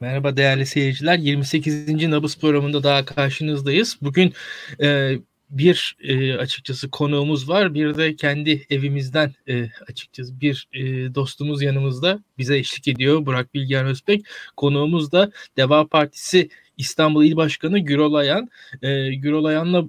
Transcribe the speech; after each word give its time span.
Merhaba 0.00 0.36
değerli 0.36 0.66
seyirciler. 0.66 1.18
28. 1.18 2.08
Nabız 2.08 2.38
programında 2.38 2.82
daha 2.82 3.04
karşınızdayız. 3.04 3.98
Bugün 4.02 4.32
e, 4.80 5.18
bir 5.50 5.96
e, 6.02 6.34
açıkçası 6.34 6.90
konuğumuz 6.90 7.48
var. 7.48 7.74
Bir 7.74 7.94
de 7.94 8.16
kendi 8.16 8.66
evimizden 8.70 9.34
e, 9.48 9.68
açıkçası 9.88 10.40
bir 10.40 10.68
e, 10.72 11.14
dostumuz 11.14 11.62
yanımızda 11.62 12.22
bize 12.38 12.58
eşlik 12.58 12.88
ediyor. 12.88 13.26
Burak 13.26 13.54
Bilgehan 13.54 13.86
Özbek. 13.86 14.26
Konuğumuz 14.56 15.12
da 15.12 15.32
Deva 15.56 15.86
Partisi 15.86 16.48
İstanbul 16.76 17.24
İl 17.24 17.36
Başkanı 17.36 17.78
Gürol 17.78 18.14
Ayan. 18.14 18.48
E, 18.82 19.14
Gürol 19.14 19.44
Ayan'la 19.44 19.84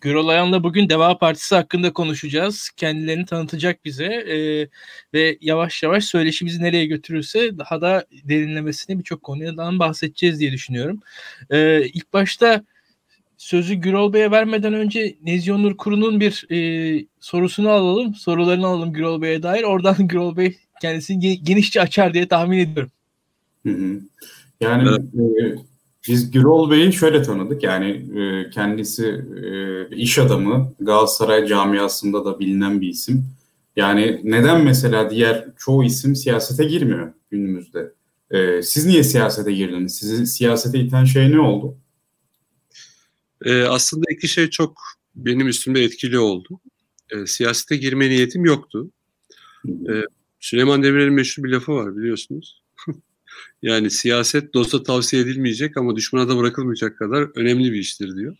Gürol 0.00 0.28
Ayan'la 0.28 0.62
bugün 0.62 0.88
Deva 0.88 1.18
Partisi 1.18 1.54
hakkında 1.54 1.92
konuşacağız. 1.92 2.70
Kendilerini 2.76 3.26
tanıtacak 3.26 3.84
bize 3.84 4.04
e, 4.04 4.68
ve 5.14 5.38
yavaş 5.40 5.82
yavaş 5.82 6.04
söyleşimizi 6.04 6.62
nereye 6.62 6.86
götürürse 6.86 7.58
daha 7.58 7.80
da 7.80 8.06
derinlemesine 8.24 8.98
birçok 8.98 9.22
konudan 9.22 9.78
bahsedeceğiz 9.78 10.40
diye 10.40 10.52
düşünüyorum. 10.52 11.00
E, 11.50 11.86
ilk 11.86 12.12
başta 12.12 12.64
sözü 13.36 13.74
Gürol 13.74 14.12
Bey'e 14.12 14.30
vermeden 14.30 14.74
önce 14.74 15.16
Nezih 15.22 15.54
Onur 15.54 15.76
Kuru'nun 15.76 16.20
bir 16.20 16.46
e, 16.50 17.06
sorusunu 17.20 17.68
alalım. 17.68 18.14
Sorularını 18.14 18.66
alalım 18.66 18.92
Gürol 18.92 19.22
Bey'e 19.22 19.42
dair. 19.42 19.62
Oradan 19.62 19.96
Gürol 20.08 20.36
Bey 20.36 20.56
kendisini 20.80 21.42
genişçe 21.42 21.80
açar 21.80 22.14
diye 22.14 22.28
tahmin 22.28 22.58
ediyorum. 22.58 22.90
Hı 23.66 23.72
hı. 23.72 24.00
Yani 24.60 24.88
evet. 24.88 25.00
e, 25.58 25.73
biz 26.08 26.30
Gürol 26.30 26.70
Bey'i 26.70 26.92
şöyle 26.92 27.22
tanıdık. 27.22 27.62
Yani 27.62 27.90
e, 28.20 28.50
kendisi 28.50 29.24
e, 29.44 29.96
iş 29.96 30.18
adamı, 30.18 30.72
Galatasaray 30.80 31.46
camiasında 31.46 32.24
da 32.24 32.38
bilinen 32.38 32.80
bir 32.80 32.88
isim. 32.88 33.26
Yani 33.76 34.20
neden 34.24 34.64
mesela 34.64 35.10
diğer 35.10 35.48
çoğu 35.58 35.84
isim 35.84 36.16
siyasete 36.16 36.64
girmiyor 36.64 37.12
günümüzde? 37.30 37.92
E, 38.30 38.62
siz 38.62 38.86
niye 38.86 39.04
siyasete 39.04 39.52
girdiniz? 39.52 39.94
Sizi 39.96 40.26
siyasete 40.26 40.78
iten 40.78 41.04
şey 41.04 41.30
ne 41.30 41.40
oldu? 41.40 41.76
E, 43.44 43.62
aslında 43.62 44.04
iki 44.10 44.28
şey 44.28 44.50
çok 44.50 44.82
benim 45.14 45.48
üstümde 45.48 45.84
etkili 45.84 46.18
oldu. 46.18 46.60
E, 47.10 47.26
siyasete 47.26 47.76
girme 47.76 48.10
niyetim 48.10 48.44
yoktu. 48.44 48.90
E, 49.68 49.92
Süleyman 50.40 50.82
Demirel'in 50.82 51.12
meşhur 51.12 51.44
bir 51.44 51.48
lafı 51.48 51.72
var 51.72 51.96
biliyorsunuz. 51.96 52.63
Yani 53.64 53.90
siyaset 53.90 54.54
dosta 54.54 54.82
tavsiye 54.82 55.22
edilmeyecek 55.22 55.76
ama 55.76 55.96
düşmana 55.96 56.28
da 56.28 56.38
bırakılmayacak 56.38 56.98
kadar 56.98 57.28
önemli 57.34 57.72
bir 57.72 57.78
iştir 57.78 58.16
diyor. 58.16 58.36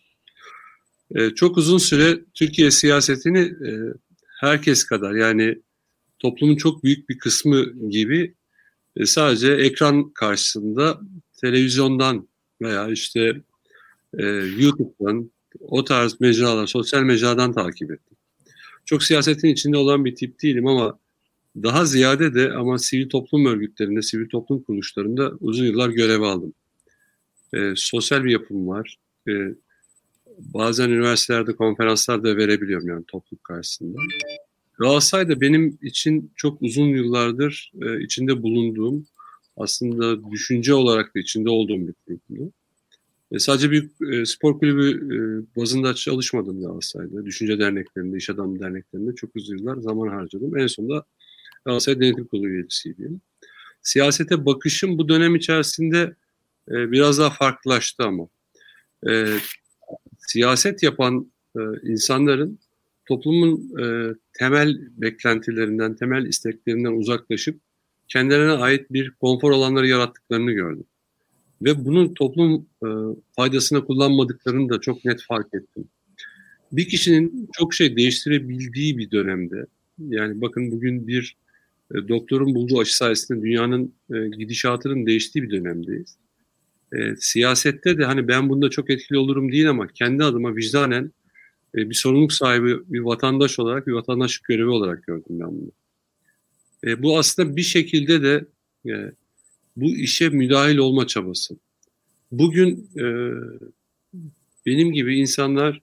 E, 1.15 1.29
çok 1.29 1.57
uzun 1.57 1.77
süre 1.77 2.19
Türkiye 2.33 2.71
siyasetini 2.71 3.39
e, 3.39 3.71
herkes 4.39 4.83
kadar 4.83 5.13
yani 5.13 5.61
toplumun 6.19 6.55
çok 6.55 6.83
büyük 6.83 7.09
bir 7.09 7.17
kısmı 7.17 7.89
gibi 7.89 8.33
e, 8.97 9.05
sadece 9.05 9.51
ekran 9.51 10.09
karşısında 10.09 10.99
televizyondan 11.41 12.27
veya 12.61 12.89
işte 12.89 13.41
e, 14.17 14.25
YouTube'dan, 14.57 15.31
o 15.59 15.83
tarz 15.83 16.21
mecralar, 16.21 16.67
sosyal 16.67 17.01
mecradan 17.01 17.53
takip 17.53 17.91
ettim. 17.91 18.17
Çok 18.85 19.03
siyasetin 19.03 19.47
içinde 19.47 19.77
olan 19.77 20.05
bir 20.05 20.15
tip 20.15 20.41
değilim 20.41 20.67
ama 20.67 20.99
daha 21.63 21.85
ziyade 21.85 22.33
de 22.33 22.53
ama 22.53 22.77
sivil 22.77 23.09
toplum 23.09 23.45
örgütlerinde, 23.45 24.01
sivil 24.01 24.29
toplum 24.29 24.63
kuruluşlarında 24.63 25.31
uzun 25.39 25.65
yıllar 25.65 25.89
görev 25.89 26.21
aldım. 26.21 26.53
E, 27.53 27.73
sosyal 27.75 28.23
bir 28.23 28.31
yapım 28.31 28.67
var. 28.67 28.97
E, 29.27 29.31
bazen 30.37 30.89
üniversitelerde 30.89 31.55
konferanslar 31.55 32.23
da 32.23 32.37
verebiliyorum 32.37 32.87
yani 32.87 33.03
toplum 33.07 33.39
karşısında. 33.43 33.97
Galatasaray 34.79 35.29
da 35.29 35.41
benim 35.41 35.77
için 35.81 36.31
çok 36.35 36.61
uzun 36.61 36.87
yıllardır 36.87 37.71
e, 37.81 38.03
içinde 38.03 38.43
bulunduğum, 38.43 39.05
aslında 39.57 40.31
düşünce 40.31 40.73
olarak 40.73 41.15
da 41.15 41.19
içinde 41.19 41.49
olduğum 41.49 41.87
bir 41.87 41.93
kurumdu. 41.93 42.51
E, 43.31 43.39
sadece 43.39 43.71
bir 43.71 44.11
e, 44.11 44.25
spor 44.25 44.59
kulübü 44.59 45.15
e, 45.15 45.17
bazında 45.59 45.93
çalışmadım 45.93 46.61
Galatasaray'da. 46.61 47.25
Düşünce 47.25 47.59
derneklerinde, 47.59 48.17
iş 48.17 48.29
adamı 48.29 48.59
derneklerinde 48.59 49.15
çok 49.15 49.35
uzun 49.35 49.57
yıllar 49.57 49.77
zaman 49.77 50.07
harcadım. 50.07 50.57
En 50.57 50.67
sonunda 50.67 51.05
Galatasaray 51.65 51.99
Denetim 51.99 52.25
Kurulu 52.25 52.47
üyesiydim. 52.47 53.21
Siyasete 53.81 54.45
bakışım 54.45 54.97
bu 54.97 55.09
dönem 55.09 55.35
içerisinde 55.35 56.15
e, 56.71 56.91
biraz 56.91 57.19
daha 57.19 57.29
farklılaştı 57.29 58.03
ama. 58.03 58.27
E, 59.09 59.25
siyaset 60.17 60.83
yapan 60.83 61.31
e, 61.55 61.59
insanların 61.83 62.59
toplumun 63.05 63.79
e, 63.81 64.15
temel 64.33 64.77
beklentilerinden, 64.97 65.95
temel 65.95 66.25
isteklerinden 66.25 66.91
uzaklaşıp 66.91 67.59
kendilerine 68.07 68.51
ait 68.51 68.93
bir 68.93 69.11
konfor 69.11 69.51
alanları 69.51 69.87
yarattıklarını 69.87 70.51
gördüm. 70.51 70.85
Ve 71.61 71.85
bunun 71.85 72.13
toplum 72.13 72.67
e, 72.85 72.87
faydasına 73.35 73.85
kullanmadıklarını 73.85 74.69
da 74.69 74.81
çok 74.81 75.05
net 75.05 75.21
fark 75.21 75.53
ettim. 75.53 75.87
Bir 76.71 76.89
kişinin 76.89 77.49
çok 77.53 77.73
şey 77.73 77.95
değiştirebildiği 77.95 78.97
bir 78.97 79.11
dönemde, 79.11 79.65
yani 79.99 80.41
bakın 80.41 80.71
bugün 80.71 81.07
bir 81.07 81.35
e, 81.91 82.07
doktorun 82.07 82.55
bulduğu 82.55 82.79
aşı 82.79 82.97
sayesinde 82.97 83.41
dünyanın 83.41 83.93
e, 84.13 84.27
gidişatının 84.37 85.05
değiştiği 85.05 85.43
bir 85.43 85.49
dönemdeyiz. 85.49 86.17
E, 86.93 87.15
siyasette 87.19 87.97
de 87.97 88.05
hani 88.05 88.27
ben 88.27 88.49
bunda 88.49 88.69
çok 88.69 88.89
etkili 88.89 89.17
olurum 89.17 89.51
değil 89.51 89.69
ama 89.69 89.87
kendi 89.87 90.23
adıma 90.23 90.55
vicdanen 90.55 91.11
e, 91.75 91.89
bir 91.89 91.95
sorumluluk 91.95 92.33
sahibi 92.33 92.93
bir 92.93 92.99
vatandaş 92.99 93.59
olarak, 93.59 93.87
bir 93.87 93.93
vatandaşlık 93.93 94.43
görevi 94.43 94.69
olarak 94.69 95.03
gördüm 95.03 95.39
ben 95.39 95.47
bunu. 95.47 95.71
Bu 97.03 97.17
aslında 97.19 97.55
bir 97.55 97.61
şekilde 97.61 98.23
de 98.23 98.45
bu 99.75 99.85
işe 99.85 100.29
müdahil 100.29 100.77
olma 100.77 101.07
çabası. 101.07 101.55
Bugün 102.31 102.89
benim 104.65 104.93
gibi 104.93 105.19
insanlar 105.19 105.81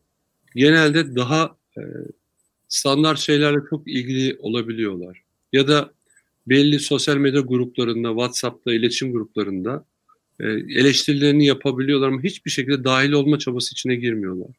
genelde 0.55 1.17
daha 1.17 1.57
standart 2.69 3.19
şeylerle 3.19 3.59
çok 3.71 3.89
ilgili 3.89 4.37
olabiliyorlar. 4.39 5.22
Ya 5.53 5.69
da 5.69 5.93
belli 6.49 6.79
sosyal 6.79 7.17
medya 7.17 7.41
gruplarında, 7.41 8.09
WhatsApp'ta, 8.09 8.73
iletişim 8.73 9.13
gruplarında 9.13 9.85
e, 10.41 10.45
eleştirilerini 10.49 11.47
yapabiliyorlar 11.47 12.09
ama 12.09 12.23
hiçbir 12.23 12.51
şekilde 12.51 12.85
dahil 12.85 13.13
olma 13.13 13.39
çabası 13.39 13.73
içine 13.73 13.97
girmiyorlar. 13.97 14.51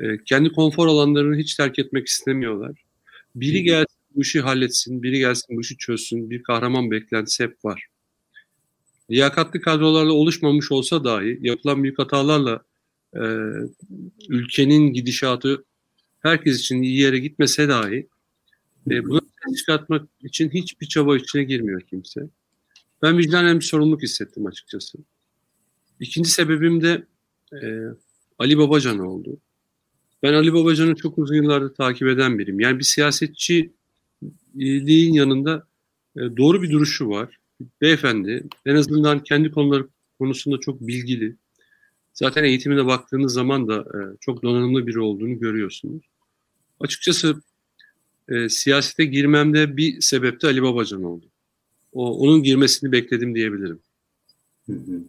E, 0.00 0.24
kendi 0.24 0.52
konfor 0.52 0.86
alanlarını 0.86 1.36
hiç 1.36 1.54
terk 1.54 1.78
etmek 1.78 2.06
istemiyorlar. 2.06 2.84
Biri 3.34 3.62
gelsin 3.62 3.96
bu 4.14 4.22
işi 4.22 4.40
halletsin, 4.40 5.02
biri 5.02 5.18
gelsin 5.18 5.56
bu 5.56 5.60
işi 5.60 5.76
çözsün, 5.76 6.30
bir 6.30 6.42
kahraman 6.42 6.90
beklentisi 6.90 7.44
hep 7.44 7.64
var 7.64 7.90
liyakatli 9.10 9.60
kadrolarla 9.60 10.12
oluşmamış 10.12 10.72
olsa 10.72 11.04
dahi 11.04 11.38
yapılan 11.40 11.82
büyük 11.82 11.98
hatalarla 11.98 12.62
e, 13.14 13.22
ülkenin 14.28 14.92
gidişatı 14.92 15.64
herkes 16.20 16.60
için 16.60 16.82
iyi 16.82 17.00
yere 17.00 17.18
gitmese 17.18 17.68
dahi 17.68 18.06
e, 18.90 19.04
bunu 19.04 19.20
çıkartmak 19.56 20.08
için 20.22 20.50
hiçbir 20.50 20.86
çaba 20.86 21.16
içine 21.16 21.44
girmiyor 21.44 21.80
kimse. 21.80 22.28
Ben 23.02 23.18
vicdanen 23.18 23.60
bir 23.60 23.64
sorumluluk 23.64 24.02
hissettim 24.02 24.46
açıkçası. 24.46 24.98
İkinci 26.00 26.30
sebebim 26.30 26.82
de 26.82 27.06
e, 27.62 27.84
Ali 28.38 28.58
Babacan 28.58 28.98
oldu. 28.98 29.38
Ben 30.22 30.32
Ali 30.32 30.52
Babacan'ı 30.52 30.94
çok 30.94 31.18
uzun 31.18 31.34
yıllardır 31.34 31.74
takip 31.74 32.08
eden 32.08 32.38
biriyim. 32.38 32.60
Yani 32.60 32.78
bir 32.78 32.84
siyasetçiliğin 32.84 35.12
yanında 35.12 35.66
e, 36.16 36.20
doğru 36.20 36.62
bir 36.62 36.70
duruşu 36.70 37.08
var 37.08 37.40
beyefendi 37.80 38.44
en 38.66 38.74
azından 38.74 39.22
kendi 39.22 39.50
konuları 39.50 39.88
konusunda 40.18 40.60
çok 40.60 40.80
bilgili. 40.80 41.36
Zaten 42.12 42.44
eğitimine 42.44 42.86
baktığınız 42.86 43.32
zaman 43.32 43.68
da 43.68 43.80
e, 43.80 44.16
çok 44.20 44.42
donanımlı 44.42 44.86
biri 44.86 45.00
olduğunu 45.00 45.38
görüyorsunuz. 45.38 46.02
Açıkçası 46.80 47.42
e, 48.30 48.48
siyasete 48.48 49.04
girmemde 49.04 49.76
bir 49.76 50.00
sebep 50.00 50.42
de 50.42 50.46
Ali 50.46 50.62
Babacan 50.62 51.02
oldu. 51.02 51.24
O, 51.92 52.18
onun 52.18 52.42
girmesini 52.42 52.92
bekledim 52.92 53.34
diyebilirim. 53.34 53.80
Hı 54.66 54.72
hı. 54.72 55.02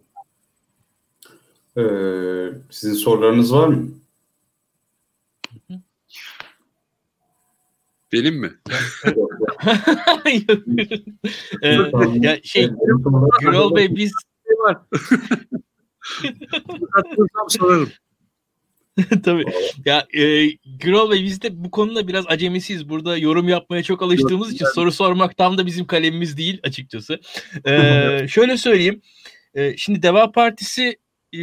Ee, 1.78 2.54
sizin 2.70 2.94
sorularınız 2.94 3.54
var 3.54 3.68
mı? 3.68 3.90
Benim 8.12 8.40
mi? 8.40 8.52
ee, 11.62 11.78
ya 12.22 12.40
şey 12.44 12.70
Gürol 13.42 13.76
Bey 13.76 13.96
biz 13.96 14.14
var. 14.60 14.78
sorarım. 17.50 17.90
Tabii. 19.24 19.44
Ya 19.86 20.08
e, 20.14 20.48
Gürol 20.66 21.12
Bey 21.12 21.24
biz 21.24 21.42
de 21.42 21.64
bu 21.64 21.72
konuda 21.72 22.08
biraz 22.08 22.26
acemisiyiz. 22.28 22.90
Burada 22.90 23.18
yorum 23.18 23.50
yapmaya 23.50 23.84
çok 23.84 24.02
alıştığımız 24.02 24.54
için 24.54 24.66
soru 24.76 24.92
sormak 24.92 25.38
tam 25.38 25.58
da 25.58 25.66
bizim 25.66 25.88
kalemimiz 25.88 26.38
değil 26.38 26.60
açıkçası. 26.64 27.20
E, 27.66 28.28
şöyle 28.30 28.58
söyleyeyim. 28.58 29.02
E, 29.56 29.78
şimdi 29.78 30.04
Deva 30.04 30.32
Partisi 30.32 31.00
e, 31.34 31.42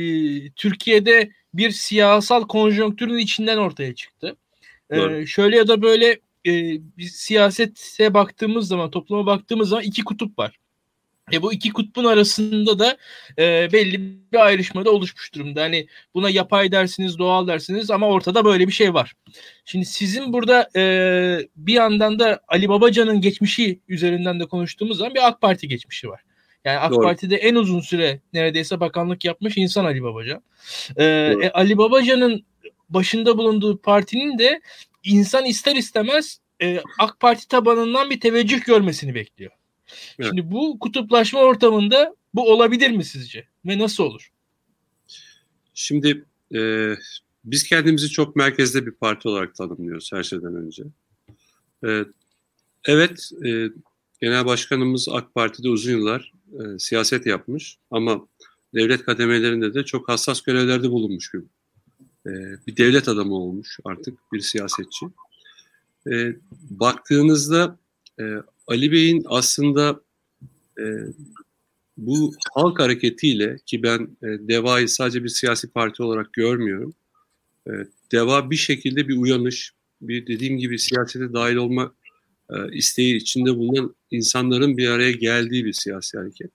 Türkiye'de 0.50 1.30
bir 1.54 1.70
siyasal 1.70 2.46
konjonktürün 2.46 3.18
içinden 3.18 3.56
ortaya 3.56 3.94
çıktı. 3.94 4.36
Ee, 4.90 5.26
şöyle 5.26 5.56
ya 5.56 5.68
da 5.68 5.82
böyle 5.82 6.10
e, 6.46 6.52
biz 6.98 7.12
siyasete 7.12 8.14
baktığımız 8.14 8.68
zaman, 8.68 8.90
topluma 8.90 9.26
baktığımız 9.26 9.68
zaman 9.68 9.84
iki 9.84 10.04
kutup 10.04 10.38
var. 10.38 10.58
E 11.32 11.42
bu 11.42 11.52
iki 11.52 11.72
kutbun 11.72 12.04
arasında 12.04 12.78
da 12.78 12.96
e, 13.38 13.72
belli 13.72 14.18
bir 14.32 14.46
ayrışma 14.46 14.84
da 14.84 14.90
oluşmuş 14.90 15.34
durumda. 15.34 15.62
Hani 15.62 15.86
buna 16.14 16.30
yapay 16.30 16.72
dersiniz, 16.72 17.18
doğal 17.18 17.46
dersiniz 17.46 17.90
ama 17.90 18.08
ortada 18.08 18.44
böyle 18.44 18.66
bir 18.66 18.72
şey 18.72 18.94
var. 18.94 19.12
Şimdi 19.64 19.84
sizin 19.84 20.32
burada 20.32 20.68
e, 20.76 20.82
bir 21.56 21.72
yandan 21.72 22.18
da 22.18 22.40
Ali 22.48 22.68
Babacan'ın 22.68 23.20
geçmişi 23.20 23.80
üzerinden 23.88 24.40
de 24.40 24.46
konuştuğumuz 24.46 24.98
zaman 24.98 25.14
bir 25.14 25.28
AK 25.28 25.40
Parti 25.40 25.68
geçmişi 25.68 26.08
var. 26.08 26.20
Yani 26.64 26.78
AK 26.78 26.92
Doğru. 26.92 27.02
Parti'de 27.02 27.36
en 27.36 27.54
uzun 27.54 27.80
süre 27.80 28.20
neredeyse 28.32 28.80
bakanlık 28.80 29.24
yapmış 29.24 29.56
insan 29.56 29.84
Ali 29.84 30.02
Babacan. 30.02 30.42
E, 30.96 31.04
e, 31.04 31.50
Ali 31.50 31.78
Babacan'ın 31.78 32.44
başında 32.88 33.38
bulunduğu 33.38 33.78
partinin 33.78 34.38
de 34.38 34.60
insan 35.04 35.44
ister 35.44 35.76
istemez 35.76 36.40
e, 36.62 36.80
AK 36.98 37.20
Parti 37.20 37.48
tabanından 37.48 38.10
bir 38.10 38.20
teveccüh 38.20 38.64
görmesini 38.64 39.14
bekliyor. 39.14 39.52
Evet. 40.18 40.30
Şimdi 40.30 40.50
bu 40.50 40.78
kutuplaşma 40.78 41.40
ortamında 41.40 42.16
bu 42.34 42.52
olabilir 42.52 42.90
mi 42.90 43.04
sizce? 43.04 43.46
Ve 43.66 43.78
nasıl 43.78 44.04
olur? 44.04 44.30
Şimdi 45.74 46.24
e, 46.54 46.92
biz 47.44 47.64
kendimizi 47.64 48.08
çok 48.08 48.36
merkezde 48.36 48.86
bir 48.86 48.92
parti 48.92 49.28
olarak 49.28 49.54
tanımlıyoruz 49.54 50.12
her 50.12 50.22
şeyden 50.22 50.54
önce. 50.54 50.84
E, 51.84 52.04
evet, 52.84 53.30
e, 53.46 53.68
Genel 54.20 54.46
Başkanımız 54.46 55.08
AK 55.08 55.34
Parti'de 55.34 55.68
uzun 55.68 55.90
yıllar 55.90 56.32
e, 56.52 56.78
siyaset 56.78 57.26
yapmış 57.26 57.78
ama 57.90 58.26
devlet 58.74 59.04
kademelerinde 59.04 59.74
de 59.74 59.84
çok 59.84 60.08
hassas 60.08 60.40
görevlerde 60.40 60.90
bulunmuş 60.90 61.34
bir, 61.34 61.40
e, 62.26 62.58
bir 62.66 62.76
devlet 62.76 63.08
adamı 63.08 63.34
olmuş 63.34 63.78
artık 63.84 64.18
bir 64.32 64.40
siyasetçi. 64.40 65.06
E, 66.10 66.36
baktığınızda 66.70 67.78
e, 68.20 68.24
Ali 68.68 68.92
Bey'in 68.92 69.22
aslında 69.26 70.00
e, 70.78 70.84
bu 71.96 72.34
halk 72.54 72.80
hareketiyle 72.80 73.56
ki 73.66 73.82
ben 73.82 74.16
e, 74.22 74.26
DEVA'yı 74.48 74.88
sadece 74.88 75.24
bir 75.24 75.28
siyasi 75.28 75.70
parti 75.70 76.02
olarak 76.02 76.32
görmüyorum. 76.32 76.94
E, 77.66 77.72
DEVA 78.12 78.50
bir 78.50 78.56
şekilde 78.56 79.08
bir 79.08 79.16
uyanış, 79.16 79.72
bir 80.00 80.26
dediğim 80.26 80.58
gibi 80.58 80.78
siyasete 80.78 81.32
dahil 81.32 81.56
olma 81.56 81.94
e, 82.50 82.76
isteği 82.76 83.16
içinde 83.16 83.56
bulunan 83.56 83.94
insanların 84.10 84.76
bir 84.76 84.88
araya 84.88 85.12
geldiği 85.12 85.64
bir 85.64 85.72
siyasi 85.72 86.18
hareket. 86.18 86.50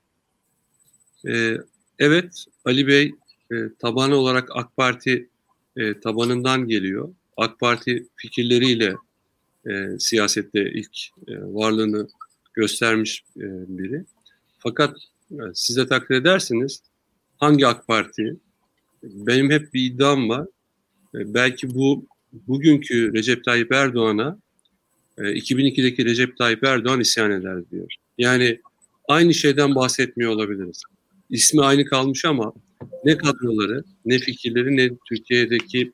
E, 1.27 1.57
evet, 1.99 2.45
Ali 2.65 2.87
Bey 2.87 3.15
e, 3.51 3.55
tabanı 3.79 4.15
olarak 4.15 4.49
AK 4.53 4.77
Parti 4.77 5.29
e, 5.77 5.99
tabanından 5.99 6.67
geliyor. 6.67 7.15
AK 7.37 7.59
Parti 7.59 8.07
fikirleriyle 8.15 8.95
e, 9.69 9.99
siyasette 9.99 10.71
ilk 10.71 10.97
e, 11.27 11.33
varlığını 11.41 12.07
göstermiş 12.53 13.23
e, 13.37 13.47
biri. 13.67 14.05
Fakat 14.59 14.97
e, 15.31 15.41
siz 15.53 15.75
takdir 15.75 16.15
edersiniz 16.15 16.81
hangi 17.37 17.67
AK 17.67 17.87
Parti? 17.87 18.37
Benim 19.03 19.51
hep 19.51 19.73
bir 19.73 19.85
iddiam 19.85 20.29
var. 20.29 20.47
E, 21.15 21.33
belki 21.33 21.75
bu 21.75 22.05
bugünkü 22.47 23.13
Recep 23.13 23.43
Tayyip 23.43 23.71
Erdoğan'a 23.71 24.37
e, 25.17 25.21
2002'deki 25.21 26.05
Recep 26.05 26.37
Tayyip 26.37 26.63
Erdoğan 26.63 26.99
isyan 26.99 27.31
eder 27.31 27.69
diyor. 27.71 27.93
Yani 28.17 28.59
aynı 29.07 29.33
şeyden 29.33 29.75
bahsetmiyor 29.75 30.31
olabiliriz. 30.31 30.81
İsmi 31.29 31.61
aynı 31.61 31.85
kalmış 31.85 32.25
ama 32.25 32.53
ne 33.05 33.17
kadroları, 33.17 33.83
ne 34.05 34.19
fikirleri, 34.19 34.77
ne 34.77 34.89
Türkiye'deki 35.09 35.91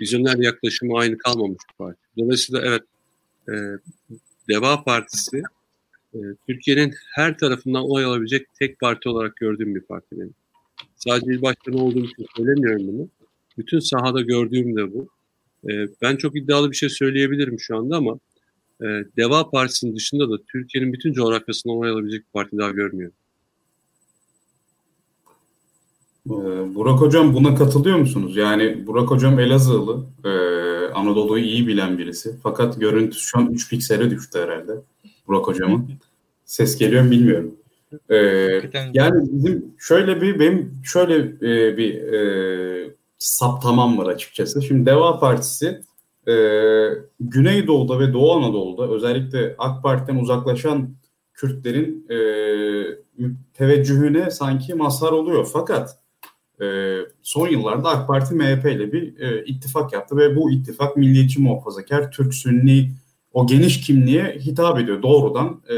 vizyoner 0.00 0.36
yaklaşımı 0.36 0.98
aynı 0.98 1.18
kalmamış 1.18 1.58
parti. 1.78 2.00
Dolayısıyla 2.18 2.60
evet 2.64 2.82
e, 3.48 3.54
Deva 4.48 4.84
Partisi 4.84 5.42
e, 6.14 6.18
Türkiye'nin 6.46 6.94
her 7.14 7.38
tarafından 7.38 7.90
oy 7.90 8.04
alabilecek 8.04 8.46
tek 8.54 8.80
parti 8.80 9.08
olarak 9.08 9.36
gördüğüm 9.36 9.74
bir 9.74 9.80
parti 9.80 10.06
benim. 10.12 10.34
Sadece 10.96 11.32
il 11.32 11.42
başkanı 11.42 11.76
olduğum 11.76 12.04
için 12.04 12.26
söylemiyorum 12.36 12.86
bunu. 12.86 13.08
Bütün 13.58 13.78
sahada 13.78 14.20
gördüğüm 14.20 14.76
de 14.76 14.94
bu. 14.94 15.08
E, 15.70 15.88
ben 16.02 16.16
çok 16.16 16.36
iddialı 16.36 16.70
bir 16.70 16.76
şey 16.76 16.88
söyleyebilirim 16.88 17.60
şu 17.60 17.76
anda 17.76 17.96
ama 17.96 18.18
e, 18.82 18.86
Deva 19.16 19.50
Partisi'nin 19.50 19.96
dışında 19.96 20.30
da 20.30 20.42
Türkiye'nin 20.52 20.92
bütün 20.92 21.12
coğrafyasından 21.12 21.78
oy 21.78 21.90
alabilecek 21.90 22.20
bir 22.20 22.32
parti 22.32 22.58
daha 22.58 22.70
görmüyorum. 22.70 23.14
Ee, 26.17 26.17
Burak 26.74 27.00
Hocam 27.00 27.34
buna 27.34 27.54
katılıyor 27.54 27.98
musunuz? 27.98 28.36
Yani 28.36 28.86
Burak 28.86 29.10
Hocam 29.10 29.38
Elazığlı, 29.38 30.06
e, 30.24 30.28
Anadolu'yu 30.92 31.44
iyi 31.44 31.66
bilen 31.66 31.98
birisi. 31.98 32.36
Fakat 32.42 32.80
görüntüsü 32.80 33.26
şu 33.26 33.38
an 33.38 33.52
3 33.52 33.70
piksele 33.70 34.10
düştü 34.10 34.38
herhalde 34.38 34.72
Burak 35.28 35.46
Hocam'ın. 35.46 35.90
Ses 36.44 36.78
geliyor 36.78 37.02
mu 37.02 37.10
bilmiyorum. 37.10 37.54
Ee, 38.10 38.16
yani 38.92 39.28
bizim 39.32 39.74
şöyle 39.78 40.20
bir 40.20 40.40
benim 40.40 40.72
şöyle 40.84 41.16
e, 41.16 41.76
bir 41.76 42.12
e, 42.12 42.90
saptamam 43.18 43.98
var 43.98 44.06
açıkçası. 44.06 44.62
Şimdi 44.62 44.86
Deva 44.86 45.20
Partisi 45.20 45.80
e, 46.28 46.34
Güneydoğu'da 47.20 48.00
ve 48.00 48.12
Doğu 48.12 48.32
Anadolu'da 48.32 48.94
özellikle 48.94 49.54
AK 49.58 49.82
Parti'den 49.82 50.16
uzaklaşan 50.16 50.90
Kürtlerin 51.34 52.06
e, 52.10 52.18
teveccühüne 53.54 54.30
sanki 54.30 54.74
mazhar 54.74 55.12
oluyor. 55.12 55.48
Fakat 55.52 55.98
e, 56.62 56.96
son 57.22 57.48
yıllarda 57.48 57.88
AK 57.88 58.08
Parti 58.08 58.34
MHP 58.34 58.64
ile 58.64 58.92
bir 58.92 59.20
e, 59.20 59.44
ittifak 59.44 59.92
yaptı 59.92 60.16
ve 60.16 60.36
bu 60.36 60.50
ittifak 60.50 60.96
milliyetçi 60.96 61.40
muhafazakar, 61.40 62.12
Türk 62.12 62.34
Sünni 62.34 62.90
o 63.32 63.46
geniş 63.46 63.80
kimliğe 63.80 64.38
hitap 64.38 64.80
ediyor 64.80 65.02
doğrudan. 65.02 65.62
E, 65.70 65.76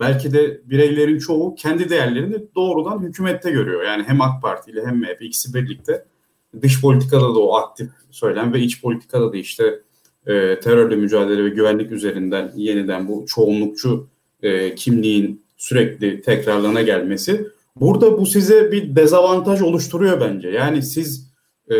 belki 0.00 0.32
de 0.32 0.60
bireylerin 0.64 1.18
çoğu 1.18 1.54
kendi 1.54 1.90
değerlerini 1.90 2.36
doğrudan 2.54 3.02
hükümette 3.02 3.50
görüyor. 3.50 3.82
Yani 3.82 4.02
hem 4.06 4.20
AK 4.20 4.42
Parti 4.42 4.70
ile 4.70 4.86
hem 4.86 5.00
MHP 5.00 5.22
ikisi 5.22 5.54
birlikte 5.54 6.04
dış 6.62 6.80
politikada 6.80 7.34
da 7.34 7.38
o 7.38 7.54
aktif 7.54 7.90
söylem 8.10 8.52
ve 8.52 8.60
iç 8.60 8.82
politikada 8.82 9.32
da 9.32 9.36
işte 9.36 9.80
e, 10.26 10.60
terörle 10.60 10.96
mücadele 10.96 11.44
ve 11.44 11.48
güvenlik 11.48 11.92
üzerinden 11.92 12.52
yeniden 12.56 13.08
bu 13.08 13.24
çoğunlukçu 13.26 14.08
e, 14.42 14.74
kimliğin 14.74 15.44
sürekli 15.56 16.22
tekrarlana 16.22 16.82
gelmesi 16.82 17.46
Burada 17.80 18.18
bu 18.18 18.26
size 18.26 18.72
bir 18.72 18.96
dezavantaj 18.96 19.62
oluşturuyor 19.62 20.20
bence. 20.20 20.48
Yani 20.48 20.82
siz 20.82 21.32
e, 21.70 21.74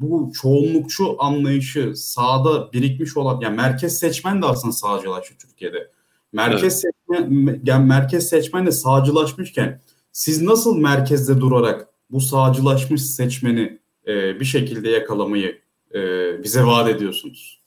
bu 0.00 0.32
çoğunlukçu 0.42 1.16
anlayışı 1.18 1.92
sağda 1.96 2.72
birikmiş 2.72 3.16
olan, 3.16 3.40
yani 3.40 3.56
merkez 3.56 3.98
seçmen 3.98 4.42
de 4.42 4.46
aslında 4.46 4.72
sağcılaştı 4.72 5.34
Türkiye'de. 5.38 5.90
Merkez 6.32 6.84
evet. 6.84 6.94
seçmen, 7.08 7.60
yani 7.64 7.86
merkez 7.86 8.28
seçmen 8.28 8.66
de 8.66 8.72
sağcılaşmışken 8.72 9.80
siz 10.12 10.42
nasıl 10.42 10.78
merkezde 10.78 11.40
durarak 11.40 11.88
bu 12.10 12.20
sağcılaşmış 12.20 13.02
seçmeni 13.02 13.78
e, 14.06 14.40
bir 14.40 14.44
şekilde 14.44 14.88
yakalamayı 14.88 15.60
e, 15.94 15.98
bize 16.42 16.64
vaat 16.64 16.88
ediyorsunuz? 16.88 17.62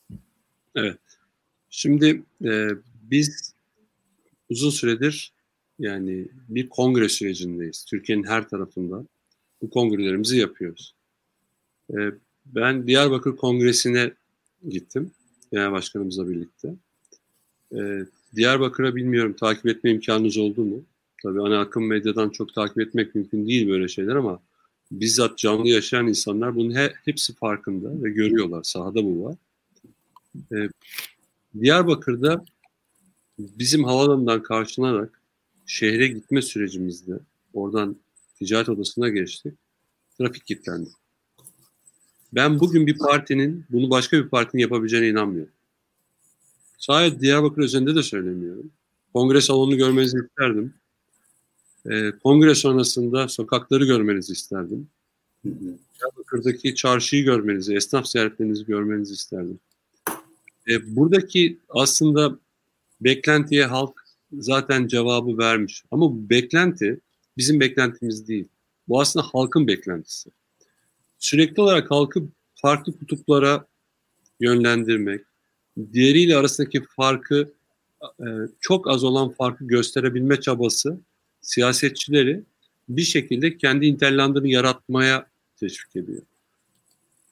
Evet. 0.75 0.99
Şimdi 1.69 2.23
e, 2.45 2.67
biz 3.01 3.53
uzun 4.49 4.69
süredir 4.69 5.33
yani 5.79 6.27
bir 6.49 6.69
kongre 6.69 7.09
sürecindeyiz. 7.09 7.85
Türkiye'nin 7.85 8.23
her 8.23 8.49
tarafında 8.49 9.05
bu 9.61 9.69
kongrelerimizi 9.69 10.37
yapıyoruz. 10.37 10.93
Ee, 11.93 12.11
ben 12.45 12.87
Diyarbakır 12.87 13.35
Kongresi'ne 13.35 14.13
gittim. 14.69 15.11
Genel 15.51 15.71
Başkanımızla 15.71 16.29
birlikte. 16.29 16.75
Ee, 17.75 18.05
Diyarbakır'a 18.35 18.95
bilmiyorum 18.95 19.33
takip 19.33 19.65
etme 19.65 19.91
imkanınız 19.91 20.37
oldu 20.37 20.65
mu? 20.65 20.83
Tabii 21.23 21.41
ana 21.41 21.59
akım 21.59 21.87
medyadan 21.87 22.29
çok 22.29 22.53
takip 22.53 22.79
etmek 22.79 23.15
mümkün 23.15 23.47
değil 23.47 23.69
böyle 23.69 23.87
şeyler 23.87 24.15
ama 24.15 24.39
bizzat 24.91 25.37
canlı 25.37 25.67
yaşayan 25.67 26.07
insanlar 26.07 26.55
bunun 26.55 26.75
he, 26.75 26.93
hepsi 27.05 27.33
farkında 27.33 28.03
ve 28.03 28.09
görüyorlar. 28.09 28.63
Sahada 28.63 29.03
bu 29.03 29.23
var. 29.23 29.35
Ee, 30.51 30.69
Diyarbakır'da 31.59 32.45
bizim 33.39 33.83
havalanından 33.83 34.43
karşılanarak 34.43 35.18
şehre 35.69 36.07
gitme 36.07 36.41
sürecimizde 36.41 37.19
oradan 37.53 37.95
ticaret 38.35 38.69
odasına 38.69 39.09
geçtik. 39.09 39.53
Trafik 40.17 40.45
kilitlendi. 40.45 40.89
Ben 42.33 42.59
bugün 42.59 42.87
bir 42.87 42.97
partinin 42.97 43.65
bunu 43.69 43.89
başka 43.89 44.17
bir 44.17 44.29
partinin 44.29 44.61
yapabileceğine 44.61 45.07
inanmıyorum. 45.07 45.53
Sadece 46.77 47.19
Diyarbakır 47.19 47.61
üzerinde 47.61 47.95
de 47.95 48.03
söylemiyorum. 48.03 48.71
Kongre 49.13 49.41
salonunu 49.41 49.77
görmenizi 49.77 50.17
isterdim. 50.17 50.73
Ee, 51.91 52.11
kongre 52.23 52.55
sonrasında 52.55 53.27
sokakları 53.27 53.85
görmenizi 53.85 54.33
isterdim. 54.33 54.87
Diyarbakır'daki 55.99 56.75
çarşıyı 56.75 57.23
görmenizi, 57.23 57.75
esnaf 57.75 58.07
ziyaretlerinizi 58.07 58.65
görmenizi 58.65 59.13
isterdim. 59.13 59.59
Ee, 60.69 60.95
buradaki 60.95 61.57
aslında 61.69 62.39
beklentiye 63.01 63.65
halk 63.65 63.98
zaten 64.33 64.87
cevabı 64.87 65.37
vermiş. 65.37 65.83
Ama 65.91 66.05
bu 66.11 66.29
beklenti 66.29 66.99
bizim 67.37 67.59
beklentimiz 67.59 68.27
değil. 68.27 68.47
Bu 68.87 69.01
aslında 69.01 69.25
halkın 69.33 69.67
beklentisi. 69.67 70.29
sürekli 71.19 71.61
olarak 71.61 71.91
halkı 71.91 72.23
farklı 72.55 72.99
kutuplara 72.99 73.65
yönlendirmek, 74.39 75.21
diğeriyle 75.93 76.37
arasındaki 76.37 76.83
farkı 76.95 77.53
e, 78.03 78.27
çok 78.59 78.87
az 78.87 79.03
olan 79.03 79.29
farkı 79.29 79.67
gösterebilme 79.67 80.41
çabası 80.41 80.99
siyasetçileri 81.41 82.43
bir 82.89 83.01
şekilde 83.01 83.57
kendi 83.57 83.85
interlandını 83.85 84.47
yaratmaya 84.47 85.27
teşvik 85.59 85.95
ediyor. 85.95 86.21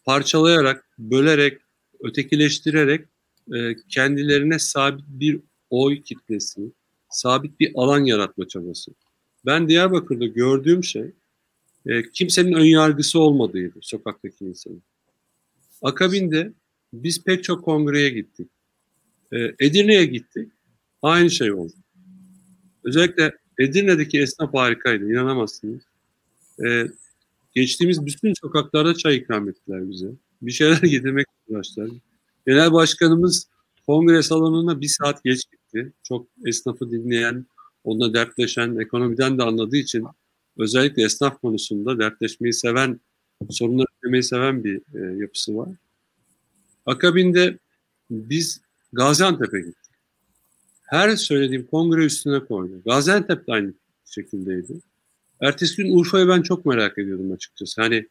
Parçalayarak, 0.05 0.87
bölerek, 0.99 1.61
ötekileştirerek 1.99 3.05
e, 3.53 3.75
kendilerine 3.89 4.59
sabit 4.59 5.05
bir 5.07 5.39
oy 5.69 6.01
kitlesi, 6.01 6.61
sabit 7.09 7.59
bir 7.59 7.71
alan 7.75 8.05
yaratma 8.05 8.47
çabası. 8.47 8.91
Ben 9.45 9.69
Diyarbakır'da 9.69 10.25
gördüğüm 10.25 10.83
şey 10.83 11.11
e, 11.85 12.09
kimsenin 12.09 12.53
ön 12.53 12.65
yargısı 12.65 13.19
olmadığıydı 13.19 13.79
sokaktaki 13.81 14.45
insanın. 14.45 14.83
Akabinde 15.81 16.53
biz 16.93 17.23
pek 17.23 17.43
çok 17.43 17.65
kongreye 17.65 18.09
gittik. 18.09 18.47
E, 19.33 19.37
Edirne'ye 19.59 20.05
gittik. 20.05 20.51
Aynı 21.01 21.31
şey 21.31 21.51
oldu. 21.51 21.73
Özellikle 22.83 23.37
Edirne'deki 23.59 24.19
esnaf 24.19 24.53
harikaydı. 24.53 25.11
İnanamazsınız. 25.11 25.81
E, 26.65 26.87
geçtiğimiz 27.55 28.05
bütün 28.05 28.33
sokaklarda 28.41 28.93
çay 28.93 29.15
ikram 29.15 29.49
ettiler 29.49 29.89
bize. 29.89 30.07
Bir 30.41 30.51
şeyler 30.51 30.77
getirmek 30.81 31.27
uğraştılar. 31.47 31.89
Genel 32.47 32.73
başkanımız 32.73 33.49
kongre 33.85 34.23
salonuna 34.23 34.81
bir 34.81 34.87
saat 34.87 35.23
geç 35.23 35.43
gitti. 35.77 35.93
Çok 36.03 36.27
esnafı 36.45 36.91
dinleyen, 36.91 37.45
onunla 37.83 38.13
dertleşen, 38.13 38.75
ekonomiden 38.75 39.37
de 39.37 39.43
anladığı 39.43 39.77
için 39.77 40.05
özellikle 40.57 41.03
esnaf 41.03 41.41
konusunda 41.41 41.99
dertleşmeyi 41.99 42.53
seven, 42.53 42.99
sorunları 43.49 43.87
çözmeyi 44.03 44.23
seven 44.23 44.63
bir 44.63 44.81
e, 44.95 45.17
yapısı 45.17 45.57
var. 45.57 45.69
Akabinde 46.85 47.57
biz 48.09 48.61
Gaziantep'e 48.93 49.59
gittik. 49.59 49.91
Her 50.83 51.15
söylediğim 51.15 51.65
kongre 51.65 52.05
üstüne 52.05 52.39
koydu. 52.39 52.81
Gaziantep 52.85 53.47
de 53.47 53.51
aynı 53.51 53.73
şekildeydi. 54.05 54.73
Ertesi 55.41 55.75
gün 55.75 55.97
Urfa'yı 55.97 56.27
ben 56.27 56.41
çok 56.41 56.65
merak 56.65 56.97
ediyordum 56.97 57.31
açıkçası. 57.31 57.81
Hani 57.81 58.07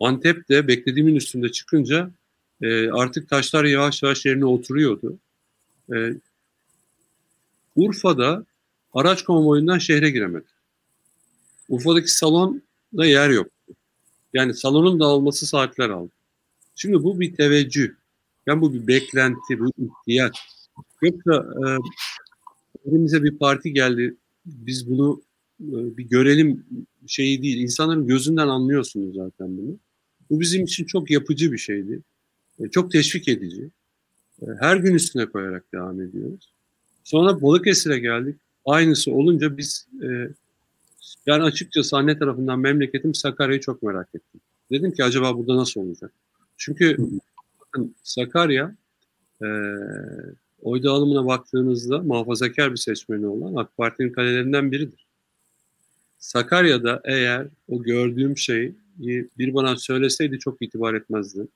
Antep'te 0.00 0.68
beklediğimin 0.68 1.16
üstünde 1.16 1.48
çıkınca 1.48 2.10
e, 2.62 2.90
artık 2.90 3.28
taşlar 3.28 3.64
yavaş 3.64 4.02
yavaş 4.02 4.26
yerine 4.26 4.44
oturuyordu. 4.44 5.18
E, 5.94 6.14
Urfa'da 7.80 8.44
araç 8.92 9.24
konvoyundan 9.24 9.78
şehre 9.78 10.10
giremedik. 10.10 10.48
Urfa'daki 11.68 12.14
salonda 12.14 13.06
yer 13.06 13.30
yoktu. 13.30 13.74
Yani 14.34 14.54
salonun 14.54 15.00
dağılması 15.00 15.46
saatler 15.46 15.90
aldı. 15.90 16.10
Şimdi 16.74 17.02
bu 17.02 17.20
bir 17.20 17.34
teveccüh. 17.34 17.94
Yani 18.46 18.60
bu 18.60 18.74
bir 18.74 18.86
beklenti, 18.86 19.58
bu 19.58 19.72
ihtiyaç. 19.78 20.38
Yoksa 21.02 21.46
e, 21.56 21.66
elimize 22.88 23.22
bir 23.22 23.38
parti 23.38 23.72
geldi, 23.72 24.14
biz 24.46 24.90
bunu 24.90 25.22
e, 25.60 25.96
bir 25.96 26.04
görelim 26.04 26.64
şeyi 27.06 27.42
değil. 27.42 27.58
İnsanların 27.58 28.06
gözünden 28.06 28.48
anlıyorsunuz 28.48 29.14
zaten 29.14 29.58
bunu. 29.58 29.76
Bu 30.30 30.40
bizim 30.40 30.64
için 30.64 30.84
çok 30.84 31.10
yapıcı 31.10 31.52
bir 31.52 31.58
şeydi. 31.58 32.00
E, 32.60 32.68
çok 32.68 32.90
teşvik 32.92 33.28
edici. 33.28 33.70
E, 34.42 34.46
her 34.60 34.76
gün 34.76 34.94
üstüne 34.94 35.26
koyarak 35.26 35.72
devam 35.74 36.00
ediyoruz. 36.00 36.52
Sonra 37.10 37.42
Balıkesir'e 37.42 37.98
geldik. 37.98 38.36
Aynısı 38.66 39.12
olunca 39.12 39.56
biz 39.56 39.86
e, 40.02 40.08
ben 41.26 41.40
açıkçası 41.40 41.96
anne 41.96 42.18
tarafından 42.18 42.58
memleketim 42.58 43.14
Sakarya'yı 43.14 43.60
çok 43.60 43.82
merak 43.82 44.08
ettim. 44.14 44.40
Dedim 44.70 44.92
ki 44.92 45.04
acaba 45.04 45.38
burada 45.38 45.56
nasıl 45.56 45.80
olacak? 45.80 46.12
Çünkü 46.56 46.96
bakın 47.60 47.94
Sakarya 48.02 48.74
e, 49.42 49.46
oy 50.62 50.82
dağılımına 50.82 51.26
baktığınızda 51.26 51.98
muhafazakar 51.98 52.72
bir 52.72 52.76
seçmeni 52.76 53.26
olan 53.26 53.54
AK 53.54 53.76
Parti'nin 53.76 54.12
kalelerinden 54.12 54.72
biridir. 54.72 55.06
Sakarya'da 56.18 57.00
eğer 57.04 57.46
o 57.68 57.82
gördüğüm 57.82 58.38
şeyi 58.38 58.74
bir 59.38 59.54
bana 59.54 59.76
söyleseydi 59.76 60.38
çok 60.38 60.62
itibar 60.62 60.94
etmezdi. 60.94 61.46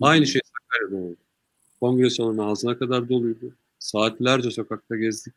Aynı 0.00 0.26
şey 0.26 0.40
Sakarya'da 0.44 1.04
oldu. 1.06 1.16
Kongre 1.80 2.10
salonu 2.10 2.50
ağzına 2.50 2.78
kadar 2.78 3.08
doluydu. 3.08 3.54
Saatlerce 3.84 4.50
sokakta 4.50 4.96
gezdik. 4.96 5.34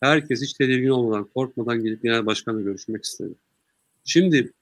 Herkes 0.00 0.42
hiç 0.42 0.52
tedirgin 0.52 0.88
olmadan, 0.88 1.24
korkmadan 1.24 1.82
gelip 1.84 2.02
genel 2.02 2.26
başkanla 2.26 2.60
görüşmek 2.60 3.04
istedi. 3.04 3.34
Şimdi 4.04 4.52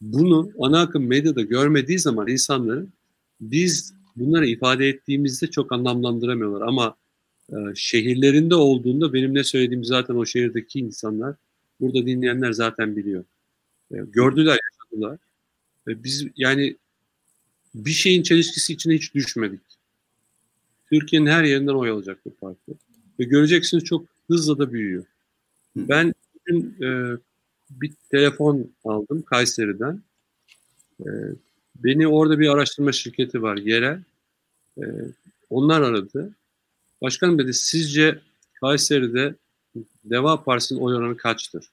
bunu 0.00 0.50
ana 0.60 0.80
akım 0.80 1.06
medyada 1.06 1.42
görmediği 1.42 1.98
zaman 1.98 2.28
insanların 2.28 2.92
biz 3.40 3.94
bunları 4.16 4.46
ifade 4.46 4.88
ettiğimizde 4.88 5.46
çok 5.46 5.72
anlamlandıramıyorlar. 5.72 6.66
Ama 6.66 6.96
e, 7.50 7.56
şehirlerinde 7.74 8.54
olduğunda 8.54 9.12
benim 9.12 9.34
ne 9.34 9.44
söylediğim 9.44 9.84
zaten 9.84 10.14
o 10.14 10.26
şehirdeki 10.26 10.78
insanlar, 10.78 11.36
burada 11.80 12.06
dinleyenler 12.06 12.52
zaten 12.52 12.96
biliyor. 12.96 13.24
E, 13.90 13.96
gördüler, 13.96 14.58
yaşadılar. 14.70 15.18
E, 15.88 16.04
biz 16.04 16.26
yani 16.36 16.76
bir 17.74 17.90
şeyin 17.90 18.22
çelişkisi 18.22 18.72
içine 18.72 18.94
hiç 18.94 19.14
düşmedik. 19.14 19.75
Türkiye'nin 20.90 21.26
her 21.26 21.44
yerinden 21.44 21.72
oy 21.72 21.90
alacak 21.90 22.18
bu 22.24 22.34
parti. 22.34 22.72
Ve 23.20 23.24
göreceksiniz 23.24 23.84
çok 23.84 24.06
hızla 24.26 24.58
da 24.58 24.72
büyüyor. 24.72 25.04
Ben 25.76 26.14
bugün 26.34 26.76
e, 26.82 27.16
bir 27.70 27.92
telefon 28.10 28.70
aldım 28.84 29.22
Kayseri'den. 29.22 30.02
E, 31.00 31.08
beni 31.76 32.08
orada 32.08 32.38
bir 32.38 32.48
araştırma 32.48 32.92
şirketi 32.92 33.42
var 33.42 33.56
yerel. 33.56 34.00
E, 34.78 34.84
onlar 35.50 35.80
aradı. 35.80 36.30
Başkanım 37.02 37.38
dedi 37.38 37.54
sizce 37.54 38.18
Kayseri'de 38.54 39.34
Deva 40.04 40.44
Partisi'nin 40.44 40.80
oy 40.80 40.94
oranı 40.94 41.16
kaçtır? 41.16 41.70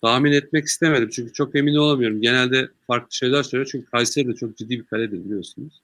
Tahmin 0.00 0.32
etmek 0.32 0.66
istemedim 0.66 1.08
çünkü 1.12 1.32
çok 1.32 1.54
emin 1.54 1.74
olamıyorum. 1.74 2.20
Genelde 2.20 2.68
farklı 2.86 3.16
şeyler 3.16 3.42
söylüyor 3.42 3.68
çünkü 3.72 3.90
Kayseri 3.90 4.28
de 4.28 4.34
çok 4.34 4.56
ciddi 4.56 4.78
bir 4.78 4.84
kaledir 4.84 5.24
biliyorsunuz. 5.24 5.82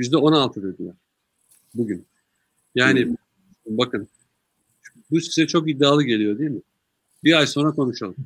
Yüzde 0.00 0.16
on 0.16 0.32
altı 0.32 0.62
dediler 0.62 0.94
bugün. 1.74 2.06
Yani 2.74 3.04
hmm. 3.04 3.16
bakın 3.66 4.08
bu 5.10 5.20
size 5.20 5.46
çok 5.46 5.70
iddialı 5.70 6.02
geliyor 6.02 6.38
değil 6.38 6.50
mi? 6.50 6.60
Bir 7.24 7.38
ay 7.38 7.46
sonra 7.46 7.70
konuşalım. 7.70 8.16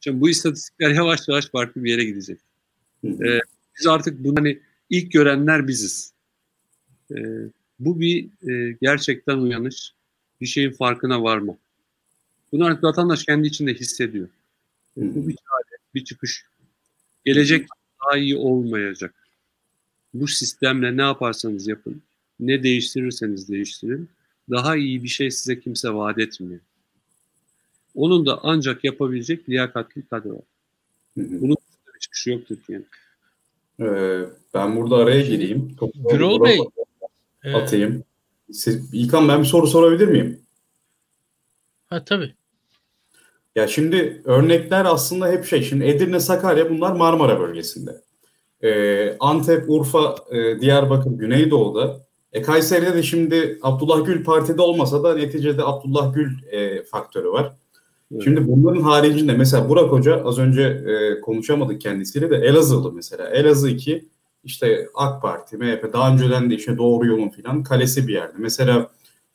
Şimdi 0.00 0.20
bu 0.20 0.28
istatistikler 0.30 0.90
yavaş 0.90 1.28
yavaş 1.28 1.50
farklı 1.50 1.84
bir 1.84 1.90
yere 1.90 2.04
gidecek. 2.04 2.38
Ee, 3.04 3.40
biz 3.78 3.86
artık 3.86 4.24
bunu 4.24 4.38
hani 4.38 4.60
ilk 4.90 5.12
görenler 5.12 5.68
biziz. 5.68 6.12
Ee, 7.10 7.16
bu 7.78 8.00
bir 8.00 8.28
e, 8.50 8.76
gerçekten 8.80 9.38
uyanış. 9.38 9.92
Bir 10.40 10.46
şeyin 10.46 10.70
farkına 10.70 11.22
varma. 11.22 11.56
Bunu 12.52 12.64
artık 12.64 12.84
vatandaş 12.84 13.24
kendi 13.24 13.48
içinde 13.48 13.74
hissediyor. 13.74 14.28
Bu 14.96 15.28
bir 15.28 15.34
çare, 15.34 15.78
bir 15.94 16.04
çıkış. 16.04 16.44
Gelecek 17.24 17.68
daha 18.04 18.18
iyi 18.18 18.36
olmayacak. 18.36 19.27
Bu 20.20 20.28
sistemle 20.28 20.96
ne 20.96 21.02
yaparsanız 21.02 21.68
yapın, 21.68 22.02
ne 22.40 22.62
değiştirirseniz 22.62 23.48
değiştirin, 23.48 24.08
daha 24.50 24.76
iyi 24.76 25.02
bir 25.02 25.08
şey 25.08 25.30
size 25.30 25.60
kimse 25.60 25.94
vaat 25.94 26.18
etmiyor. 26.18 26.60
Onun 27.94 28.26
da 28.26 28.40
ancak 28.42 28.84
yapabilecek 28.84 29.48
liyakatli 29.48 30.02
kadro 30.02 30.30
var. 30.30 30.42
Bunun 31.16 31.56
bir 31.94 32.00
çıkışı 32.00 32.30
yok 32.30 32.46
Türkiye'nin. 32.46 32.86
Ee, 33.80 34.20
ben 34.54 34.76
burada 34.76 34.96
araya 34.96 35.20
gireyim. 35.20 35.76
Gürol 36.10 36.44
Bey. 36.44 36.58
Atayım. 37.54 38.04
Siz, 38.52 38.94
İlkan 38.94 39.28
ben 39.28 39.40
bir 39.40 39.46
soru 39.46 39.66
sorabilir 39.66 40.08
miyim? 40.08 40.40
Ha 41.86 42.04
tabii. 42.04 42.34
Ya 43.56 43.68
şimdi 43.68 44.22
örnekler 44.24 44.84
aslında 44.84 45.28
hep 45.28 45.44
şey. 45.44 45.62
Şimdi 45.62 45.84
Edirne, 45.84 46.20
Sakarya 46.20 46.70
bunlar 46.70 46.92
Marmara 46.92 47.40
bölgesinde. 47.40 48.00
Ee, 48.62 49.16
Antep, 49.20 49.64
Urfa, 49.70 50.16
e, 50.30 50.60
Diyarbakır, 50.60 51.10
Güneydoğu'da. 51.10 52.00
E, 52.32 52.42
Kayseri'de 52.42 52.94
de 52.94 53.02
şimdi 53.02 53.58
Abdullah 53.62 54.06
Gül 54.06 54.24
partide 54.24 54.62
olmasa 54.62 55.02
da 55.02 55.14
neticede 55.14 55.62
Abdullah 55.64 56.14
Gül 56.14 56.30
e, 56.50 56.82
faktörü 56.82 57.28
var. 57.28 57.52
Evet. 58.12 58.24
Şimdi 58.24 58.48
bunların 58.48 58.82
haricinde 58.82 59.32
mesela 59.32 59.68
Burak 59.68 59.92
Hoca 59.92 60.24
az 60.24 60.38
önce 60.38 60.62
e, 60.62 61.20
konuşamadık 61.20 61.80
kendisiyle 61.80 62.30
de 62.30 62.36
Elazığlı 62.36 62.92
mesela. 62.92 63.28
Elazığ 63.28 63.68
2 63.68 64.08
işte 64.44 64.88
AK 64.94 65.22
Parti, 65.22 65.56
MHP 65.56 65.92
daha 65.92 66.12
önceden 66.12 66.50
de 66.50 66.54
işte 66.54 66.78
Doğru 66.78 67.06
Yolun 67.06 67.28
filan 67.28 67.62
kalesi 67.62 68.08
bir 68.08 68.12
yerde. 68.12 68.34
Mesela 68.38 68.90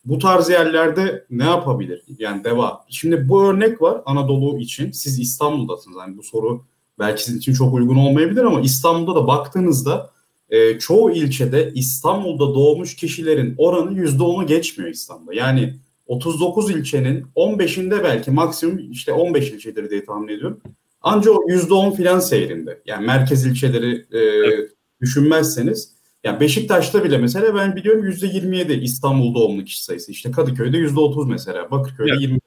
bu 0.06 0.20
tarz 0.20 0.50
yerlerde 0.50 1.26
ne 1.30 1.44
yapabilir? 1.44 2.04
Yani 2.18 2.44
deva. 2.44 2.86
Şimdi 2.90 3.30
bu 3.30 3.44
örnek 3.44 3.82
var 3.82 4.02
Anadolu 4.06 4.60
için. 4.60 4.92
Siz 4.92 5.20
İstanbul'dasınız. 5.20 5.98
Yani 5.98 6.18
bu 6.18 6.24
soru 6.24 6.66
belki 7.00 7.24
sizin 7.24 7.40
için 7.40 7.54
çok 7.54 7.74
uygun 7.74 7.96
olmayabilir 7.96 8.44
ama 8.44 8.62
İstanbul'da 8.62 9.16
da 9.16 9.28
baktığınızda 9.28 10.12
e, 10.50 10.80
çoğu 10.80 11.12
ilçede 11.12 11.72
İstanbul'da 11.76 12.56
doğmuş 12.56 12.96
kişilerin 12.96 13.56
oranı 13.58 14.00
%10'u 14.00 14.48
geçmiyor 14.48 14.92
İstanbul'da. 14.92 15.34
Yani 15.34 15.76
39 16.08 16.72
ilçenin 16.72 17.26
15'inde 17.36 18.04
belki 18.04 18.32
maksimum 18.32 18.92
işte 18.92 19.14
15 19.14 19.52
ilçedir 19.52 19.90
diye 19.90 20.06
tahmin 20.06 20.28
ediyorum. 20.28 20.62
Ancak 21.02 21.34
o 21.34 21.50
%10 21.50 21.96
filan 21.96 22.20
seyrinde. 22.20 22.82
Yani 22.86 23.06
merkez 23.06 23.46
ilçeleri 23.46 24.06
e, 24.12 24.20
evet. 24.20 24.72
düşünmezseniz 25.02 25.94
yani 26.24 26.40
Beşiktaş'ta 26.40 27.04
bile 27.04 27.18
mesela 27.18 27.56
ben 27.56 27.76
biliyorum 27.76 28.06
%27 28.06 28.74
İstanbul 28.74 29.36
doğumlu 29.36 29.64
kişi 29.64 29.84
sayısı. 29.84 30.12
İşte 30.12 30.32
Kadıköy'de 30.32 30.78
%30 30.78 31.30
mesela. 31.30 31.72
Bakırköy'de 31.72 32.12
evet. 32.12 32.22
20. 32.22 32.40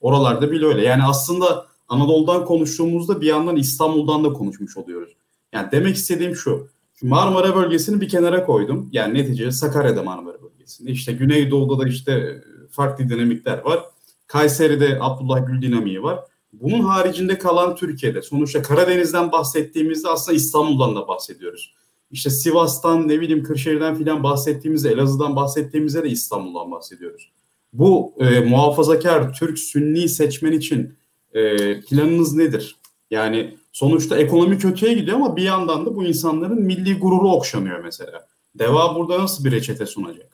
Oralarda 0.00 0.50
bile 0.50 0.66
öyle. 0.66 0.82
Yani 0.82 1.02
aslında 1.02 1.66
Anadolu'dan 1.88 2.44
konuştuğumuzda 2.44 3.20
bir 3.20 3.26
yandan 3.26 3.56
İstanbul'dan 3.56 4.24
da 4.24 4.32
konuşmuş 4.32 4.76
oluyoruz. 4.76 5.16
Yani 5.52 5.68
demek 5.72 5.96
istediğim 5.96 6.36
şu. 6.36 6.68
Marmara 7.02 7.56
bölgesini 7.56 8.00
bir 8.00 8.08
kenara 8.08 8.46
koydum. 8.46 8.88
Yani 8.92 9.14
neticede 9.14 9.52
Sakarya'da 9.52 10.02
Marmara 10.02 10.42
bölgesinde. 10.42 10.90
İşte 10.90 11.12
Güneydoğu'da 11.12 11.84
da 11.84 11.88
işte 11.88 12.42
farklı 12.70 13.08
dinamikler 13.08 13.58
var. 13.64 13.80
Kayseri'de 14.26 14.98
Abdullah 15.00 15.46
Gül 15.46 15.62
dinamiği 15.62 16.02
var. 16.02 16.20
Bunun 16.52 16.80
haricinde 16.80 17.38
kalan 17.38 17.76
Türkiye'de 17.76 18.22
sonuçta 18.22 18.62
Karadeniz'den 18.62 19.32
bahsettiğimizde 19.32 20.08
aslında 20.08 20.36
İstanbul'dan 20.36 20.96
da 20.96 21.08
bahsediyoruz. 21.08 21.74
İşte 22.10 22.30
Sivas'tan 22.30 23.08
ne 23.08 23.20
bileyim 23.20 23.42
Kırşehir'den 23.42 23.94
filan 23.94 24.22
bahsettiğimizde 24.22 24.90
Elazığ'dan 24.90 25.36
bahsettiğimizde 25.36 26.02
de 26.02 26.08
İstanbul'dan 26.08 26.70
bahsediyoruz. 26.70 27.32
Bu 27.72 28.14
e, 28.18 28.40
muhafazakar 28.40 29.32
Türk 29.32 29.58
Sünni 29.58 30.08
seçmen 30.08 30.52
için 30.52 30.94
e, 31.34 31.80
planınız 31.80 32.34
nedir? 32.34 32.76
Yani 33.10 33.56
sonuçta 33.72 34.18
ekonomi 34.18 34.58
kötüye 34.58 34.94
gidiyor 34.94 35.16
ama 35.16 35.36
bir 35.36 35.42
yandan 35.42 35.86
da 35.86 35.96
bu 35.96 36.04
insanların 36.04 36.62
milli 36.62 36.98
gururu 36.98 37.32
okşanıyor 37.32 37.84
mesela. 37.84 38.26
Deva 38.54 38.94
burada 38.94 39.18
nasıl 39.18 39.44
bir 39.44 39.52
reçete 39.52 39.86
sunacak? 39.86 40.32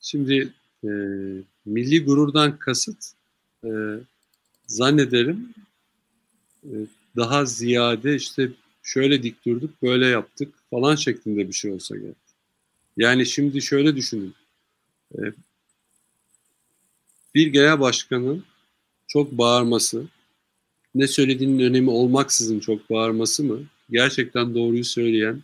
Şimdi 0.00 0.52
e, 0.84 0.88
milli 1.64 2.04
gururdan 2.04 2.58
kasıt 2.58 3.12
e, 3.64 3.70
zannederim 4.66 5.54
e, 6.64 6.72
daha 7.16 7.44
ziyade 7.44 8.14
işte 8.16 8.50
şöyle 8.82 9.22
dik 9.22 9.46
durduk, 9.46 9.82
böyle 9.82 10.06
yaptık 10.06 10.54
falan 10.70 10.94
şeklinde 10.94 11.48
bir 11.48 11.52
şey 11.52 11.72
olsa 11.72 11.96
gerek. 11.96 12.16
Yani 12.96 13.26
şimdi 13.26 13.62
şöyle 13.62 13.96
düşünün. 13.96 14.34
E, 15.18 15.20
bir 17.34 17.46
genel 17.46 17.80
başkanın 17.80 18.44
çok 19.14 19.32
bağırması, 19.32 20.06
ne 20.94 21.06
söylediğinin 21.06 21.58
önemi 21.58 21.90
olmaksızın 21.90 22.60
çok 22.60 22.90
bağırması 22.90 23.44
mı? 23.44 23.62
Gerçekten 23.90 24.54
doğruyu 24.54 24.84
söyleyen, 24.84 25.42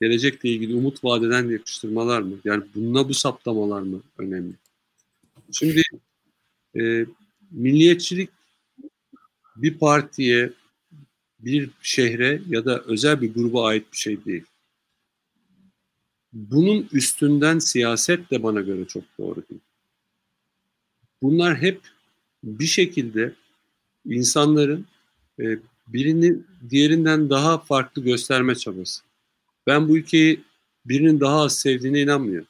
gelecekle 0.00 0.48
ilgili 0.48 0.74
umut 0.74 1.04
vadeden 1.04 1.50
yakıştırmalar 1.50 2.22
mı? 2.22 2.36
Yani 2.44 2.64
bununla 2.74 3.08
bu 3.08 3.14
saptamalar 3.14 3.82
mı 3.82 4.02
önemli? 4.18 4.52
Şimdi 5.52 5.82
e, 6.80 7.06
milliyetçilik 7.50 8.30
bir 9.56 9.78
partiye, 9.78 10.52
bir 11.38 11.70
şehre 11.82 12.42
ya 12.48 12.64
da 12.64 12.82
özel 12.82 13.20
bir 13.20 13.34
gruba 13.34 13.66
ait 13.66 13.92
bir 13.92 13.96
şey 13.96 14.24
değil. 14.24 14.44
Bunun 16.32 16.88
üstünden 16.92 17.58
siyaset 17.58 18.30
de 18.30 18.42
bana 18.42 18.60
göre 18.60 18.84
çok 18.84 19.04
doğru 19.18 19.42
değil. 19.50 19.60
Bunlar 21.22 21.56
hep 21.56 21.80
bir 22.44 22.66
şekilde 22.66 23.34
insanların 24.06 24.86
e, 25.40 25.58
birini 25.86 26.36
diğerinden 26.70 27.30
daha 27.30 27.58
farklı 27.58 28.02
gösterme 28.02 28.54
çabası. 28.54 29.02
Ben 29.66 29.88
bu 29.88 29.98
ülkeyi 29.98 30.40
birinin 30.84 31.20
daha 31.20 31.42
az 31.42 31.58
sevdiğine 31.58 32.00
inanmıyorum. 32.00 32.48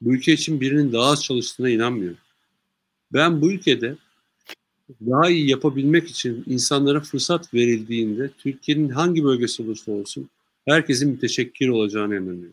Bu 0.00 0.14
ülke 0.14 0.32
için 0.32 0.60
birinin 0.60 0.92
daha 0.92 1.10
az 1.10 1.24
çalıştığına 1.24 1.70
inanmıyorum. 1.70 2.18
Ben 3.12 3.42
bu 3.42 3.52
ülkede 3.52 3.96
daha 5.00 5.30
iyi 5.30 5.50
yapabilmek 5.50 6.10
için 6.10 6.44
insanlara 6.46 7.00
fırsat 7.00 7.54
verildiğinde 7.54 8.30
Türkiye'nin 8.38 8.88
hangi 8.88 9.24
bölgesi 9.24 9.62
olursa 9.62 9.92
olsun 9.92 10.30
herkesin 10.64 11.10
müteşekkir 11.10 11.68
olacağını 11.68 12.14
inanıyorum. 12.14 12.52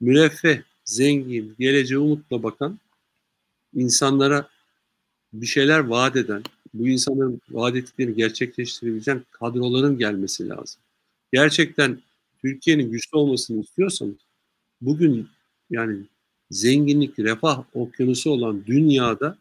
Müreffeh, 0.00 0.62
zengin, 0.84 1.54
geleceğe 1.58 1.98
umutla 1.98 2.42
bakan 2.42 2.78
insanlara 3.74 4.48
bir 5.32 5.46
şeyler 5.46 5.78
vaat 5.78 6.16
eden, 6.16 6.42
bu 6.74 6.88
insanların 6.88 7.40
vaat 7.50 7.76
ettiklerini 7.76 8.14
gerçekleştirebilecek 8.14 9.32
kadroların 9.32 9.98
gelmesi 9.98 10.48
lazım. 10.48 10.82
Gerçekten 11.32 11.98
Türkiye'nin 12.40 12.90
güçlü 12.90 13.18
olmasını 13.18 13.60
istiyorsanız 13.60 14.16
bugün 14.80 15.28
yani 15.70 16.02
zenginlik, 16.50 17.18
refah 17.18 17.64
okyanusu 17.74 18.30
olan 18.30 18.66
dünyada 18.66 19.38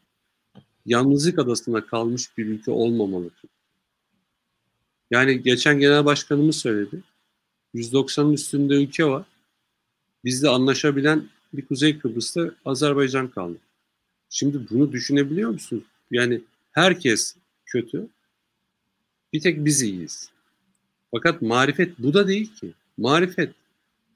yalnızlık 0.85 1.39
adasına 1.39 1.85
kalmış 1.85 2.37
bir 2.37 2.45
ülke 2.45 2.71
olmamalı. 2.71 3.29
Yani 5.11 5.43
geçen 5.43 5.79
genel 5.79 6.05
başkanımız 6.05 6.55
söyledi. 6.55 7.03
190'ın 7.75 8.33
üstünde 8.33 8.83
ülke 8.83 9.05
var. 9.05 9.25
Bizde 10.25 10.49
anlaşabilen 10.49 11.29
bir 11.53 11.65
Kuzey 11.65 11.99
Kıbrıs'ta 11.99 12.55
Azerbaycan 12.65 13.27
kaldı. 13.27 13.57
Şimdi 14.33 14.59
bunu 14.69 14.91
düşünebiliyor 14.91 15.49
musunuz? 15.49 15.83
Yani 16.11 16.41
herkes 16.71 17.35
kötü. 17.65 18.07
Bir 19.33 19.39
tek 19.39 19.65
biz 19.65 19.81
iyiyiz. 19.81 20.29
Fakat 21.11 21.41
marifet 21.41 21.99
bu 21.99 22.13
da 22.13 22.27
değil 22.27 22.53
ki. 22.53 22.73
Marifet 22.97 23.53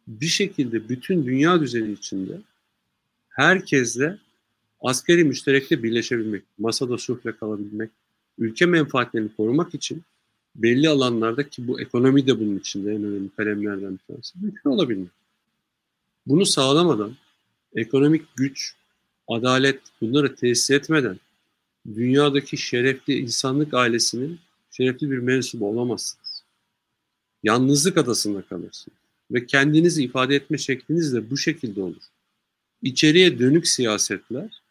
bir 0.07 0.27
şekilde 0.27 0.89
bütün 0.89 1.25
dünya 1.25 1.61
düzeni 1.61 1.91
içinde 1.91 2.41
herkesle 3.29 4.17
askeri 4.81 5.23
müşterekte 5.23 5.83
birleşebilmek, 5.83 6.43
masada 6.57 6.97
sulhle 6.97 7.37
kalabilmek, 7.37 7.91
ülke 8.37 8.65
menfaatlerini 8.65 9.29
korumak 9.37 9.75
için 9.75 10.03
belli 10.55 10.89
alanlarda 10.89 11.49
ki 11.49 11.67
bu 11.67 11.81
ekonomi 11.81 12.27
de 12.27 12.39
bunun 12.39 12.59
içinde 12.59 12.91
en 12.91 13.03
önemli 13.03 13.29
kalemlerden 13.29 13.93
bir 13.93 14.13
tanesi, 14.13 14.39
mümkün 14.39 14.69
olabilmek. 14.69 15.11
Bunu 16.27 16.45
sağlamadan 16.45 17.15
ekonomik 17.75 18.35
güç, 18.35 18.75
adalet 19.27 19.81
bunları 20.01 20.35
tesis 20.35 20.71
etmeden 20.71 21.19
dünyadaki 21.95 22.57
şerefli 22.57 23.17
insanlık 23.17 23.73
ailesinin 23.73 24.39
şerefli 24.71 25.11
bir 25.11 25.17
mensubu 25.17 25.69
olamazsınız. 25.69 26.43
Yalnızlık 27.43 27.97
adasında 27.97 28.41
kalırsınız. 28.41 28.97
Ve 29.31 29.45
kendinizi 29.45 30.03
ifade 30.03 30.35
etme 30.35 30.57
şekliniz 30.57 31.13
de 31.13 31.29
bu 31.29 31.37
şekilde 31.37 31.81
olur. 31.81 32.03
İçeriye 32.81 33.39
dönük 33.39 33.67
siyasetler 33.67 34.61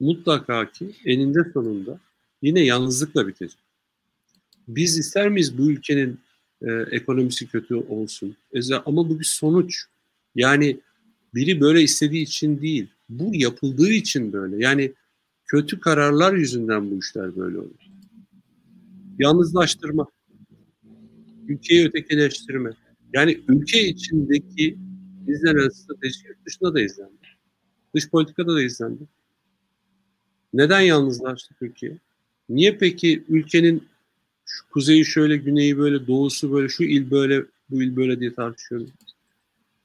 mutlaka 0.00 0.72
ki 0.72 0.94
eninde 1.04 1.38
sonunda 1.52 2.00
yine 2.42 2.60
yalnızlıkla 2.60 3.28
bitecek. 3.28 3.58
Biz 4.68 4.98
ister 4.98 5.28
miyiz 5.28 5.58
bu 5.58 5.70
ülkenin 5.70 6.20
e, 6.62 6.70
ekonomisi 6.90 7.48
kötü 7.48 7.74
olsun? 7.74 8.36
Ama 8.86 9.08
bu 9.08 9.20
bir 9.20 9.24
sonuç. 9.24 9.84
Yani 10.34 10.80
biri 11.34 11.60
böyle 11.60 11.82
istediği 11.82 12.22
için 12.22 12.62
değil, 12.62 12.86
bu 13.08 13.30
yapıldığı 13.34 13.90
için 13.90 14.32
böyle. 14.32 14.64
Yani 14.64 14.92
kötü 15.46 15.80
kararlar 15.80 16.34
yüzünden 16.34 16.90
bu 16.90 16.98
işler 16.98 17.36
böyle 17.36 17.58
olur. 17.58 17.88
Yalnızlaştırma, 19.18 20.06
ülkeyi 21.48 21.86
ötekileştirme. 21.86 22.70
Yani 23.12 23.40
ülke 23.48 23.88
içindeki 23.88 24.78
izlenen 25.28 25.68
strateji 25.68 26.28
yurt 26.28 26.46
dışında 26.46 26.74
da 26.74 26.80
izlendi. 26.80 27.12
Dış 27.94 28.10
politikada 28.10 28.54
da 28.54 28.62
izlendi. 28.62 29.02
Neden 30.52 30.80
yalnızlaştı 30.80 31.54
Türkiye? 31.58 31.98
Niye 32.48 32.78
peki 32.78 33.24
ülkenin 33.28 33.88
şu 34.44 34.68
kuzeyi 34.70 35.04
şöyle, 35.04 35.36
güneyi 35.36 35.78
böyle, 35.78 36.06
doğusu 36.06 36.52
böyle, 36.52 36.68
şu 36.68 36.84
il 36.84 37.10
böyle, 37.10 37.44
bu 37.70 37.82
il 37.82 37.96
böyle 37.96 38.20
diye 38.20 38.34
tartışıyoruz? 38.34 38.90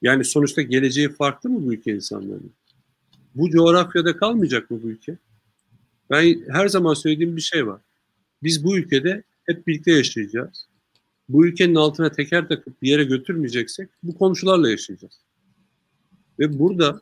Yani 0.02 0.24
sonuçta 0.24 0.62
geleceği 0.62 1.08
farklı 1.08 1.50
mı 1.50 1.66
bu 1.66 1.74
ülke 1.74 1.94
insanların? 1.94 2.52
Bu 3.34 3.50
coğrafyada 3.50 4.16
kalmayacak 4.16 4.70
mı 4.70 4.80
bu 4.82 4.88
ülke? 4.88 5.18
Ben 6.10 6.44
her 6.48 6.68
zaman 6.68 6.94
söylediğim 6.94 7.36
bir 7.36 7.40
şey 7.40 7.66
var. 7.66 7.80
Biz 8.42 8.64
bu 8.64 8.78
ülkede 8.78 9.22
hep 9.44 9.66
birlikte 9.66 9.92
yaşayacağız. 9.92 10.66
Bu 11.28 11.46
ülkenin 11.46 11.74
altına 11.74 12.10
teker 12.10 12.48
takıp 12.48 12.82
bir 12.82 12.88
yere 12.88 13.04
götürmeyeceksek 13.04 13.88
bu 14.02 14.18
komşularla 14.18 14.70
yaşayacağız. 14.70 15.20
Ve 16.38 16.58
burada 16.58 17.00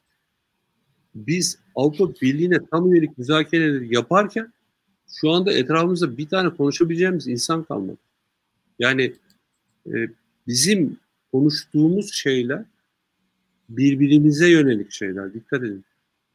biz 1.14 1.58
Avrupa 1.74 2.14
Birliği'ne 2.22 2.66
tam 2.70 2.92
üyelik 2.92 3.18
müzakereleri 3.18 3.94
yaparken 3.94 4.52
şu 5.20 5.30
anda 5.30 5.52
etrafımızda 5.52 6.18
bir 6.18 6.28
tane 6.28 6.50
konuşabileceğimiz 6.50 7.28
insan 7.28 7.64
kalmadı. 7.64 7.98
Yani 8.78 9.14
e, 9.86 9.92
bizim 10.46 10.96
konuştuğumuz 11.32 12.12
şeyler 12.12 12.64
birbirimize 13.68 14.50
yönelik 14.50 14.92
şeyler. 14.92 15.34
Dikkat 15.34 15.62
edin. 15.62 15.84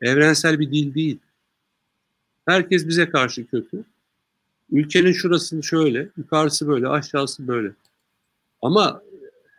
Evrensel 0.02 0.60
bir 0.60 0.72
dil 0.72 0.94
değil. 0.94 1.20
Herkes 2.46 2.88
bize 2.88 3.10
karşı 3.10 3.48
kötü. 3.48 3.84
Ülkenin 4.72 5.12
şurası 5.12 5.64
şöyle, 5.64 6.10
yukarısı 6.18 6.68
böyle, 6.68 6.88
aşağısı 6.88 7.48
böyle. 7.48 7.72
Ama 8.62 9.02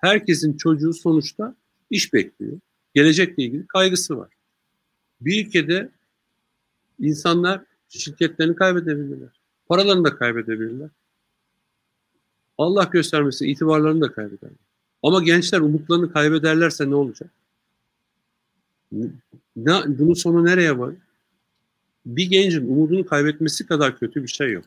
herkesin 0.01 0.57
çocuğu 0.57 0.94
sonuçta 0.94 1.55
iş 1.90 2.12
bekliyor. 2.14 2.59
Gelecekle 2.94 3.42
ilgili 3.42 3.66
kaygısı 3.66 4.18
var. 4.18 4.29
Bir 5.20 5.46
ülkede 5.46 5.88
insanlar 7.01 7.62
şirketlerini 7.88 8.57
kaybedebilirler. 8.57 9.40
Paralarını 9.68 10.05
da 10.05 10.16
kaybedebilirler. 10.16 10.88
Allah 12.59 12.85
göstermesin 12.85 13.46
itibarlarını 13.46 14.01
da 14.01 14.12
kaybederler. 14.12 14.59
Ama 15.03 15.22
gençler 15.22 15.61
umutlarını 15.61 16.12
kaybederlerse 16.12 16.90
ne 16.90 16.94
olacak? 16.94 17.31
Ne, 18.92 19.72
bunun 19.87 20.14
sonu 20.14 20.44
nereye 20.44 20.79
var? 20.79 20.94
Bir 22.07 22.31
gencin 22.31 22.68
umudunu 22.68 23.07
kaybetmesi 23.07 23.66
kadar 23.66 23.98
kötü 23.98 24.22
bir 24.22 24.29
şey 24.29 24.53
yok. 24.53 24.64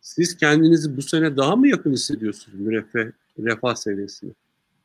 Siz 0.00 0.36
kendinizi 0.36 0.96
bu 0.96 1.02
sene 1.02 1.36
daha 1.36 1.56
mı 1.56 1.68
yakın 1.68 1.92
hissediyorsunuz 1.92 2.60
müreffeh, 2.60 3.06
refah 3.38 3.74
seviyesine? 3.74 4.30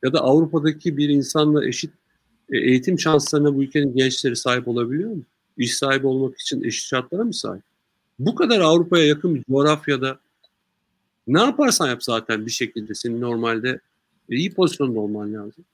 Ya 0.03 0.13
da 0.13 0.19
Avrupa'daki 0.19 0.97
bir 0.97 1.09
insanla 1.09 1.65
eşit 1.65 1.91
e, 2.49 2.57
eğitim 2.57 2.99
şanslarına 2.99 3.55
bu 3.55 3.63
ülkenin 3.63 3.95
gençleri 3.95 4.35
sahip 4.35 4.67
olabiliyor 4.67 5.11
mu? 5.11 5.21
İş 5.57 5.75
sahibi 5.75 6.07
olmak 6.07 6.39
için 6.39 6.63
eşit 6.63 6.85
şartlara 6.85 7.23
mı 7.23 7.33
sahip? 7.33 7.63
Bu 8.19 8.35
kadar 8.35 8.59
Avrupa'ya 8.59 9.05
yakın 9.05 9.35
bir 9.35 9.43
coğrafyada 9.43 10.19
ne 11.27 11.39
yaparsan 11.41 11.87
yap 11.87 12.03
zaten 12.03 12.45
bir 12.45 12.51
şekilde 12.51 12.95
senin 12.95 13.21
normalde 13.21 13.79
iyi 14.29 14.53
pozisyonda 14.53 14.99
olman 14.99 15.33
lazım. 15.33 15.65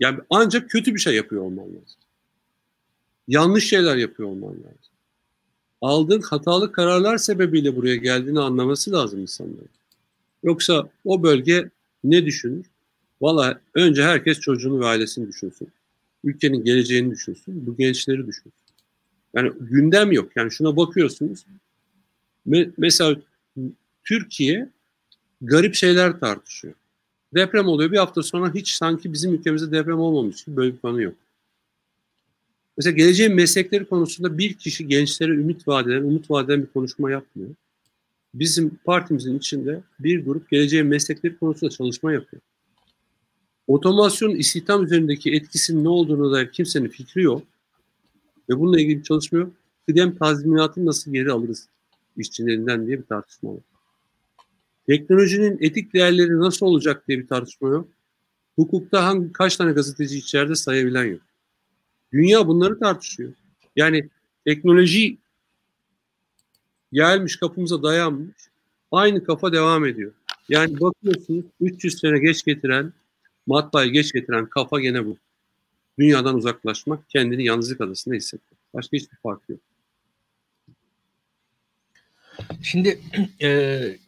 Yani 0.00 0.18
ancak 0.30 0.70
kötü 0.70 0.94
bir 0.94 1.00
şey 1.00 1.14
yapıyor 1.14 1.42
olman 1.42 1.66
lazım. 1.66 1.98
Yanlış 3.28 3.68
şeyler 3.68 3.96
yapıyor 3.96 4.28
olman 4.28 4.50
lazım. 4.50 4.92
Aldığın 5.80 6.20
hatalı 6.20 6.72
kararlar 6.72 7.18
sebebiyle 7.18 7.76
buraya 7.76 7.96
geldiğini 7.96 8.40
anlaması 8.40 8.92
lazım 8.92 9.20
insanların. 9.20 9.68
Yoksa 10.42 10.88
o 11.04 11.22
bölge 11.22 11.70
ne 12.04 12.26
düşünür? 12.26 12.66
Valla 13.20 13.60
önce 13.74 14.02
herkes 14.02 14.40
çocuğunu 14.40 14.80
ve 14.80 14.86
ailesini 14.86 15.28
düşünsün. 15.28 15.68
Ülkenin 16.24 16.64
geleceğini 16.64 17.10
düşünsün. 17.10 17.66
Bu 17.66 17.76
gençleri 17.76 18.26
düşünsün. 18.26 18.52
Yani 19.34 19.52
gündem 19.60 20.12
yok. 20.12 20.32
Yani 20.36 20.50
şuna 20.50 20.76
bakıyorsunuz. 20.76 21.44
Me- 22.48 22.70
mesela 22.78 23.16
Türkiye 24.04 24.68
garip 25.42 25.74
şeyler 25.74 26.20
tartışıyor. 26.20 26.74
Deprem 27.36 27.68
oluyor 27.68 27.92
bir 27.92 27.96
hafta 27.96 28.22
sonra 28.22 28.54
hiç 28.54 28.70
sanki 28.70 29.12
bizim 29.12 29.34
ülkemizde 29.34 29.72
deprem 29.72 29.98
olmamış 29.98 30.44
gibi 30.44 30.56
böyle 30.56 30.72
bir 30.72 30.78
konu 30.78 31.02
yok. 31.02 31.14
Mesela 32.76 32.96
geleceğin 32.96 33.34
meslekleri 33.34 33.84
konusunda 33.84 34.38
bir 34.38 34.54
kişi 34.54 34.88
gençlere 34.88 35.32
ümit 35.32 35.68
vadeden, 35.68 36.02
umut 36.02 36.30
vadeden 36.30 36.62
bir 36.62 36.66
konuşma 36.66 37.10
yapmıyor. 37.10 37.50
Bizim 38.34 38.78
partimizin 38.84 39.38
içinde 39.38 39.80
bir 39.98 40.24
grup 40.24 40.50
geleceğin 40.50 40.86
meslekleri 40.86 41.38
konusunda 41.38 41.70
çalışma 41.70 42.12
yapıyor. 42.12 42.42
Otomasyon 43.66 44.34
istihdam 44.34 44.84
üzerindeki 44.84 45.32
etkisinin 45.32 45.84
ne 45.84 45.88
olduğunu 45.88 46.32
dair 46.32 46.52
kimsenin 46.52 46.88
fikri 46.88 47.22
yok. 47.22 47.42
Ve 48.48 48.58
bununla 48.58 48.80
ilgili 48.80 48.98
bir 48.98 49.04
çalışma 49.04 49.38
yok. 49.38 49.52
Kıdem 49.86 50.16
tazminatını 50.16 50.86
nasıl 50.86 51.12
geri 51.12 51.32
alırız 51.32 51.68
işçilerinden 52.16 52.86
diye 52.86 52.98
bir 52.98 53.04
tartışma 53.04 53.50
var. 53.50 53.60
Teknolojinin 54.88 55.58
etik 55.60 55.94
değerleri 55.94 56.38
nasıl 56.38 56.66
olacak 56.66 57.08
diye 57.08 57.18
bir 57.18 57.26
tartışma 57.26 57.68
yok. 57.68 57.88
Hukukta 58.56 59.04
hangi 59.04 59.32
kaç 59.32 59.56
tane 59.56 59.72
gazeteci 59.72 60.18
içeride 60.18 60.54
sayabilen 60.54 61.04
yok. 61.04 61.20
Dünya 62.12 62.46
bunları 62.46 62.78
tartışıyor. 62.78 63.32
Yani 63.76 64.08
teknoloji 64.44 65.18
gelmiş 66.92 67.36
kapımıza 67.36 67.82
dayanmış. 67.82 68.36
Aynı 68.92 69.24
kafa 69.24 69.52
devam 69.52 69.86
ediyor. 69.86 70.12
Yani 70.48 70.80
bakıyorsunuz 70.80 71.44
300 71.60 71.98
sene 71.98 72.18
geç 72.18 72.44
getiren, 72.44 72.92
matbaayı 73.46 73.92
geç 73.92 74.12
getiren 74.12 74.46
kafa 74.46 74.80
gene 74.80 75.06
bu. 75.06 75.16
Dünyadan 75.98 76.36
uzaklaşmak, 76.36 77.10
kendini 77.10 77.44
yalnızlık 77.44 77.80
adasında 77.80 78.14
hissetmek. 78.14 78.58
Başka 78.74 78.96
hiçbir 78.96 79.16
fark 79.16 79.48
yok. 79.48 79.60
Şimdi 82.62 83.00
e, 83.42 83.98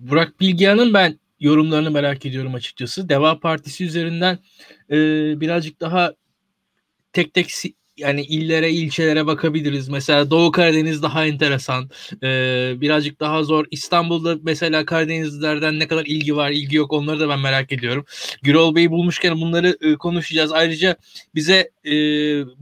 Burak 0.00 0.40
Bilgehan'ın 0.40 0.94
ben 0.94 1.18
yorumlarını 1.40 1.90
merak 1.90 2.26
ediyorum 2.26 2.54
açıkçası. 2.54 3.08
Deva 3.08 3.40
Partisi 3.40 3.84
üzerinden 3.84 4.38
e, 4.90 4.96
birazcık 5.40 5.80
daha 5.80 6.14
tek 7.12 7.34
tek 7.34 7.50
yani 7.98 8.22
illere, 8.22 8.70
ilçelere 8.70 9.26
bakabiliriz. 9.26 9.88
Mesela 9.88 10.30
Doğu 10.30 10.52
Karadeniz 10.52 11.02
daha 11.02 11.26
enteresan. 11.26 11.90
Ee, 12.22 12.74
birazcık 12.76 13.20
daha 13.20 13.42
zor. 13.42 13.66
İstanbul'da 13.70 14.36
mesela 14.42 14.84
Karadenizlilerden 14.84 15.78
ne 15.78 15.88
kadar 15.88 16.06
ilgi 16.06 16.36
var, 16.36 16.50
ilgi 16.50 16.76
yok 16.76 16.92
onları 16.92 17.20
da 17.20 17.28
ben 17.28 17.40
merak 17.40 17.72
ediyorum. 17.72 18.04
Gürol 18.42 18.74
Bey'i 18.74 18.90
bulmuşken 18.90 19.40
bunları 19.40 19.76
e, 19.80 19.94
konuşacağız. 19.94 20.52
Ayrıca 20.52 20.96
bize 21.34 21.70
e, 21.84 21.92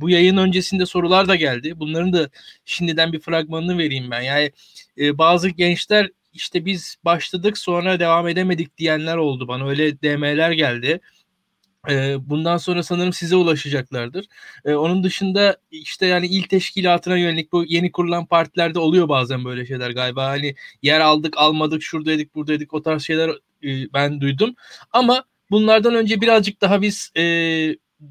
bu 0.01 0.11
yayın 0.11 0.37
öncesinde 0.37 0.87
sorular 0.87 1.29
da 1.29 1.37
geldi. 1.37 1.73
Bunların 1.77 2.13
da 2.13 2.31
şimdiden 2.65 3.13
bir 3.13 3.21
fragmanını 3.21 3.79
vereyim 3.79 4.11
ben. 4.11 4.21
Yani 4.21 4.53
e, 4.99 5.19
bazı 5.19 5.49
gençler 5.49 6.11
işte 6.37 6.65
biz 6.65 6.97
başladık 7.05 7.59
sonra 7.59 8.01
devam 8.01 8.29
edemedik 8.29 8.79
diyenler 8.79 9.17
oldu 9.17 9.49
bana. 9.49 9.69
Öyle 9.69 10.03
DM'ler 10.03 10.51
geldi. 10.51 11.01
Bundan 12.19 12.57
sonra 12.57 12.83
sanırım 12.83 13.13
size 13.13 13.37
ulaşacaklardır. 13.37 14.27
Onun 14.65 15.05
dışında 15.05 15.57
işte 15.71 16.07
yani 16.07 16.27
il 16.27 16.43
teşkilatına 16.43 17.17
yönelik 17.17 17.53
bu 17.53 17.65
yeni 17.65 17.93
kurulan 17.93 18.27
partilerde 18.27 18.79
oluyor 18.79 19.09
bazen 19.09 19.45
böyle 19.45 19.67
şeyler 19.67 19.91
galiba. 19.91 20.27
Hani 20.27 20.55
yer 20.83 21.01
aldık 21.01 21.35
almadık 21.37 21.83
şuradaydık 21.83 22.35
buradaydık 22.35 22.75
o 22.75 22.83
tarz 22.83 23.03
şeyler 23.03 23.31
ben 23.95 24.21
duydum. 24.21 24.55
Ama 24.93 25.25
bunlardan 25.51 25.95
önce 25.95 26.21
birazcık 26.21 26.61
daha 26.61 26.83
biz 26.83 27.13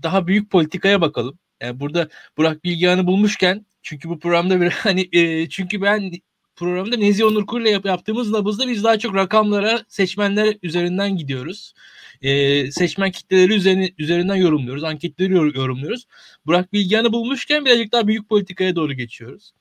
daha 0.03 0.27
büyük 0.27 0.51
politikaya 0.51 1.01
bakalım. 1.01 1.39
Yani 1.61 1.79
burada 1.79 2.09
Burak 2.37 2.63
Bilgehan'ı 2.63 3.07
bulmuşken 3.07 3.65
çünkü 3.83 4.09
bu 4.09 4.19
programda 4.19 4.61
bir 4.61 4.69
hani 4.71 5.09
çünkü 5.49 5.81
ben 5.81 6.11
programda 6.55 6.97
Nezi 6.97 7.25
Onurkur 7.25 7.61
ile 7.61 7.69
yaptığımız 7.69 8.31
nabızda 8.31 8.67
biz 8.67 8.83
daha 8.83 8.99
çok 8.99 9.15
rakamlara 9.15 9.81
seçmenler 9.87 10.57
üzerinden 10.63 11.17
gidiyoruz 11.17 11.73
e, 12.21 12.71
seçmen 12.71 13.11
kitleleri 13.11 13.53
üzerine, 13.53 13.91
üzerinden 13.97 14.35
yorumluyoruz. 14.35 14.83
Anketleri 14.83 15.33
yorumluyoruz. 15.33 16.07
Burak 16.45 16.73
Bilgehan'ı 16.73 17.13
bulmuşken 17.13 17.65
birazcık 17.65 17.91
daha 17.91 18.07
büyük 18.07 18.29
politikaya 18.29 18.75
doğru 18.75 18.93
geçiyoruz. 18.93 19.53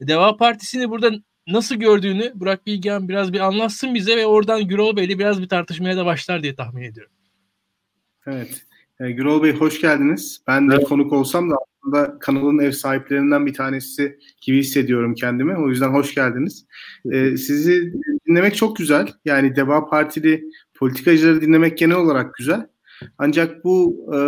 Deva 0.00 0.36
Partisi'ni 0.36 0.90
burada 0.90 1.12
nasıl 1.46 1.74
gördüğünü 1.74 2.32
Burak 2.34 2.66
Bilgehan 2.66 3.08
biraz 3.08 3.32
bir 3.32 3.40
anlatsın 3.40 3.94
bize 3.94 4.16
ve 4.16 4.26
oradan 4.26 4.68
Gürol 4.68 4.96
Bey'le 4.96 5.18
biraz 5.18 5.42
bir 5.42 5.48
tartışmaya 5.48 5.96
da 5.96 6.06
başlar 6.06 6.42
diye 6.42 6.54
tahmin 6.54 6.82
ediyorum. 6.82 7.12
Evet. 8.26 8.66
E, 9.00 9.10
Gürol 9.10 9.42
Bey 9.42 9.52
hoş 9.52 9.80
geldiniz. 9.80 10.42
Ben 10.46 10.70
de 10.70 10.74
evet. 10.74 10.84
konuk 10.84 11.12
olsam 11.12 11.50
da 11.50 11.54
aslında 11.80 12.18
kanalın 12.18 12.58
ev 12.58 12.70
sahiplerinden 12.70 13.46
bir 13.46 13.54
tanesi 13.54 14.18
gibi 14.40 14.58
hissediyorum 14.58 15.14
kendimi. 15.14 15.56
O 15.56 15.68
yüzden 15.68 15.88
hoş 15.88 16.14
geldiniz. 16.14 16.66
E, 17.12 17.36
sizi 17.36 17.92
dinlemek 18.28 18.56
çok 18.56 18.76
güzel. 18.76 19.08
Yani 19.24 19.56
Deva 19.56 19.88
Partili 19.88 20.44
politikacıları 20.74 21.42
dinlemek 21.42 21.78
genel 21.78 21.96
olarak 21.96 22.34
güzel. 22.34 22.66
Ancak 23.18 23.64
bu 23.64 24.06
e, 24.14 24.18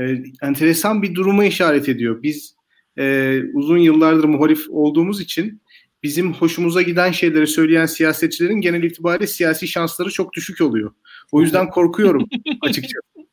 e, 0.00 0.22
enteresan 0.42 1.02
bir 1.02 1.14
duruma 1.14 1.44
işaret 1.44 1.88
ediyor. 1.88 2.22
Biz 2.22 2.56
e, 2.98 3.38
uzun 3.52 3.78
yıllardır 3.78 4.24
muhalif 4.24 4.66
olduğumuz 4.70 5.20
için 5.20 5.62
bizim 6.02 6.32
hoşumuza 6.32 6.82
giden 6.82 7.12
şeyleri 7.12 7.46
söyleyen 7.46 7.86
siyasetçilerin 7.86 8.60
genel 8.60 8.82
itibariyle 8.82 9.26
siyasi 9.26 9.68
şansları 9.68 10.10
çok 10.10 10.32
düşük 10.32 10.60
oluyor. 10.60 10.92
O 11.32 11.42
yüzden 11.42 11.70
korkuyorum 11.70 12.28
açıkçası. 12.60 13.28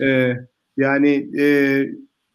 E, 0.00 0.36
yani 0.76 1.28
e, 1.38 1.86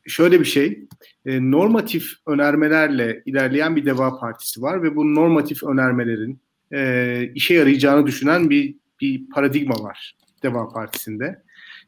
şöyle 0.08 0.40
bir 0.40 0.46
şey, 0.46 0.88
e, 1.26 1.52
normatif 1.52 2.14
önermelerle 2.28 3.24
ilerleyen 3.26 3.76
bir 3.76 3.86
Deva 3.86 4.20
Partisi 4.20 4.62
var 4.62 4.84
ve 4.84 4.96
bu 4.96 5.16
normatif 5.16 5.64
önermelerin 5.64 6.40
e, 6.74 7.32
işe 7.36 7.54
yarayacağını 7.54 8.08
düşünen 8.08 8.50
bir 8.50 8.76
bir 9.02 9.30
paradigma 9.30 9.76
var 9.84 10.16
Deva 10.44 10.70
Partisi'nde. 10.70 11.44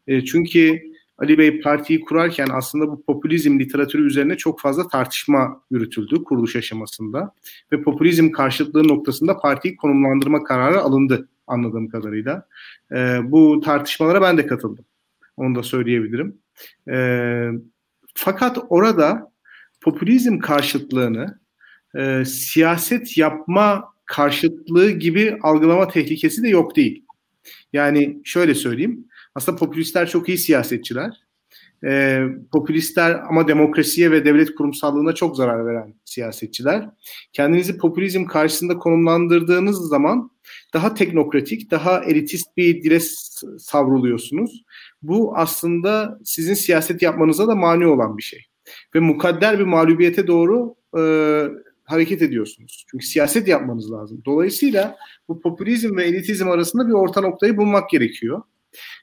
E, 0.08 0.26
çünkü 0.26 0.82
Ali 1.18 1.38
Bey 1.38 1.62
partiyi 1.62 2.02
kurarken 2.02 2.48
aslında 2.52 2.88
bu 2.88 3.04
popülizm 3.04 3.60
literatürü 3.60 4.08
üzerine 4.08 4.38
çok 4.38 4.60
fazla 4.60 4.88
tartışma 4.88 5.62
yürütüldü 5.72 6.24
kuruluş 6.24 6.56
aşamasında 6.56 7.34
ve 7.72 7.82
popülizm 7.82 8.32
karşıtlığı 8.32 8.88
noktasında 8.88 9.38
partiyi 9.38 9.76
konumlandırma 9.76 10.44
kararı 10.44 10.80
alındı 10.80 11.30
anladığım 11.48 11.90
kadarıyla. 11.90 12.48
E, 12.92 13.20
bu 13.24 13.62
tartışmalara 13.66 14.22
ben 14.22 14.38
de 14.38 14.48
katıldım. 14.48 14.86
Onu 15.38 15.56
da 15.56 15.64
söyleyebilirim. 15.64 16.38
E, 16.90 16.96
fakat 18.16 18.58
orada 18.70 19.32
popülizm 19.82 20.40
karşıtlığını 20.40 21.40
e, 21.96 22.26
siyaset 22.26 23.18
yapma 23.18 23.94
karşıtlığı 24.06 24.92
gibi 24.92 25.38
algılama 25.42 25.88
tehlikesi 25.88 26.44
de 26.44 26.50
yok 26.50 26.76
değil. 26.76 27.06
Yani 27.74 28.22
şöyle 28.24 28.56
söyleyeyim. 28.56 29.08
Aslında 29.36 29.58
popülistler 29.58 30.10
çok 30.10 30.30
iyi 30.30 30.38
siyasetçiler. 30.38 31.30
Ee, 31.84 32.24
popülistler 32.52 33.22
ama 33.30 33.48
demokrasiye 33.48 34.12
ve 34.12 34.26
devlet 34.26 34.56
kurumsallığına 34.56 35.16
çok 35.16 35.36
zarar 35.36 35.66
veren 35.66 35.94
siyasetçiler. 36.06 36.90
Kendinizi 37.34 37.78
popülizm 37.78 38.26
karşısında 38.26 38.78
konumlandırdığınız 38.78 39.78
zaman 39.78 40.32
daha 40.74 40.94
teknokratik, 40.94 41.72
daha 41.72 42.04
elitist 42.04 42.58
bir 42.58 42.84
dile 42.84 43.00
savruluyorsunuz. 43.60 44.64
Bu 45.02 45.38
aslında 45.38 46.20
sizin 46.24 46.54
siyaset 46.54 47.02
yapmanıza 47.02 47.48
da 47.48 47.56
mani 47.56 47.88
olan 47.88 48.18
bir 48.18 48.24
şey. 48.24 48.40
Ve 48.96 49.00
mukadder 49.00 49.60
bir 49.60 49.64
mağlubiyete 49.64 50.28
doğru 50.28 50.76
e, 50.98 51.02
hareket 51.84 52.22
ediyorsunuz. 52.22 52.86
Çünkü 52.92 53.06
siyaset 53.06 53.48
yapmanız 53.48 53.92
lazım. 53.92 54.22
Dolayısıyla 54.26 54.98
bu 55.28 55.42
popülizm 55.42 55.98
ve 55.98 56.04
elitizm 56.04 56.50
arasında 56.50 56.88
bir 56.88 56.94
orta 56.94 57.22
noktayı 57.22 57.58
bulmak 57.58 57.90
gerekiyor. 57.90 58.42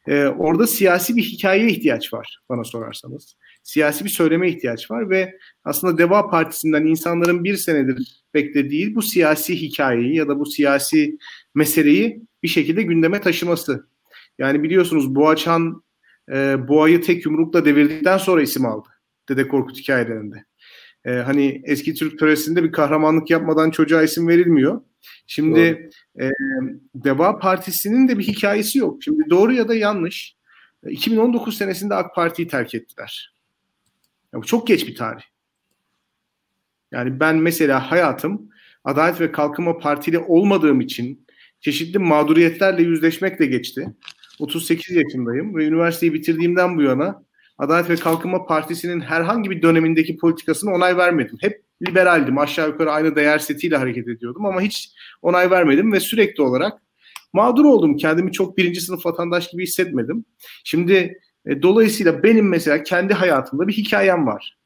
Ee, 0.09 0.24
orada 0.26 0.66
siyasi 0.66 1.16
bir 1.16 1.22
hikayeye 1.22 1.70
ihtiyaç 1.70 2.12
var 2.12 2.40
bana 2.48 2.64
sorarsanız. 2.64 3.37
Siyasi 3.62 4.04
bir 4.04 4.11
söyleme 4.11 4.50
ihtiyaç 4.50 4.90
var 4.90 5.11
ve 5.11 5.38
aslında 5.64 5.98
Deva 5.98 6.30
Partisi'nden 6.30 6.87
insanların 6.87 7.44
bir 7.44 7.56
senedir 7.56 8.22
beklediği 8.35 8.94
bu 8.94 9.02
siyasi 9.02 9.61
hikayeyi 9.62 10.16
ya 10.16 10.28
da 10.28 10.38
bu 10.38 10.46
siyasi 10.46 11.18
meseleyi 11.54 12.22
bir 12.42 12.48
şekilde 12.48 12.82
gündeme 12.82 13.20
taşıması. 13.20 13.87
Yani 14.38 14.62
biliyorsunuz 14.62 15.14
Boğaçan 15.14 15.82
e, 16.32 16.68
Boğa'yı 16.68 17.02
tek 17.02 17.24
yumrukla 17.24 17.64
devirdikten 17.64 18.18
sonra 18.18 18.42
isim 18.42 18.66
aldı. 18.66 18.88
Dede 19.28 19.48
Korkut 19.48 19.78
hikayelerinde. 19.78 20.44
E, 21.04 21.10
hani 21.10 21.62
eski 21.64 21.94
Türk 21.94 22.18
töresinde 22.18 22.64
bir 22.64 22.72
kahramanlık 22.72 23.30
yapmadan 23.30 23.70
çocuğa 23.70 24.02
isim 24.02 24.28
verilmiyor. 24.28 24.80
Şimdi 25.26 25.90
e, 26.20 26.30
Deva 26.94 27.38
Partisi'nin 27.38 28.08
de 28.08 28.18
bir 28.18 28.24
hikayesi 28.24 28.78
yok. 28.78 29.02
Şimdi 29.02 29.30
doğru 29.30 29.52
ya 29.52 29.68
da 29.68 29.74
yanlış 29.74 30.36
2019 30.86 31.56
senesinde 31.56 31.94
AK 31.94 32.14
Parti'yi 32.14 32.48
terk 32.48 32.74
ettiler. 32.74 33.34
Ya 34.34 34.40
bu 34.40 34.46
çok 34.46 34.66
geç 34.66 34.86
bir 34.86 34.94
tarih. 34.94 35.22
Yani 36.92 37.20
ben 37.20 37.36
mesela 37.36 37.90
hayatım 37.90 38.50
Adalet 38.84 39.20
ve 39.20 39.32
Kalkınma 39.32 39.78
Partili 39.78 40.18
olmadığım 40.18 40.80
için 40.80 41.26
çeşitli 41.60 41.98
mağduriyetlerle 41.98 42.82
yüzleşmekle 42.82 43.46
geçti. 43.46 43.94
38 44.38 44.96
yaşındayım 44.96 45.57
ve 45.57 45.66
üniversiteyi 45.66 46.14
bitirdiğimden 46.14 46.77
bu 46.77 46.83
yana 46.83 47.22
Adalet 47.59 47.90
ve 47.90 47.96
Kalkınma 47.96 48.46
Partisi'nin 48.46 49.01
herhangi 49.01 49.51
bir 49.51 49.62
dönemindeki 49.62 50.16
politikasına 50.16 50.75
onay 50.75 50.96
vermedim. 50.96 51.38
Hep 51.40 51.62
liberaldim. 51.88 52.38
Aşağı 52.38 52.68
yukarı 52.68 52.92
aynı 52.92 53.16
değer 53.16 53.38
setiyle 53.38 53.77
hareket 53.77 54.09
ediyordum 54.09 54.46
ama 54.46 54.61
hiç 54.61 54.90
onay 55.22 55.51
vermedim 55.51 55.92
ve 55.92 56.01
sürekli 56.01 56.42
olarak 56.42 56.83
mağdur 57.33 57.64
oldum. 57.64 57.96
Kendimi 57.96 58.33
çok 58.33 58.59
birinci 58.59 58.81
sınıf 58.81 59.07
vatandaş 59.07 59.51
gibi 59.51 59.62
hissetmedim. 59.62 60.25
Şimdi 60.64 61.20
e, 61.46 61.62
dolayısıyla 61.62 62.22
benim 62.22 62.49
mesela 62.49 62.83
kendi 62.83 63.14
hayatımda 63.14 63.68
bir 63.68 63.72
hikayem 63.72 64.27
var. 64.27 64.59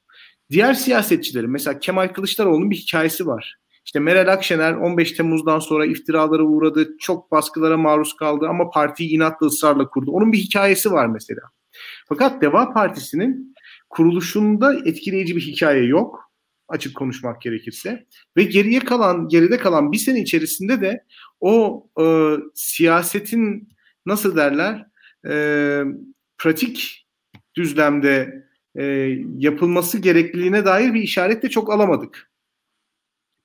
Diğer 0.51 0.75
siyasetçilerin 0.75 1.51
mesela 1.51 1.79
Kemal 1.79 2.09
Kılıçdaroğlu'nun 2.09 2.71
bir 2.71 2.77
hikayesi 2.77 3.27
var. 3.27 3.59
İşte 3.85 4.01
Meral 4.01 4.33
Akşener 4.33 4.73
15 4.73 5.13
Temmuz'dan 5.13 5.59
sonra 5.59 5.87
iftiralara 5.87 6.43
uğradı, 6.43 6.97
çok 6.99 7.31
baskılara 7.31 7.77
maruz 7.77 8.17
kaldı 8.17 8.47
ama 8.49 8.71
partiyi 8.71 9.11
inatla 9.11 9.47
ısrarla 9.47 9.89
kurdu. 9.89 10.11
Onun 10.11 10.33
bir 10.33 10.39
hikayesi 10.39 10.93
var 10.93 11.07
mesela. 11.07 11.41
Fakat 12.09 12.43
Deva 12.43 12.73
Partisi'nin 12.73 13.55
kuruluşunda 13.91 14.75
etkileyici 14.85 15.37
bir 15.37 15.41
hikaye 15.41 15.85
yok 15.85 16.31
açık 16.69 16.97
konuşmak 16.97 17.43
gerekirse 17.43 18.07
ve 18.37 18.43
geriye 18.43 18.81
kalan 18.81 19.29
geride 19.29 19.59
kalan 19.59 19.93
bir 19.93 19.97
sene 19.97 20.21
içerisinde 20.21 20.81
de 20.81 21.05
o 21.41 21.87
e, 22.01 22.05
siyasetin 22.55 23.69
nasıl 24.07 24.37
derler 24.37 24.87
e, 25.27 25.35
pratik 26.39 27.07
düzlemde 27.57 28.45
e, 28.79 28.85
yapılması 29.39 29.99
gerekliliğine 29.99 30.65
dair 30.65 30.95
bir 30.95 31.03
işaret 31.03 31.43
de 31.43 31.51
çok 31.51 31.73
alamadık. 31.73 32.30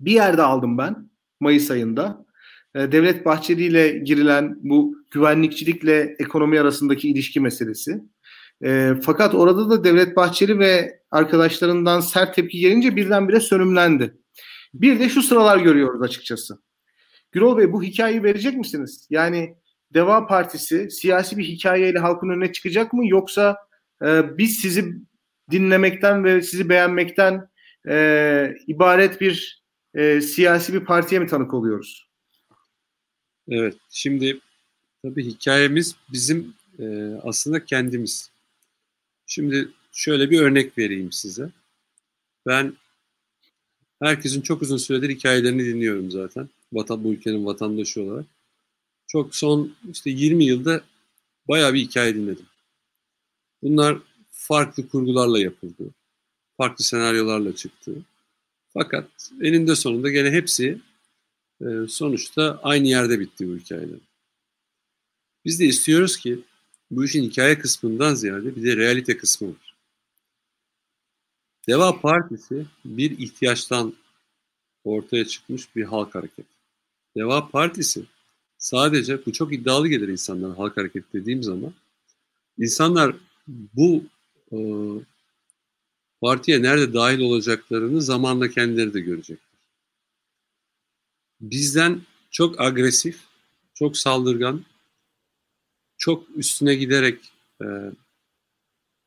Bir 0.06 0.12
yerde 0.12 0.41
aldım 0.41 0.78
ben 0.78 1.10
Mayıs 1.39 1.72
ayında. 1.72 2.26
E, 2.76 2.91
Devlet 2.91 3.26
Bahçeli 3.26 3.63
ile 3.63 3.89
girilen 3.89 4.58
bu 4.62 4.96
güvenlikçilikle 5.12 6.15
ekonomi 6.20 6.60
arasındaki 6.60 7.10
ilişki 7.10 7.39
meselesi. 7.39 8.02
E, 8.63 8.94
fakat 9.04 9.36
orada 9.36 9.70
da 9.70 9.84
Devlet 9.84 10.15
Bahçeli 10.15 10.60
ve 10.60 11.00
arkadaşlarından 11.12 12.00
sert 12.00 12.36
tepki 12.36 12.60
gelince 12.60 12.96
birdenbire 12.96 13.39
sönümlendi. 13.39 14.18
Bir 14.74 15.00
de 15.00 15.10
şu 15.10 15.22
sıralar 15.22 15.58
görüyoruz 15.58 16.02
açıkçası. 16.02 16.60
Gürol 17.32 17.58
Bey 17.58 17.74
bu 17.74 17.84
hikayeyi 17.84 18.24
verecek 18.24 18.58
misiniz? 18.58 19.08
Yani 19.10 19.56
Deva 19.94 20.28
Partisi 20.28 20.91
siyasi 20.91 21.38
bir 21.38 21.44
hikayeyle 21.44 22.00
halkın 22.00 22.30
önüne 22.30 22.52
çıkacak 22.52 22.94
mı 22.94 23.08
yoksa 23.08 23.58
e, 24.06 24.38
biz 24.38 24.56
sizi 24.56 24.94
dinlemekten 25.52 26.24
ve 26.24 26.41
sizi 26.41 26.70
beğenmekten 26.70 27.48
e, 27.89 28.56
ibaret 28.68 29.22
bir 29.22 29.64
e, 29.95 30.21
siyasi 30.21 30.73
bir 30.73 30.86
partiye 30.86 31.21
mi 31.21 31.27
tanık 31.27 31.53
oluyoruz? 31.53 32.08
Evet, 33.49 33.75
şimdi 33.89 34.39
tabii 35.01 35.25
hikayemiz 35.25 35.95
bizim 36.12 36.53
e, 36.79 37.13
aslında 37.23 37.65
kendimiz. 37.65 38.31
Şimdi 39.27 39.69
şöyle 39.91 40.29
bir 40.29 40.41
örnek 40.41 40.77
vereyim 40.77 41.12
size. 41.12 41.49
Ben 42.45 42.73
herkesin 44.01 44.41
çok 44.41 44.62
uzun 44.62 44.77
süredir 44.77 45.10
hikayelerini 45.10 45.65
dinliyorum 45.65 46.12
zaten. 46.12 46.49
Vatan, 46.73 47.03
bu 47.03 47.13
ülkenin 47.13 47.45
vatandaşı 47.45 48.01
olarak. 48.01 48.25
Çok 49.08 49.36
son 49.36 49.75
işte 49.91 50.10
20 50.10 50.45
yılda 50.45 50.84
bayağı 51.47 51.73
bir 51.73 51.79
hikaye 51.79 52.15
dinledim. 52.15 52.45
Bunlar 53.63 53.97
farklı 54.31 54.89
kurgularla 54.89 55.39
yapıldı. 55.39 55.84
Farklı 56.58 56.84
senaryolarla 56.84 57.55
çıktı. 57.55 57.91
Fakat 58.78 59.32
eninde 59.42 59.76
sonunda 59.76 60.10
gene 60.10 60.32
hepsi 60.32 60.82
e, 61.62 61.66
sonuçta 61.88 62.60
aynı 62.64 62.88
yerde 62.88 63.20
bitti 63.20 63.50
bu 63.50 63.58
hikayeler. 63.58 64.00
Biz 65.46 65.60
de 65.60 65.66
istiyoruz 65.66 66.18
ki 66.18 66.40
bu 66.92 67.06
işin 67.06 67.24
hikaye 67.24 67.60
kısmından 67.60 68.16
ziyade 68.16 68.56
bir 68.56 68.64
de 68.64 68.78
realite 68.78 69.18
kısmı 69.18 69.48
var. 69.48 69.76
Deva 71.68 72.02
Partisi 72.02 72.66
bir 72.86 73.20
ihtiyaçtan 73.20 73.94
ortaya 74.84 75.26
çıkmış 75.26 75.76
bir 75.76 75.84
halk 75.84 76.16
hareketi. 76.16 76.50
Deva 77.18 77.50
Partisi 77.50 78.06
sadece 78.58 79.26
bu 79.26 79.34
çok 79.34 79.54
iddialı 79.54 79.88
gelir 79.88 80.08
insanlara 80.08 80.58
halk 80.58 80.78
hareketi 80.78 81.08
dediğim 81.14 81.44
zaman. 81.44 81.74
İnsanlar 82.58 83.16
bu 83.48 84.04
e, 84.52 84.58
partiye 86.26 86.62
nerede 86.62 86.94
dahil 86.94 87.20
olacaklarını 87.20 88.02
zamanla 88.02 88.50
kendileri 88.50 88.94
de 88.94 89.00
görecekler. 89.00 89.60
Bizden 91.42 92.02
çok 92.32 92.62
agresif, 92.62 93.20
çok 93.74 93.98
saldırgan, 93.98 94.66
çok 95.98 96.28
üstüne 96.36 96.76
giderek 96.76 97.20
e, 97.62 97.68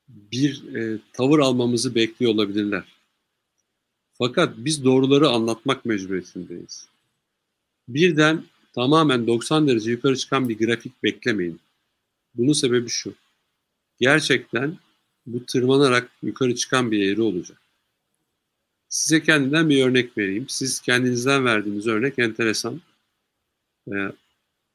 bir 0.09 0.75
e, 0.75 0.99
tavır 1.13 1.39
almamızı 1.39 1.95
bekliyor 1.95 2.33
olabilirler. 2.33 2.85
Fakat 4.13 4.55
biz 4.57 4.85
doğruları 4.85 5.29
anlatmak 5.29 5.85
mecburiyetindeyiz. 5.85 6.89
Birden 7.89 8.45
tamamen 8.75 9.27
90 9.27 9.69
derece 9.69 9.91
yukarı 9.91 10.17
çıkan 10.17 10.49
bir 10.49 10.59
grafik 10.59 11.03
beklemeyin. 11.03 11.61
Bunun 12.35 12.53
sebebi 12.53 12.89
şu. 12.89 13.15
Gerçekten 14.01 14.79
bu 15.33 15.47
tırmanarak 15.47 16.11
yukarı 16.23 16.55
çıkan 16.55 16.91
bir 16.91 17.12
eğri 17.12 17.23
olacak. 17.23 17.59
Size 18.88 19.23
kendinden 19.23 19.71
bir 19.71 19.85
örnek 19.85 20.19
vereyim. 20.19 20.49
Siz 20.49 20.81
kendinizden 20.81 21.45
verdiğiniz 21.45 21.87
örnek 21.87 22.19
enteresan. 22.19 22.81
Ee, 23.93 24.12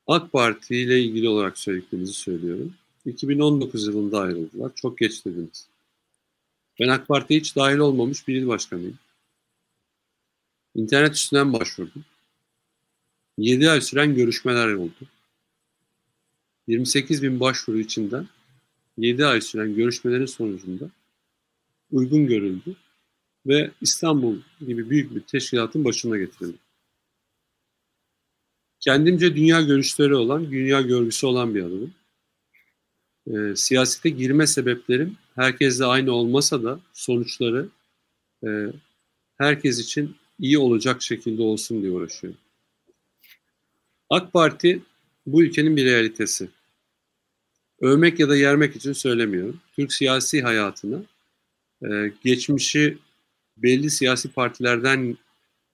AK 0.07 0.31
Parti 0.31 0.75
ile 0.75 1.01
ilgili 1.01 1.29
olarak 1.29 1.57
söylediklerinizi 1.57 2.13
söylüyorum. 2.13 2.73
2019 3.05 3.87
yılında 3.87 4.19
ayrıldılar. 4.19 4.71
Çok 4.75 4.97
geç 4.97 5.25
dediniz. 5.25 5.67
Ben 6.79 6.87
AK 6.87 7.07
Parti'ye 7.07 7.39
hiç 7.39 7.55
dahil 7.55 7.77
olmamış 7.77 8.27
bir 8.27 8.35
il 8.35 8.47
başkanıyım. 8.47 8.99
İnternet 10.75 11.15
üstünden 11.15 11.53
başvurdum. 11.53 12.05
7 13.37 13.69
ay 13.69 13.81
süren 13.81 14.15
görüşmeler 14.15 14.73
oldu. 14.73 15.07
28 16.67 17.23
bin 17.23 17.39
başvuru 17.39 17.79
içinden 17.79 18.27
7 18.97 19.25
ay 19.25 19.41
süren 19.41 19.75
görüşmelerin 19.75 20.25
sonucunda 20.25 20.89
uygun 21.91 22.27
görüldü 22.27 22.75
ve 23.45 23.71
İstanbul 23.81 24.37
gibi 24.59 24.89
büyük 24.89 25.15
bir 25.15 25.21
teşkilatın 25.21 25.85
başına 25.85 26.17
getirildi. 26.17 26.57
Kendimce 28.79 29.35
dünya 29.35 29.61
görüşleri 29.61 30.15
olan, 30.15 30.51
dünya 30.51 30.81
görgüsü 30.81 31.27
olan 31.27 31.55
bir 31.55 31.63
adamım. 31.63 31.93
E, 33.27 33.55
siyasete 33.55 34.09
girme 34.09 34.47
sebeplerim 34.47 35.17
herkesle 35.35 35.85
aynı 35.85 36.11
olmasa 36.11 36.63
da 36.63 36.79
sonuçları 36.93 37.69
e, 38.45 38.49
herkes 39.37 39.79
için 39.79 40.15
iyi 40.39 40.57
olacak 40.57 41.01
şekilde 41.01 41.41
olsun 41.41 41.81
diye 41.81 41.91
uğraşıyorum. 41.91 42.39
AK 44.09 44.33
Parti 44.33 44.81
bu 45.25 45.43
ülkenin 45.43 45.77
bir 45.77 45.85
realitesi. 45.85 46.49
Övmek 47.83 48.19
ya 48.19 48.29
da 48.29 48.35
yermek 48.35 48.75
için 48.75 48.93
söylemiyorum. 48.93 49.59
Türk 49.75 49.93
siyasi 49.93 50.41
hayatına 50.41 51.03
e, 51.81 52.11
geçmişi 52.23 52.97
belli 53.57 53.89
siyasi 53.89 54.31
partilerden 54.31 55.17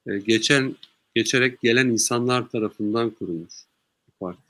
e, 0.08 0.18
geçen 0.18 0.76
geçerek 1.16 1.62
gelen 1.62 1.88
insanlar 1.88 2.50
tarafından 2.50 3.10
kurulmuş 3.10 3.54
bir 4.08 4.14
parti. 4.20 4.42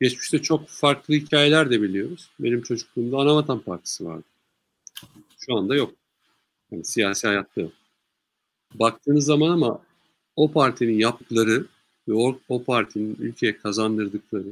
Geçmişte 0.00 0.42
çok 0.42 0.68
farklı 0.68 1.14
hikayeler 1.14 1.70
de 1.70 1.82
biliyoruz. 1.82 2.30
Benim 2.40 2.62
çocukluğumda 2.62 3.18
Anavatan 3.18 3.60
Partisi 3.60 4.04
vardı. 4.04 4.24
Şu 5.38 5.56
anda 5.56 5.74
yok. 5.74 5.94
Yani 6.70 6.84
siyasi 6.84 7.26
hayatta 7.26 7.60
yok. 7.60 7.72
baktığınız 8.74 9.24
zaman 9.24 9.50
ama 9.50 9.82
o 10.36 10.52
partinin 10.52 10.98
yaptıkları 10.98 11.66
ve 12.08 12.12
o, 12.14 12.38
o 12.48 12.64
partinin 12.64 13.16
ülkeye 13.20 13.56
kazandırdıkları, 13.56 14.48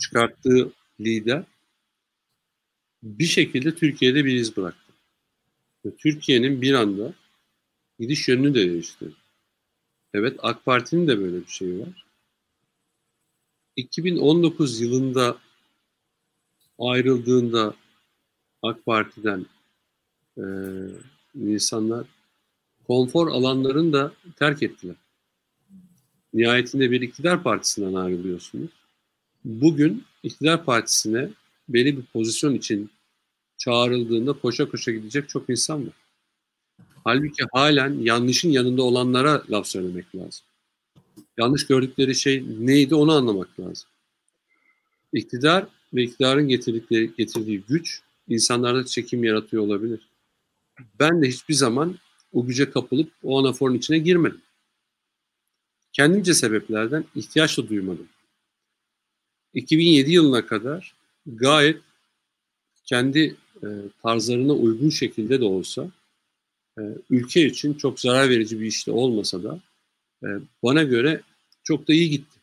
çıkarttığı 0.00 0.72
lider 1.00 1.44
bir 3.02 3.24
şekilde 3.24 3.74
Türkiye'de 3.74 4.24
bir 4.24 4.34
iz 4.34 4.56
bıraktı. 4.56 4.92
Ve 5.86 5.96
Türkiye'nin 5.96 6.62
bir 6.62 6.74
anda 6.74 7.14
gidiş 7.98 8.28
yönünü 8.28 8.54
de 8.54 8.70
değiştirdi. 8.70 9.14
Evet 10.14 10.36
AK 10.42 10.64
Parti'nin 10.64 11.08
de 11.08 11.18
böyle 11.18 11.40
bir 11.40 11.50
şeyi 11.50 11.80
var. 11.80 12.06
2019 13.76 14.80
yılında 14.80 15.38
ayrıldığında 16.78 17.74
AK 18.62 18.86
Parti'den 18.86 19.46
e, 20.38 20.44
insanlar 21.34 22.06
konfor 22.86 23.28
alanlarını 23.28 23.92
da 23.92 24.12
terk 24.36 24.62
ettiler. 24.62 24.96
Nihayetinde 26.34 26.90
bir 26.90 27.00
iktidar 27.00 27.42
partisinden 27.42 27.94
ayrılıyorsunuz. 27.94 28.70
Bugün 29.44 30.04
iktidar 30.22 30.64
partisine 30.64 31.28
belli 31.68 31.96
bir 31.96 32.02
pozisyon 32.02 32.54
için 32.54 32.90
çağrıldığında 33.58 34.32
koşa 34.32 34.68
koşa 34.68 34.92
gidecek 34.92 35.28
çok 35.28 35.50
insan 35.50 35.86
var. 35.86 35.94
Halbuki 37.04 37.44
halen 37.52 37.98
yanlışın 38.00 38.50
yanında 38.50 38.82
olanlara 38.82 39.42
laf 39.50 39.66
söylemek 39.66 40.14
lazım. 40.14 40.44
Yanlış 41.38 41.66
gördükleri 41.66 42.14
şey 42.14 42.44
neydi 42.60 42.94
onu 42.94 43.12
anlamak 43.12 43.60
lazım. 43.60 43.88
İktidar 45.12 45.66
ve 45.94 46.02
iktidarın 46.02 46.48
getirdikleri, 46.48 47.10
getirdiği 47.16 47.62
güç 47.68 48.00
insanlarda 48.28 48.86
çekim 48.86 49.24
yaratıyor 49.24 49.62
olabilir. 49.62 50.00
Ben 50.98 51.22
de 51.22 51.28
hiçbir 51.28 51.54
zaman 51.54 51.98
o 52.32 52.46
güce 52.46 52.70
kapılıp 52.70 53.12
o 53.22 53.40
anaforun 53.40 53.74
içine 53.74 53.98
girmedim. 53.98 54.40
Kendimce 55.92 56.34
sebeplerden 56.34 57.04
ihtiyaç 57.14 57.58
da 57.58 57.68
duymadım. 57.68 58.08
2007 59.54 60.12
yılına 60.12 60.46
kadar 60.46 60.94
gayet 61.26 61.80
kendi 62.84 63.36
e, 63.62 63.66
tarzlarına 64.02 64.52
uygun 64.52 64.90
şekilde 64.90 65.40
de 65.40 65.44
olsa 65.44 65.90
e, 66.78 66.82
ülke 67.10 67.46
için 67.46 67.74
çok 67.74 68.00
zarar 68.00 68.30
verici 68.30 68.60
bir 68.60 68.66
işte 68.66 68.90
olmasa 68.90 69.42
da 69.42 69.60
e, 70.22 70.28
bana 70.62 70.82
göre 70.82 71.20
çok 71.64 71.88
da 71.88 71.92
iyi 71.92 72.10
gitti. 72.10 72.40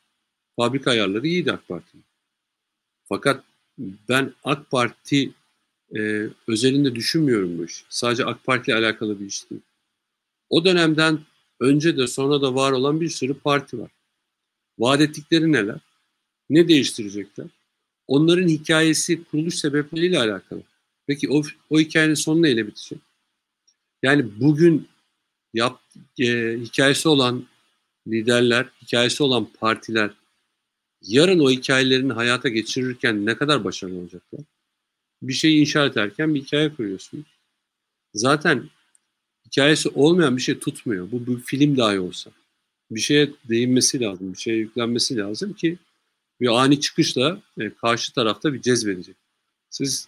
Fabrika 0.56 0.92
ayarları 0.92 1.28
iyiydi 1.28 1.52
AK 1.52 1.68
Parti'nin. 1.68 2.04
Fakat 3.10 3.44
ben 4.10 4.34
AK 4.44 4.72
Parti 4.72 5.32
e, 5.96 6.28
özelinde 6.48 6.96
düşünmüyorum 6.96 7.58
bu 7.58 7.66
iş. 7.66 7.86
Sadece 7.90 8.26
AK 8.26 8.44
Parti 8.44 8.72
ile 8.72 8.78
alakalı 8.78 9.20
bir 9.20 9.26
iş 9.26 9.50
değil. 9.50 9.62
O 10.50 10.66
dönemden 10.66 11.20
önce 11.60 11.98
de 11.98 12.08
sonra 12.08 12.42
da 12.42 12.56
var 12.56 12.72
olan 12.72 13.02
bir 13.02 13.10
sürü 13.10 13.34
parti 13.34 13.80
var. 13.80 13.92
Vaat 14.80 15.02
ettikleri 15.02 15.52
neler? 15.52 15.80
Ne 16.50 16.68
değiştirecekler? 16.68 17.48
Onların 18.08 18.48
hikayesi 18.48 19.24
kuruluş 19.24 19.56
sebepleriyle 19.56 20.20
alakalı. 20.20 20.64
Peki 21.08 21.30
o, 21.30 21.44
o 21.70 21.80
hikayenin 21.80 22.14
sonu 22.14 22.42
neyle 22.42 22.68
bitecek? 22.68 23.00
Yani 24.04 24.40
bugün 24.40 24.88
yap, 25.54 25.82
e, 26.20 26.58
hikayesi 26.62 27.10
olan 27.10 27.46
liderler, 28.08 28.66
hikayesi 28.82 29.24
olan 29.24 29.48
partiler 29.60 30.12
yarın 31.02 31.40
o 31.40 31.50
hikayelerini 31.50 32.14
hayata 32.14 32.50
geçirirken 32.50 33.26
ne 33.26 33.38
kadar 33.38 33.64
başarılı 33.64 34.00
olacaklar? 34.00 34.42
Bir 35.22 35.34
şeyi 35.34 35.60
inşa 35.60 35.86
ederken 35.86 36.36
bir 36.36 36.42
hikaye 36.42 36.76
kuruyorsunuz. 36.76 37.28
Zaten 38.14 38.70
hikayesi 39.46 39.90
olmayan 39.90 40.38
bir 40.38 40.42
şey 40.42 40.60
tutmuyor. 40.60 41.12
Bu 41.12 41.28
bir 41.28 41.42
film 41.42 41.78
dahi 41.78 42.00
olsa. 42.00 42.32
Bir 42.92 43.00
şeye 43.00 43.32
değinmesi 43.50 44.00
lazım, 44.00 44.34
bir 44.34 44.38
şeye 44.38 44.58
yüklenmesi 44.58 45.18
lazım 45.18 45.54
ki 45.54 45.78
bir 46.42 46.48
ani 46.48 46.80
çıkışla 46.80 47.42
e, 47.60 47.70
karşı 47.70 48.14
tarafta 48.14 48.54
bir 48.54 48.62
cezbedecek. 48.62 49.16
Siz 49.70 50.08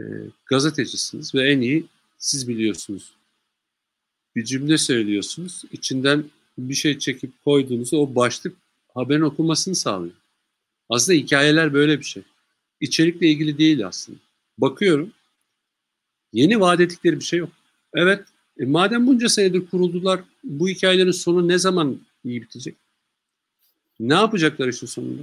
e, 0.00 0.02
gazetecisiniz 0.46 1.34
ve 1.34 1.52
en 1.52 1.60
iyi 1.60 1.86
siz 2.18 2.48
biliyorsunuz. 2.48 3.12
Bir 4.36 4.44
cümle 4.44 4.78
söylüyorsunuz, 4.78 5.62
içinden 5.72 6.24
bir 6.58 6.74
şey 6.74 6.98
çekip 6.98 7.44
koyduğunuzda 7.44 7.96
o 7.96 8.14
başlık 8.14 8.56
haberin 8.94 9.20
okunmasını 9.20 9.74
sağlıyor. 9.74 10.14
Aslında 10.88 11.18
hikayeler 11.18 11.74
böyle 11.74 11.98
bir 11.98 12.04
şey. 12.04 12.22
İçerikle 12.80 13.28
ilgili 13.28 13.58
değil 13.58 13.86
aslında. 13.86 14.18
Bakıyorum, 14.58 15.12
yeni 16.32 16.60
vaat 16.60 16.80
ettikleri 16.80 17.20
bir 17.20 17.24
şey 17.24 17.38
yok. 17.38 17.50
Evet, 17.94 18.24
e, 18.58 18.64
madem 18.64 19.06
bunca 19.06 19.28
senedir 19.28 19.66
kuruldular, 19.66 20.20
bu 20.44 20.68
hikayelerin 20.68 21.10
sonu 21.10 21.48
ne 21.48 21.58
zaman 21.58 22.00
iyi 22.24 22.42
bitecek? 22.42 22.76
Ne 24.00 24.14
yapacaklar 24.14 24.68
işin 24.68 24.86
sonunda? 24.86 25.22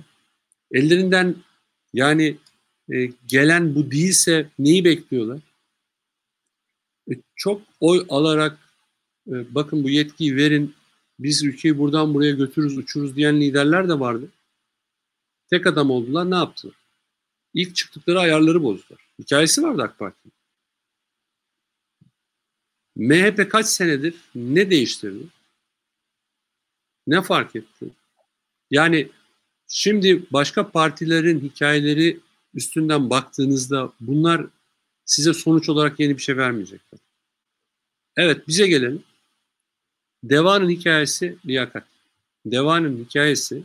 Ellerinden 0.71 1.35
yani 1.93 2.37
e, 2.93 3.09
gelen 3.27 3.75
bu 3.75 3.91
değilse 3.91 4.49
neyi 4.59 4.85
bekliyorlar? 4.85 5.39
E, 7.11 7.13
çok 7.35 7.61
oy 7.79 8.05
alarak 8.09 8.57
e, 9.27 9.55
bakın 9.55 9.83
bu 9.83 9.89
yetkiyi 9.89 10.35
verin, 10.35 10.75
biz 11.19 11.43
ülkeyi 11.43 11.77
buradan 11.77 12.13
buraya 12.13 12.31
götürürüz, 12.31 12.77
uçuruz 12.77 13.15
diyen 13.15 13.41
liderler 13.41 13.89
de 13.89 13.99
vardı. 13.99 14.29
Tek 15.49 15.67
adam 15.67 15.91
oldular, 15.91 16.31
ne 16.31 16.35
yaptılar? 16.35 16.75
İlk 17.53 17.75
çıktıkları 17.75 18.19
ayarları 18.19 18.63
bozdular. 18.63 19.01
Hikayesi 19.19 19.63
vardı 19.63 19.81
AK 19.83 19.99
Parti'nin. 19.99 20.33
MHP 22.95 23.51
kaç 23.51 23.65
senedir 23.65 24.15
ne 24.35 24.69
değiştirdi? 24.69 25.23
Ne 27.07 27.21
fark 27.21 27.55
etti? 27.55 27.89
Yani 28.71 29.09
şimdi 29.69 30.23
başka 30.31 30.71
partilerin 30.71 31.39
hikayeleri 31.39 32.19
üstünden 32.53 33.09
baktığınızda 33.09 33.93
bunlar 33.99 34.45
size 35.05 35.33
sonuç 35.33 35.69
olarak 35.69 35.99
yeni 35.99 36.17
bir 36.17 36.21
şey 36.21 36.37
vermeyecekler. 36.37 36.99
Evet 38.17 38.47
bize 38.47 38.67
gelelim. 38.67 39.03
Deva'nın 40.23 40.69
hikayesi 40.69 41.37
liyakat. 41.45 41.83
Deva'nın 42.45 43.05
hikayesi 43.05 43.63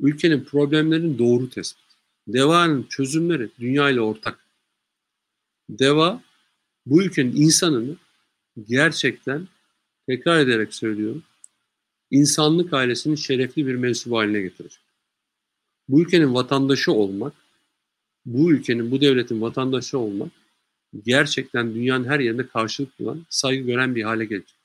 ülkenin 0.00 0.44
problemlerinin 0.44 1.18
doğru 1.18 1.50
tespit. 1.50 1.84
Deva'nın 2.28 2.82
çözümleri 2.82 3.50
dünya 3.60 3.90
ile 3.90 4.00
ortak. 4.00 4.38
Deva 5.70 6.22
bu 6.86 7.02
ülkenin 7.02 7.36
insanını 7.36 7.96
gerçekten 8.68 9.48
tekrar 10.06 10.40
ederek 10.40 10.74
söylüyorum 10.74 11.22
insanlık 12.10 12.72
ailesinin 12.72 13.14
şerefli 13.14 13.66
bir 13.66 13.74
mensubu 13.74 14.18
haline 14.18 14.40
getirecek. 14.40 14.79
Bu 15.90 16.02
ülkenin 16.02 16.34
vatandaşı 16.34 16.92
olmak, 16.92 17.32
bu 18.26 18.52
ülkenin, 18.52 18.90
bu 18.90 19.00
devletin 19.00 19.40
vatandaşı 19.40 19.98
olmak 19.98 20.32
gerçekten 21.04 21.74
dünyanın 21.74 22.04
her 22.04 22.20
yerinde 22.20 22.46
karşılık 22.46 22.98
bulan, 22.98 23.26
saygı 23.30 23.66
gören 23.66 23.94
bir 23.94 24.02
hale 24.02 24.24
gelecek. 24.24 24.56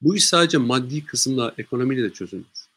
Bu 0.00 0.16
iş 0.16 0.24
sadece 0.24 0.58
maddi 0.58 1.04
kısımda, 1.04 1.54
ekonomiyle 1.58 2.02
de 2.02 2.12
çözülmez. 2.12 2.68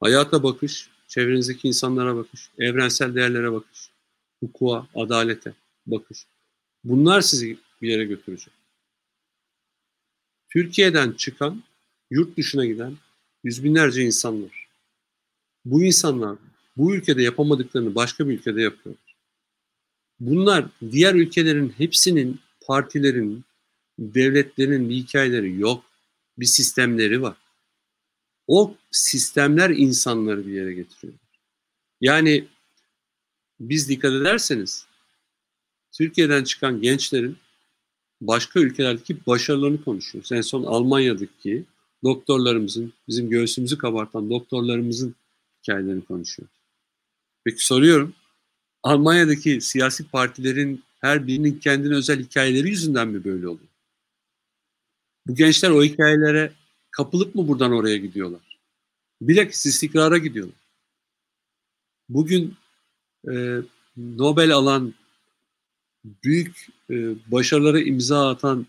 Hayata 0.00 0.42
bakış, 0.42 0.90
çevrenizdeki 1.08 1.68
insanlara 1.68 2.16
bakış, 2.16 2.50
evrensel 2.58 3.14
değerlere 3.14 3.52
bakış, 3.52 3.90
hukuka, 4.40 4.86
adalete 4.94 5.52
bakış. 5.86 6.26
Bunlar 6.84 7.20
sizi 7.20 7.58
bir 7.82 7.88
yere 7.88 8.04
götürecek. 8.04 8.54
Türkiye'den 10.48 11.12
çıkan, 11.12 11.62
yurt 12.10 12.36
dışına 12.36 12.66
giden 12.66 12.96
yüz 13.44 13.64
binlerce 13.64 14.02
insan 14.02 14.42
var. 14.42 14.67
Bu 15.70 15.84
insanlar 15.84 16.38
bu 16.76 16.94
ülkede 16.94 17.22
yapamadıklarını 17.22 17.94
başka 17.94 18.28
bir 18.28 18.34
ülkede 18.38 18.62
yapıyorlar. 18.62 19.16
Bunlar 20.20 20.66
diğer 20.90 21.14
ülkelerin 21.14 21.74
hepsinin, 21.78 22.40
partilerin, 22.66 23.44
devletlerin 23.98 24.88
bir 24.88 24.94
hikayeleri 24.94 25.60
yok. 25.60 25.84
Bir 26.38 26.46
sistemleri 26.46 27.22
var. 27.22 27.36
O 28.46 28.74
sistemler 28.90 29.70
insanları 29.70 30.46
bir 30.46 30.52
yere 30.52 30.74
getiriyor. 30.74 31.14
Yani 32.00 32.44
biz 33.60 33.88
dikkat 33.88 34.12
ederseniz 34.12 34.86
Türkiye'den 35.92 36.44
çıkan 36.44 36.82
gençlerin 36.82 37.36
başka 38.20 38.60
ülkelerdeki 38.60 39.26
başarılarını 39.26 39.84
konuşuyoruz. 39.84 40.32
En 40.32 40.40
son 40.40 40.64
Almanya'daki 40.64 41.64
doktorlarımızın, 42.04 42.92
bizim 43.08 43.30
göğsümüzü 43.30 43.78
kabartan 43.78 44.30
doktorlarımızın 44.30 45.14
hikayelerini 45.62 46.04
konuşuyoruz. 46.04 46.56
Peki 47.44 47.66
soruyorum, 47.66 48.14
Almanya'daki 48.82 49.60
siyasi 49.60 50.08
partilerin 50.08 50.84
her 51.00 51.26
birinin 51.26 51.58
kendine 51.58 51.94
özel 51.94 52.22
hikayeleri 52.22 52.68
yüzünden 52.68 53.08
mi 53.08 53.24
böyle 53.24 53.48
oluyor? 53.48 53.68
Bu 55.26 55.34
gençler 55.34 55.70
o 55.70 55.82
hikayelere 55.82 56.52
kapılıp 56.90 57.34
mı 57.34 57.48
buradan 57.48 57.72
oraya 57.72 57.96
gidiyorlar? 57.96 58.58
Bilakis 59.20 59.66
istikrara 59.66 60.18
gidiyorlar. 60.18 60.56
Bugün 62.08 62.56
e, 63.30 63.60
Nobel 63.96 64.54
alan 64.54 64.94
büyük 66.04 66.66
e, 66.90 66.94
başarılara 67.32 67.80
imza 67.80 68.28
atan 68.30 68.66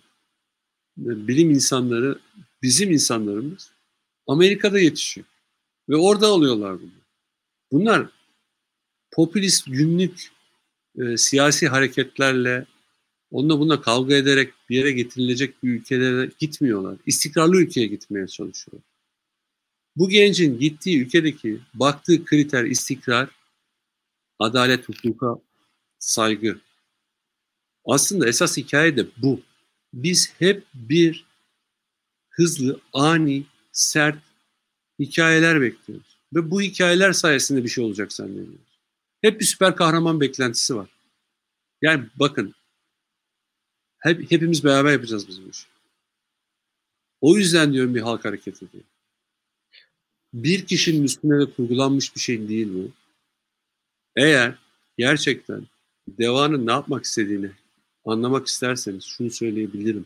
bilim 0.97 1.49
insanları, 1.49 2.19
bizim 2.61 2.91
insanlarımız 2.91 3.71
Amerika'da 4.27 4.79
yetişiyor. 4.79 5.27
Ve 5.89 5.95
orada 5.95 6.27
alıyorlar 6.27 6.81
bunu. 6.81 6.91
Bunlar 7.71 8.09
popülist 9.11 9.65
günlük 9.65 10.31
e, 10.97 11.17
siyasi 11.17 11.67
hareketlerle 11.67 12.65
onunla 13.31 13.59
buna 13.59 13.81
kavga 13.81 14.15
ederek 14.15 14.53
bir 14.69 14.77
yere 14.77 14.91
getirilecek 14.91 15.63
bir 15.63 15.69
ülkelere 15.69 16.31
gitmiyorlar. 16.39 16.97
İstikrarlı 17.05 17.61
ülkeye 17.61 17.87
gitmeye 17.87 18.27
çalışıyorlar. 18.27 18.89
Bu 19.95 20.09
gencin 20.09 20.59
gittiği 20.59 21.01
ülkedeki 21.01 21.59
baktığı 21.73 22.25
kriter 22.25 22.63
istikrar, 22.63 23.29
adalet, 24.39 24.89
hukuka 24.89 25.35
saygı. 25.99 26.59
Aslında 27.85 28.27
esas 28.27 28.57
hikaye 28.57 28.97
de 28.97 29.05
bu. 29.17 29.41
Biz 29.93 30.33
hep 30.39 30.63
bir 30.73 31.25
hızlı, 32.29 32.81
ani, 32.93 33.43
sert 33.71 34.28
hikayeler 34.99 35.61
bekliyoruz. 35.61 36.17
Ve 36.33 36.51
bu 36.51 36.61
hikayeler 36.61 37.13
sayesinde 37.13 37.63
bir 37.63 37.69
şey 37.69 37.83
olacak 37.83 38.13
zannediyoruz. 38.13 38.79
Hep 39.21 39.39
bir 39.39 39.45
süper 39.45 39.75
kahraman 39.75 40.21
beklentisi 40.21 40.75
var. 40.75 40.89
Yani 41.81 42.05
bakın 42.15 42.55
hep, 43.99 44.31
hepimiz 44.31 44.63
beraber 44.63 44.91
yapacağız 44.91 45.27
biz 45.27 45.45
bu 45.45 45.49
işi. 45.49 45.67
O 47.21 47.37
yüzden 47.37 47.73
diyorum 47.73 47.95
bir 47.95 48.01
halk 48.01 48.25
hareketi 48.25 48.71
diye. 48.71 48.83
Bir 50.33 50.65
kişinin 50.65 51.03
üstüne 51.03 51.39
de 51.39 51.51
kurgulanmış 51.51 52.15
bir 52.15 52.19
şey 52.19 52.49
değil 52.49 52.73
bu. 52.73 52.91
Eğer 54.15 54.55
gerçekten 54.97 55.63
devanın 56.07 56.67
ne 56.67 56.71
yapmak 56.71 57.05
istediğini 57.05 57.51
anlamak 58.05 58.47
isterseniz 58.47 59.03
şunu 59.03 59.31
söyleyebilirim. 59.31 60.05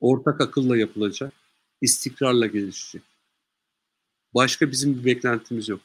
Ortak 0.00 0.40
akılla 0.40 0.76
yapılacak, 0.76 1.32
istikrarla 1.82 2.46
gelişecek. 2.46 3.02
Başka 4.36 4.70
bizim 4.70 4.98
bir 4.98 5.04
beklentimiz 5.04 5.68
yok. 5.68 5.80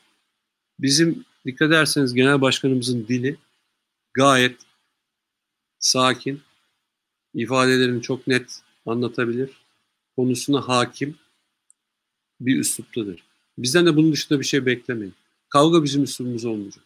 Bizim 0.79 1.25
dikkat 1.45 1.67
ederseniz 1.67 2.13
genel 2.13 2.41
başkanımızın 2.41 3.07
dili 3.07 3.37
gayet 4.13 4.57
sakin, 5.79 6.41
ifadelerini 7.33 8.01
çok 8.01 8.27
net 8.27 8.61
anlatabilir, 8.85 9.49
konusuna 10.15 10.67
hakim 10.67 11.17
bir 12.41 12.59
üsluptadır. 12.59 13.23
Bizden 13.57 13.85
de 13.85 13.95
bunun 13.95 14.13
dışında 14.13 14.39
bir 14.39 14.45
şey 14.45 14.65
beklemeyin. 14.65 15.13
Kavga 15.49 15.83
bizim 15.83 16.03
üslubumuz 16.03 16.45
olmayacak. 16.45 16.83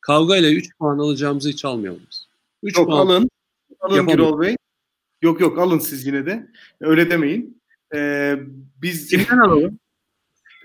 Kavga 0.00 0.36
ile 0.36 0.52
3 0.52 0.78
puan 0.78 0.98
alacağımızı 0.98 1.48
hiç 1.48 1.64
almayalım 1.64 2.02
biz. 2.10 2.26
3 2.62 2.78
yok 2.78 2.86
puan 2.86 3.06
alın. 3.06 3.30
Alın 3.80 4.06
Gürol 4.06 4.40
Bey. 4.40 4.56
Yok 5.22 5.40
yok 5.40 5.58
alın 5.58 5.78
siz 5.78 6.06
yine 6.06 6.26
de. 6.26 6.50
Öyle 6.80 7.10
demeyin. 7.10 7.62
Ee, 7.94 8.38
biz 8.82 9.08
Kimden 9.08 9.38
alalım? 9.38 9.78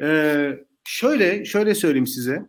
Ee, 0.02 0.60
şöyle 0.84 1.45
şöyle 1.45 1.76
söyleyeyim 1.76 2.08
size. 2.08 2.45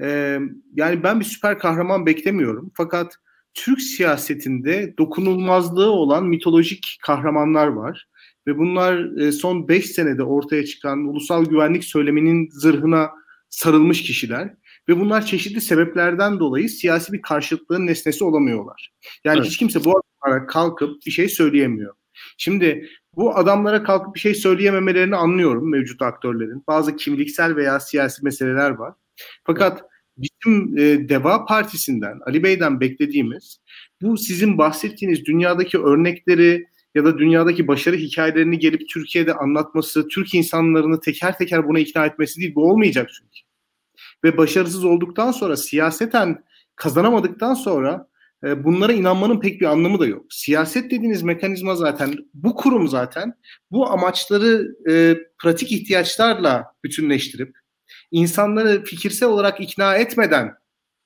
Ee, 0.00 0.38
yani 0.74 1.02
ben 1.02 1.20
bir 1.20 1.24
süper 1.24 1.58
kahraman 1.58 2.06
beklemiyorum. 2.06 2.70
Fakat 2.76 3.16
Türk 3.54 3.80
siyasetinde 3.80 4.94
dokunulmazlığı 4.98 5.90
olan 5.90 6.26
mitolojik 6.26 6.98
kahramanlar 7.02 7.66
var. 7.66 8.08
Ve 8.46 8.58
bunlar 8.58 9.20
e, 9.20 9.32
son 9.32 9.68
5 9.68 9.86
senede 9.86 10.22
ortaya 10.22 10.64
çıkan 10.64 10.98
ulusal 10.98 11.44
güvenlik 11.44 11.84
söyleminin 11.84 12.48
zırhına 12.50 13.10
sarılmış 13.48 14.02
kişiler. 14.02 14.54
Ve 14.88 15.00
bunlar 15.00 15.26
çeşitli 15.26 15.60
sebeplerden 15.60 16.40
dolayı 16.40 16.68
siyasi 16.68 17.12
bir 17.12 17.22
karşıtlığın 17.22 17.86
nesnesi 17.86 18.24
olamıyorlar. 18.24 18.92
Yani 19.24 19.38
evet. 19.38 19.46
hiç 19.46 19.56
kimse 19.56 19.84
bu 19.84 20.00
adamlara 20.24 20.46
kalkıp 20.46 21.06
bir 21.06 21.10
şey 21.10 21.28
söyleyemiyor. 21.28 21.94
Şimdi 22.38 22.88
bu 23.16 23.36
adamlara 23.36 23.82
kalkıp 23.82 24.14
bir 24.14 24.20
şey 24.20 24.34
söyleyememelerini 24.34 25.16
anlıyorum 25.16 25.70
mevcut 25.70 26.02
aktörlerin. 26.02 26.64
Bazı 26.66 26.96
kimliksel 26.96 27.56
veya 27.56 27.80
siyasi 27.80 28.24
meseleler 28.24 28.70
var. 28.70 28.94
Fakat 29.44 29.82
bizim 30.16 30.78
e, 30.78 31.08
Deva 31.08 31.44
Partisi'nden, 31.44 32.20
Ali 32.26 32.42
Bey'den 32.42 32.80
beklediğimiz 32.80 33.60
bu 34.02 34.16
sizin 34.16 34.58
bahsettiğiniz 34.58 35.24
dünyadaki 35.24 35.78
örnekleri 35.78 36.66
ya 36.94 37.04
da 37.04 37.18
dünyadaki 37.18 37.68
başarı 37.68 37.96
hikayelerini 37.96 38.58
gelip 38.58 38.88
Türkiye'de 38.88 39.34
anlatması, 39.34 40.08
Türk 40.08 40.34
insanlarını 40.34 41.00
teker 41.00 41.38
teker 41.38 41.68
buna 41.68 41.78
ikna 41.78 42.06
etmesi 42.06 42.40
değil. 42.40 42.54
Bu 42.54 42.70
olmayacak 42.70 43.10
çünkü. 43.18 43.40
Ve 44.24 44.36
başarısız 44.36 44.84
olduktan 44.84 45.32
sonra 45.32 45.56
siyaseten 45.56 46.44
kazanamadıktan 46.76 47.54
sonra 47.54 48.08
e, 48.46 48.64
bunlara 48.64 48.92
inanmanın 48.92 49.40
pek 49.40 49.60
bir 49.60 49.66
anlamı 49.66 49.98
da 49.98 50.06
yok. 50.06 50.26
Siyaset 50.30 50.90
dediğiniz 50.90 51.22
mekanizma 51.22 51.76
zaten, 51.76 52.14
bu 52.34 52.54
kurum 52.54 52.88
zaten 52.88 53.34
bu 53.70 53.90
amaçları 53.90 54.76
e, 54.90 55.16
pratik 55.42 55.72
ihtiyaçlarla 55.72 56.64
bütünleştirip 56.84 57.56
insanları 58.10 58.84
fikirsel 58.84 59.28
olarak 59.28 59.60
ikna 59.60 59.96
etmeden 59.96 60.54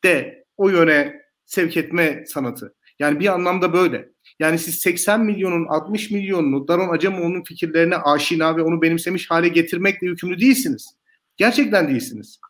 de 0.04 0.44
o 0.56 0.68
yöne 0.68 1.14
sevk 1.46 1.76
etme 1.76 2.24
sanatı. 2.26 2.74
Yani 2.98 3.20
bir 3.20 3.26
anlamda 3.26 3.72
böyle. 3.72 4.08
Yani 4.38 4.58
siz 4.58 4.74
80 4.74 5.24
milyonun 5.24 5.66
60 5.66 6.10
milyonunu 6.10 6.68
Daron 6.68 6.88
Acemoğlu'nun 6.88 7.42
fikirlerine 7.42 7.96
aşina 7.96 8.56
ve 8.56 8.62
onu 8.62 8.82
benimsemiş 8.82 9.30
hale 9.30 9.48
getirmekle 9.48 10.06
yükümlü 10.06 10.40
değilsiniz. 10.40 10.96
Gerçekten 11.36 11.88
değilsiniz. 11.88 12.40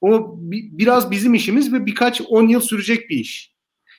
O 0.00 0.36
bi- 0.38 0.78
biraz 0.78 1.10
bizim 1.10 1.34
işimiz 1.34 1.72
ve 1.72 1.86
birkaç 1.86 2.20
10 2.20 2.48
yıl 2.48 2.60
sürecek 2.60 3.10
bir 3.10 3.16
iş. 3.16 3.57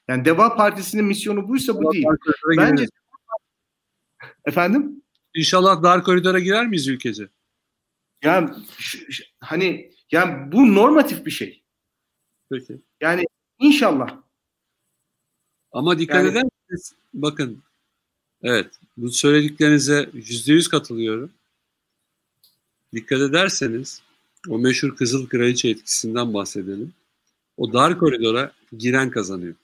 Yani 0.09 0.25
Deva 0.25 0.55
Partisi'nin 0.55 1.05
misyonu 1.05 1.47
buysa 1.47 1.75
bu 1.75 1.93
değil. 1.93 2.05
Bence 2.57 2.85
Efendim? 4.45 5.03
İnşallah 5.35 5.83
dar 5.83 6.03
koridora 6.03 6.39
girer 6.39 6.67
miyiz 6.67 6.87
ülkece? 6.87 7.29
Yani 8.23 8.49
hani 9.39 9.91
yani 10.11 10.51
bu 10.51 10.75
normatif 10.75 11.25
bir 11.25 11.31
şey. 11.31 11.63
Peki. 12.51 12.77
Yani 13.01 13.23
inşallah. 13.59 14.21
Ama 15.71 15.99
dikkat 15.99 16.15
yani, 16.15 16.29
ederseniz 16.29 16.95
bakın 17.13 17.63
evet 18.43 18.79
bu 18.97 19.11
söylediklerinize 19.11 20.09
yüzde 20.13 20.53
yüz 20.53 20.67
katılıyorum. 20.67 21.31
Dikkat 22.93 23.21
ederseniz 23.21 24.01
o 24.47 24.59
meşhur 24.59 24.95
Kızıl 24.95 25.27
Kraliçe 25.27 25.69
etkisinden 25.69 26.33
bahsedelim. 26.33 26.93
O 27.57 27.73
dar 27.73 27.97
koridora 27.97 28.51
giren 28.77 29.09
kazanıyor. 29.09 29.55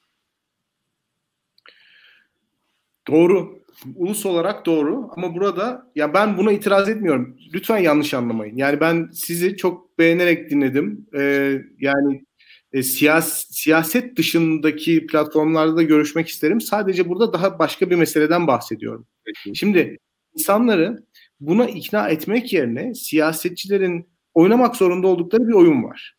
Doğru. 3.08 3.66
Ulus 3.96 4.26
olarak 4.26 4.66
doğru 4.66 5.10
ama 5.18 5.36
burada 5.36 5.92
ya 5.96 6.14
ben 6.14 6.38
buna 6.38 6.52
itiraz 6.52 6.90
etmiyorum. 6.90 7.38
Lütfen 7.54 7.78
yanlış 7.78 8.14
anlamayın. 8.14 8.58
Yani 8.58 8.80
ben 8.80 9.10
sizi 9.14 9.58
çok 9.58 10.00
beğenerek 10.00 10.50
dinledim. 10.50 11.08
Ee, 11.16 11.62
yani 11.80 12.26
e, 12.74 12.84
siyas 12.84 13.46
siyaset 13.50 14.18
dışındaki 14.18 15.08
platformlarda 15.08 15.76
da 15.76 15.84
görüşmek 15.84 16.28
isterim. 16.28 16.62
Sadece 16.62 17.10
burada 17.10 17.34
daha 17.34 17.60
başka 17.60 17.90
bir 17.90 17.96
meseleden 17.96 18.48
bahsediyorum. 18.48 19.08
Peki. 19.26 19.60
Şimdi 19.60 19.98
insanları 20.36 21.04
buna 21.40 21.66
ikna 21.66 22.10
etmek 22.10 22.54
yerine 22.54 22.94
siyasetçilerin 22.94 24.10
oynamak 24.34 24.76
zorunda 24.76 25.08
oldukları 25.08 25.48
bir 25.48 25.54
oyun 25.54 25.84
var. 25.84 26.16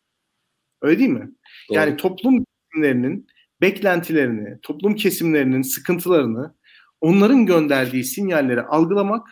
Öyle 0.81 0.99
değil 0.99 1.09
mi? 1.09 1.31
Doğru. 1.69 1.77
Yani 1.77 1.97
toplum 1.97 2.45
kesimlerinin 2.71 3.27
beklentilerini, 3.61 4.59
toplum 4.61 4.95
kesimlerinin 4.95 5.61
sıkıntılarını 5.61 6.56
onların 7.01 7.45
gönderdiği 7.45 8.03
sinyalleri 8.03 8.61
algılamak 8.61 9.27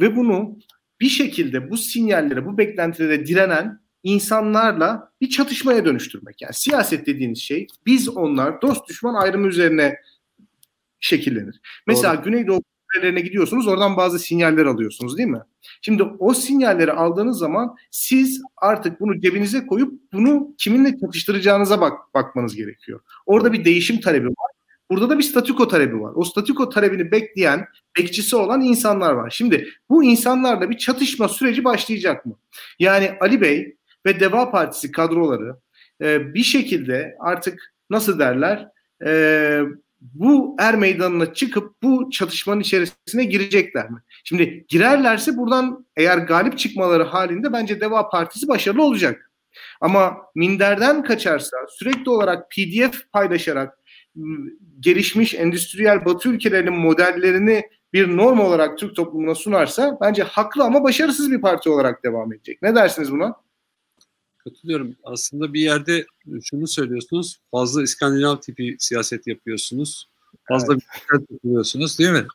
ve 0.00 0.16
bunu 0.16 0.58
bir 1.00 1.08
şekilde 1.08 1.70
bu 1.70 1.76
sinyallere, 1.76 2.46
bu 2.46 2.58
beklentilere 2.58 3.26
direnen 3.26 3.80
insanlarla 4.02 5.12
bir 5.20 5.30
çatışmaya 5.30 5.84
dönüştürmek. 5.84 6.42
Yani 6.42 6.54
siyaset 6.54 7.06
dediğiniz 7.06 7.38
şey 7.38 7.66
biz 7.86 8.08
onlar 8.08 8.62
dost 8.62 8.88
düşman 8.88 9.14
ayrımı 9.14 9.48
üzerine 9.48 9.96
şekillenir. 11.00 11.60
Mesela 11.86 12.16
Doğru. 12.16 12.24
Güneydoğu 12.24 12.62
ülkelerine 12.94 13.20
gidiyorsunuz 13.20 13.66
oradan 13.66 13.96
bazı 13.96 14.18
sinyaller 14.18 14.66
alıyorsunuz 14.66 15.18
değil 15.18 15.28
mi? 15.28 15.42
Şimdi 15.82 16.02
o 16.02 16.34
sinyalleri 16.34 16.92
aldığınız 16.92 17.38
zaman 17.38 17.76
siz 17.90 18.42
artık 18.56 19.00
bunu 19.00 19.20
cebinize 19.20 19.66
koyup 19.66 20.12
bunu 20.12 20.54
kiminle 20.58 20.98
çatıştıracağınıza 20.98 21.80
bak 21.80 22.14
bakmanız 22.14 22.56
gerekiyor. 22.56 23.00
Orada 23.26 23.52
bir 23.52 23.64
değişim 23.64 24.00
talebi 24.00 24.26
var. 24.26 24.50
Burada 24.90 25.10
da 25.10 25.18
bir 25.18 25.22
statüko 25.22 25.68
talebi 25.68 26.00
var. 26.00 26.12
O 26.14 26.24
statüko 26.24 26.68
talebini 26.68 27.10
bekleyen, 27.10 27.66
bekçisi 27.98 28.36
olan 28.36 28.60
insanlar 28.60 29.12
var. 29.12 29.30
Şimdi 29.30 29.68
bu 29.90 30.04
insanlarla 30.04 30.70
bir 30.70 30.78
çatışma 30.78 31.28
süreci 31.28 31.64
başlayacak 31.64 32.26
mı? 32.26 32.38
Yani 32.78 33.10
Ali 33.20 33.40
Bey 33.40 33.76
ve 34.06 34.20
Deva 34.20 34.50
Partisi 34.50 34.92
kadroları 34.92 35.56
e, 36.02 36.34
bir 36.34 36.42
şekilde 36.42 37.16
artık 37.20 37.74
nasıl 37.90 38.18
derler 38.18 38.68
e, 39.06 39.60
bu 40.00 40.56
er 40.58 40.76
meydanına 40.76 41.34
çıkıp 41.34 41.82
bu 41.82 42.10
çatışmanın 42.10 42.60
içerisine 42.60 43.24
girecekler 43.24 43.90
mi? 43.90 43.98
Şimdi 44.24 44.64
girerlerse 44.68 45.36
buradan 45.36 45.86
eğer 45.96 46.18
galip 46.18 46.58
çıkmaları 46.58 47.02
halinde 47.02 47.52
bence 47.52 47.80
Deva 47.80 48.08
Partisi 48.08 48.48
başarılı 48.48 48.82
olacak. 48.82 49.30
Ama 49.80 50.16
minderden 50.34 51.02
kaçarsa 51.02 51.56
sürekli 51.78 52.10
olarak 52.10 52.50
PDF 52.50 53.12
paylaşarak 53.12 53.79
gelişmiş 54.80 55.34
endüstriyel 55.34 56.04
batı 56.04 56.28
ülkelerinin 56.28 56.74
modellerini 56.74 57.64
bir 57.92 58.16
norm 58.16 58.40
olarak 58.40 58.78
Türk 58.78 58.96
toplumuna 58.96 59.34
sunarsa 59.34 59.98
bence 60.00 60.22
haklı 60.22 60.64
ama 60.64 60.84
başarısız 60.84 61.30
bir 61.30 61.40
parti 61.40 61.70
olarak 61.70 62.04
devam 62.04 62.32
edecek. 62.32 62.62
Ne 62.62 62.74
dersiniz 62.74 63.12
buna? 63.12 63.36
Katılıyorum. 64.38 64.96
Aslında 65.04 65.52
bir 65.52 65.60
yerde 65.60 66.06
şunu 66.42 66.66
söylüyorsunuz. 66.66 67.40
Fazla 67.50 67.82
İskandinav 67.82 68.36
tipi 68.36 68.76
siyaset 68.78 69.26
yapıyorsunuz. 69.26 70.08
Fazla 70.48 70.74
evet. 70.74 70.82
bir 71.20 71.34
yapıyorsunuz 71.34 71.98
değil 71.98 72.10
mi? 72.10 72.26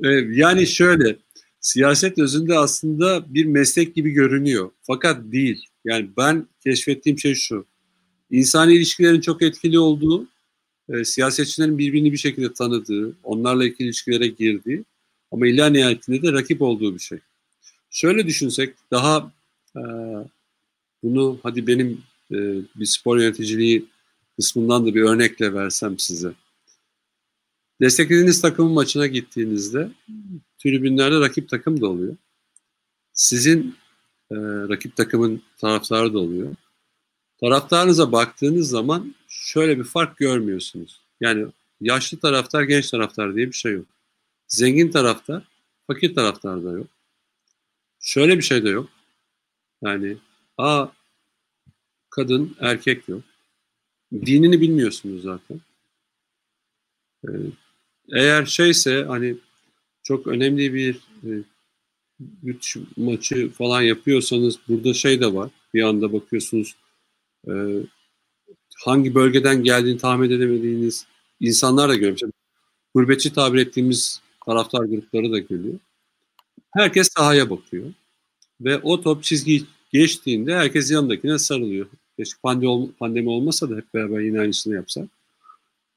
yani 0.36 0.66
şöyle 0.66 1.16
siyaset 1.60 2.18
özünde 2.18 2.58
aslında 2.58 3.34
bir 3.34 3.44
meslek 3.44 3.94
gibi 3.94 4.10
görünüyor. 4.10 4.70
Fakat 4.82 5.20
değil. 5.32 5.66
Yani 5.84 6.10
ben 6.16 6.46
keşfettiğim 6.60 7.18
şey 7.18 7.34
şu. 7.34 7.66
İnsani 8.30 8.74
ilişkilerin 8.74 9.20
çok 9.20 9.42
etkili 9.42 9.78
olduğu, 9.78 10.26
e, 10.88 11.04
siyasetçilerin 11.04 11.78
birbirini 11.78 12.12
bir 12.12 12.16
şekilde 12.16 12.52
tanıdığı, 12.52 13.16
onlarla 13.22 13.64
ikili 13.64 13.86
ilişkilere 13.86 14.26
girdiği 14.26 14.84
ama 15.32 15.46
illa 15.46 15.66
nihayetinde 15.66 16.22
de 16.22 16.32
rakip 16.32 16.62
olduğu 16.62 16.94
bir 16.94 17.00
şey. 17.00 17.18
Şöyle 17.90 18.26
düşünsek 18.26 18.74
daha 18.90 19.32
e, 19.76 19.82
bunu 21.02 21.38
hadi 21.42 21.66
benim 21.66 22.02
e, 22.32 22.36
bir 22.76 22.86
spor 22.86 23.18
yöneticiliği 23.18 23.86
kısmından 24.36 24.86
da 24.86 24.94
bir 24.94 25.02
örnekle 25.02 25.54
versem 25.54 25.98
size. 25.98 26.32
Desteklediğiniz 27.80 28.40
takımın 28.40 28.72
maçına 28.72 29.06
gittiğinizde 29.06 29.88
tribünlerde 30.58 31.20
rakip 31.20 31.48
takım 31.48 31.80
da 31.80 31.86
oluyor. 31.86 32.16
Sizin 33.12 33.76
e, 34.30 34.36
rakip 34.68 34.96
takımın 34.96 35.42
taraftarı 35.58 36.14
da 36.14 36.18
oluyor. 36.18 36.54
Taraftarınıza 37.40 38.12
baktığınız 38.12 38.68
zaman 38.68 39.14
şöyle 39.28 39.78
bir 39.78 39.84
fark 39.84 40.16
görmüyorsunuz. 40.16 41.00
Yani 41.20 41.46
yaşlı 41.80 42.18
taraftar, 42.18 42.62
genç 42.62 42.90
taraftar 42.90 43.34
diye 43.34 43.46
bir 43.46 43.52
şey 43.52 43.72
yok. 43.72 43.86
Zengin 44.48 44.90
taraftar, 44.90 45.42
fakir 45.86 46.14
taraftar 46.14 46.64
da 46.64 46.70
yok. 46.70 46.86
Şöyle 48.00 48.38
bir 48.38 48.42
şey 48.42 48.64
de 48.64 48.68
yok. 48.68 48.88
Yani 49.82 50.16
a 50.58 50.88
kadın, 52.10 52.56
erkek 52.60 53.08
yok. 53.08 53.22
Dinini 54.12 54.60
bilmiyorsunuz 54.60 55.22
zaten. 55.22 55.60
Ee, 57.28 57.30
eğer 58.12 58.46
şeyse 58.46 59.04
hani 59.04 59.36
çok 60.02 60.26
önemli 60.26 60.74
bir 60.74 60.94
e, 61.24 61.30
güç 62.42 62.76
maçı 62.96 63.50
falan 63.50 63.82
yapıyorsanız 63.82 64.58
burada 64.68 64.94
şey 64.94 65.20
de 65.20 65.34
var. 65.34 65.50
Bir 65.74 65.82
anda 65.82 66.12
bakıyorsunuz 66.12 66.74
e, 67.48 67.52
hangi 68.76 69.14
bölgeden 69.14 69.62
geldiğini 69.62 69.98
tahmin 69.98 70.30
edemediğiniz 70.30 71.06
insanlar 71.40 71.88
da 71.88 71.94
görüyor. 71.94 72.30
Gurbetçi 72.94 73.32
tabir 73.32 73.58
ettiğimiz 73.58 74.20
taraftar 74.46 74.84
grupları 74.84 75.32
da 75.32 75.38
görüyor. 75.38 75.78
Herkes 76.70 77.08
sahaya 77.12 77.50
bakıyor. 77.50 77.92
Ve 78.60 78.78
o 78.78 79.00
top 79.00 79.22
çizgi 79.22 79.64
geçtiğinde 79.92 80.56
herkes 80.56 80.90
yanındakine 80.90 81.38
sarılıyor. 81.38 81.86
Keşke 82.16 82.38
pandemi, 82.42 82.92
pandemi 82.92 83.28
olmasa 83.28 83.70
da 83.70 83.76
hep 83.76 83.94
beraber 83.94 84.20
yine 84.20 84.40
aynısını 84.40 84.74
yapsak. 84.74 85.08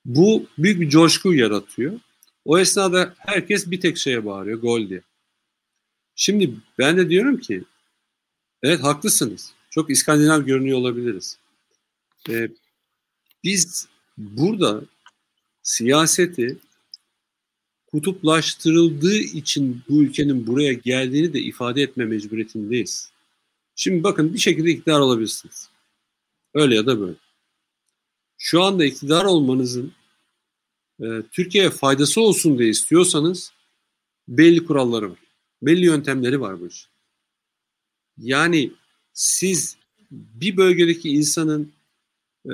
Bu 0.05 0.45
büyük 0.57 0.81
bir 0.81 0.89
coşku 0.89 1.33
yaratıyor. 1.33 1.99
O 2.45 2.59
esnada 2.59 3.13
herkes 3.17 3.71
bir 3.71 3.81
tek 3.81 3.97
şeye 3.97 4.25
bağırıyor, 4.25 4.61
gol 4.61 4.89
diye. 4.89 5.01
Şimdi 6.15 6.53
ben 6.77 6.97
de 6.97 7.09
diyorum 7.09 7.37
ki, 7.37 7.63
evet 8.63 8.83
haklısınız. 8.83 9.53
Çok 9.77 9.89
İskandinav 9.89 10.41
görünüyor 10.41 10.77
olabiliriz. 10.77 11.37
Ee, 12.29 12.49
biz 13.43 13.87
burada 14.17 14.81
siyaseti 15.63 16.57
kutuplaştırıldığı 17.87 19.17
için 19.17 19.81
bu 19.89 20.03
ülkenin 20.03 20.47
buraya 20.47 20.73
geldiğini 20.73 21.33
de 21.33 21.39
ifade 21.39 21.81
etme 21.81 22.05
mecburiyetindeyiz. 22.05 23.11
Şimdi 23.75 24.03
bakın 24.03 24.33
bir 24.33 24.39
şekilde 24.39 24.71
iktidar 24.71 24.99
olabilirsiniz. 24.99 25.69
Öyle 26.53 26.75
ya 26.75 26.85
da 26.85 26.99
böyle. 26.99 27.17
Şu 28.37 28.63
anda 28.63 28.85
iktidar 28.85 29.25
olmanızın 29.25 29.93
e, 31.01 31.05
Türkiye'ye 31.31 31.69
faydası 31.69 32.21
olsun 32.21 32.59
diye 32.59 32.69
istiyorsanız 32.69 33.53
belli 34.27 34.65
kuralları 34.65 35.11
var. 35.11 35.19
Belli 35.61 35.85
yöntemleri 35.85 36.41
var 36.41 36.59
bu 36.59 36.67
iş. 36.67 36.87
Yani 38.17 38.71
siz 39.17 39.77
bir 40.11 40.57
bölgedeki 40.57 41.09
insanın 41.09 41.71
e, 42.45 42.53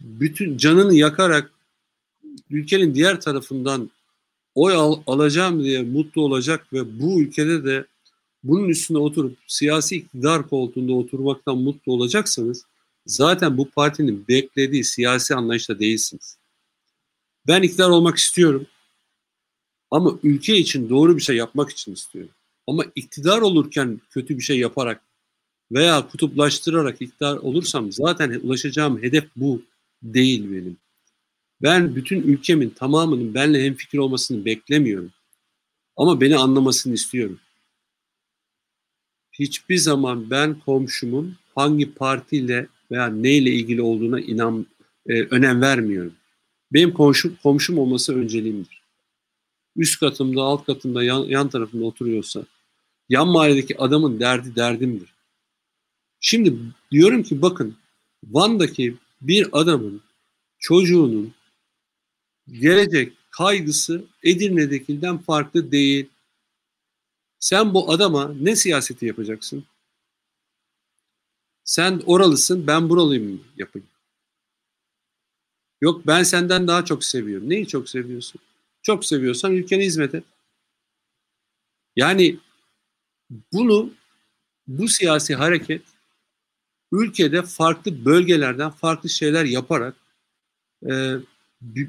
bütün 0.00 0.56
canını 0.56 0.94
yakarak 0.94 1.50
ülkenin 2.50 2.94
diğer 2.94 3.20
tarafından 3.20 3.90
oy 4.54 4.74
al, 4.74 5.02
alacağım 5.06 5.64
diye 5.64 5.82
mutlu 5.82 6.22
olacak 6.22 6.72
ve 6.72 7.00
bu 7.00 7.20
ülkede 7.22 7.64
de 7.64 7.86
bunun 8.42 8.68
üstüne 8.68 8.98
oturup 8.98 9.38
siyasi 9.46 9.96
iktidar 9.96 10.48
koltuğunda 10.48 10.92
oturmaktan 10.92 11.58
mutlu 11.58 11.92
olacaksanız 11.92 12.66
zaten 13.06 13.58
bu 13.58 13.70
partinin 13.70 14.28
beklediği 14.28 14.84
siyasi 14.84 15.34
anlayışta 15.34 15.78
değilsiniz. 15.78 16.38
Ben 17.46 17.62
iktidar 17.62 17.88
olmak 17.88 18.16
istiyorum 18.16 18.66
ama 19.90 20.18
ülke 20.22 20.56
için 20.56 20.88
doğru 20.88 21.16
bir 21.16 21.22
şey 21.22 21.36
yapmak 21.36 21.70
için 21.70 21.92
istiyorum. 21.92 22.32
Ama 22.66 22.84
iktidar 22.94 23.40
olurken 23.40 24.00
kötü 24.10 24.38
bir 24.38 24.42
şey 24.42 24.58
yaparak 24.58 25.02
veya 25.74 26.08
kutuplaştırarak 26.08 27.02
iktidar 27.02 27.36
olursam 27.36 27.92
zaten 27.92 28.40
ulaşacağım 28.42 29.02
hedef 29.02 29.24
bu 29.36 29.62
değil 30.02 30.52
benim. 30.52 30.76
Ben 31.62 31.96
bütün 31.96 32.22
ülkemin 32.22 32.70
tamamının 32.70 33.34
benle 33.34 33.64
hemfikir 33.64 33.98
olmasını 33.98 34.44
beklemiyorum. 34.44 35.12
Ama 35.96 36.20
beni 36.20 36.36
anlamasını 36.36 36.94
istiyorum. 36.94 37.38
Hiçbir 39.32 39.76
zaman 39.76 40.30
ben 40.30 40.60
komşumun 40.60 41.36
hangi 41.54 41.94
partiyle 41.94 42.66
veya 42.90 43.06
neyle 43.06 43.50
ilgili 43.50 43.82
olduğuna 43.82 44.20
inan 44.20 44.66
e, 45.06 45.22
önem 45.22 45.62
vermiyorum. 45.62 46.14
Benim 46.72 46.94
komşum, 46.94 47.38
komşum 47.42 47.78
olması 47.78 48.16
önceliğimdir. 48.16 48.82
Üst 49.76 50.00
katımda, 50.00 50.42
alt 50.42 50.66
katımda, 50.66 51.04
yan, 51.04 51.24
yan 51.24 51.48
tarafımda 51.48 51.84
oturuyorsa 51.84 52.44
yan 53.08 53.28
mahalledeki 53.28 53.78
adamın 53.78 54.20
derdi 54.20 54.56
derdimdir. 54.56 55.13
Şimdi 56.26 56.58
diyorum 56.90 57.22
ki 57.22 57.42
bakın 57.42 57.76
Van'daki 58.24 58.96
bir 59.20 59.48
adamın 59.52 60.02
çocuğunun 60.58 61.34
gelecek 62.48 63.12
kaygısı 63.30 64.04
Edirne'dekinden 64.22 65.18
farklı 65.18 65.72
değil. 65.72 66.10
Sen 67.38 67.74
bu 67.74 67.92
adama 67.92 68.34
ne 68.40 68.56
siyaseti 68.56 69.06
yapacaksın? 69.06 69.64
Sen 71.64 72.02
oralısın, 72.06 72.66
ben 72.66 72.88
buralıyım 72.88 73.44
yapayım. 73.56 73.88
Yok 75.80 76.06
ben 76.06 76.22
senden 76.22 76.68
daha 76.68 76.84
çok 76.84 77.04
seviyorum. 77.04 77.50
Neyi 77.50 77.66
çok 77.66 77.88
seviyorsun? 77.88 78.40
Çok 78.82 79.04
seviyorsan 79.04 79.52
ülkene 79.52 79.84
hizmet 79.84 80.14
et. 80.14 80.24
Yani 81.96 82.38
bunu 83.52 83.92
bu 84.66 84.88
siyasi 84.88 85.34
hareket 85.34 85.93
ülkede 87.02 87.42
farklı 87.42 88.04
bölgelerden 88.04 88.70
farklı 88.70 89.08
şeyler 89.08 89.44
yaparak 89.44 89.94
e, 90.90 91.14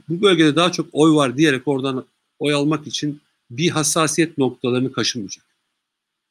bu 0.10 0.22
bölgede 0.22 0.56
daha 0.56 0.72
çok 0.72 0.88
oy 0.92 1.16
var 1.16 1.38
diyerek 1.38 1.68
oradan 1.68 2.06
oy 2.40 2.54
almak 2.54 2.88
için 2.88 3.22
bir 3.50 3.70
hassasiyet 3.70 4.38
noktalarını 4.38 4.92
kaşımayacak. 4.92 5.46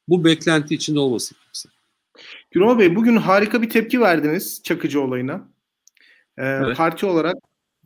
Bu 0.07 0.25
beklenti 0.25 0.75
içinde 0.75 0.99
olması 0.99 1.35
kimse. 1.43 1.69
Gürol 2.51 2.79
Bey 2.79 2.95
bugün 2.95 3.15
harika 3.15 3.61
bir 3.61 3.69
tepki 3.69 4.01
verdiniz 4.01 4.63
Çakıcı 4.63 5.01
olayına. 5.01 5.47
Ee, 6.37 6.45
evet. 6.45 6.77
Parti 6.77 7.05
olarak 7.05 7.35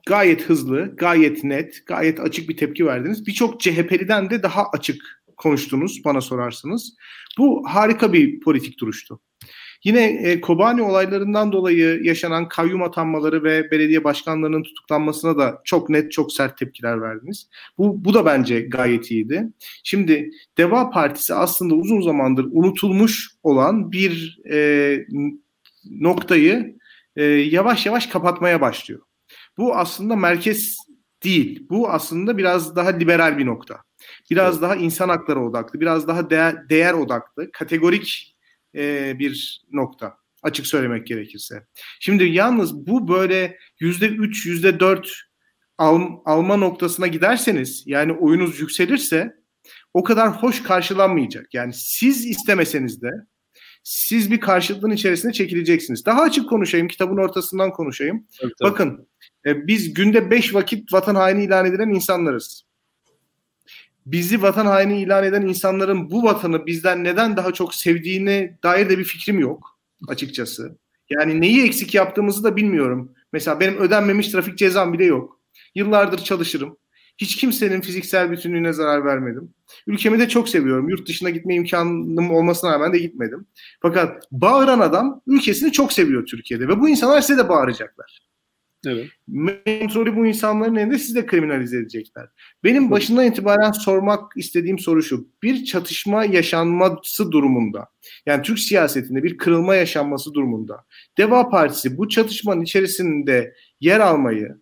gayet 0.07 0.49
hızlı, 0.49 0.95
gayet 0.95 1.43
net, 1.43 1.83
gayet 1.85 2.19
açık 2.19 2.49
bir 2.49 2.57
tepki 2.57 2.85
verdiniz. 2.85 3.27
Birçok 3.27 3.59
CHP'liden 3.61 4.29
de 4.29 4.43
daha 4.43 4.69
açık 4.69 5.23
konuştunuz 5.37 6.01
bana 6.05 6.21
sorarsınız. 6.21 6.93
Bu 7.37 7.63
harika 7.67 8.13
bir 8.13 8.39
politik 8.39 8.79
duruştu. 8.79 9.19
Yine 9.83 10.05
e, 10.05 10.41
Kobani 10.41 10.81
olaylarından 10.81 11.51
dolayı 11.51 12.03
yaşanan 12.03 12.47
kayyum 12.47 12.83
atanmaları 12.83 13.43
ve 13.43 13.71
belediye 13.71 14.03
başkanlarının 14.03 14.63
tutuklanmasına 14.63 15.37
da 15.37 15.61
çok 15.63 15.89
net, 15.89 16.11
çok 16.11 16.33
sert 16.33 16.57
tepkiler 16.57 17.01
verdiniz. 17.01 17.49
Bu, 17.77 18.05
bu 18.05 18.13
da 18.13 18.25
bence 18.25 18.61
gayet 18.61 19.11
iyiydi. 19.11 19.47
Şimdi 19.83 20.31
Deva 20.57 20.89
Partisi 20.89 21.33
aslında 21.33 21.75
uzun 21.75 22.01
zamandır 22.01 22.47
unutulmuş 22.51 23.29
olan 23.43 23.91
bir 23.91 24.39
e, 24.51 24.97
noktayı 25.89 26.75
e, 27.15 27.23
yavaş 27.25 27.85
yavaş 27.85 28.07
kapatmaya 28.07 28.61
başlıyor. 28.61 29.01
Bu 29.57 29.75
aslında 29.75 30.15
merkez 30.15 30.77
değil. 31.23 31.67
Bu 31.69 31.89
aslında 31.89 32.37
biraz 32.37 32.75
daha 32.75 32.89
liberal 32.89 33.37
bir 33.37 33.45
nokta. 33.45 33.77
Biraz 34.31 34.53
evet. 34.53 34.61
daha 34.61 34.75
insan 34.75 35.09
hakları 35.09 35.41
odaklı, 35.41 35.79
biraz 35.79 36.07
daha 36.07 36.29
değer, 36.29 36.69
değer 36.69 36.93
odaklı, 36.93 37.51
kategorik 37.51 38.35
e, 38.75 39.19
bir 39.19 39.61
nokta. 39.71 40.17
Açık 40.43 40.67
söylemek 40.67 41.07
gerekirse. 41.07 41.67
Şimdi 41.99 42.23
yalnız 42.23 42.87
bu 42.87 43.07
böyle 43.07 43.57
yüzde 43.79 44.07
üç, 44.07 44.45
yüzde 44.45 44.79
dört 44.79 45.11
al, 45.77 46.01
alma 46.25 46.57
noktasına 46.57 47.07
giderseniz 47.07 47.83
yani 47.85 48.13
oyunuz 48.13 48.59
yükselirse 48.59 49.35
o 49.93 50.03
kadar 50.03 50.43
hoş 50.43 50.63
karşılanmayacak. 50.63 51.53
Yani 51.53 51.73
siz 51.73 52.25
istemeseniz 52.25 53.01
de 53.01 53.09
siz 53.83 54.31
bir 54.31 54.39
karşıtlığın 54.39 54.91
içerisine 54.91 55.33
çekileceksiniz. 55.33 56.05
Daha 56.05 56.21
açık 56.21 56.49
konuşayım, 56.49 56.87
kitabın 56.87 57.17
ortasından 57.17 57.71
konuşayım. 57.71 58.27
Tabii, 58.41 58.53
tabii. 58.59 58.71
Bakın, 58.71 59.07
e, 59.45 59.67
biz 59.67 59.93
günde 59.93 60.31
beş 60.31 60.55
vakit 60.55 60.93
vatan 60.93 61.15
haini 61.15 61.43
ilan 61.43 61.65
edilen 61.65 61.89
insanlarız. 61.89 62.68
Bizi 64.11 64.41
vatan 64.41 64.65
haini 64.65 65.01
ilan 65.01 65.23
eden 65.23 65.41
insanların 65.41 66.11
bu 66.11 66.23
vatanı 66.23 66.65
bizden 66.65 67.03
neden 67.03 67.37
daha 67.37 67.51
çok 67.51 67.75
sevdiğine 67.75 68.57
dair 68.63 68.89
de 68.89 68.97
bir 68.97 69.03
fikrim 69.03 69.39
yok 69.39 69.79
açıkçası. 70.07 70.77
Yani 71.09 71.41
neyi 71.41 71.65
eksik 71.65 71.95
yaptığımızı 71.95 72.43
da 72.43 72.55
bilmiyorum. 72.55 73.11
Mesela 73.33 73.59
benim 73.59 73.77
ödenmemiş 73.77 74.27
trafik 74.27 74.57
cezam 74.57 74.93
bile 74.93 75.05
yok. 75.05 75.39
Yıllardır 75.75 76.17
çalışırım. 76.17 76.77
Hiç 77.17 77.35
kimsenin 77.35 77.81
fiziksel 77.81 78.31
bütünlüğüne 78.31 78.73
zarar 78.73 79.05
vermedim. 79.05 79.53
Ülkemi 79.87 80.19
de 80.19 80.29
çok 80.29 80.49
seviyorum. 80.49 80.89
Yurt 80.89 81.07
dışına 81.07 81.29
gitme 81.29 81.55
imkanım 81.55 82.31
olmasına 82.31 82.71
rağmen 82.71 82.93
de 82.93 82.97
gitmedim. 82.97 83.45
Fakat 83.81 84.23
bağıran 84.31 84.79
adam 84.79 85.21
ülkesini 85.27 85.71
çok 85.71 85.93
seviyor 85.93 86.25
Türkiye'de 86.25 86.67
ve 86.67 86.79
bu 86.79 86.89
insanlar 86.89 87.21
size 87.21 87.37
de 87.37 87.49
bağıracaklar. 87.49 88.28
Evet. 88.87 89.07
Kontrolü 89.65 90.15
bu 90.15 90.27
insanların 90.27 90.75
elinde 90.75 90.97
siz 90.97 91.15
de 91.15 91.25
kriminalize 91.25 91.77
edecekler. 91.77 92.27
Benim 92.63 92.91
başından 92.91 93.25
itibaren 93.25 93.71
sormak 93.71 94.31
istediğim 94.35 94.79
soru 94.79 95.03
şu. 95.03 95.27
Bir 95.43 95.65
çatışma 95.65 96.25
yaşanması 96.25 97.31
durumunda, 97.31 97.87
yani 98.25 98.41
Türk 98.41 98.59
siyasetinde 98.59 99.23
bir 99.23 99.37
kırılma 99.37 99.75
yaşanması 99.75 100.33
durumunda, 100.33 100.85
Deva 101.17 101.49
Partisi 101.49 101.97
bu 101.97 102.09
çatışmanın 102.09 102.61
içerisinde 102.61 103.53
yer 103.81 103.99
almayı, 103.99 104.55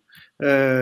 e, 0.44 0.80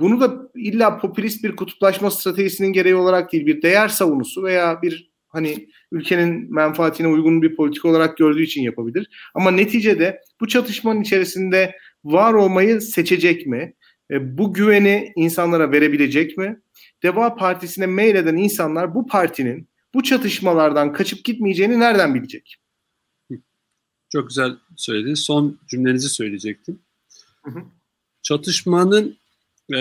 bunu 0.00 0.20
da 0.20 0.50
illa 0.54 0.98
popülist 0.98 1.44
bir 1.44 1.56
kutuplaşma 1.56 2.10
stratejisinin 2.10 2.72
gereği 2.72 2.94
olarak 2.94 3.32
değil, 3.32 3.46
bir 3.46 3.62
değer 3.62 3.88
savunusu 3.88 4.42
veya 4.42 4.82
bir 4.82 5.10
hani 5.28 5.68
ülkenin 5.92 6.54
menfaatine 6.54 7.08
uygun 7.08 7.42
bir 7.42 7.56
politik 7.56 7.84
olarak 7.84 8.16
gördüğü 8.16 8.42
için 8.42 8.62
yapabilir. 8.62 9.30
Ama 9.34 9.50
neticede 9.50 10.20
bu 10.40 10.48
çatışmanın 10.48 11.00
içerisinde 11.00 11.74
var 12.12 12.34
olmayı 12.34 12.80
seçecek 12.80 13.46
mi? 13.46 13.74
E, 14.10 14.38
bu 14.38 14.54
güveni 14.54 15.12
insanlara 15.16 15.72
verebilecek 15.72 16.38
mi? 16.38 16.60
Deva 17.02 17.34
Partisi'ne 17.34 17.86
meyleden 17.86 18.36
insanlar 18.36 18.94
bu 18.94 19.06
partinin 19.06 19.68
bu 19.94 20.02
çatışmalardan 20.02 20.92
kaçıp 20.92 21.24
gitmeyeceğini 21.24 21.80
nereden 21.80 22.14
bilecek? 22.14 22.56
Çok 24.12 24.28
güzel 24.28 24.56
söylediniz. 24.76 25.20
Son 25.20 25.58
cümlenizi 25.68 26.08
söyleyecektim. 26.08 26.78
Hı 27.44 27.50
hı. 27.50 27.62
Çatışmanın 28.22 29.16
e, 29.74 29.80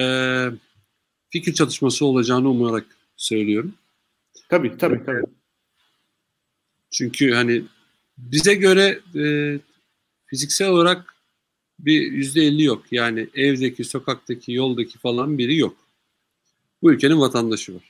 fikir 1.29 1.53
çatışması 1.53 2.05
olacağını 2.05 2.49
umarak 2.49 2.85
söylüyorum. 3.17 3.73
Tabii 4.49 4.77
tabii 4.77 5.05
tabii. 5.05 5.23
Çünkü 6.91 7.33
hani 7.33 7.63
bize 8.17 8.53
göre 8.53 8.99
e, 9.15 9.25
fiziksel 10.25 10.69
olarak 10.69 11.14
bir 11.79 12.11
yüzde 12.11 12.41
elli 12.41 12.63
yok. 12.63 12.85
Yani 12.91 13.27
evdeki, 13.33 13.83
sokaktaki, 13.83 14.51
yoldaki 14.51 14.97
falan 14.97 15.37
biri 15.37 15.57
yok. 15.57 15.77
Bu 16.81 16.93
ülkenin 16.93 17.19
vatandaşı 17.19 17.75
var. 17.75 17.83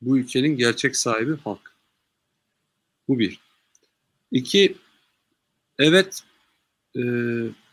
Bu 0.00 0.18
ülkenin 0.18 0.56
gerçek 0.56 0.96
sahibi 0.96 1.36
halk. 1.36 1.72
Bu 3.08 3.18
bir. 3.18 3.40
İki, 4.32 4.76
evet 5.78 6.22
e, 6.96 7.02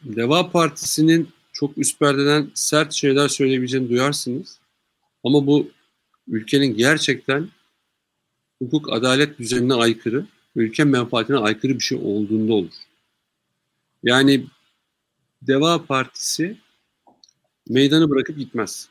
Deva 0.04 0.52
Partisi'nin 0.52 1.30
çok 1.54 1.78
üst 1.78 2.00
perdeden 2.00 2.52
sert 2.54 2.94
şeyler 2.94 3.28
söyleyebileceğini 3.28 3.90
duyarsınız. 3.90 4.60
Ama 5.24 5.48
bu 5.48 5.70
ülkenin 6.28 6.78
gerçekten 6.78 7.50
hukuk 8.62 8.94
adalet 8.94 9.40
düzenine 9.40 9.74
aykırı, 9.74 10.26
ülke 10.56 10.84
menfaatine 10.84 11.38
aykırı 11.38 11.74
bir 11.74 11.84
şey 11.84 11.98
olduğunda 12.04 12.54
olur. 12.54 12.74
Yani 14.04 14.46
Deva 15.48 15.86
Partisi 15.86 16.58
meydanı 17.70 18.10
bırakıp 18.10 18.38
gitmez. 18.38 18.90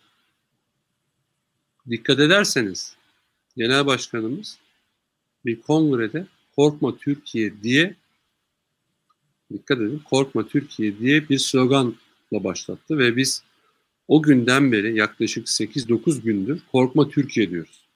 Dikkat 1.91 2.21
ederseniz 2.21 2.97
Genel 3.57 3.87
Başkanımız 3.87 4.59
bir 5.45 5.61
kongrede 5.61 6.27
Korkma 6.57 6.97
Türkiye 6.97 7.63
diye 7.63 7.97
dikkat 9.53 9.79
edin 9.79 10.03
Korkma 10.05 10.47
Türkiye 10.47 10.99
diye 10.99 11.29
bir 11.29 11.39
sloganla 11.39 11.95
başlattı 12.31 12.99
ve 12.99 13.17
biz 13.17 13.43
o 14.09 14.23
günden 14.23 14.73
beri 14.73 14.97
yaklaşık 14.97 15.47
8-9 15.47 16.23
gündür 16.23 16.63
Korkma 16.73 17.09
Türkiye 17.09 17.51
diyoruz. 17.51 17.89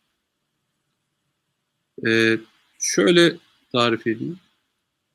Ee, 2.06 2.38
şöyle 2.78 3.36
tarif 3.72 4.06
edeyim. 4.06 4.38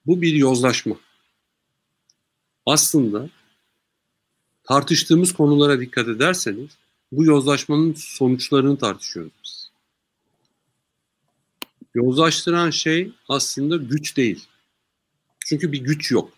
Bu 0.05 0.21
bir 0.21 0.33
yozlaşma 0.33 0.95
aslında 2.65 3.29
tartıştığımız 4.63 5.33
konulara 5.33 5.79
dikkat 5.79 6.07
ederseniz 6.07 6.77
bu 7.11 7.25
yozlaşmanın 7.25 7.93
sonuçlarını 7.93 8.77
tartışıyoruz 8.77 9.31
biz. 9.43 9.71
Yozlaştıran 11.93 12.69
şey 12.69 13.11
aslında 13.29 13.77
güç 13.77 14.17
değil. 14.17 14.47
Çünkü 15.45 15.71
bir 15.71 15.77
güç 15.77 16.11
yok. 16.11 16.33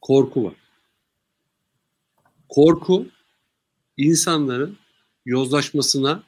Korku 0.00 0.44
var. 0.44 0.54
Korku 2.48 3.06
insanların 3.96 4.78
yozlaşmasına 5.26 6.22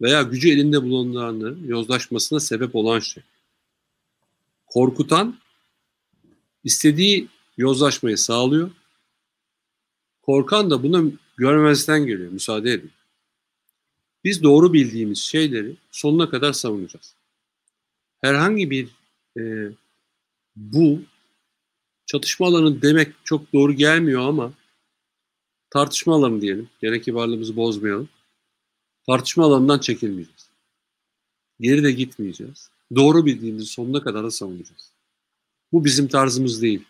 veya 0.00 0.22
gücü 0.22 0.50
elinde 0.50 0.82
bulunduranların 0.82 1.68
yozlaşmasına 1.68 2.40
sebep 2.40 2.74
olan 2.74 3.00
şey. 3.00 3.22
Korkutan 4.66 5.38
istediği 6.64 7.28
yozlaşmayı 7.58 8.18
sağlıyor. 8.18 8.70
Korkan 10.22 10.70
da 10.70 10.82
bunu 10.82 11.12
görmezden 11.36 12.06
geliyor, 12.06 12.32
müsaade 12.32 12.72
ediyor. 12.72 12.92
Biz 14.24 14.42
doğru 14.42 14.72
bildiğimiz 14.72 15.18
şeyleri 15.18 15.76
sonuna 15.90 16.30
kadar 16.30 16.52
savunacağız. 16.52 17.14
Herhangi 18.20 18.70
bir 18.70 18.88
e, 19.38 19.72
bu 20.56 21.00
çatışma 22.06 22.46
alanı 22.46 22.82
demek 22.82 23.12
çok 23.24 23.52
doğru 23.52 23.72
gelmiyor 23.72 24.28
ama 24.28 24.52
tartışma 25.70 26.14
alanı 26.14 26.40
diyelim. 26.40 26.68
Gene 26.80 27.00
kibarlığımızı 27.00 27.56
bozmayalım. 27.56 28.08
Tartışma 29.06 29.44
alanından 29.44 29.78
çekilmeyeceğiz. 29.78 30.48
Geri 31.60 31.82
de 31.82 31.92
gitmeyeceğiz. 31.92 32.70
Doğru 32.94 33.26
bildiğimizi 33.26 33.66
sonuna 33.66 34.02
kadar 34.02 34.24
da 34.24 34.30
savunacağız. 34.30 34.92
Bu 35.72 35.84
bizim 35.84 36.08
tarzımız 36.08 36.62
değil. 36.62 36.84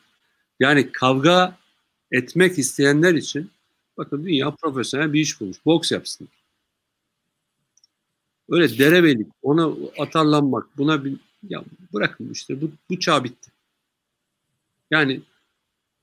Yani 0.61 0.93
kavga 0.93 1.59
etmek 2.11 2.59
isteyenler 2.59 3.15
için 3.15 3.51
bakın 3.97 4.25
dünya 4.25 4.51
profesyonel 4.51 5.13
bir 5.13 5.21
iş 5.21 5.41
bulmuş. 5.41 5.57
Boks 5.67 5.93
yapsınlar. 5.93 6.33
Öyle 8.49 8.79
derebelik, 8.79 9.27
ona 9.43 9.71
atarlanmak, 9.99 10.79
buna 10.79 11.05
bir 11.05 11.17
ya 11.49 11.65
bırakın 11.93 12.31
işte 12.33 12.61
bu, 12.61 12.71
bu 12.91 13.01
çağ 13.01 13.25
bitti. 13.25 13.51
Yani 14.91 15.21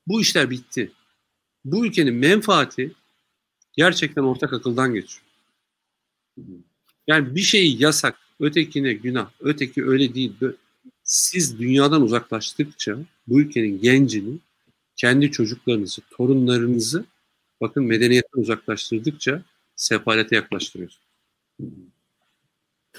bu 0.07 0.21
işler 0.21 0.49
bitti. 0.49 0.91
Bu 1.65 1.85
ülkenin 1.85 2.13
menfaati 2.13 2.91
gerçekten 3.73 4.21
ortak 4.21 4.53
akıldan 4.53 4.93
geçiyor. 4.93 5.25
Yani 7.07 7.35
bir 7.35 7.41
şeyi 7.41 7.83
yasak, 7.83 8.19
ötekine 8.39 8.93
günah, 8.93 9.29
öteki 9.39 9.85
öyle 9.85 10.15
değil. 10.15 10.33
Siz 11.03 11.59
dünyadan 11.59 12.01
uzaklaştıkça 12.01 12.97
bu 13.27 13.41
ülkenin 13.41 13.81
gencini 13.81 14.37
kendi 14.95 15.31
çocuklarınızı, 15.31 16.01
torunlarınızı 16.11 17.05
bakın 17.61 17.83
medeniyetten 17.83 18.41
uzaklaştırdıkça 18.41 19.41
sefalete 19.75 20.35
yaklaştırıyorsunuz. 20.35 21.05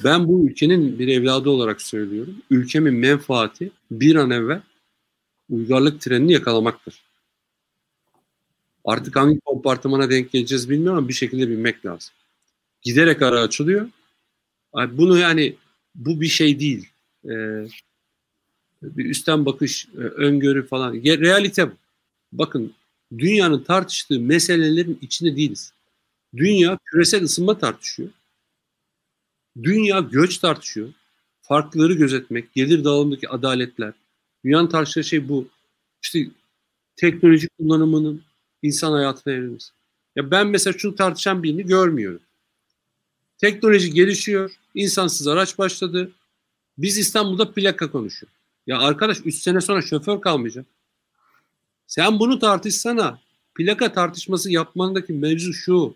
Ben 0.04 0.28
bu 0.28 0.48
ülkenin 0.48 0.98
bir 0.98 1.08
evladı 1.08 1.50
olarak 1.50 1.82
söylüyorum. 1.82 2.42
Ülkemin 2.50 2.94
menfaati 2.94 3.70
bir 3.90 4.16
an 4.16 4.30
evvel 4.30 4.62
uygarlık 5.50 6.00
trenini 6.00 6.32
yakalamaktır. 6.32 7.02
Artık 8.84 9.16
hangi 9.16 9.40
kompartımana 9.40 10.10
denk 10.10 10.32
geleceğiz 10.32 10.70
bilmiyorum 10.70 10.98
ama 10.98 11.08
bir 11.08 11.12
şekilde 11.12 11.48
bilmek 11.48 11.86
lazım. 11.86 12.14
Giderek 12.82 13.22
ara 13.22 13.40
açılıyor. 13.40 13.88
Bunu 14.74 15.18
yani 15.18 15.56
bu 15.94 16.20
bir 16.20 16.26
şey 16.26 16.60
değil. 16.60 16.88
Ee, 17.30 17.66
bir 18.96 19.04
üstten 19.04 19.46
bakış, 19.46 19.88
e, 19.94 20.00
öngörü 20.00 20.66
falan. 20.66 20.94
Realite 20.94 21.70
bu. 21.70 21.74
Bakın 22.32 22.72
dünyanın 23.18 23.62
tartıştığı 23.62 24.20
meselelerin 24.20 24.98
içinde 25.02 25.36
değiliz. 25.36 25.72
Dünya 26.36 26.78
küresel 26.84 27.22
ısınma 27.22 27.58
tartışıyor. 27.58 28.08
Dünya 29.62 30.00
göç 30.00 30.38
tartışıyor. 30.38 30.88
Farkları 31.42 31.92
gözetmek, 31.92 32.52
gelir 32.54 32.84
dağılımındaki 32.84 33.28
adaletler. 33.28 33.92
Dünyanın 34.44 34.68
tartıştığı 34.68 35.04
şey 35.04 35.28
bu. 35.28 35.48
İşte 36.02 36.26
teknoloji 36.96 37.48
kullanımının 37.48 38.22
insan 38.62 38.92
hayatına 38.92 39.34
evrilmesi. 39.34 39.72
Ya 40.16 40.30
ben 40.30 40.46
mesela 40.46 40.78
şunu 40.78 40.94
tartışan 40.94 41.42
birini 41.42 41.66
görmüyorum. 41.66 42.20
Teknoloji 43.38 43.92
gelişiyor. 43.92 44.58
insansız 44.74 45.26
araç 45.26 45.58
başladı. 45.58 46.10
Biz 46.78 46.98
İstanbul'da 46.98 47.52
plaka 47.52 47.90
konuşuyor. 47.90 48.32
Ya 48.66 48.78
arkadaş 48.78 49.18
3 49.24 49.34
sene 49.34 49.60
sonra 49.60 49.82
şoför 49.82 50.20
kalmayacak. 50.20 50.66
Sen 51.86 52.18
bunu 52.18 52.38
tartışsana. 52.38 53.18
Plaka 53.54 53.92
tartışması 53.92 54.50
yapmandaki 54.52 55.12
mevzu 55.12 55.52
şu. 55.52 55.94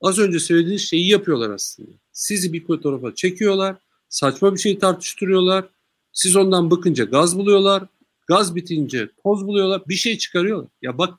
Az 0.00 0.18
önce 0.18 0.40
söylediğiniz 0.40 0.88
şeyi 0.88 1.08
yapıyorlar 1.08 1.50
aslında. 1.50 1.90
Sizi 2.12 2.52
bir 2.52 2.66
fotoğrafa 2.66 3.14
çekiyorlar. 3.14 3.76
Saçma 4.08 4.54
bir 4.54 4.60
şey 4.60 4.78
tartıştırıyorlar. 4.78 5.64
Siz 6.12 6.36
ondan 6.36 6.70
bakınca 6.70 7.04
gaz 7.04 7.38
buluyorlar. 7.38 7.82
Gaz 8.26 8.56
bitince 8.56 9.08
toz 9.22 9.46
buluyorlar. 9.46 9.82
Bir 9.88 9.94
şey 9.94 10.18
çıkarıyorlar. 10.18 10.68
Ya 10.82 10.98
bak 10.98 11.18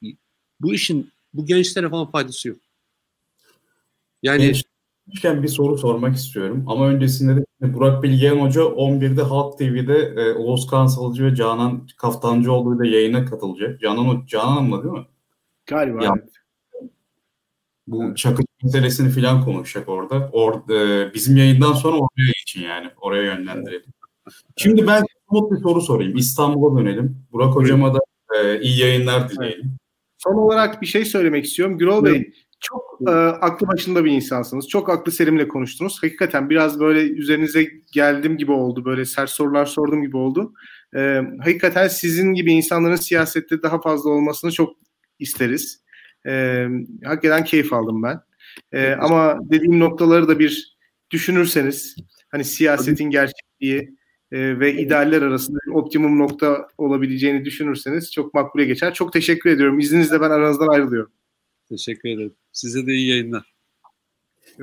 bu 0.60 0.74
işin 0.74 1.12
bu 1.34 1.46
gençlere 1.46 1.90
falan 1.90 2.12
faydası 2.12 2.48
yok. 2.48 2.58
Yani 4.24 4.46
Gençken 4.46 4.71
bir 5.08 5.48
soru 5.48 5.78
sormak 5.78 6.16
istiyorum. 6.16 6.66
Ama 6.68 6.88
öncesinde 6.88 7.42
de 7.62 7.74
Burak 7.74 8.04
Bilgehan 8.04 8.38
Hoca 8.38 8.62
11'de 8.62 9.22
Halk 9.22 9.58
TV'de 9.58 9.98
e, 9.98 10.34
Oğuz 10.34 10.68
Kansalıcı 10.68 11.26
ve 11.26 11.36
Canan 11.36 11.88
Kaftancıoğlu 11.98 12.86
ile 12.86 12.96
yayına 12.96 13.26
katılacak. 13.26 13.80
Canan, 13.80 14.24
Canan 14.28 14.48
Hanım'la 14.48 14.84
değil 14.84 14.94
mi? 14.94 15.06
Galiba 15.66 16.04
ya, 16.04 16.14
evet. 16.18 16.30
Bu 17.88 18.04
evet. 18.04 18.18
çakı 18.18 18.44
meselesini 18.64 19.10
falan 19.10 19.46
konuşacak 19.46 19.90
orada. 19.90 20.30
Or, 20.32 20.70
e, 20.70 21.14
bizim 21.14 21.38
yayından 21.38 21.74
sonra 21.74 21.98
oraya 21.98 22.32
için 22.44 22.62
yani. 22.62 22.88
Oraya 23.02 23.24
yönlendirelim. 23.24 23.94
Şimdi 24.58 24.88
ben 24.88 25.04
somut 25.30 25.52
bir 25.52 25.58
soru 25.58 25.82
sorayım. 25.82 26.18
İstanbul'a 26.18 26.80
dönelim. 26.80 27.18
Burak 27.32 27.56
Hocama 27.56 27.94
da 27.94 28.00
e, 28.40 28.62
iyi 28.62 28.80
yayınlar 28.80 29.30
dileyelim. 29.30 29.78
Son 30.18 30.34
olarak 30.34 30.82
bir 30.82 30.88
şey 30.88 31.06
söylemek 31.06 31.46
istiyorum. 31.46 31.78
Gürol 31.78 32.06
Bey, 32.06 32.34
çok 32.62 33.00
e, 33.08 33.12
aklı 33.12 33.68
başında 33.68 34.06
bir 34.06 34.12
insansınız. 34.12 34.68
Çok 34.68 34.90
aklı 34.90 35.12
serimle 35.12 35.48
konuştunuz. 35.48 36.04
Hakikaten 36.04 36.50
biraz 36.50 36.80
böyle 36.80 37.02
üzerinize 37.02 37.68
geldim 37.92 38.38
gibi 38.38 38.52
oldu. 38.52 38.86
Böyle 38.86 39.06
sert 39.06 39.30
sorular 39.30 39.66
sordum 39.66 40.02
gibi 40.02 40.18
oldu. 40.18 40.54
E, 40.96 41.22
hakikaten 41.40 41.88
sizin 41.88 42.34
gibi 42.34 42.52
insanların 42.52 42.96
siyasette 42.96 43.62
daha 43.62 43.82
fazla 43.82 44.10
olmasını 44.10 44.52
çok 44.52 44.76
isteriz. 45.20 45.84
E, 46.28 46.66
hakikaten 47.04 47.44
keyif 47.44 47.74
aldım 47.74 48.04
ben. 48.04 48.20
E, 48.72 48.92
ama 48.92 49.40
dediğim 49.44 49.80
noktaları 49.80 50.28
da 50.28 50.40
bir 50.40 50.78
düşünürseniz 51.12 51.96
hani 52.30 52.44
siyasetin 52.44 53.10
gerçekliği 53.10 53.96
e, 54.32 54.60
ve 54.60 54.74
idealler 54.74 55.22
arasında 55.22 55.60
optimum 55.74 56.20
nokta 56.20 56.68
olabileceğini 56.78 57.46
düşünürseniz 57.46 58.12
çok 58.12 58.34
makbule 58.34 58.66
geçer. 58.66 58.94
Çok 58.94 59.14
teşekkür 59.14 59.50
ediyorum. 59.50 59.80
İzninizle 59.80 60.22
ben 60.22 60.30
aranızdan 60.30 60.68
ayrılıyorum. 60.68 61.12
Teşekkür 61.72 62.10
ederim. 62.10 62.36
Size 62.52 62.86
de 62.88 62.94
iyi 62.94 63.10
yayınlar. 63.10 63.54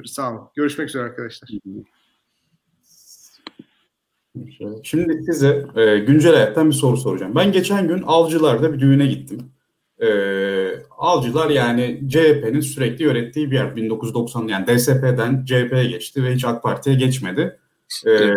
Sağ 0.04 0.32
olun. 0.32 0.48
Görüşmek 0.56 0.88
üzere 0.88 1.02
arkadaşlar. 1.02 1.48
Şimdi 4.82 5.22
size 5.24 5.66
e, 5.76 5.98
güncel 5.98 6.32
hayattan 6.34 6.70
bir 6.70 6.74
soru 6.74 6.96
soracağım. 6.96 7.34
Ben 7.34 7.52
geçen 7.52 7.88
gün 7.88 8.02
Avcılar'da 8.06 8.72
bir 8.72 8.80
düğüne 8.80 9.06
gittim. 9.06 9.52
E, 9.98 10.08
Avcılar 10.98 11.50
yani 11.50 12.00
CHP'nin 12.08 12.60
sürekli 12.60 13.04
yönettiği 13.04 13.50
bir 13.50 13.56
yer. 13.56 13.76
1990 13.76 14.48
yani 14.48 14.66
DSP'den 14.66 15.44
CHP'ye 15.44 15.86
geçti 15.86 16.24
ve 16.24 16.34
hiç 16.34 16.44
AK 16.44 16.62
Parti'ye 16.62 16.96
geçmedi. 16.96 17.58
E, 18.06 18.32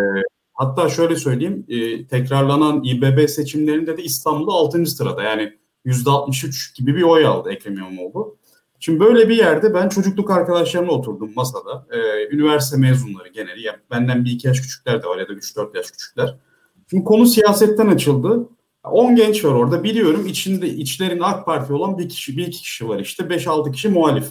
hatta 0.52 0.88
şöyle 0.88 1.16
söyleyeyim 1.16 1.66
e, 1.68 2.06
tekrarlanan 2.06 2.84
İBB 2.84 3.28
seçimlerinde 3.28 3.96
de 3.96 4.02
İstanbul'da 4.02 4.52
6. 4.52 4.86
sırada 4.86 5.22
yani 5.22 5.52
%63 5.86 6.76
gibi 6.76 6.96
bir 6.96 7.02
oy 7.02 7.26
aldı 7.26 7.50
Ekrem 7.50 7.76
İmamoğlu. 7.76 8.41
Şimdi 8.84 9.00
böyle 9.00 9.28
bir 9.28 9.36
yerde 9.36 9.74
ben 9.74 9.88
çocukluk 9.88 10.30
arkadaşlarımla 10.30 10.92
oturdum 10.92 11.30
masada. 11.36 11.86
Ee, 11.90 12.34
üniversite 12.34 12.76
mezunları 12.76 13.28
geneli. 13.28 13.62
Ya 13.62 13.76
benden 13.90 14.24
bir 14.24 14.30
iki 14.30 14.46
yaş 14.46 14.60
küçükler 14.60 15.02
de 15.02 15.06
var 15.06 15.18
ya 15.18 15.28
da 15.28 15.32
3-4 15.32 15.76
yaş 15.76 15.90
küçükler. 15.90 16.36
Şimdi 16.90 17.04
konu 17.04 17.26
siyasetten 17.26 17.86
açıldı. 17.86 18.48
10 18.84 19.16
genç 19.16 19.44
var 19.44 19.52
orada. 19.52 19.84
Biliyorum 19.84 20.26
içinde 20.26 20.68
içlerinde 20.68 21.24
AK 21.24 21.46
Parti 21.46 21.72
olan 21.72 21.98
bir 21.98 22.08
kişi, 22.08 22.36
bir 22.36 22.46
iki 22.46 22.62
kişi 22.62 22.88
var 22.88 22.98
işte. 22.98 23.24
5-6 23.24 23.72
kişi 23.72 23.88
muhalif. 23.88 24.26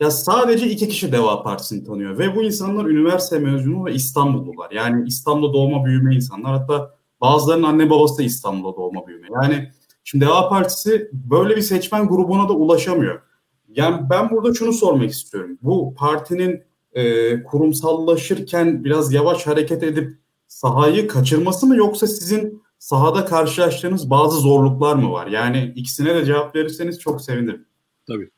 Ya 0.00 0.10
sadece 0.10 0.66
iki 0.70 0.88
kişi 0.88 1.12
Deva 1.12 1.42
Partisi'ni 1.42 1.84
tanıyor. 1.84 2.18
Ve 2.18 2.36
bu 2.36 2.42
insanlar 2.42 2.84
üniversite 2.84 3.38
mezunu 3.38 3.84
ve 3.84 3.94
İstanbullular. 3.94 4.70
Yani 4.70 5.08
İstanbul'da 5.08 5.54
doğma 5.54 5.84
büyüme 5.84 6.14
insanlar. 6.14 6.52
Hatta 6.52 6.94
bazılarının 7.20 7.66
anne 7.66 7.90
babası 7.90 8.18
da 8.18 8.22
İstanbul'da 8.22 8.76
doğma 8.76 9.06
büyüme. 9.06 9.26
Yani 9.42 9.70
şimdi 10.04 10.24
Deva 10.24 10.48
Partisi 10.48 11.10
böyle 11.12 11.56
bir 11.56 11.62
seçmen 11.62 12.08
grubuna 12.08 12.48
da 12.48 12.52
ulaşamıyor. 12.52 13.29
Yani 13.76 14.10
ben 14.10 14.30
burada 14.30 14.54
şunu 14.54 14.72
sormak 14.72 15.10
istiyorum. 15.10 15.58
Bu 15.62 15.94
partinin 15.94 16.62
e, 16.92 17.42
kurumsallaşırken 17.42 18.84
biraz 18.84 19.12
yavaş 19.12 19.46
hareket 19.46 19.82
edip 19.82 20.18
sahayı 20.48 21.08
kaçırması 21.08 21.66
mı 21.66 21.76
yoksa 21.76 22.06
sizin 22.06 22.62
sahada 22.78 23.24
karşılaştığınız 23.24 24.10
bazı 24.10 24.40
zorluklar 24.40 24.94
mı 24.94 25.12
var? 25.12 25.26
Yani 25.26 25.72
ikisine 25.76 26.14
de 26.14 26.24
cevap 26.24 26.56
verirseniz 26.56 26.98
çok 26.98 27.22
sevinirim. 27.22 27.64
Tabii. 28.06 28.30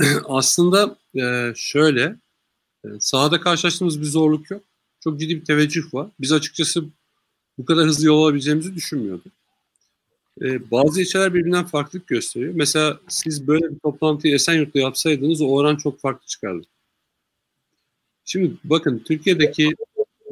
Aslında 0.24 0.96
e, 1.14 1.52
şöyle, 1.56 2.16
e, 2.84 2.88
sahada 2.98 3.40
karşılaştığımız 3.40 4.00
bir 4.00 4.06
zorluk 4.06 4.50
yok. 4.50 4.62
Çok 5.00 5.20
ciddi 5.20 5.36
bir 5.36 5.44
teveccüh 5.44 5.94
var. 5.94 6.10
Biz 6.20 6.32
açıkçası 6.32 6.84
bu 7.58 7.64
kadar 7.64 7.86
hızlı 7.86 8.06
yol 8.06 8.22
alabileceğimizi 8.22 8.74
düşünmüyorduk 8.74 9.32
e, 10.42 10.70
bazı 10.70 11.00
ilçeler 11.00 11.34
birbirinden 11.34 11.64
farklılık 11.64 12.06
gösteriyor. 12.06 12.52
Mesela 12.56 12.98
siz 13.08 13.46
böyle 13.46 13.70
bir 13.70 13.78
toplantıyı 13.78 14.34
Esenyurt'ta 14.34 14.78
yapsaydınız 14.78 15.42
o 15.42 15.46
oran 15.46 15.76
çok 15.76 16.00
farklı 16.00 16.26
çıkardı. 16.26 16.66
Şimdi 18.24 18.54
bakın 18.64 19.02
Türkiye'deki... 19.06 19.70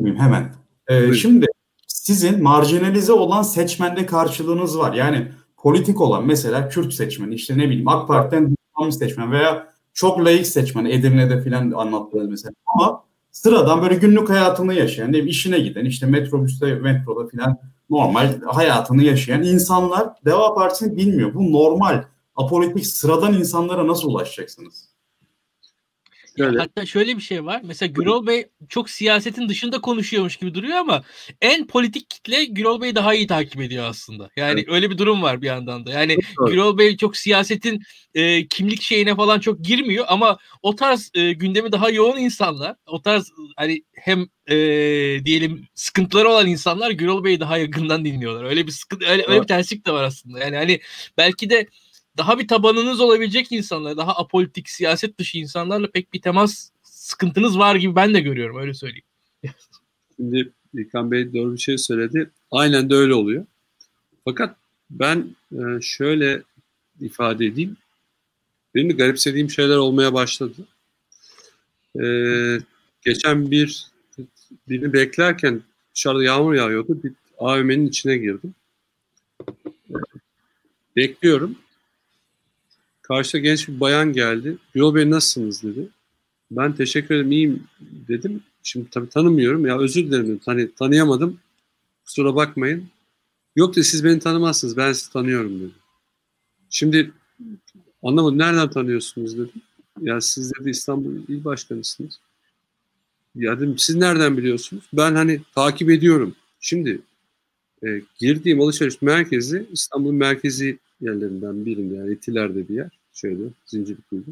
Hemen. 0.04 0.54
Ee, 0.88 1.14
şimdi 1.14 1.46
sizin 1.86 2.42
marjinalize 2.42 3.12
olan 3.12 3.42
seçmende 3.42 4.06
karşılığınız 4.06 4.78
var. 4.78 4.94
Yani 4.94 5.28
politik 5.56 6.00
olan 6.00 6.26
mesela 6.26 6.68
Kürt 6.68 6.94
seçmeni 6.94 7.34
işte 7.34 7.58
ne 7.58 7.64
bileyim 7.64 7.88
AK 7.88 8.08
Parti'den 8.08 8.56
seçmen 8.90 9.32
veya 9.32 9.72
çok 9.94 10.24
layık 10.24 10.46
seçmen 10.46 10.84
Edirne'de 10.84 11.42
filan 11.42 11.70
anlattınız 11.70 12.28
mesela. 12.28 12.52
Ama 12.66 13.04
sıradan 13.30 13.82
böyle 13.82 13.94
günlük 13.94 14.30
hayatını 14.30 14.74
yaşayan, 14.74 15.12
ne 15.12 15.18
işine 15.18 15.58
giden 15.58 15.84
işte 15.84 16.06
metrobüste, 16.06 16.74
metroda 16.74 17.28
filan 17.28 17.58
normal 17.92 18.40
hayatını 18.40 19.04
yaşayan 19.04 19.42
insanlar 19.42 20.08
Deva 20.24 20.54
Partisi'ni 20.54 20.96
bilmiyor. 20.96 21.34
Bu 21.34 21.52
normal, 21.52 22.04
apolitik, 22.36 22.86
sıradan 22.86 23.34
insanlara 23.34 23.86
nasıl 23.86 24.08
ulaşacaksınız? 24.08 24.92
Şöyle. 26.36 26.58
Hatta 26.58 26.86
şöyle 26.86 27.16
bir 27.16 27.22
şey 27.22 27.44
var. 27.44 27.60
Mesela 27.64 27.92
Gürol 27.92 28.26
Bey 28.26 28.46
çok 28.68 28.90
siyasetin 28.90 29.48
dışında 29.48 29.80
konuşuyormuş 29.80 30.36
gibi 30.36 30.54
duruyor 30.54 30.76
ama 30.76 31.02
en 31.40 31.66
politik 31.66 32.10
kitle 32.10 32.44
Gürol 32.44 32.80
Bey'i 32.80 32.94
daha 32.94 33.14
iyi 33.14 33.26
takip 33.26 33.60
ediyor 33.60 33.84
aslında. 33.84 34.30
Yani 34.36 34.60
evet. 34.60 34.68
öyle 34.68 34.90
bir 34.90 34.98
durum 34.98 35.22
var 35.22 35.42
bir 35.42 35.46
yandan 35.46 35.86
da. 35.86 35.90
Yani 35.90 36.12
evet. 36.12 36.50
Gürol 36.52 36.78
Bey 36.78 36.96
çok 36.96 37.16
siyasetin 37.16 37.82
e, 38.14 38.48
kimlik 38.48 38.82
şeyine 38.82 39.16
falan 39.16 39.40
çok 39.40 39.64
girmiyor 39.64 40.04
ama 40.08 40.38
o 40.62 40.76
tarz 40.76 41.10
e, 41.14 41.32
gündemi 41.32 41.72
daha 41.72 41.90
yoğun 41.90 42.16
insanlar, 42.16 42.76
o 42.86 43.02
tarz 43.02 43.30
hani 43.56 43.82
hem 43.92 44.26
e, 44.52 45.24
diyelim 45.24 45.66
sıkıntıları 45.74 46.28
olan 46.28 46.46
insanlar 46.46 46.90
Gürol 46.90 47.24
Bey'i 47.24 47.40
daha 47.40 47.58
yakından 47.58 48.04
dinliyorlar. 48.04 48.44
Öyle 48.44 48.66
bir 48.66 48.72
sıkıntı 48.72 49.06
öyle, 49.06 49.24
öyle 49.28 49.42
bir 49.42 49.46
terslik 49.46 49.86
de 49.86 49.92
var 49.92 50.02
aslında. 50.04 50.38
Yani 50.38 50.56
hani 50.56 50.80
belki 51.16 51.50
de 51.50 51.68
daha 52.16 52.38
bir 52.38 52.48
tabanınız 52.48 53.00
olabilecek 53.00 53.52
insanlar, 53.52 53.96
daha 53.96 54.16
apolitik, 54.16 54.68
siyaset 54.68 55.18
dışı 55.18 55.38
insanlarla 55.38 55.90
pek 55.90 56.12
bir 56.12 56.20
temas 56.20 56.70
sıkıntınız 56.82 57.58
var 57.58 57.76
gibi 57.76 57.96
ben 57.96 58.14
de 58.14 58.20
görüyorum 58.20 58.56
öyle 58.56 58.74
söyleyeyim. 58.74 59.04
Şimdi 60.16 60.50
İlkan 60.74 61.10
Bey 61.10 61.32
doğru 61.32 61.52
bir 61.52 61.58
şey 61.58 61.78
söyledi. 61.78 62.30
Aynen 62.50 62.90
de 62.90 62.94
öyle 62.94 63.14
oluyor. 63.14 63.46
Fakat 64.24 64.56
ben 64.90 65.36
şöyle 65.80 66.42
ifade 67.00 67.46
edeyim. 67.46 67.76
Benim 68.74 68.90
de 68.90 68.92
garipsediğim 68.92 69.50
şeyler 69.50 69.76
olmaya 69.76 70.14
başladı. 70.14 70.66
Ee, 72.02 72.58
geçen 73.04 73.50
bir 73.50 73.91
birini 74.68 74.92
beklerken 74.92 75.62
dışarıda 75.94 76.24
yağmur 76.24 76.54
yağıyordu. 76.54 77.02
Bir 77.02 77.12
AVM'nin 77.38 77.86
içine 77.86 78.16
girdim. 78.16 78.54
Bekliyorum. 80.96 81.56
Karşıda 83.02 83.38
genç 83.38 83.68
bir 83.68 83.80
bayan 83.80 84.12
geldi. 84.12 84.56
Yol 84.74 84.94
Bey 84.94 85.10
nasılsınız 85.10 85.62
dedi. 85.62 85.88
Ben 86.50 86.72
teşekkür 86.72 87.14
ederim 87.14 87.32
iyiyim 87.32 87.64
dedim. 87.80 88.42
Şimdi 88.62 88.90
tabii 88.90 89.08
tanımıyorum. 89.08 89.66
Ya 89.66 89.78
özür 89.78 90.06
dilerim 90.06 90.26
dedim. 90.26 90.38
Tanı, 90.38 90.72
tanıyamadım. 90.72 91.40
Kusura 92.04 92.34
bakmayın. 92.36 92.88
Yok 93.56 93.76
dedi 93.76 93.84
siz 93.84 94.04
beni 94.04 94.18
tanımazsınız. 94.18 94.76
Ben 94.76 94.92
sizi 94.92 95.12
tanıyorum 95.12 95.60
dedi. 95.60 95.72
Şimdi 96.70 97.12
anlamadım. 98.02 98.38
Nereden 98.38 98.70
tanıyorsunuz 98.70 99.38
dedim. 99.38 99.62
Ya 100.00 100.20
siz 100.20 100.52
dedi 100.60 100.70
İstanbul 100.70 101.10
İl 101.28 101.44
Başkanısınız. 101.44 102.20
Ya 103.34 103.56
dedim 103.60 103.78
siz 103.78 103.96
nereden 103.96 104.36
biliyorsunuz? 104.36 104.84
Ben 104.92 105.14
hani 105.14 105.40
takip 105.54 105.90
ediyorum. 105.90 106.34
Şimdi 106.60 107.00
e, 107.84 108.02
girdiğim 108.18 108.60
alışveriş 108.60 109.02
merkezi 109.02 109.66
İstanbul'un 109.72 110.14
merkezi 110.14 110.78
yerlerinden 111.00 111.66
birinde 111.66 111.94
yani 111.94 112.12
Etiler'de 112.12 112.68
bir 112.68 112.74
yer. 112.74 112.98
Şöyle 113.12 113.42
Zincirlikuyu'da. 113.66 114.30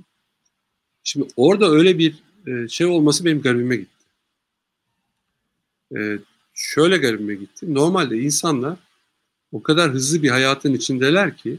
Şimdi 1.05 1.29
orada 1.37 1.71
öyle 1.71 1.99
bir 1.99 2.23
e, 2.47 2.69
şey 2.69 2.87
olması 2.87 3.25
benim 3.25 3.43
garibime 3.43 3.77
gitti. 3.77 4.05
E, 5.97 6.19
şöyle 6.55 6.97
garibime 6.97 7.35
gitti. 7.35 7.75
Normalde 7.75 8.19
insanlar 8.19 8.79
o 9.53 9.63
kadar 9.63 9.91
hızlı 9.91 10.23
bir 10.23 10.29
hayatın 10.31 10.75
içindeler 10.75 11.37
ki 11.37 11.59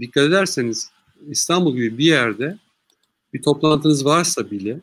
dikkat 0.00 0.24
ederseniz 0.24 0.90
İstanbul 1.28 1.76
gibi 1.76 1.98
bir 1.98 2.04
yerde 2.04 2.58
bir 3.34 3.42
toplantınız 3.42 4.04
varsa 4.04 4.50
bile 4.50 4.80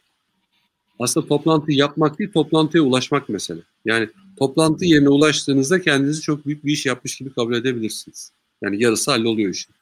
aslında 0.99 1.27
toplantı 1.27 1.71
yapmak 1.71 2.19
değil 2.19 2.31
toplantıya 2.31 2.83
ulaşmak 2.83 3.29
mesele. 3.29 3.61
Yani 3.85 4.09
toplantı 4.37 4.85
yerine 4.85 5.09
ulaştığınızda 5.09 5.81
kendinizi 5.81 6.21
çok 6.21 6.45
büyük 6.45 6.65
bir 6.65 6.73
iş 6.73 6.85
yapmış 6.85 7.17
gibi 7.17 7.33
kabul 7.33 7.53
edebilirsiniz. 7.53 8.31
Yani 8.61 8.83
yarısı 8.83 9.11
halloluyor 9.11 9.49
işin. 9.49 9.75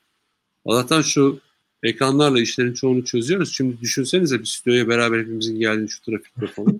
Allah'tan 0.65 1.01
şu 1.01 1.39
ekranlarla 1.83 2.41
işlerin 2.41 2.73
çoğunu 2.73 3.05
çözüyoruz. 3.05 3.53
Şimdi 3.55 3.81
düşünsenize 3.81 4.39
bir 4.39 4.45
stüdyoya 4.45 4.87
beraber 4.87 5.19
hepimizin 5.19 5.59
geldiğini 5.59 5.89
şu 5.89 6.01
trafikte 6.01 6.47
falan. 6.47 6.79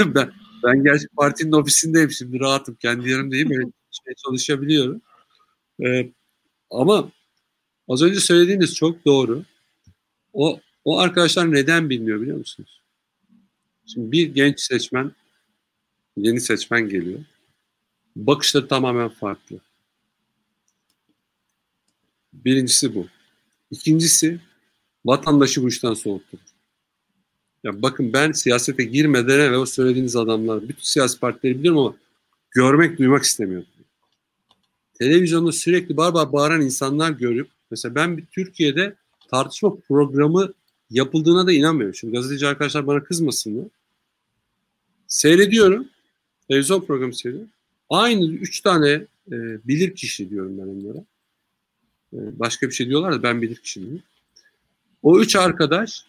ben, 0.14 0.32
ben 0.64 0.84
gerçi 0.84 1.08
partinin 1.16 1.52
ofisindeyim 1.52 2.10
şimdi 2.10 2.40
rahatım. 2.40 2.74
Kendi 2.74 3.10
yerimdeyim. 3.10 3.52
Evet, 3.52 3.72
şey 3.90 4.14
çalışabiliyorum. 4.26 5.00
Ee, 5.84 6.10
ama 6.70 7.10
az 7.88 8.02
önce 8.02 8.20
söylediğiniz 8.20 8.74
çok 8.74 9.06
doğru. 9.06 9.44
O, 10.32 10.60
o 10.84 10.98
arkadaşlar 10.98 11.52
neden 11.52 11.90
bilmiyor 11.90 12.20
biliyor 12.20 12.38
musunuz? 12.38 12.81
Şimdi 13.86 14.12
bir 14.12 14.34
genç 14.34 14.60
seçmen, 14.60 15.12
yeni 16.16 16.40
seçmen 16.40 16.88
geliyor. 16.88 17.20
Bakışları 18.16 18.68
tamamen 18.68 19.08
farklı. 19.08 19.60
Birincisi 22.32 22.94
bu. 22.94 23.06
İkincisi 23.70 24.40
vatandaşı 25.04 25.62
bu 25.62 25.68
işten 25.68 25.94
soğuttu. 25.94 26.38
Ya 27.64 27.82
bakın 27.82 28.12
ben 28.12 28.32
siyasete 28.32 28.84
girmeden 28.84 29.38
evvel 29.38 29.58
o 29.58 29.66
söylediğiniz 29.66 30.16
adamlar, 30.16 30.62
bütün 30.68 30.82
siyasi 30.82 31.20
partileri 31.20 31.58
biliyorum 31.58 31.80
ama 31.80 31.96
görmek, 32.50 32.98
duymak 32.98 33.22
istemiyorum. 33.22 33.66
Televizyonda 34.94 35.52
sürekli 35.52 35.96
bar 35.96 36.14
bar 36.14 36.32
bağıran 36.32 36.60
insanlar 36.60 37.10
görüp, 37.10 37.48
mesela 37.70 37.94
ben 37.94 38.16
bir 38.16 38.26
Türkiye'de 38.26 38.96
tartışma 39.30 39.76
programı 39.76 40.52
yapıldığına 40.92 41.46
da 41.46 41.52
inanmıyorum. 41.52 41.94
Şimdi 41.94 42.12
gazeteci 42.12 42.46
arkadaşlar 42.46 42.86
bana 42.86 43.04
kızmasınlar. 43.04 43.66
Seyrediyorum. 45.06 45.88
Televizyon 46.48 46.80
programı 46.80 47.14
seyrediyorum. 47.14 47.52
Aynı 47.90 48.24
üç 48.24 48.60
tane 48.60 48.88
e, 49.32 49.36
bilir 49.68 49.94
kişi 49.94 50.30
diyorum 50.30 50.58
ben 50.58 50.66
onlara. 50.66 50.98
E, 52.12 52.38
başka 52.38 52.68
bir 52.68 52.72
şey 52.72 52.88
diyorlar 52.88 53.12
da 53.12 53.22
ben 53.22 53.42
bilir 53.42 53.56
kişi 53.56 53.80
diyorum. 53.80 54.02
O 55.02 55.20
üç 55.20 55.36
arkadaş 55.36 56.06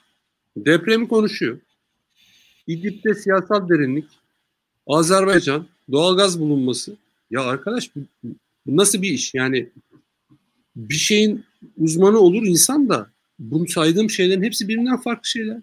depremi 0.57 1.07
konuşuyor. 1.07 1.59
İdlib'de 2.67 3.15
siyasal 3.15 3.69
derinlik, 3.69 4.05
Azerbaycan, 4.87 5.67
doğalgaz 5.91 6.39
bulunması. 6.39 6.95
Ya 7.31 7.43
arkadaş 7.43 7.95
bu, 7.95 7.99
bu 8.65 8.77
nasıl 8.77 9.01
bir 9.01 9.09
iş? 9.09 9.33
Yani 9.33 9.69
bir 10.75 10.95
şeyin 10.95 11.45
uzmanı 11.77 12.19
olur 12.19 12.43
insan 12.43 12.89
da 12.89 13.12
bunu 13.51 13.67
saydığım 13.67 14.09
şeylerin 14.09 14.43
hepsi 14.43 14.67
birbirinden 14.67 15.01
farklı 15.01 15.27
şeyler. 15.29 15.57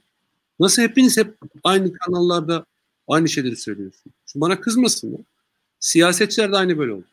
Nasıl 0.60 0.82
hepiniz 0.82 1.16
hep 1.16 1.34
aynı 1.64 1.92
kanallarda 1.92 2.66
aynı 3.08 3.28
şeyleri 3.28 3.56
söylüyorsun? 3.56 4.12
Şimdi 4.26 4.40
bana 4.40 4.60
kızmasınlar. 4.60 5.20
Siyasetçiler 5.80 6.52
de 6.52 6.56
aynı 6.56 6.78
böyle 6.78 6.92
oldu. 6.92 7.04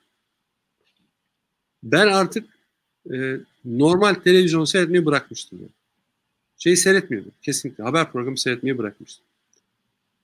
Ben 1.84 2.08
artık 2.08 2.48
e, 3.14 3.38
normal 3.66 4.14
televizyon 4.14 4.66
seyretmeyi 4.66 5.06
bırakmıştım. 5.06 5.60
Yani. 5.60 5.72
Şeyi 6.58 6.78
seyretmiyordum. 6.78 7.32
Kesinlikle. 7.42 7.84
Haber 7.84 8.12
programı 8.12 8.38
seyretmeyi 8.38 8.78
bırakmıştım. 8.78 9.26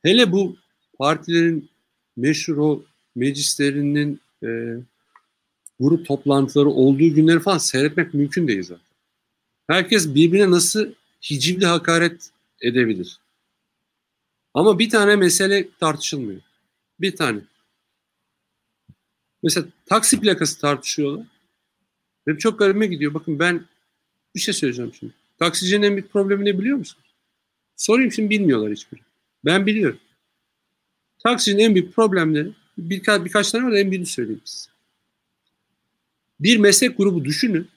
Hele 0.01 0.31
bu 0.31 0.55
partilerin 0.97 1.69
meşhur 2.17 2.57
o 2.57 2.83
meclislerinin 3.15 4.19
e, 4.43 4.77
grup 5.79 6.05
toplantıları 6.05 6.69
olduğu 6.69 7.15
günleri 7.15 7.39
falan 7.39 7.57
seyretmek 7.57 8.13
mümkün 8.13 8.47
değil 8.47 8.63
zaten. 8.63 8.92
Herkes 9.67 10.15
birbirine 10.15 10.51
nasıl 10.51 10.93
hicivli 11.21 11.65
hakaret 11.65 12.29
edebilir. 12.61 13.19
Ama 14.53 14.79
bir 14.79 14.89
tane 14.89 15.15
mesele 15.15 15.69
tartışılmıyor. 15.79 16.41
Bir 16.99 17.15
tane. 17.15 17.41
Mesela 19.43 19.67
taksi 19.85 20.19
plakası 20.19 20.61
tartışıyorlar. 20.61 21.25
Ve 22.27 22.37
çok 22.37 22.59
garibime 22.59 22.87
gidiyor. 22.87 23.13
Bakın 23.13 23.39
ben 23.39 23.65
bir 24.35 24.39
şey 24.39 24.53
söyleyeceğim 24.53 24.93
şimdi. 24.99 25.13
Taksicinin 25.39 25.83
en 25.83 25.93
büyük 25.93 26.11
problemi 26.11 26.45
ne 26.45 26.59
biliyor 26.59 26.77
musun? 26.77 27.03
Sorayım 27.75 28.11
şimdi 28.11 28.29
bilmiyorlar 28.29 28.71
hiçbiri. 28.71 29.01
Ben 29.45 29.65
biliyorum. 29.65 29.99
Taksicinin 31.23 31.63
en 31.63 31.75
büyük 31.75 31.95
problemleri 31.95 32.51
birkaç, 32.77 33.25
birkaç 33.25 33.51
tane 33.51 33.65
var 33.65 33.71
da 33.71 33.79
en 33.79 33.91
birini 33.91 34.05
söyleyeyim 34.05 34.41
size. 34.45 34.71
Bir 36.39 36.57
meslek 36.57 36.97
grubu 36.97 37.25
düşünün. 37.25 37.69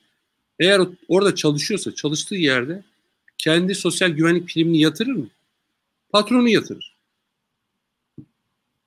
Eğer 0.61 0.81
orada 1.09 1.35
çalışıyorsa 1.35 1.95
çalıştığı 1.95 2.35
yerde 2.35 2.83
kendi 3.39 3.75
sosyal 3.75 4.11
güvenlik 4.11 4.49
primini 4.49 4.81
yatırır 4.81 5.13
mı? 5.13 5.29
Patronu 6.13 6.49
yatırır. 6.49 6.97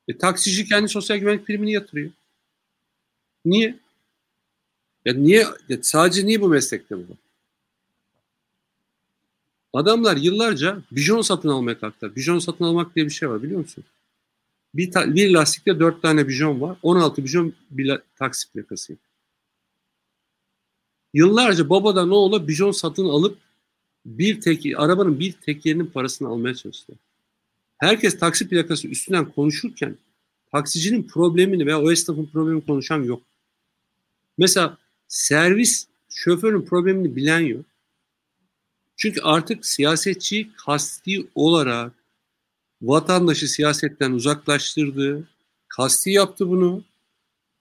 E, 0.07 0.17
taksici 0.17 0.65
kendi 0.65 0.89
sosyal 0.89 1.17
güvenlik 1.17 1.47
primini 1.47 1.71
yatırıyor. 1.71 2.11
Niye? 3.45 3.79
Ya 5.05 5.13
niye? 5.13 5.45
Ya 5.69 5.77
sadece 5.81 6.25
niye 6.25 6.41
bu 6.41 6.49
meslekte 6.49 6.97
bu? 6.97 7.17
Adamlar 9.73 10.17
yıllarca 10.17 10.81
bijon 10.91 11.21
satın 11.21 11.49
almaya 11.49 11.79
kalktılar. 11.79 12.15
Bijon 12.15 12.39
satın 12.39 12.65
almak 12.65 12.95
diye 12.95 13.05
bir 13.05 13.11
şey 13.11 13.29
var 13.29 13.43
biliyor 13.43 13.59
musun? 13.59 13.83
Bir, 14.75 14.91
ta, 14.91 15.15
bir 15.15 15.33
lastikte 15.33 15.79
dört 15.79 16.01
tane 16.01 16.27
bijon 16.27 16.61
var. 16.61 16.77
16 16.83 17.23
bijon 17.23 17.53
bir 17.71 17.99
taksi 18.15 18.51
plakası. 18.51 18.97
Yıllarca 21.13 21.69
babadan 21.69 22.11
oğula 22.11 22.47
bijon 22.47 22.71
satın 22.71 23.05
alıp 23.05 23.37
bir 24.05 24.41
tek 24.41 24.65
arabanın 24.77 25.19
bir 25.19 25.31
tekerinin 25.31 25.85
parasını 25.85 26.27
almaya 26.27 26.55
çalıştı. 26.55 26.93
Herkes 27.77 28.19
taksi 28.19 28.49
plakası 28.49 28.87
üstünden 28.87 29.31
konuşurken 29.31 29.97
taksicinin 30.51 31.03
problemini 31.03 31.65
veya 31.65 31.81
o 31.81 31.91
esnafın 31.91 32.25
problemini 32.25 32.65
konuşan 32.65 33.03
yok. 33.03 33.21
Mesela 34.37 34.77
servis 35.07 35.87
şoförün 36.09 36.61
problemini 36.61 37.15
bilen 37.15 37.39
yok. 37.39 37.65
Çünkü 38.97 39.21
artık 39.21 39.65
siyasetçi 39.65 40.49
kasti 40.65 41.27
olarak 41.35 41.93
vatandaşı 42.81 43.47
siyasetten 43.47 44.11
uzaklaştırdı, 44.11 45.27
kasti 45.67 46.09
yaptı 46.11 46.49
bunu. 46.49 46.83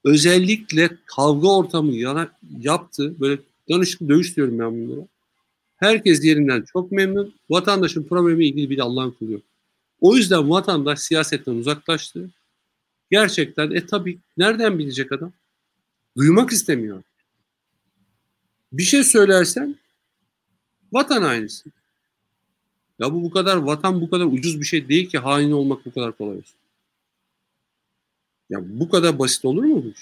Özellikle 0.08 0.90
kavga 1.06 1.48
ortamı 1.48 1.92
yana, 1.92 2.32
yaptı. 2.60 3.20
Böyle 3.20 3.40
danışıklı 3.68 4.08
dövüş 4.08 4.36
diyorum 4.36 4.58
ben 4.58 4.72
bunlara. 4.72 5.06
Herkes 5.76 6.24
yerinden 6.24 6.64
çok 6.72 6.92
memnun. 6.92 7.34
Vatandaşın 7.50 8.04
problemi 8.04 8.46
ilgili 8.46 8.70
bir 8.70 8.78
Allah'ın 8.78 9.10
kulu 9.10 9.32
yok. 9.32 9.42
O 10.00 10.16
yüzden 10.16 10.50
vatandaş 10.50 10.98
siyasetten 10.98 11.52
uzaklaştı. 11.52 12.30
Gerçekten 13.10 13.70
e 13.70 13.86
tabii 13.86 14.18
nereden 14.36 14.78
bilecek 14.78 15.12
adam? 15.12 15.32
Duymak 16.16 16.50
istemiyor. 16.50 17.02
Bir 18.72 18.82
şey 18.82 19.04
söylersen 19.04 19.76
vatan 20.92 21.22
aynısı. 21.22 21.70
Ya 22.98 23.12
bu 23.12 23.22
bu 23.22 23.30
kadar 23.30 23.56
vatan 23.56 24.00
bu 24.00 24.10
kadar 24.10 24.24
ucuz 24.24 24.60
bir 24.60 24.66
şey 24.66 24.88
değil 24.88 25.08
ki 25.08 25.18
hain 25.18 25.50
olmak 25.50 25.86
bu 25.86 25.94
kadar 25.94 26.12
kolay 26.12 26.36
olsun. 26.36 26.56
Ya 28.50 28.58
bu 28.62 28.88
kadar 28.88 29.18
basit 29.18 29.44
olur 29.44 29.64
mu 29.64 29.84
bu? 29.84 29.92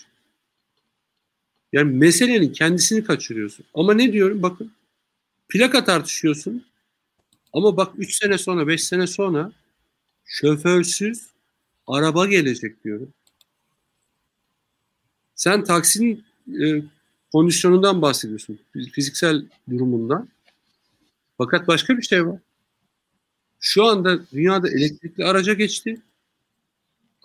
Yani 1.72 1.92
meselenin 1.92 2.52
kendisini 2.52 3.04
kaçırıyorsun. 3.04 3.66
Ama 3.74 3.94
ne 3.94 4.12
diyorum 4.12 4.42
bakın. 4.42 4.72
Plaka 5.48 5.84
tartışıyorsun. 5.84 6.64
Ama 7.52 7.76
bak 7.76 7.94
3 7.98 8.14
sene 8.14 8.38
sonra 8.38 8.68
5 8.68 8.84
sene 8.84 9.06
sonra 9.06 9.52
şoförsüz 10.24 11.26
araba 11.86 12.26
gelecek 12.26 12.84
diyorum. 12.84 13.14
Sen 15.34 15.64
taksinin 15.64 16.24
e, 16.62 16.82
kondisyonundan 17.32 18.02
bahsediyorsun. 18.02 18.58
Fiziksel 18.92 19.46
durumundan. 19.70 20.28
Fakat 21.38 21.68
başka 21.68 21.98
bir 21.98 22.02
şey 22.02 22.26
var. 22.26 22.38
Şu 23.60 23.84
anda 23.84 24.26
dünyada 24.32 24.68
elektrikli 24.68 25.24
araca 25.24 25.52
geçti. 25.52 26.00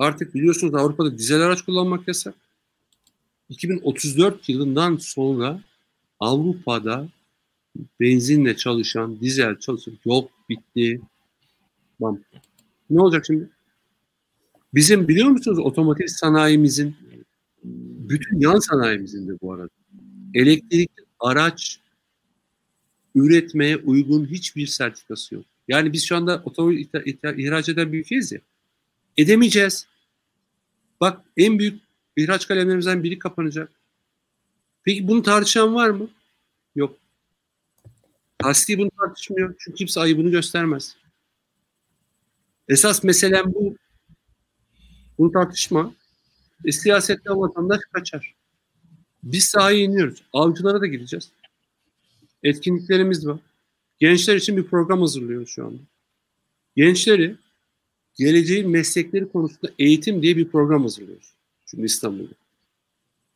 Artık 0.02 0.36
biliyorsunuz 0.36 0.76
Avrupa'da 0.76 1.18
dizel 1.18 1.42
araç 1.42 1.62
kullanmak 1.62 2.08
yasak. 2.08 2.36
2034 3.50 4.50
yılından 4.50 4.98
sonra 4.98 5.62
Avrupa'da 6.20 7.08
benzinle 8.00 8.56
çalışan, 8.56 9.20
dizel 9.22 9.60
çalışan 9.60 9.94
yok 10.06 10.32
bitti. 10.50 11.02
Bam. 12.00 12.20
Ne 12.90 13.02
olacak 13.02 13.26
şimdi? 13.28 13.50
Bizim 14.74 15.08
biliyor 15.08 15.28
musunuz 15.30 15.60
otomotiv 15.60 16.08
sanayimizin 16.08 16.96
bütün 18.10 18.40
yan 18.40 18.60
sanayimizin 18.60 19.28
de 19.28 19.42
bu 19.42 19.54
arada 19.54 19.70
elektrikli 20.34 21.06
araç 21.20 21.80
üretmeye 23.16 23.78
uygun 23.78 24.26
hiçbir 24.26 24.68
sertifikası 24.68 25.36
yok. 25.36 25.46
Yani 25.68 25.94
biz 25.94 26.06
şu 26.06 26.16
anda 26.16 26.42
otomobil 26.46 26.86
ihraç 27.38 27.70
eden 27.70 27.94
bir 27.94 28.00
ülkeyiz 28.00 28.32
ya. 28.32 28.40
Edemeyeceğiz. 29.18 29.91
Bak 31.02 31.22
en 31.38 31.60
büyük 31.60 31.82
ihraç 32.18 32.48
kalemlerimizden 32.48 33.04
biri 33.04 33.20
kapanacak. 33.20 33.72
Peki 34.84 35.08
bunu 35.08 35.24
tartışan 35.24 35.76
var 35.76 35.90
mı? 35.90 36.10
Yok. 36.76 36.98
Hasti 38.42 38.78
bunu 38.78 38.90
tartışmıyor. 39.00 39.56
Çünkü 39.60 39.78
kimse 39.78 40.00
ayıbını 40.00 40.30
göstermez. 40.30 40.96
Esas 42.68 43.04
meselem 43.04 43.54
bu. 43.54 43.76
Bunu 45.18 45.32
tartışma. 45.32 45.94
E, 46.66 46.72
siyasette 46.72 47.30
vatandaş 47.30 47.80
kaçar. 47.94 48.36
Biz 49.24 49.46
sahaya 49.46 49.78
iniyoruz. 49.78 50.24
Avcılara 50.34 50.82
da 50.82 50.88
gideceğiz. 50.88 51.32
Etkinliklerimiz 52.44 53.28
var. 53.28 53.40
Gençler 54.00 54.36
için 54.36 54.58
bir 54.58 54.64
program 54.64 55.00
hazırlıyoruz 55.02 55.50
şu 55.50 55.66
anda. 55.66 55.82
Gençleri 56.76 57.36
geleceğin 58.16 58.70
meslekleri 58.70 59.32
konusunda 59.32 59.72
eğitim 59.80 60.22
diye 60.22 60.38
bir 60.38 60.48
program 60.48 60.82
hazırlıyoruz. 60.82 61.34
Şimdi 61.66 61.86
İstanbul'da. 61.86 62.34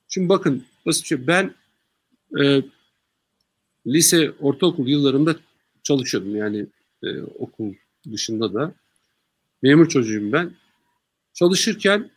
Şimdi 0.07 0.29
bakın 0.29 0.63
basit 0.85 1.05
şey. 1.05 1.27
Ben 1.27 1.53
e, 2.39 2.61
lise, 3.87 4.31
ortaokul 4.31 4.87
yıllarında 4.87 5.35
çalışıyordum. 5.83 6.35
Yani 6.35 6.65
e, 7.03 7.21
okul 7.21 7.73
dışında 8.11 8.53
da. 8.53 8.73
Memur 9.61 9.89
çocuğuyum 9.89 10.31
ben. 10.31 10.51
Çalışırken 11.33 12.09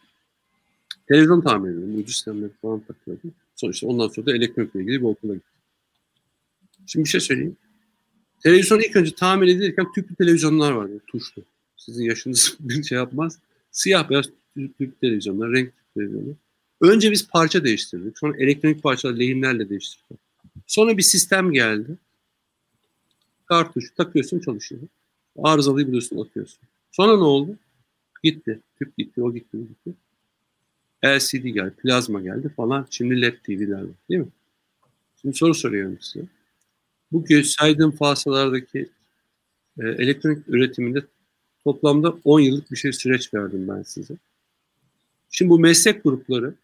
televizyon 1.09 1.41
tamir 1.41 1.71
ediyordum. 1.71 1.97
Uydu 1.97 2.11
sistemleri 2.11 2.51
falan 2.63 2.81
takıyordum. 2.81 3.35
Sonuçta 3.57 3.87
ondan 3.87 4.09
sonra 4.09 4.27
da 4.27 4.37
elektronikle 4.37 4.81
ilgili 4.81 5.01
bir 5.01 5.07
okula 5.07 5.35
gittim. 5.35 5.53
Şimdi 6.87 7.05
bir 7.05 7.11
şey 7.11 7.21
söyleyeyim. 7.21 7.57
Televizyon 8.43 8.81
ilk 8.81 8.97
önce 8.97 9.15
tamir 9.15 9.49
edilirken 9.49 9.93
tüplü 9.93 10.15
televizyonlar 10.15 10.73
vardı. 10.73 11.01
Tuşlu. 11.07 11.43
Sizin 11.79 12.05
yaşınız 12.05 12.57
bir 12.61 12.83
şey 12.83 12.99
yapmaz. 12.99 13.39
Siyah 13.71 14.11
beyaz 14.11 14.27
tüplü 14.55 14.95
televizyonlar, 15.01 15.53
renk 15.53 15.73
televizyonlar. 15.95 16.37
Önce 16.81 17.11
biz 17.11 17.29
parça 17.29 17.65
değiştirdik. 17.65 18.19
Sonra 18.19 18.37
elektronik 18.37 18.83
parçalar 18.83 19.15
lehimlerle 19.15 19.69
değiştirdik. 19.69 20.21
Sonra 20.67 20.97
bir 20.97 21.03
sistem 21.03 21.53
geldi. 21.53 21.99
Kartuş 23.47 23.91
takıyorsun 23.97 24.41
çalışıyor. 24.41 24.81
Arızalıyı 25.39 25.87
biliyorsun 25.87 26.25
atıyorsun. 26.25 26.61
Sonra 26.91 27.17
ne 27.17 27.23
oldu? 27.23 27.57
Gitti. 28.23 28.61
Tüp 28.79 28.97
gitti, 28.97 29.23
o 29.23 29.35
gitti, 29.35 29.57
o 29.57 29.61
gitti. 29.61 29.95
LCD 31.05 31.49
geldi, 31.49 31.75
plazma 31.83 32.21
geldi 32.21 32.49
falan. 32.49 32.87
Şimdi 32.91 33.23
LED 33.23 33.35
TV'ler 33.45 33.83
var 33.83 33.91
değil 34.09 34.21
mi? 34.21 34.29
Şimdi 35.21 35.37
soru 35.37 35.55
soruyorum 35.55 35.99
size. 36.01 36.27
Bu 37.13 37.25
saydığım 37.45 37.91
fasalardaki 37.91 38.89
e, 39.79 39.89
elektronik 39.89 40.49
üretiminde 40.49 41.03
toplamda 41.65 42.15
10 42.25 42.41
yıllık 42.41 42.71
bir 42.71 42.77
şey 42.77 42.93
süreç 42.93 43.35
verdim 43.35 43.69
ben 43.69 43.83
size. 43.83 44.15
Şimdi 45.31 45.51
bu 45.51 45.59
meslek 45.59 46.05
grupları 46.05 46.55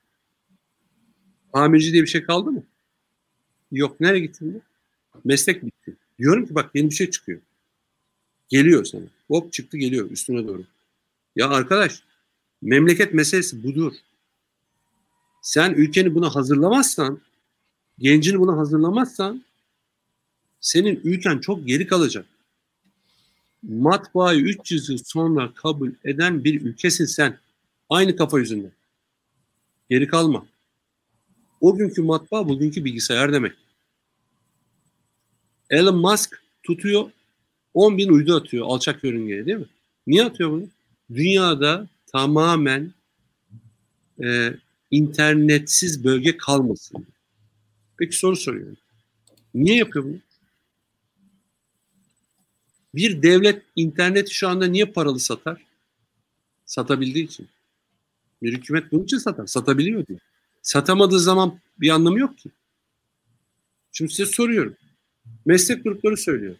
tamirci 1.52 1.92
diye 1.92 2.02
bir 2.02 2.08
şey 2.08 2.22
kaldı 2.22 2.52
mı? 2.52 2.62
Yok. 3.72 4.00
Nereye 4.00 4.20
gitti 4.20 4.38
bu? 4.40 4.60
Meslek 5.24 5.62
bitti. 5.66 5.96
Diyorum 6.18 6.46
ki 6.46 6.54
bak 6.54 6.70
yeni 6.74 6.90
bir 6.90 6.94
şey 6.94 7.10
çıkıyor. 7.10 7.40
Geliyor 8.48 8.84
sana. 8.84 9.04
Hop 9.28 9.52
çıktı 9.52 9.76
geliyor 9.76 10.10
üstüne 10.10 10.46
doğru. 10.48 10.64
Ya 11.36 11.48
arkadaş 11.48 12.02
memleket 12.62 13.14
meselesi 13.14 13.62
budur. 13.62 13.92
Sen 15.42 15.72
ülkeni 15.72 16.14
buna 16.14 16.34
hazırlamazsan, 16.34 17.20
gencini 17.98 18.38
buna 18.38 18.56
hazırlamazsan 18.56 19.44
senin 20.60 21.00
ülken 21.04 21.38
çok 21.38 21.66
geri 21.66 21.86
kalacak. 21.86 22.26
Matbaayı 23.68 24.40
300 24.40 24.88
yıl 24.88 24.98
sonra 25.04 25.52
kabul 25.54 25.90
eden 26.04 26.44
bir 26.44 26.60
ülkesin 26.60 27.04
sen. 27.04 27.38
Aynı 27.90 28.16
kafa 28.16 28.38
yüzünde. 28.38 28.70
Geri 29.90 30.08
kalma. 30.08 30.46
O 31.60 31.76
günkü 31.76 32.02
matbaa 32.02 32.48
bugünkü 32.48 32.84
bilgisayar 32.84 33.32
demek. 33.32 33.52
Elon 35.70 35.96
Musk 35.96 36.42
tutuyor 36.62 37.10
10 37.74 37.98
bin 37.98 38.08
uydu 38.08 38.36
atıyor 38.36 38.66
alçak 38.66 39.04
yörüngeye 39.04 39.46
değil 39.46 39.58
mi? 39.58 39.66
Niye 40.06 40.24
atıyor 40.24 40.50
bunu? 40.50 40.68
Dünyada 41.14 41.88
tamamen 42.06 42.92
e, 44.24 44.54
internetsiz 44.90 46.04
bölge 46.04 46.36
kalmasın. 46.36 47.06
Peki 47.96 48.16
soru 48.16 48.36
soruyorum. 48.36 48.76
Niye 49.54 49.76
yapıyor 49.76 50.04
bunu? 50.04 50.16
Bir 52.94 53.22
devlet 53.22 53.62
interneti 53.76 54.34
şu 54.34 54.48
anda 54.48 54.66
niye 54.66 54.84
paralı 54.84 55.20
satar? 55.20 55.62
Satabildiği 56.66 57.24
için. 57.24 57.48
Bir 58.42 58.52
hükümet 58.52 58.92
bunun 58.92 59.04
için 59.04 59.18
satar. 59.18 59.46
Satabiliyor 59.46 60.06
diye. 60.06 60.18
Satamadığı 60.62 61.20
zaman 61.20 61.60
bir 61.80 61.90
anlamı 61.90 62.18
yok 62.18 62.38
ki. 62.38 62.50
Şimdi 63.92 64.12
size 64.12 64.26
soruyorum. 64.26 64.76
Meslek 65.46 65.84
grupları 65.84 66.16
söylüyor. 66.16 66.56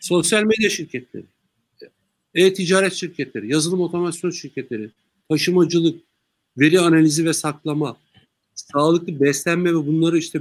Sosyal 0.00 0.42
medya 0.42 0.70
şirketleri, 0.70 1.24
e-ticaret 2.34 2.92
şirketleri, 2.92 3.52
yazılım 3.52 3.80
otomasyon 3.80 4.30
şirketleri, 4.30 4.90
taşımacılık, 5.28 6.00
veri 6.58 6.80
analizi 6.80 7.24
ve 7.24 7.32
saklama, 7.32 7.96
sağlıklı 8.54 9.20
beslenme 9.20 9.70
ve 9.70 9.86
bunları 9.86 10.18
işte 10.18 10.40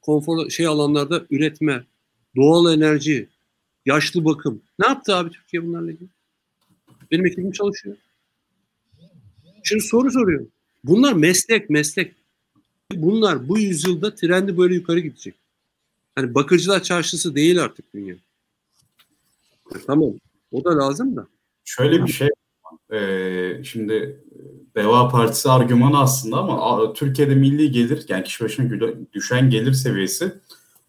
konfor 0.00 0.50
şey 0.50 0.66
alanlarda 0.66 1.26
üretme, 1.30 1.84
doğal 2.36 2.74
enerji, 2.74 3.28
yaşlı 3.86 4.24
bakım. 4.24 4.62
Ne 4.78 4.86
yaptı 4.86 5.16
abi 5.16 5.30
Türkiye 5.30 5.66
bunlarla 5.66 5.90
ilgili? 5.90 6.08
Benim 7.10 7.26
ekibim 7.26 7.52
çalışıyor. 7.52 7.96
Şimdi 9.64 9.82
soru 9.82 10.10
soruyorum. 10.10 10.48
Bunlar 10.84 11.12
meslek, 11.12 11.70
meslek. 11.70 12.14
Bunlar 12.92 13.48
bu 13.48 13.58
yüzyılda 13.58 14.14
trendi 14.14 14.58
böyle 14.58 14.74
yukarı 14.74 15.00
gidecek. 15.00 15.34
Hani 16.14 16.34
bakırcılar 16.34 16.82
çarşısı 16.82 17.34
değil 17.34 17.62
artık 17.62 17.94
dünya. 17.94 18.16
Tamam. 19.86 20.10
O 20.52 20.64
da 20.64 20.78
lazım 20.78 21.16
da. 21.16 21.26
Şöyle 21.64 22.06
bir 22.06 22.12
şey 22.12 22.28
ee, 22.92 23.60
şimdi 23.64 24.20
Deva 24.76 25.08
Partisi 25.08 25.50
argümanı 25.50 26.00
aslında 26.00 26.36
ama 26.36 26.92
Türkiye'de 26.92 27.34
milli 27.34 27.70
gelir 27.70 28.04
yani 28.08 28.24
kişi 28.24 28.44
başına 28.44 28.70
düşen 29.12 29.50
gelir 29.50 29.72
seviyesi 29.72 30.32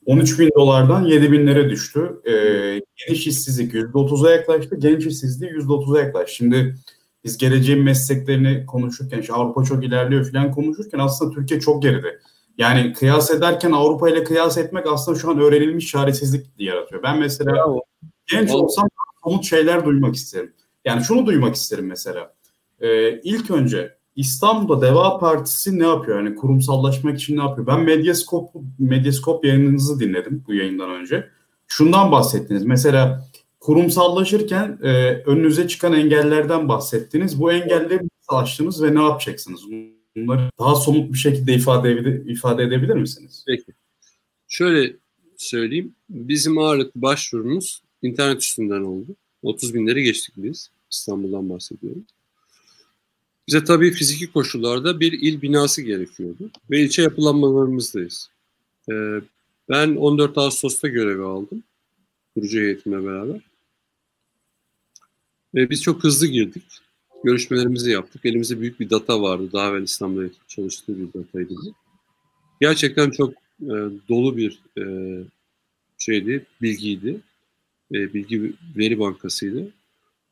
13 0.08 0.39
bin 0.39 0.49
dolardan 0.55 1.05
7 1.05 1.32
binlere 1.32 1.70
düştü. 1.70 2.22
Ee, 2.26 2.82
geniş 2.95 3.28
işsizlik 3.28 3.74
%30'a 3.74 4.32
yaklaştı. 4.32 4.76
Genç 4.76 5.05
işsizliği 5.05 5.51
%30'a 5.51 5.99
yaklaştı. 5.99 6.36
Şimdi 6.36 6.76
biz 7.24 7.38
geleceğin 7.38 7.84
mesleklerini 7.84 8.66
konuşurken, 8.66 9.20
işte 9.20 9.34
Avrupa 9.34 9.64
çok 9.64 9.84
ilerliyor 9.84 10.32
falan 10.32 10.51
konuşurken 10.51 10.99
aslında 10.99 11.36
Türkiye 11.36 11.60
çok 11.60 11.84
geride. 11.84 12.20
Yani 12.58 12.93
kıyas 12.93 13.32
ederken 13.32 13.72
Avrupa 13.72 14.10
ile 14.10 14.24
kıyas 14.24 14.58
etmek 14.58 14.88
aslında 14.88 15.20
şu 15.20 15.30
an 15.30 15.39
öğrenilmiş 15.39 15.88
çaresizlik 15.88 16.45
yaratıyor. 16.58 17.03
Ben 17.03 17.20
mesela 17.20 17.53
Bravo. 17.53 17.82
genç 18.32 18.49
Bravo. 18.49 18.58
olsam 18.58 18.88
somut 19.24 19.45
şeyler 19.45 19.86
duymak 19.86 20.16
isterim. 20.16 20.53
Yani 20.86 21.03
şunu 21.03 21.26
duymak 21.26 21.55
isterim 21.55 21.86
mesela. 21.86 22.34
Ee, 22.80 23.20
ilk 23.22 23.51
önce 23.51 23.97
İstanbul'da 24.18 24.82
Deva 24.82 25.20
Partisi 25.20 25.80
ne 25.80 25.88
yapıyor? 25.88 26.18
Yani 26.18 26.36
kurumsallaşmak 26.36 27.20
için 27.20 27.38
ne 27.38 27.41
yapıyor? 27.41 27.68
Ben 27.68 27.82
Medyaskop, 27.82 28.49
Medyaskop 28.80 29.45
yayınınızı 29.45 29.99
dinledim 29.99 30.43
bu 30.47 30.53
yayından 30.53 30.89
önce. 30.89 31.30
Şundan 31.68 32.11
bahsettiniz. 32.11 32.65
Mesela 32.65 33.28
kurumsallaşırken 33.59 34.80
e, 34.84 34.89
önünüze 35.26 35.68
çıkan 35.68 35.93
engellerden 35.93 36.70
bahsettiniz. 36.70 37.39
Bu 37.39 37.51
engelleri 37.51 38.01
nasıl 38.03 38.43
aştınız 38.43 38.84
ve 38.84 38.95
ne 38.95 39.01
yapacaksınız? 39.01 39.61
Bunları 40.15 40.49
daha 40.59 40.76
somut 40.76 41.13
bir 41.13 41.18
şekilde 41.18 41.53
ifade, 41.53 42.22
ifade 42.26 42.63
edebilir 42.63 42.95
misiniz? 42.95 43.43
Peki. 43.47 43.72
Şöyle 44.47 44.95
söyleyeyim. 45.38 45.95
Bizim 46.09 46.57
ağırlıklı 46.57 47.01
başvurumuz 47.01 47.84
internet 48.01 48.41
üstünden 48.41 48.82
oldu. 48.82 49.15
30 49.41 49.74
binleri 49.74 50.03
geçtik 50.03 50.36
biz. 50.38 50.70
İstanbul'dan 50.91 51.49
bahsediyorum. 51.49 52.05
Bize 53.48 53.64
tabii 53.64 53.91
fiziki 53.91 54.32
koşullarda 54.32 55.00
bir 55.00 55.12
il 55.14 55.41
binası 55.41 55.82
gerekiyordu. 55.82 56.52
Ve 56.72 56.82
ilçe 56.82 57.02
yapılanmalarımızdayız. 57.02 58.30
Ee, 58.91 59.22
ben 59.70 59.95
14 59.95 60.38
Ağustos'ta 60.38 60.88
görevi 60.88 61.24
aldım. 61.24 61.64
Kurucu 62.36 62.60
heyetimle 62.60 63.06
beraber. 63.06 63.41
Ve 65.56 65.70
biz 65.70 65.84
çok 65.84 66.04
hızlı 66.04 66.28
girdik. 66.28 66.64
Görüşmelerimizi 67.24 67.91
yaptık. 67.91 68.26
Elimizde 68.26 68.60
büyük 68.60 68.80
bir 68.80 68.89
data 68.89 69.22
vardı. 69.22 69.50
Daha 69.54 69.70
evvel 69.70 69.84
İstanbul'da 69.84 70.30
çalıştığı 70.48 71.00
bir 71.00 71.08
dataydı. 71.14 71.54
Gerçekten 72.62 73.12
çok 73.12 73.34
e, 73.62 73.76
dolu 74.10 74.38
bir 74.38 74.60
e, 74.78 74.84
şeydi, 75.98 76.45
bilgiydi. 76.62 77.22
E, 77.93 78.14
bilgi 78.14 78.54
veri 78.78 79.00
bankasıydı. 79.00 79.68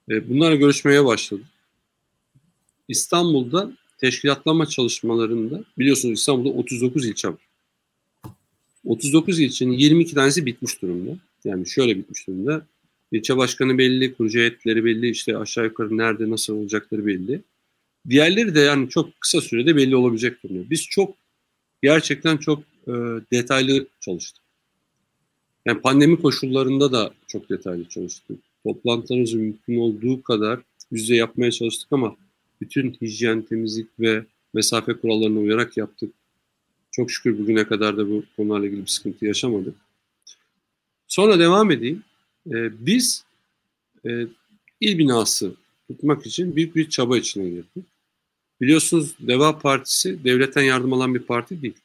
E, 0.09 0.29
bunlarla 0.29 0.55
görüşmeye 0.55 1.05
başladık. 1.05 1.45
İstanbul'da 2.87 3.71
teşkilatlama 3.97 4.65
çalışmalarında 4.65 5.63
biliyorsunuz 5.77 6.19
İstanbul'da 6.19 6.49
39 6.49 7.05
ilçe 7.05 7.27
var. 7.27 7.47
39 8.85 9.39
ilçenin 9.39 9.71
22 9.71 10.15
tanesi 10.15 10.45
bitmiş 10.45 10.81
durumda. 10.81 11.17
Yani 11.43 11.67
şöyle 11.67 11.97
bitmiş 11.97 12.27
durumda. 12.27 12.65
İlçe 13.11 13.37
başkanı 13.37 13.77
belli, 13.77 14.13
kurucu 14.13 14.39
heyetleri 14.39 14.85
belli, 14.85 15.09
işte 15.09 15.37
aşağı 15.37 15.65
yukarı 15.65 15.97
nerede 15.97 16.29
nasıl 16.29 16.53
olacakları 16.53 17.05
belli. 17.05 17.41
Diğerleri 18.09 18.55
de 18.55 18.59
yani 18.59 18.89
çok 18.89 19.21
kısa 19.21 19.41
sürede 19.41 19.75
belli 19.75 19.95
olabilecek 19.95 20.43
durumda. 20.43 20.69
Biz 20.69 20.85
çok 20.85 21.15
gerçekten 21.83 22.37
çok 22.37 22.59
e, 22.87 22.91
detaylı 23.31 23.87
çalıştık. 23.99 24.43
Yani 25.65 25.81
pandemi 25.81 26.21
koşullarında 26.21 26.91
da 26.91 27.13
çok 27.27 27.49
detaylı 27.49 27.89
çalıştık. 27.89 28.39
Toplantılarımızı 28.63 29.37
mümkün 29.37 29.77
olduğu 29.77 30.21
kadar 30.23 30.59
yüzde 30.91 31.15
yapmaya 31.15 31.51
çalıştık 31.51 31.87
ama 31.91 32.15
bütün 32.65 32.91
hijyen, 33.01 33.41
temizlik 33.41 33.87
ve 33.99 34.25
mesafe 34.53 34.93
kurallarına 34.93 35.39
uyarak 35.39 35.77
yaptık. 35.77 36.13
Çok 36.91 37.11
şükür 37.11 37.39
bugüne 37.39 37.67
kadar 37.67 37.97
da 37.97 38.09
bu 38.09 38.23
konularla 38.35 38.65
ilgili 38.65 38.81
bir 38.81 38.87
sıkıntı 38.87 39.25
yaşamadık. 39.25 39.75
Sonra 41.07 41.39
devam 41.39 41.71
edeyim. 41.71 42.03
Ee, 42.47 42.85
biz 42.85 43.25
e, 44.05 44.27
il 44.81 44.97
binası 44.97 45.55
tutmak 45.87 46.25
için 46.25 46.55
büyük 46.55 46.75
bir 46.75 46.89
çaba 46.89 47.17
içine 47.17 47.49
girdik. 47.49 47.85
Biliyorsunuz 48.61 49.15
Deva 49.19 49.59
Partisi 49.59 50.23
devletten 50.23 50.63
yardım 50.63 50.93
alan 50.93 51.15
bir 51.15 51.19
parti 51.19 51.61
değil. 51.61 51.77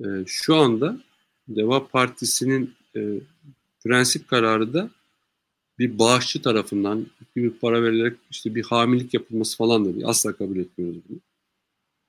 Ee, 0.00 0.04
şu 0.26 0.56
anda 0.56 1.00
Deva 1.48 1.88
Partisi'nin 1.88 2.74
e, 2.96 3.00
prensip 3.84 4.28
kararı 4.28 4.74
da 4.74 4.90
bir 5.80 5.98
bağışçı 5.98 6.42
tarafından 6.42 7.06
bir 7.36 7.50
para 7.50 7.82
verilerek 7.82 8.16
işte 8.30 8.54
bir 8.54 8.64
hamilik 8.64 9.14
yapılması 9.14 9.56
falan 9.56 9.84
da 9.84 9.94
değil. 9.94 10.06
Asla 10.06 10.32
kabul 10.32 10.56
etmiyoruz 10.56 10.98
bunu. 11.08 11.18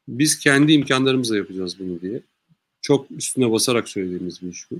Biz 0.07 0.39
kendi 0.39 0.74
imkanlarımızla 0.74 1.38
yapacağız 1.38 1.80
bunu 1.80 2.01
diye. 2.01 2.22
Çok 2.82 3.11
üstüne 3.11 3.51
basarak 3.51 3.89
söylediğimiz 3.89 4.41
bir 4.41 4.47
iş 4.49 4.72
bu. 4.72 4.76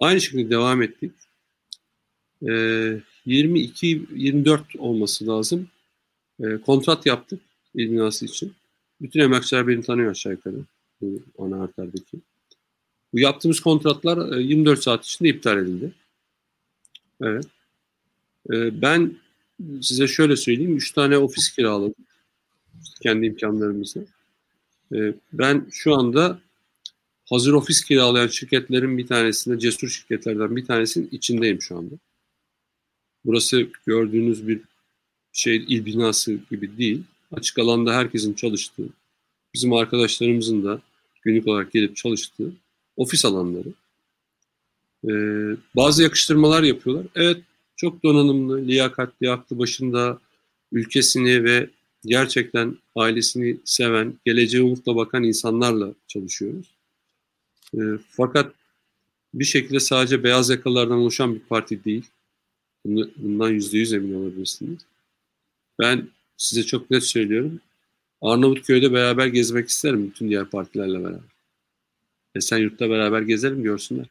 Aynı 0.00 0.20
şekilde 0.20 0.50
devam 0.50 0.82
ettik. 0.82 1.12
Ee, 2.42 3.00
22-24 3.26 4.78
olması 4.78 5.26
lazım. 5.26 5.68
Ee, 6.40 6.58
kontrat 6.66 7.06
yaptık 7.06 7.40
il 7.74 7.90
binası 7.90 8.24
için. 8.24 8.52
Bütün 9.00 9.20
emekçiler 9.20 9.68
beni 9.68 9.82
tanıyor 9.82 10.10
aşağı 10.10 10.32
yukarı. 10.32 10.56
Bu 11.00 11.22
ana 11.38 11.60
harflerdeki. 11.60 12.18
Bu 13.12 13.18
yaptığımız 13.18 13.60
kontratlar 13.60 14.36
24 14.36 14.78
e, 14.78 14.82
saat 14.82 15.04
içinde 15.04 15.28
iptal 15.28 15.58
edildi. 15.58 15.92
Evet. 17.22 17.44
Ee, 18.52 18.82
ben 18.82 19.16
size 19.82 20.08
şöyle 20.08 20.36
söyleyeyim. 20.36 20.76
3 20.76 20.92
tane 20.92 21.18
ofis 21.18 21.50
kiraladım. 21.50 21.94
Kendi 23.02 23.26
imkanlarımızla. 23.26 24.00
Ee, 24.94 25.14
ben 25.32 25.66
şu 25.70 25.94
anda 25.94 26.38
hazır 27.24 27.52
ofis 27.52 27.84
kiralayan 27.84 28.26
şirketlerin 28.26 28.98
bir 28.98 29.06
tanesinde, 29.06 29.58
cesur 29.58 29.88
şirketlerden 29.88 30.56
bir 30.56 30.64
tanesinin 30.64 31.08
içindeyim 31.12 31.62
şu 31.62 31.78
anda. 31.78 31.94
Burası 33.24 33.66
gördüğünüz 33.86 34.48
bir 34.48 34.60
şey 35.32 35.56
il 35.56 35.86
binası 35.86 36.38
gibi 36.50 36.78
değil. 36.78 37.02
Açık 37.32 37.58
alanda 37.58 37.94
herkesin 37.94 38.34
çalıştığı, 38.34 38.88
bizim 39.54 39.72
arkadaşlarımızın 39.72 40.64
da 40.64 40.80
günlük 41.22 41.48
olarak 41.48 41.72
gelip 41.72 41.96
çalıştığı 41.96 42.52
ofis 42.96 43.24
alanları. 43.24 43.68
Ee, 45.08 45.56
bazı 45.76 46.02
yakıştırmalar 46.02 46.62
yapıyorlar. 46.62 47.06
Evet 47.14 47.40
çok 47.76 48.02
donanımlı, 48.02 48.66
liyakatli, 48.66 49.30
aklı 49.30 49.58
başında 49.58 50.18
ülkesini 50.72 51.44
ve 51.44 51.70
gerçekten 52.04 52.76
ailesini 52.96 53.56
seven, 53.64 54.14
geleceğe 54.24 54.62
umutla 54.62 54.96
bakan 54.96 55.22
insanlarla 55.24 55.94
çalışıyoruz. 56.08 56.66
E, 57.74 57.80
fakat 58.10 58.52
bir 59.34 59.44
şekilde 59.44 59.80
sadece 59.80 60.24
beyaz 60.24 60.50
yakalılardan 60.50 60.98
oluşan 60.98 61.34
bir 61.34 61.40
parti 61.40 61.84
değil. 61.84 62.04
Bundan 63.16 63.50
yüzde 63.50 63.78
yüz 63.78 63.92
emin 63.92 64.14
olabilirsiniz. 64.14 64.80
Ben 65.80 66.08
size 66.36 66.62
çok 66.62 66.90
net 66.90 67.04
söylüyorum. 67.04 67.60
Arnavutköy'de 68.22 68.92
beraber 68.92 69.26
gezmek 69.26 69.68
isterim 69.68 70.06
bütün 70.06 70.28
diğer 70.28 70.44
partilerle 70.44 71.04
beraber. 71.04 71.34
Esenyurt'ta 72.34 72.90
beraber 72.90 73.22
gezelim 73.22 73.62
görsünler. 73.62 74.06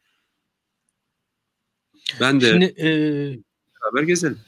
Ben 2.20 2.42
de 2.42 2.50
Şimdi, 2.50 2.66
e, 2.66 2.90
beraber 3.84 4.08
gezelim. 4.08 4.40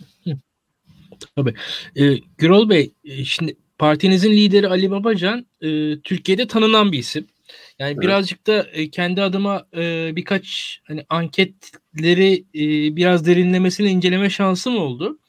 Tabii. 1.36 1.54
E, 1.96 2.18
Gürol 2.38 2.70
Bey, 2.70 2.94
e, 3.04 3.26
şimdi 3.26 3.56
partinizin 3.78 4.32
lideri 4.32 4.68
Ali 4.68 4.92
Babacan 4.92 5.46
e, 5.62 6.00
Türkiye'de 6.00 6.48
tanınan 6.48 6.92
bir 6.92 7.00
isim. 7.00 7.28
Yani 7.80 7.92
evet. 7.92 8.02
birazcık 8.02 8.48
da 8.48 8.68
e, 8.72 8.90
kendi 8.90 9.22
adıma 9.22 9.66
e, 9.76 10.12
birkaç 10.16 10.78
hani 10.88 11.06
anketleri 11.10 12.46
e, 12.56 12.96
biraz 12.96 13.26
derinlemesine 13.26 13.92
inceleme 13.92 14.30
şansım 14.30 14.78
oldu. 14.78 15.20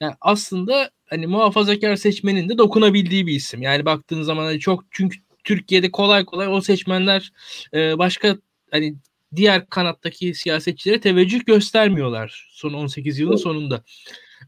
Yani 0.00 0.14
aslında 0.20 0.90
hani 1.06 1.26
muhafazakar 1.26 1.96
seçmenin 1.96 2.48
de 2.48 2.58
dokunabildiği 2.58 3.26
bir 3.26 3.34
isim. 3.34 3.62
Yani 3.62 3.84
baktığınız 3.84 4.26
zaman 4.26 4.44
hani 4.44 4.60
çok 4.60 4.84
çünkü 4.90 5.18
Türkiye'de 5.44 5.90
kolay 5.90 6.24
kolay 6.24 6.48
o 6.48 6.60
seçmenler 6.60 7.32
e, 7.74 7.98
başka 7.98 8.36
hani 8.70 8.94
diğer 9.36 9.68
kanattaki 9.68 10.34
siyasetçilere 10.34 11.00
teveccüh 11.00 11.46
göstermiyorlar 11.46 12.48
son 12.52 12.72
18 12.72 13.18
yılın 13.18 13.36
sonunda. 13.36 13.84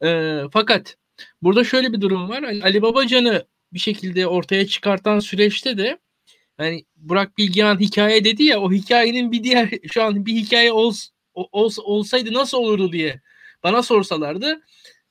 E, 0.03 0.41
fakat 0.53 0.97
burada 1.43 1.65
şöyle 1.65 1.93
bir 1.93 2.01
durum 2.01 2.29
var. 2.29 2.45
Hani 2.45 2.63
Ali 2.63 2.83
Babacan'ı 2.83 3.47
bir 3.73 3.79
şekilde 3.79 4.27
ortaya 4.27 4.67
çıkartan 4.67 5.19
süreçte 5.19 5.79
de 5.79 5.99
hani 6.57 6.85
Burak 6.97 7.39
Bilgehan 7.39 7.81
hikaye 7.81 8.25
dedi 8.25 8.45
ya 8.45 8.61
o 8.61 8.73
hikayenin 8.73 9.33
bir 9.33 9.45
diğer 9.45 9.71
şu 9.93 10.03
an 10.03 10.27
bir 10.27 10.35
hikaye 10.35 10.73
ols, 10.73 11.09
ols, 11.35 11.79
olsaydı 11.79 12.33
nasıl 12.33 12.59
olurdu 12.59 12.93
diye 12.93 13.21
bana 13.63 13.83
sorsalardı 13.83 14.61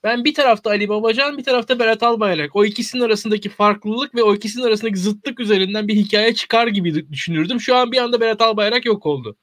ben 0.03 0.25
bir 0.25 0.33
tarafta 0.33 0.69
Ali 0.69 0.89
Babacan 0.89 1.37
bir 1.37 1.43
tarafta 1.43 1.79
Berat 1.79 2.03
Albayrak 2.03 2.55
o 2.55 2.65
ikisinin 2.65 3.03
arasındaki 3.03 3.49
farklılık 3.49 4.15
ve 4.15 4.23
o 4.23 4.35
ikisinin 4.35 4.63
arasındaki 4.63 4.99
zıtlık 4.99 5.39
üzerinden 5.39 5.87
bir 5.87 5.95
hikaye 5.95 6.33
çıkar 6.33 6.67
gibi 6.67 7.11
düşünürdüm. 7.11 7.61
Şu 7.61 7.75
an 7.75 7.91
bir 7.91 7.97
anda 7.97 8.21
Berat 8.21 8.41
Albayrak 8.41 8.85
yok 8.85 9.05
oldu. 9.05 9.37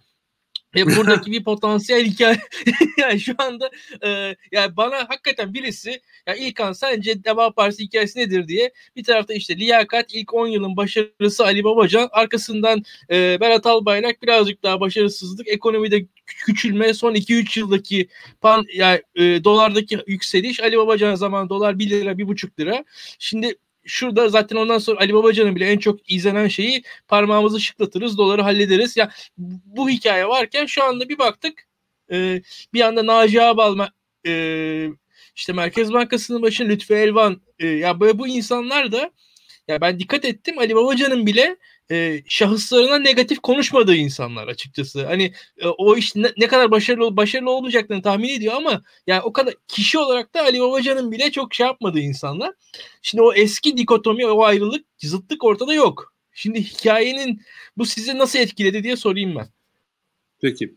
Ve 0.74 0.86
buradaki 0.96 1.32
bir 1.32 1.44
potansiyel 1.44 2.04
hikaye 2.04 2.40
yani 2.98 3.20
şu 3.20 3.34
anda 3.38 3.70
e, 4.04 4.36
yani 4.52 4.76
bana 4.76 4.96
hakikaten 5.08 5.54
birisi 5.54 6.00
ya 6.26 6.34
İlkan 6.34 6.72
sence 6.72 7.24
Deva 7.24 7.52
Partisi 7.52 7.82
hikayesi 7.82 8.18
nedir? 8.18 8.48
diye 8.48 8.72
bir 8.96 9.04
tarafta 9.04 9.34
işte 9.34 9.56
liyakat 9.56 10.14
ilk 10.14 10.34
10 10.34 10.46
yılın 10.46 10.76
başarısı 10.76 11.44
Ali 11.44 11.64
Babacan 11.64 12.08
arkasından 12.12 12.82
e, 13.10 13.40
Berat 13.40 13.66
Albayrak 13.66 14.22
birazcık 14.22 14.62
daha 14.62 14.80
başarısızlık 14.80 15.48
ekonomide 15.48 16.06
küçülme 16.26 16.94
son 16.94 17.14
2-3 17.14 17.58
yıldaki 17.60 18.08
pan 18.40 18.64
yani 18.74 19.02
e, 19.14 19.44
dolardaki 19.44 19.98
yükseliş 20.06 20.60
Ali 20.60 20.78
Babacan 20.78 21.14
zaman 21.14 21.48
dolar 21.48 21.78
1 21.78 21.90
lira 21.90 22.12
1,5 22.12 22.60
lira. 22.60 22.84
Şimdi 23.18 23.54
şurada 23.84 24.28
zaten 24.28 24.56
ondan 24.56 24.78
sonra 24.78 25.00
Ali 25.00 25.14
Babacan'ın 25.14 25.56
bile 25.56 25.66
en 25.70 25.78
çok 25.78 26.10
izlenen 26.12 26.48
şeyi 26.48 26.82
parmağımızı 27.08 27.60
şıklatırız, 27.60 28.18
doları 28.18 28.42
hallederiz. 28.42 28.96
Ya 28.96 29.10
bu 29.38 29.90
hikaye 29.90 30.28
varken 30.28 30.66
şu 30.66 30.84
anda 30.84 31.08
bir 31.08 31.18
baktık 31.18 31.66
e, 32.12 32.42
bir 32.74 32.80
anda 32.80 33.06
Naci 33.06 33.42
Ağbal 33.42 33.88
e, 34.26 34.88
işte 35.36 35.52
Merkez 35.52 35.92
Bankası'nın 35.92 36.42
başında 36.42 36.68
Lütfü 36.68 36.94
Elvan 36.94 37.40
e, 37.58 37.66
ya 37.66 38.00
böyle 38.00 38.18
bu 38.18 38.28
insanlar 38.28 38.92
da 38.92 39.10
ya 39.68 39.80
ben 39.80 39.98
dikkat 40.00 40.24
ettim 40.24 40.58
Ali 40.58 40.76
Babacan'ın 40.76 41.26
bile 41.26 41.56
e, 41.90 42.22
şahıslarına 42.28 42.98
negatif 42.98 43.38
konuşmadığı 43.38 43.94
insanlar 43.94 44.48
açıkçası. 44.48 45.06
Hani 45.06 45.32
e, 45.58 45.68
o 45.68 45.96
iş 45.96 46.16
ne, 46.16 46.32
ne 46.36 46.48
kadar 46.48 46.70
başarılı 46.70 47.16
başarılı 47.16 47.50
olmayacaklarını 47.50 48.02
tahmin 48.02 48.28
ediyor 48.28 48.54
ama 48.54 48.82
yani 49.06 49.22
o 49.22 49.32
kadar 49.32 49.54
kişi 49.68 49.98
olarak 49.98 50.34
da 50.34 50.42
Ali 50.42 50.60
Babacan'ın 50.60 51.12
bile 51.12 51.30
çok 51.30 51.54
şey 51.54 51.66
yapmadığı 51.66 52.00
insanlar. 52.00 52.52
Şimdi 53.02 53.22
o 53.22 53.32
eski 53.32 53.76
dikotomi, 53.76 54.26
o 54.26 54.42
ayrılık, 54.42 54.84
zıtlık 54.98 55.44
ortada 55.44 55.74
yok. 55.74 56.14
Şimdi 56.32 56.62
hikayenin 56.62 57.42
bu 57.76 57.86
sizi 57.86 58.18
nasıl 58.18 58.38
etkiledi 58.38 58.84
diye 58.84 58.96
sorayım 58.96 59.36
ben. 59.36 59.48
Peki. 60.40 60.74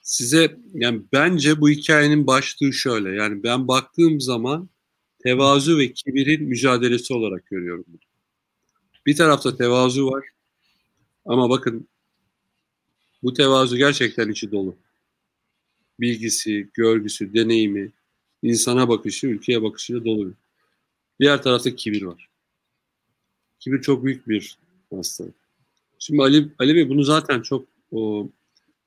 Size 0.00 0.56
yani 0.74 1.02
bence 1.12 1.60
bu 1.60 1.70
hikayenin 1.70 2.26
başlığı 2.26 2.72
şöyle. 2.72 3.10
Yani 3.10 3.42
ben 3.42 3.68
baktığım 3.68 4.20
zaman 4.20 4.68
tevazu 5.22 5.78
ve 5.78 5.92
kibirin 5.92 6.44
mücadelesi 6.44 7.14
olarak 7.14 7.46
görüyorum 7.46 7.84
bunu. 7.88 8.00
Bir 9.06 9.16
tarafta 9.16 9.56
tevazu 9.56 10.10
var. 10.10 10.35
Ama 11.26 11.50
bakın 11.50 11.88
bu 13.22 13.34
tevazu 13.34 13.76
gerçekten 13.76 14.28
içi 14.28 14.52
dolu. 14.52 14.76
Bilgisi, 16.00 16.68
görgüsü, 16.74 17.34
deneyimi, 17.34 17.92
insana 18.42 18.88
bakışı, 18.88 19.26
ülkeye 19.26 19.62
bakışıyla 19.62 20.04
dolu. 20.04 20.32
Diğer 21.20 21.42
tarafta 21.42 21.76
kibir 21.76 22.02
var. 22.02 22.28
Kibir 23.60 23.80
çok 23.82 24.04
büyük 24.04 24.28
bir 24.28 24.58
hastalık. 24.90 25.34
Şimdi 25.98 26.22
Ali, 26.22 26.48
Ali 26.58 26.74
Bey 26.74 26.88
bunu 26.88 27.02
zaten 27.02 27.42
çok 27.42 27.66
o 27.92 28.28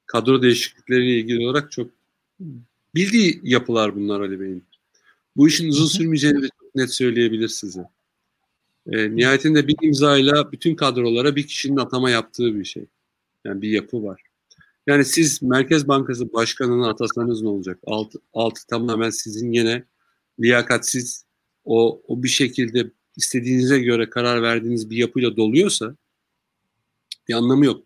kadro 0.06 0.41
değişiklikleriyle 0.41 1.20
ilgili 1.20 1.48
olarak 1.48 1.72
çok 1.72 1.90
bildiği 2.95 3.40
yapılar 3.44 3.95
bunlar 3.95 4.22
Ali 4.22 4.40
Bey'in. 4.40 4.64
Bu 5.36 5.48
işin 5.48 5.70
uzun 5.70 5.86
sürmeyeceğini 5.86 6.41
de 6.41 6.48
çok 6.61 6.76
net 6.76 6.94
söyleyebilir 6.94 7.48
size. 7.48 7.90
E, 8.88 9.15
nihayetinde 9.15 9.68
bir 9.68 9.76
imzayla 9.81 10.51
bütün 10.51 10.76
kadrolara 10.76 11.35
bir 11.35 11.47
kişinin 11.47 11.77
atama 11.77 12.10
yaptığı 12.10 12.56
bir 12.60 12.65
şey. 12.65 12.85
Yani 13.45 13.61
bir 13.61 13.69
yapı 13.69 14.03
var. 14.03 14.22
Yani 14.88 15.06
siz 15.06 15.41
Merkez 15.41 15.88
Bankası 15.88 16.34
Başkanı'nı 16.34 16.89
atasanız 16.89 17.41
ne 17.41 17.49
olacak? 17.49 17.80
Altı, 17.85 18.19
altı 18.34 18.68
tamamen 18.68 19.10
sizin 19.10 19.51
yine 19.51 19.84
liyakatsiz 20.39 21.26
o, 21.65 22.01
o 22.07 22.23
bir 22.23 22.27
şekilde 22.27 22.91
istediğinize 23.18 23.80
göre 23.80 24.10
karar 24.10 24.41
verdiğiniz 24.41 24.89
bir 24.89 24.97
yapıyla 24.97 25.38
doluyorsa 25.38 25.95
bir 27.27 27.34
anlamı 27.34 27.65
yok. 27.65 27.84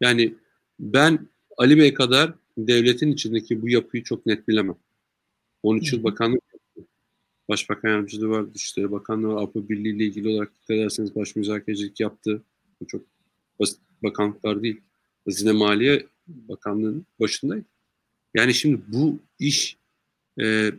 Yani 0.00 0.34
ben 0.80 1.28
Ali 1.56 1.78
Bey 1.78 1.94
kadar 1.94 2.34
devletin 2.58 3.12
içindeki 3.12 3.62
bu 3.62 3.68
yapıyı 3.68 4.02
çok 4.04 4.26
net 4.26 4.48
bilemem. 4.48 4.76
13 5.62 5.92
yıl 5.92 6.04
bakanlık. 6.04 6.49
Başbakan 7.50 7.88
yardımcılığı 7.88 8.28
var, 8.28 8.54
Dışişleri 8.54 8.90
Bakanlığı 8.92 9.28
var, 9.28 9.42
Avrupa 9.42 9.68
Birliği 9.68 9.96
ile 9.96 10.04
ilgili 10.04 10.28
olarak 10.28 10.54
dikkat 10.54 10.70
ederseniz 10.70 11.16
baş 11.16 11.36
müzakerecilik 11.36 12.00
yaptı. 12.00 12.42
Bu 12.80 12.86
çok 12.86 13.02
basit 13.60 13.78
bakanlıklar 14.02 14.62
değil. 14.62 14.80
Hazine 15.24 15.52
Maliye 15.52 16.06
Bakanlığı'nın 16.26 17.06
başındaydı. 17.20 17.64
Yani 18.34 18.54
şimdi 18.54 18.80
bu 18.88 19.18
iş 19.38 19.76
e, 20.40 20.72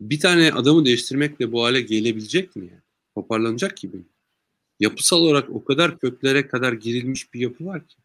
bir 0.00 0.20
tane 0.20 0.52
adamı 0.52 0.84
değiştirmekle 0.84 1.52
bu 1.52 1.64
hale 1.64 1.80
gelebilecek 1.80 2.56
mi? 2.56 2.66
Yani? 2.66 2.82
Toparlanacak 3.14 3.76
gibi 3.76 3.96
mi? 3.96 4.04
Yapısal 4.80 5.16
olarak 5.16 5.50
o 5.50 5.64
kadar 5.64 5.98
köklere 5.98 6.48
kadar 6.48 6.72
girilmiş 6.72 7.34
bir 7.34 7.40
yapı 7.40 7.66
var 7.66 7.88
ki. 7.88 7.96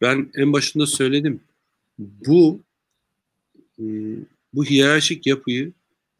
Ben 0.00 0.30
en 0.34 0.52
başında 0.52 0.86
söyledim. 0.86 1.40
Bu 1.98 2.60
e, 3.78 3.84
bu 4.54 4.64
hiyerarşik 4.64 5.26
yapıyı 5.26 5.72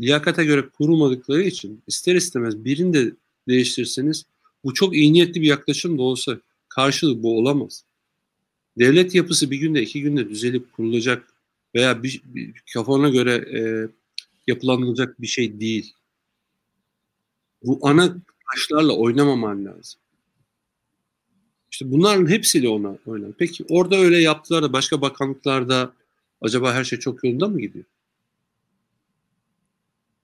liyakata 0.03 0.43
göre 0.43 0.69
kurulmadıkları 0.69 1.43
için 1.43 1.83
ister 1.87 2.15
istemez 2.15 2.65
birini 2.65 2.95
de 2.95 3.13
değiştirseniz 3.49 4.25
bu 4.65 4.75
çok 4.75 4.95
iyi 4.95 5.13
niyetli 5.13 5.41
bir 5.41 5.47
yaklaşım 5.47 5.99
da 5.99 6.03
olsa 6.03 6.41
karşılığı 6.69 7.23
bu 7.23 7.39
olamaz. 7.39 7.85
Devlet 8.79 9.15
yapısı 9.15 9.51
bir 9.51 9.57
günde 9.57 9.83
iki 9.83 10.03
günde 10.03 10.31
düzelip 10.31 10.73
kurulacak 10.73 11.33
veya 11.75 12.03
bir, 12.03 12.23
bir 12.25 12.63
kafana 12.75 13.09
göre 13.09 13.35
e, 13.59 13.61
yapılanılacak 14.47 15.21
bir 15.21 15.27
şey 15.27 15.61
değil. 15.61 15.95
Bu 17.63 17.79
ana 17.83 18.17
taşlarla 18.51 18.93
oynamaman 18.93 19.65
lazım. 19.65 20.01
İşte 21.71 21.91
bunların 21.91 22.31
hepsiyle 22.31 22.69
ona 22.69 22.97
oynar. 23.07 23.33
Peki 23.39 23.65
orada 23.69 23.97
öyle 23.97 24.19
yaptılar 24.19 24.63
da 24.63 24.73
başka 24.73 25.01
bakanlıklarda 25.01 25.93
acaba 26.41 26.75
her 26.75 26.85
şey 26.85 26.99
çok 26.99 27.25
yolunda 27.25 27.49
mı 27.49 27.61
gidiyor? 27.61 27.85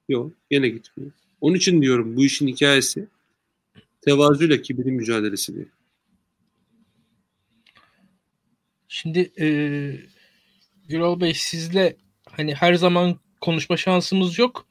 Yok, 0.08 0.32
yine 0.50 0.68
gitmiyor. 0.68 1.12
Onun 1.40 1.54
için 1.54 1.82
diyorum 1.82 2.16
bu 2.16 2.24
işin 2.24 2.48
hikayesi 2.48 3.08
tevazuyla 4.00 4.62
kibrin 4.62 4.94
mücadelesi 4.94 5.56
değil. 5.56 5.68
Şimdi 8.88 9.32
e, 9.40 9.46
Gürol 10.88 11.20
Bey 11.20 11.34
sizle 11.34 11.96
hani 12.30 12.54
her 12.54 12.74
zaman 12.74 13.18
konuşma 13.40 13.76
şansımız 13.76 14.38
yok. 14.38 14.66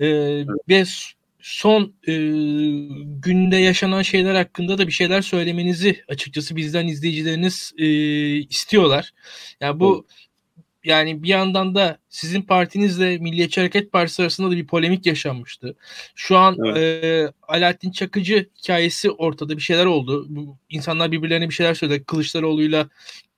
E, 0.00 0.06
evet. 0.06 0.48
Ve 0.68 0.84
son 1.40 1.94
e, 2.06 2.12
günde 3.22 3.56
yaşanan 3.56 4.02
şeyler 4.02 4.34
hakkında 4.34 4.78
da 4.78 4.86
bir 4.86 4.92
şeyler 4.92 5.22
söylemenizi 5.22 6.04
açıkçası 6.08 6.56
bizden 6.56 6.86
izleyicileriniz 6.86 7.72
e, 7.78 7.86
istiyorlar. 8.36 9.12
Yani 9.60 9.80
bu 9.80 10.06
evet 10.08 10.31
yani 10.84 11.22
bir 11.22 11.28
yandan 11.28 11.74
da 11.74 11.98
sizin 12.08 12.42
partinizle 12.42 13.18
Milliyetçi 13.18 13.60
Hareket 13.60 13.92
Partisi 13.92 14.22
arasında 14.22 14.50
da 14.50 14.56
bir 14.56 14.66
polemik 14.66 15.06
yaşanmıştı. 15.06 15.76
Şu 16.14 16.36
an 16.36 16.56
evet. 16.64 16.76
e, 16.76 17.32
Alaaddin 17.42 17.90
Çakıcı 17.90 18.48
hikayesi 18.58 19.10
ortada 19.10 19.56
bir 19.56 19.62
şeyler 19.62 19.86
oldu. 19.86 20.26
Bu, 20.28 20.56
insanlar 20.68 21.12
birbirlerine 21.12 21.48
bir 21.48 21.54
şeyler 21.54 21.74
söyledi. 21.74 22.04
Kılıçdaroğlu'yla 22.04 22.88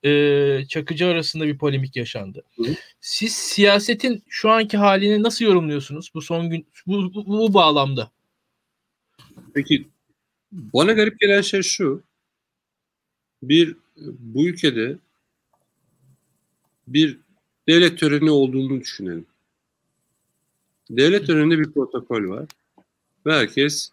e, 0.03 0.65
Çakıcı 0.69 1.07
arasında 1.07 1.45
bir 1.45 1.57
polemik 1.57 1.95
yaşandı. 1.95 2.43
Hı. 2.55 2.63
Siz 3.01 3.33
siyasetin 3.33 4.23
şu 4.29 4.49
anki 4.49 4.77
halini 4.77 5.23
nasıl 5.23 5.45
yorumluyorsunuz 5.45 6.11
bu 6.13 6.21
son 6.21 6.49
gün 6.49 6.67
bu, 6.87 7.13
bu, 7.13 7.25
bu 7.27 7.53
bağlamda? 7.53 8.11
Peki 9.53 9.87
bana 10.51 10.93
garip 10.93 11.19
gelen 11.19 11.41
şey 11.41 11.61
şu. 11.61 12.03
Bir 13.43 13.75
bu 14.19 14.47
ülkede 14.47 14.97
bir 16.87 17.24
devlet 17.67 17.99
töreni 17.99 18.31
olduğunu 18.31 18.81
düşünelim. 18.81 19.25
Devlet 20.89 21.27
töreninde 21.27 21.59
bir 21.59 21.71
protokol 21.71 22.29
var. 22.29 22.49
Ve 23.25 23.33
herkes 23.33 23.91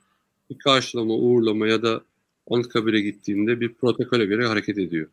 bir 0.50 0.58
karşılama, 0.58 1.14
uğurlama 1.14 1.66
ya 1.66 1.82
da 1.82 2.04
Anıtkabir'e 2.50 3.00
gittiğinde 3.00 3.60
bir 3.60 3.74
protokole 3.74 4.24
göre 4.24 4.46
hareket 4.46 4.78
ediyor. 4.78 5.08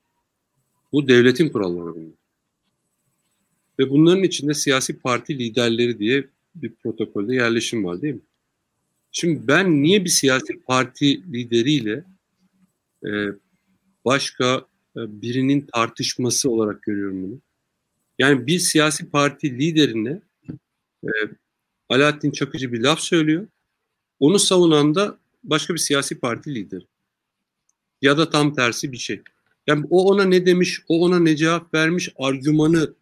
Bu 0.91 1.07
devletin 1.07 1.49
kuralları 1.49 1.95
bunlar. 1.95 2.19
Ve 3.79 3.89
bunların 3.89 4.23
içinde 4.23 4.53
siyasi 4.53 4.99
parti 4.99 5.39
liderleri 5.39 5.99
diye 5.99 6.27
bir 6.55 6.73
protokolde 6.83 7.35
yerleşim 7.35 7.85
var 7.85 8.01
değil 8.01 8.13
mi? 8.13 8.21
Şimdi 9.11 9.47
ben 9.47 9.83
niye 9.83 10.05
bir 10.05 10.09
siyasi 10.09 10.59
parti 10.59 11.33
lideriyle 11.33 12.03
e, 13.05 13.09
başka 14.05 14.65
e, 14.97 14.99
birinin 15.21 15.61
tartışması 15.73 16.49
olarak 16.49 16.81
görüyorum 16.81 17.23
bunu? 17.23 17.39
Yani 18.19 18.47
bir 18.47 18.59
siyasi 18.59 19.09
parti 19.09 19.59
liderine 19.59 20.21
e, 21.03 21.09
Alaaddin 21.89 22.31
Çakıcı 22.31 22.73
bir 22.73 22.81
laf 22.81 22.99
söylüyor. 22.99 23.47
Onu 24.19 24.39
savunan 24.39 24.95
da 24.95 25.19
başka 25.43 25.73
bir 25.73 25.79
siyasi 25.79 26.19
parti 26.19 26.55
lideri. 26.55 26.85
Ya 28.01 28.17
da 28.17 28.29
tam 28.29 28.53
tersi 28.53 28.91
bir 28.91 28.97
şey. 28.97 29.21
Yani 29.67 29.85
o 29.89 30.11
ona 30.11 30.23
ne 30.23 30.45
demiş, 30.45 30.81
o 30.87 31.05
ona 31.05 31.19
ne 31.19 31.35
cevap 31.35 31.73
vermiş 31.73 32.09
argümanı 32.17 32.93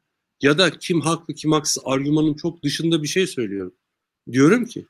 ya 0.41 0.57
da 0.57 0.69
kim 0.80 1.02
haklı 1.02 1.34
kim 1.34 1.52
haksız 1.52 1.84
argümanın 1.85 2.34
çok 2.34 2.64
dışında 2.64 3.03
bir 3.03 3.07
şey 3.07 3.27
söylüyorum. 3.27 3.73
Diyorum 4.31 4.65
ki 4.65 4.85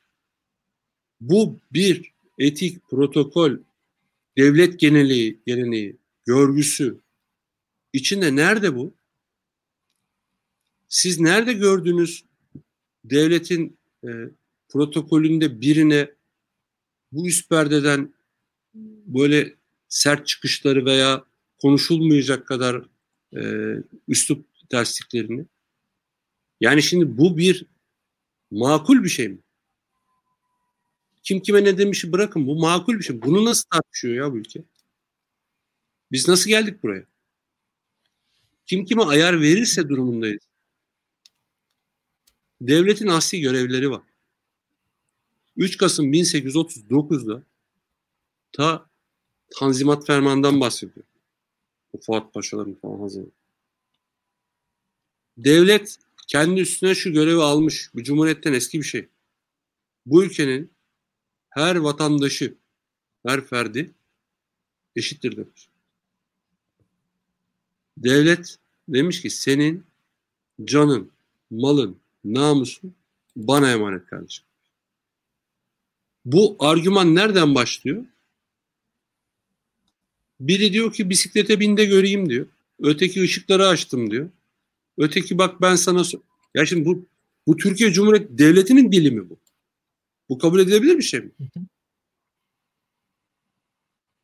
bu 1.20 1.58
bir 1.72 2.12
etik 2.38 2.88
protokol, 2.90 3.52
devlet 4.38 4.80
geneliği, 4.80 5.38
geleneği, 5.46 5.96
görgüsü 6.26 6.98
içinde 7.92 8.36
nerede 8.36 8.76
bu? 8.76 8.97
Siz 10.88 11.20
nerede 11.20 11.52
gördünüz 11.52 12.24
devletin 13.04 13.78
e, 14.04 14.08
protokolünde 14.68 15.60
birine 15.60 16.10
bu 17.12 17.28
üst 17.28 17.48
perdeden 17.48 18.14
böyle 19.06 19.54
sert 19.88 20.26
çıkışları 20.26 20.84
veya 20.84 21.24
konuşulmayacak 21.58 22.46
kadar 22.46 22.84
e, 23.36 23.42
üslup 24.08 24.46
tersliklerini. 24.68 25.46
Yani 26.60 26.82
şimdi 26.82 27.18
bu 27.18 27.38
bir 27.38 27.66
makul 28.50 29.04
bir 29.04 29.08
şey 29.08 29.28
mi? 29.28 29.38
Kim 31.22 31.40
kime 31.40 31.64
ne 31.64 31.78
demişi 31.78 32.12
bırakın 32.12 32.46
bu 32.46 32.60
makul 32.60 32.98
bir 32.98 33.02
şey. 33.02 33.22
Bunu 33.22 33.44
nasıl 33.44 33.64
tartışıyor 33.70 34.14
ya 34.14 34.32
bu 34.32 34.38
ülke? 34.38 34.64
Biz 36.12 36.28
nasıl 36.28 36.50
geldik 36.50 36.82
buraya? 36.82 37.04
Kim 38.66 38.84
kime 38.84 39.02
ayar 39.02 39.40
verirse 39.40 39.88
durumundayız. 39.88 40.47
Devletin 42.60 43.06
asli 43.06 43.40
görevleri 43.40 43.90
var. 43.90 44.02
3 45.56 45.76
Kasım 45.76 46.12
1839'da 46.12 47.42
ta 48.52 48.90
Tanzimat 49.50 50.06
Ferman'dan 50.06 50.60
bahsediyor. 50.60 51.06
O 51.92 52.00
Fuat 52.00 52.34
Paşaların 52.34 52.74
falan 52.74 53.00
hazırladı. 53.00 53.30
Devlet 55.36 55.98
kendi 56.26 56.60
üstüne 56.60 56.94
şu 56.94 57.12
görevi 57.12 57.42
almış. 57.42 57.90
Bu 57.94 58.02
cumhuriyetten 58.02 58.52
eski 58.52 58.78
bir 58.78 58.84
şey. 58.84 59.08
Bu 60.06 60.24
ülkenin 60.24 60.70
her 61.50 61.76
vatandaşı, 61.76 62.54
her 63.26 63.44
ferdi 63.44 63.90
eşittir 64.96 65.36
demiş. 65.36 65.68
Devlet 67.96 68.58
demiş 68.88 69.22
ki 69.22 69.30
senin 69.30 69.84
canın, 70.64 71.10
malın, 71.50 71.98
namusun 72.24 72.94
bana 73.36 73.70
emanet 73.72 74.06
kardeşim. 74.06 74.44
Bu 76.24 76.56
argüman 76.58 77.14
nereden 77.14 77.54
başlıyor? 77.54 78.04
Biri 80.40 80.72
diyor 80.72 80.92
ki 80.92 81.10
bisiklete 81.10 81.60
bin 81.60 81.76
de 81.76 81.84
göreyim 81.84 82.30
diyor. 82.30 82.46
Öteki 82.78 83.22
ışıkları 83.22 83.66
açtım 83.66 84.10
diyor. 84.10 84.30
Öteki 84.98 85.38
bak 85.38 85.60
ben 85.60 85.76
sana 85.76 86.02
ya 86.54 86.66
şimdi 86.66 86.84
bu 86.84 87.06
bu 87.46 87.56
Türkiye 87.56 87.92
Cumhuriyeti 87.92 88.38
Devleti'nin 88.38 88.92
dili 88.92 89.10
mi 89.10 89.30
bu? 89.30 89.38
Bu 90.28 90.38
kabul 90.38 90.60
edilebilir 90.60 90.96
bir 90.98 91.02
şey 91.02 91.20
mi? 91.20 91.30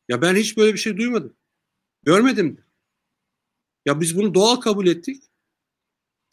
Ya 0.09 0.21
ben 0.21 0.35
hiç 0.35 0.57
böyle 0.57 0.73
bir 0.73 0.79
şey 0.79 0.97
duymadım. 0.97 1.33
Görmedim 2.03 2.57
de. 2.57 2.61
Ya 3.85 4.01
biz 4.01 4.17
bunu 4.17 4.33
doğal 4.33 4.55
kabul 4.55 4.87
ettik 4.87 5.23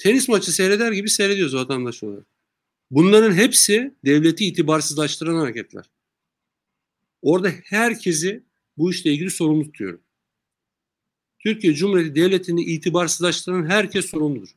tenis 0.02 0.28
maçı 0.28 0.52
seyreder 0.52 0.92
gibi 0.92 1.10
seyrediyoruz 1.10 1.54
vatandaş 1.54 2.02
olarak. 2.02 2.26
Bunların 2.90 3.32
hepsi 3.32 3.94
devleti 4.04 4.44
itibarsızlaştıran 4.44 5.34
hareketler. 5.34 5.90
Orada 7.22 7.50
herkesi 7.64 8.42
bu 8.76 8.90
işle 8.90 9.12
ilgili 9.12 9.30
sorumlu 9.30 9.64
tutuyorum. 9.64 10.00
Türkiye 11.38 11.74
Cumhuriyeti 11.74 12.14
Devleti'ni 12.14 12.64
itibarsızlaştıran 12.64 13.66
herkes 13.70 14.10
sorumludur. 14.10 14.48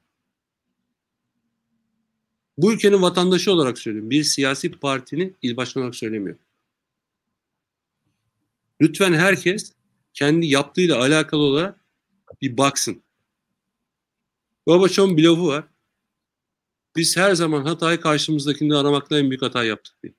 Bu 2.57 2.73
ülkenin 2.73 3.01
vatandaşı 3.01 3.51
olarak 3.51 3.77
söylüyorum. 3.77 4.09
Bir 4.09 4.23
siyasi 4.23 4.71
partinin 4.71 5.35
il 5.41 5.57
başkanı 5.57 5.83
olarak 5.83 5.95
söylemiyorum. 5.95 6.41
Lütfen 8.81 9.13
herkes 9.13 9.73
kendi 10.13 10.45
yaptığıyla 10.45 10.99
alakalı 10.99 11.41
olarak 11.41 11.79
bir 12.41 12.57
baksın. 12.57 13.04
Gorbaçov'un 14.67 15.17
lafı 15.17 15.47
var. 15.47 15.63
Biz 16.95 17.17
her 17.17 17.35
zaman 17.35 17.65
hatayı 17.65 18.01
karşımızdakinde 18.01 18.75
aramakla 18.75 19.19
en 19.19 19.29
büyük 19.29 19.41
hata 19.41 19.63
yaptık 19.63 19.95
diye. 20.03 20.13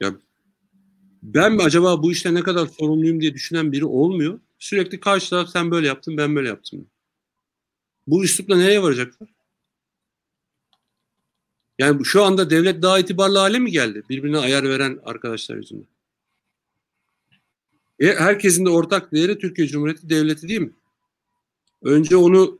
Ya 0.00 0.14
ben 1.22 1.58
acaba 1.58 2.02
bu 2.02 2.12
işte 2.12 2.34
ne 2.34 2.42
kadar 2.42 2.66
sorumluyum 2.66 3.20
diye 3.20 3.34
düşünen 3.34 3.72
biri 3.72 3.84
olmuyor. 3.84 4.40
Sürekli 4.58 5.00
karşı 5.00 5.30
taraf 5.30 5.50
sen 5.50 5.70
böyle 5.70 5.86
yaptın 5.86 6.16
ben 6.16 6.36
böyle 6.36 6.48
yaptım. 6.48 6.86
Bu 8.06 8.24
üslupla 8.24 8.56
nereye 8.56 8.82
varacaklar? 8.82 9.28
Yani 11.78 12.04
şu 12.04 12.24
anda 12.24 12.50
devlet 12.50 12.82
daha 12.82 12.98
itibarlı 12.98 13.38
hale 13.38 13.58
mi 13.58 13.70
geldi? 13.70 14.02
Birbirine 14.08 14.38
ayar 14.38 14.64
veren 14.64 15.00
arkadaşlar 15.04 15.56
yüzünden. 15.56 15.86
E, 18.00 18.06
herkesin 18.06 18.64
de 18.64 18.70
ortak 18.70 19.12
değeri 19.12 19.38
Türkiye 19.38 19.68
Cumhuriyeti 19.68 20.10
Devleti 20.10 20.48
değil 20.48 20.60
mi? 20.60 20.72
Önce 21.82 22.16
onu 22.16 22.58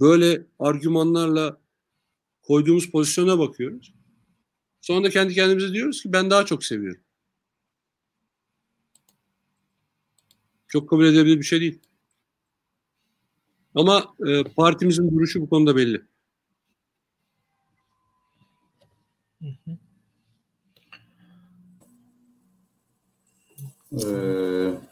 böyle 0.00 0.46
argümanlarla 0.58 1.60
koyduğumuz 2.42 2.90
pozisyona 2.90 3.38
bakıyoruz. 3.38 3.94
Sonra 4.80 5.04
da 5.04 5.10
kendi 5.10 5.34
kendimize 5.34 5.72
diyoruz 5.72 6.02
ki 6.02 6.12
ben 6.12 6.30
daha 6.30 6.46
çok 6.46 6.64
seviyorum. 6.64 7.02
Çok 10.68 10.90
kabul 10.90 11.06
edebilir 11.06 11.38
bir 11.38 11.42
şey 11.42 11.60
değil. 11.60 11.78
Ama 13.74 14.14
e, 14.26 14.44
partimizin 14.44 15.10
duruşu 15.10 15.40
bu 15.40 15.48
konuda 15.48 15.76
belli. 15.76 16.02
Ee, 23.92 24.89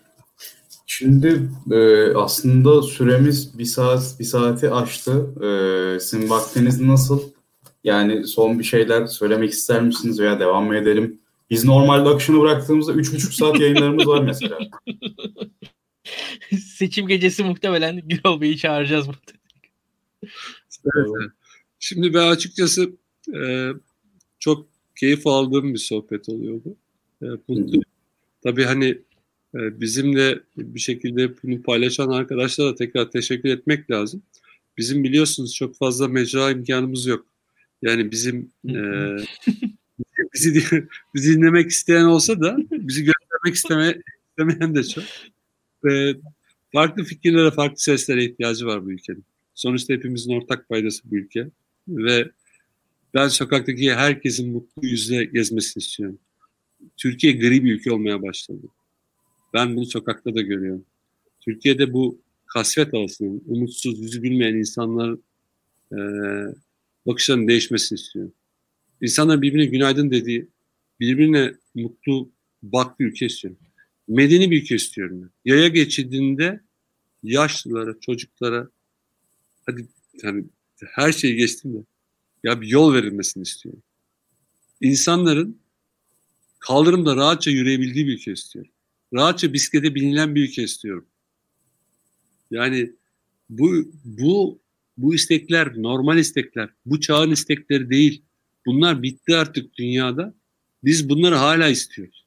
şimdi 0.98 1.42
e, 1.70 2.12
aslında 2.14 2.82
süremiz 2.82 3.58
bir 3.58 3.64
saat 3.64 4.16
bir 4.18 4.24
saati 4.24 4.70
aştı. 4.70 5.12
Ee, 5.44 6.00
sizin 6.00 6.30
vaktiniz 6.30 6.80
nasıl? 6.80 7.22
Yani 7.84 8.26
son 8.26 8.58
bir 8.58 8.64
şeyler 8.64 9.06
söylemek 9.06 9.50
ister 9.50 9.82
misiniz 9.82 10.20
veya 10.20 10.40
devam 10.40 10.66
mı 10.66 10.76
edelim? 10.76 11.20
Biz 11.50 11.64
normalde 11.64 12.08
akışını 12.08 12.40
bıraktığımızda 12.40 12.92
3,5 12.92 13.18
saat 13.18 13.60
yayınlarımız 13.60 14.06
var 14.06 14.22
mesela. 14.22 14.58
Seçim 16.76 17.06
gecesi 17.06 17.44
muhtemelen 17.44 18.08
Gürol 18.08 18.40
Bey'i 18.40 18.56
çağıracağız 18.56 19.06
burada. 19.06 19.32
Evet. 20.96 21.30
Şimdi 21.78 22.14
ben 22.14 22.26
açıkçası 22.26 22.90
e, 23.34 23.70
çok 24.38 24.66
keyif 24.96 25.26
aldığım 25.26 25.74
bir 25.74 25.78
sohbet 25.78 26.28
oluyordu. 26.28 26.76
E, 27.22 27.26
mutluyum. 27.26 27.82
Tabii 28.42 28.64
hani 28.64 28.88
e, 28.88 29.07
bizimle 29.54 30.40
bir 30.56 30.80
şekilde 30.80 31.42
bunu 31.42 31.62
paylaşan 31.62 32.08
arkadaşlara 32.08 32.74
tekrar 32.74 33.10
teşekkür 33.10 33.48
etmek 33.48 33.90
lazım. 33.90 34.22
Bizim 34.78 35.04
biliyorsunuz 35.04 35.54
çok 35.54 35.76
fazla 35.76 36.08
mecra 36.08 36.50
imkanımız 36.50 37.06
yok. 37.06 37.26
Yani 37.82 38.10
bizim 38.10 38.52
e, 38.68 38.74
bizi, 40.34 40.62
bizi 41.14 41.36
dinlemek 41.36 41.70
isteyen 41.70 42.04
olsa 42.04 42.40
da 42.40 42.56
bizi 42.70 43.04
göstermek 43.04 43.54
isteme, 43.54 44.02
istemeyen 44.30 44.74
de 44.74 44.84
çok. 44.84 45.04
Ve 45.84 46.16
farklı 46.72 47.04
fikirlere, 47.04 47.50
farklı 47.50 47.78
seslere 47.78 48.24
ihtiyacı 48.24 48.66
var 48.66 48.84
bu 48.84 48.92
ülkenin. 48.92 49.24
Sonuçta 49.54 49.94
hepimizin 49.94 50.32
ortak 50.32 50.68
paydası 50.68 51.10
bu 51.10 51.16
ülke. 51.16 51.48
Ve 51.88 52.30
ben 53.14 53.28
sokaktaki 53.28 53.94
herkesin 53.94 54.52
mutlu 54.52 54.86
yüzle 54.88 55.24
gezmesini 55.24 55.82
istiyorum. 55.82 56.18
Türkiye 56.96 57.32
gri 57.32 57.64
bir 57.64 57.74
ülke 57.74 57.92
olmaya 57.92 58.22
başladı. 58.22 58.66
Ben 59.54 59.76
bunu 59.76 59.86
sokakta 59.86 60.34
da 60.34 60.40
görüyorum. 60.40 60.84
Türkiye'de 61.40 61.92
bu 61.92 62.20
kasvet 62.46 62.92
havasının, 62.92 63.42
umutsuz, 63.46 64.00
yüzü 64.00 64.22
gülmeyen 64.22 64.54
insanlar 64.54 65.16
e, 65.92 65.98
bakışlarının 67.06 67.48
değişmesini 67.48 67.98
istiyorum. 67.98 68.32
İnsanlar 69.00 69.42
birbirine 69.42 69.66
günaydın 69.66 70.10
dediği, 70.10 70.48
birbirine 71.00 71.54
mutlu 71.74 72.30
baktığı 72.62 73.04
ülke 73.04 73.26
istiyorum. 73.26 73.58
Medeni 74.08 74.50
bir 74.50 74.62
ülke 74.62 74.74
istiyorum. 74.74 75.30
Yaya 75.44 75.68
geçidinde 75.68 76.60
yaşlılara, 77.22 78.00
çocuklara 78.00 78.68
hadi 79.66 79.86
yani 80.22 80.44
her 80.84 81.12
şeyi 81.12 81.36
geçtim 81.36 81.74
de 81.74 81.78
ya 82.44 82.60
bir 82.60 82.68
yol 82.68 82.94
verilmesini 82.94 83.42
istiyorum. 83.42 83.82
İnsanların 84.80 85.58
kaldırımda 86.58 87.16
rahatça 87.16 87.50
yürüyebildiği 87.50 88.06
bir 88.06 88.12
ülke 88.12 88.32
istiyorum. 88.32 88.70
Rahatça 89.14 89.52
bisiklete 89.52 89.94
binilen 89.94 90.34
bir 90.34 90.48
ülke 90.48 90.62
istiyorum. 90.62 91.06
Yani 92.50 92.92
bu 93.50 93.92
bu 94.04 94.60
bu 94.96 95.14
istekler 95.14 95.72
normal 95.76 96.18
istekler. 96.18 96.68
Bu 96.86 97.00
çağın 97.00 97.30
istekleri 97.30 97.90
değil. 97.90 98.22
Bunlar 98.66 99.02
bitti 99.02 99.36
artık 99.36 99.74
dünyada. 99.78 100.34
Biz 100.84 101.08
bunları 101.08 101.34
hala 101.34 101.68
istiyoruz. 101.68 102.26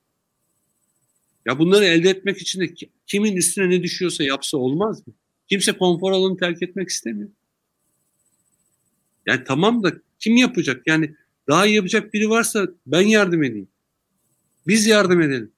Ya 1.46 1.60
bunları 1.60 1.86
elde 1.86 2.10
etmek 2.10 2.38
için 2.38 2.62
de 2.62 2.74
kimin 3.08 3.36
üstüne 3.36 3.70
ne 3.70 3.84
düşüyorsa 3.84 4.24
yapsa 4.24 4.58
olmaz 4.58 5.08
mı? 5.08 5.14
Kimse 5.48 5.72
konfor 5.72 6.12
alanını 6.12 6.38
terk 6.38 6.64
etmek 6.64 6.90
istemiyor. 6.90 7.30
Yani 9.26 9.44
tamam 9.44 9.84
da 9.84 9.94
kim 10.20 10.38
yapacak? 10.38 10.88
Yani 10.88 11.16
daha 11.48 11.66
iyi 11.66 11.76
yapacak 11.76 12.14
biri 12.14 12.30
varsa 12.30 12.68
ben 12.88 13.02
yardım 13.02 13.44
edeyim. 13.44 13.68
Biz 14.68 14.88
yardım 14.88 15.22
edelim. 15.22 15.52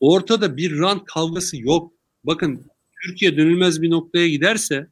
Ortada 0.00 0.56
bir 0.56 0.78
rant 0.78 1.04
kavgası 1.04 1.56
yok. 1.56 1.92
Bakın 2.24 2.66
Türkiye 3.02 3.36
dönülmez 3.36 3.82
bir 3.82 3.90
noktaya 3.90 4.28
giderse 4.28 4.86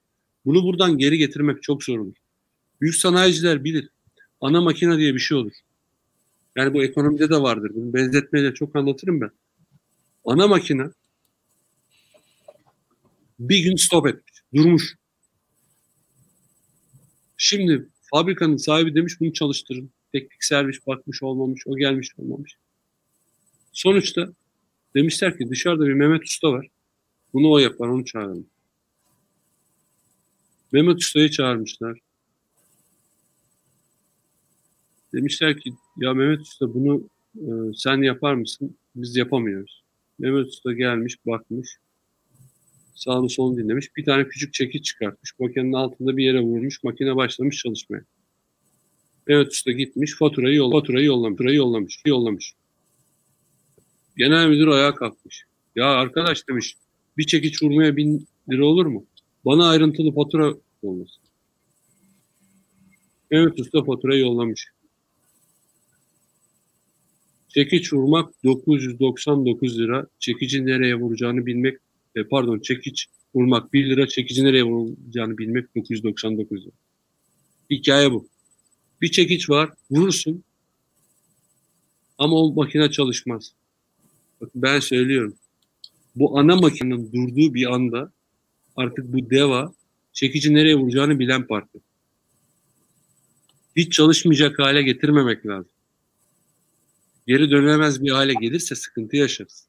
bunu 0.44 0.62
buradan 0.62 0.98
geri 0.98 1.18
getirmek 1.18 1.62
çok 1.62 1.84
zor 1.84 1.98
olur. 1.98 2.14
Büyük 2.80 2.94
sanayiciler 2.94 3.64
bilir. 3.64 3.88
Ana 4.40 4.60
makine 4.60 4.98
diye 4.98 5.14
bir 5.14 5.18
şey 5.18 5.36
olur. 5.36 5.52
Yani 6.56 6.74
bu 6.74 6.84
ekonomide 6.84 7.30
de 7.30 7.36
vardır. 7.36 7.70
Bunu 7.74 7.94
benzetmeyle 7.94 8.54
çok 8.54 8.76
anlatırım 8.76 9.20
ben. 9.20 9.30
Ana 10.24 10.46
makine 10.46 10.90
bir 13.38 13.58
gün 13.58 13.76
stop 13.76 14.06
etmiş, 14.06 14.42
durmuş. 14.54 14.94
Şimdi 17.36 17.88
fabrikanın 18.10 18.56
sahibi 18.56 18.94
demiş 18.94 19.20
bunu 19.20 19.32
çalıştırın. 19.32 19.90
Teknik 20.12 20.44
servis 20.44 20.86
bakmış 20.86 21.22
olmamış, 21.22 21.62
o 21.66 21.76
gelmiş 21.76 22.10
olmamış. 22.18 22.56
Sonuçta 23.72 24.32
demişler 24.96 25.38
ki 25.38 25.50
dışarıda 25.50 25.86
bir 25.86 25.92
Mehmet 25.92 26.24
Usta 26.24 26.52
var. 26.52 26.66
Bunu 27.32 27.50
o 27.50 27.58
yapar, 27.58 27.88
onu 27.88 28.04
çağıralım. 28.04 28.46
Mehmet 30.72 30.96
Usta'yı 30.98 31.30
çağırmışlar. 31.30 31.98
Demişler 35.12 35.60
ki 35.60 35.74
ya 35.96 36.14
Mehmet 36.14 36.40
Usta 36.40 36.74
bunu 36.74 37.08
e, 37.36 37.50
sen 37.76 38.02
yapar 38.02 38.34
mısın? 38.34 38.76
Biz 38.96 39.16
yapamıyoruz. 39.16 39.84
Mehmet 40.18 40.46
Usta 40.46 40.72
gelmiş, 40.72 41.26
bakmış. 41.26 41.68
Sağını 42.94 43.30
solunu 43.30 43.58
dinlemiş. 43.58 43.96
Bir 43.96 44.04
tane 44.04 44.28
küçük 44.28 44.54
çekiç 44.54 44.84
çıkartmış. 44.84 45.32
Makinenin 45.38 45.72
altında 45.72 46.16
bir 46.16 46.24
yere 46.24 46.40
vurmuş. 46.40 46.84
Makine 46.84 47.16
başlamış 47.16 47.58
çalışmaya. 47.58 48.04
Mehmet 49.26 49.52
Usta 49.52 49.72
gitmiş. 49.72 50.14
Faturayı, 50.18 50.56
yol, 50.56 50.72
faturayı 50.72 51.06
yollamış. 51.06 51.36
Faturayı 51.36 51.56
yollamış. 51.56 52.02
Yollamış. 52.06 52.54
Genel 54.16 54.48
müdür 54.48 54.68
ayağa 54.68 54.94
kalkmış. 54.94 55.44
Ya 55.76 55.86
arkadaş 55.86 56.48
demiş 56.48 56.76
bir 57.18 57.26
çekiç 57.26 57.62
vurmaya 57.62 57.96
bin 57.96 58.28
lira 58.50 58.66
olur 58.66 58.86
mu? 58.86 59.06
Bana 59.44 59.68
ayrıntılı 59.68 60.14
fatura 60.14 60.54
olmasın. 60.82 61.22
Mehmet 63.30 63.60
Usta 63.60 63.84
faturayı 63.84 64.20
yollamış. 64.20 64.68
Çekiç 67.48 67.92
vurmak 67.92 68.44
999 68.44 69.78
lira. 69.78 70.06
Çekici 70.18 70.66
nereye 70.66 70.94
vuracağını 70.94 71.46
bilmek, 71.46 71.78
e, 72.16 72.24
pardon 72.24 72.58
çekiç 72.58 73.06
vurmak 73.34 73.72
1 73.72 73.90
lira, 73.90 74.08
çekici 74.08 74.44
nereye 74.44 74.64
vuracağını 74.64 75.38
bilmek 75.38 75.76
999 75.76 76.62
lira. 76.62 76.72
Hikaye 77.70 78.12
bu. 78.12 78.28
Bir 79.00 79.10
çekiç 79.10 79.50
var, 79.50 79.70
vurursun 79.90 80.44
ama 82.18 82.36
o 82.36 82.54
makine 82.54 82.90
çalışmaz. 82.90 83.52
Bakın 84.40 84.62
ben 84.62 84.80
söylüyorum. 84.80 85.36
Bu 86.16 86.38
ana 86.38 86.56
makinenin 86.56 87.12
durduğu 87.12 87.54
bir 87.54 87.74
anda 87.74 88.12
artık 88.76 89.12
bu 89.12 89.30
deva 89.30 89.72
çekici 90.12 90.54
nereye 90.54 90.76
vuracağını 90.76 91.18
bilen 91.18 91.46
parti. 91.46 91.78
Hiç 93.76 93.92
çalışmayacak 93.92 94.58
hale 94.58 94.82
getirmemek 94.82 95.46
lazım. 95.46 95.72
Geri 97.26 97.50
dönemez 97.50 98.02
bir 98.02 98.10
hale 98.10 98.34
gelirse 98.34 98.74
sıkıntı 98.74 99.16
yaşarız. 99.16 99.66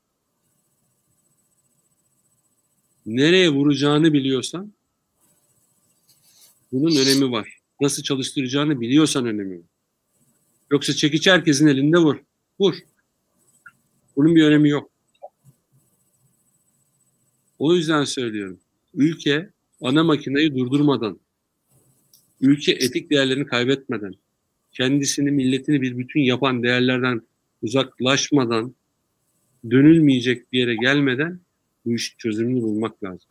nereye 3.05 3.49
vuracağını 3.49 4.13
biliyorsan 4.13 4.73
bunun 6.71 6.95
önemi 6.95 7.31
var. 7.31 7.59
Nasıl 7.81 8.03
çalıştıracağını 8.03 8.81
biliyorsan 8.81 9.25
önemi 9.25 9.57
var. 9.57 9.65
Yoksa 10.71 10.93
çekiç 10.93 11.27
herkesin 11.27 11.67
elinde 11.67 11.97
vur. 11.97 12.15
Vur. 12.59 12.75
Bunun 14.15 14.35
bir 14.35 14.43
önemi 14.43 14.69
yok. 14.69 14.91
O 17.59 17.75
yüzden 17.75 18.03
söylüyorum. 18.03 18.59
Ülke 18.93 19.49
ana 19.81 20.03
makineyi 20.03 20.55
durdurmadan, 20.55 21.19
ülke 22.41 22.71
etik 22.71 23.09
değerlerini 23.09 23.45
kaybetmeden, 23.45 24.13
kendisini, 24.71 25.31
milletini 25.31 25.81
bir 25.81 25.97
bütün 25.97 26.19
yapan 26.19 26.63
değerlerden 26.63 27.21
uzaklaşmadan, 27.61 28.75
dönülmeyecek 29.71 30.51
bir 30.51 30.59
yere 30.59 30.75
gelmeden 30.75 31.39
bu 31.85 31.93
iş 31.93 32.15
çözümünü 32.17 32.61
bulmak 32.61 33.03
lazım. 33.03 33.27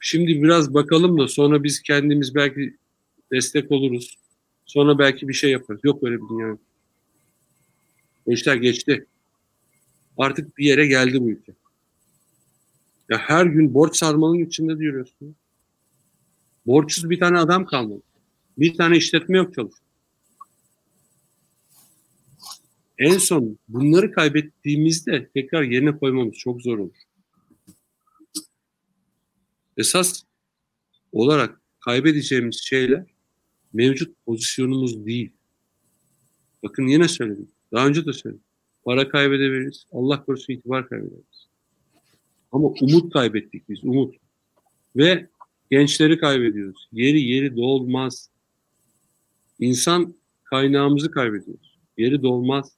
Şimdi 0.00 0.42
biraz 0.42 0.74
bakalım 0.74 1.18
da 1.18 1.28
sonra 1.28 1.64
biz 1.64 1.82
kendimiz 1.82 2.34
belki 2.34 2.76
destek 3.32 3.70
oluruz. 3.70 4.18
Sonra 4.66 4.98
belki 4.98 5.28
bir 5.28 5.34
şey 5.34 5.50
yaparız. 5.50 5.80
Yok 5.84 6.04
öyle 6.04 6.16
bir 6.16 6.28
dünya. 6.28 6.52
O 6.52 6.58
işler 8.32 8.56
geçti. 8.56 9.06
Artık 10.16 10.58
bir 10.58 10.64
yere 10.64 10.86
geldi 10.86 11.20
bu 11.20 11.30
ülke. 11.30 11.52
Ya 13.08 13.18
her 13.18 13.46
gün 13.46 13.74
borç 13.74 13.96
sarmalının 13.96 14.44
içinde 14.44 14.78
diyorsun. 14.78 15.36
Borçsuz 16.66 17.10
bir 17.10 17.20
tane 17.20 17.38
adam 17.38 17.66
kalmadı. 17.66 18.02
Bir 18.58 18.74
tane 18.74 18.96
işletme 18.96 19.38
yok 19.38 19.54
çalışıyor. 19.54 19.90
En 22.98 23.18
son 23.18 23.58
bunları 23.68 24.12
kaybettiğimizde 24.12 25.28
tekrar 25.34 25.62
yerine 25.62 25.98
koymamız 25.98 26.34
çok 26.34 26.62
zor 26.62 26.78
olur. 26.78 26.96
Esas 29.76 30.22
olarak 31.12 31.60
kaybedeceğimiz 31.80 32.60
şeyler 32.62 33.06
mevcut 33.72 34.16
pozisyonumuz 34.26 35.06
değil. 35.06 35.32
Bakın 36.62 36.86
yine 36.86 37.08
söyledim. 37.08 37.48
Daha 37.72 37.86
önce 37.86 38.06
de 38.06 38.12
söyledim. 38.12 38.44
Para 38.84 39.08
kaybedebiliriz. 39.08 39.86
Allah 39.92 40.24
korusun 40.24 40.52
itibar 40.52 40.88
kaybederiz. 40.88 41.48
Ama 42.52 42.68
umut 42.80 43.12
kaybettik 43.12 43.68
biz. 43.68 43.84
Umut. 43.84 44.14
Ve 44.96 45.26
gençleri 45.70 46.18
kaybediyoruz. 46.18 46.88
Yeri 46.92 47.20
yeri 47.20 47.56
dolmaz. 47.56 48.30
İnsan 49.58 50.14
kaynağımızı 50.44 51.10
kaybediyoruz. 51.10 51.78
Yeri 51.96 52.22
dolmaz. 52.22 52.72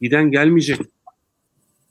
Giden 0.00 0.30
gelmeyecek. 0.30 0.80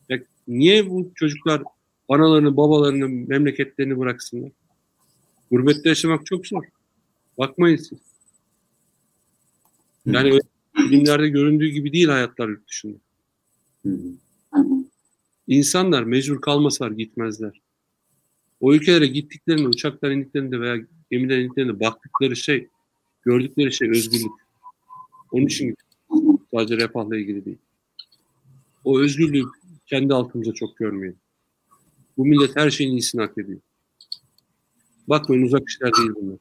Ya 0.09 0.19
niye 0.47 0.89
bu 0.89 1.11
çocuklar 1.15 1.63
analarını, 2.09 2.57
babalarını, 2.57 3.09
memleketlerini 3.09 3.97
bıraksınlar? 3.97 4.51
Gurbette 5.51 5.89
yaşamak 5.89 6.25
çok 6.25 6.47
zor. 6.47 6.63
Bakmayın 7.37 7.77
siz. 7.77 7.99
Yani 10.05 10.31
öyle 10.31 10.56
filmlerde 10.77 11.29
göründüğü 11.29 11.67
gibi 11.67 11.93
değil 11.93 12.07
hayatlar 12.07 12.49
yurt 12.49 12.67
dışında. 12.67 12.97
İnsanlar 15.47 16.03
mecbur 16.03 16.41
kalmasalar 16.41 16.91
gitmezler. 16.91 17.61
O 18.59 18.73
ülkelere 18.73 19.07
gittiklerinde, 19.07 19.67
uçaktan 19.67 20.11
indiklerinde 20.11 20.59
veya 20.59 20.77
gemiden 21.11 21.39
indiklerinde 21.39 21.79
baktıkları 21.79 22.35
şey, 22.35 22.67
gördükleri 23.21 23.73
şey 23.73 23.89
özgürlük. 23.89 24.31
Onun 25.31 25.45
için 25.45 25.75
sadece 26.53 26.77
refahla 26.77 27.17
ilgili 27.17 27.45
değil. 27.45 27.57
O 28.83 28.99
özgürlüğü 28.99 29.43
kendi 29.85 30.13
altımıza 30.13 30.53
çok 30.53 30.77
görmeyin. 30.77 31.17
Bu 32.17 32.25
millet 32.25 32.55
her 32.55 32.69
şeyin 32.69 32.91
iyisini 32.91 33.21
hak 33.21 33.37
ediyor. 33.37 33.59
Bakmayın 35.07 35.43
uzak 35.43 35.69
işler 35.69 35.91
değil 35.93 36.11
bunlar. 36.15 36.37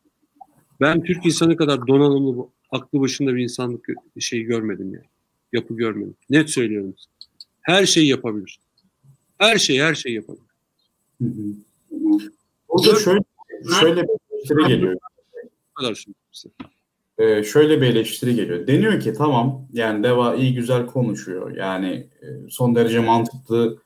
Ben 0.80 1.02
Türk 1.02 1.26
insanı 1.26 1.56
kadar 1.56 1.86
donanımlı, 1.86 2.48
aklı 2.70 3.00
başında 3.00 3.34
bir 3.34 3.42
insanlık 3.42 3.88
şeyi 4.20 4.44
görmedim 4.44 4.94
yani. 4.94 5.06
Yapı 5.52 5.74
görmedim. 5.74 6.14
Net 6.30 6.50
söylüyorum. 6.50 6.94
Her 7.62 7.86
şeyi 7.86 8.08
yapabilir. 8.08 8.60
Her 9.38 9.58
şey, 9.58 9.80
her 9.80 9.94
şey 9.94 10.14
yapabilir. 10.14 10.46
Hı 11.22 11.26
Burada 12.68 12.94
şöyle, 12.94 13.20
şöyle 13.80 14.02
bir 14.02 14.08
eleştiri 14.32 14.68
geliyor. 14.68 14.96
Bu 15.70 15.74
kadar 15.74 16.04
size. 16.32 16.54
Ee, 17.18 17.42
şöyle 17.42 17.80
bir 17.80 17.86
eleştiri 17.86 18.34
geliyor. 18.34 18.66
Deniyor 18.66 19.00
ki 19.00 19.12
tamam 19.12 19.68
yani 19.72 20.02
Deva 20.02 20.34
iyi 20.34 20.54
güzel 20.54 20.86
konuşuyor. 20.86 21.56
Yani 21.56 22.08
e, 22.22 22.26
son 22.50 22.74
derece 22.74 23.00
mantıklı 23.00 23.78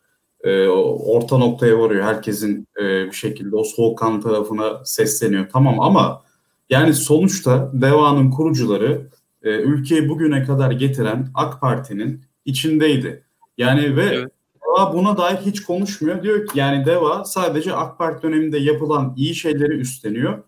e, 0.45 0.67
orta 0.67 1.39
noktaya 1.39 1.79
varıyor. 1.79 2.05
Herkesin 2.05 2.69
e, 2.81 3.07
bir 3.07 3.13
şekilde 3.13 3.57
o 3.57 3.65
soğukkan 3.65 4.21
tarafına 4.21 4.85
sesleniyor. 4.85 5.49
Tamam 5.53 5.81
ama 5.81 6.25
yani 6.71 6.95
sonuçta 6.95 7.71
Deva'nın 7.73 8.31
kurucuları 8.31 9.07
e, 9.43 9.51
ülkeyi 9.51 10.09
bugüne 10.09 10.45
kadar 10.45 10.71
getiren 10.71 11.29
AK 11.35 11.61
Parti'nin 11.61 12.23
içindeydi. 12.45 13.25
Yani 13.59 13.97
ve 13.97 14.05
evet. 14.05 14.31
Deva 14.71 14.93
buna 14.95 15.17
dair 15.17 15.37
hiç 15.37 15.63
konuşmuyor. 15.63 16.23
Diyor 16.23 16.47
ki 16.47 16.59
yani 16.59 16.87
Deva 16.87 17.25
sadece 17.25 17.75
AK 17.75 17.99
Parti 17.99 18.23
döneminde 18.23 18.59
yapılan 18.59 19.15
iyi 19.17 19.35
şeyleri 19.35 19.73
üstleniyor. 19.73 20.43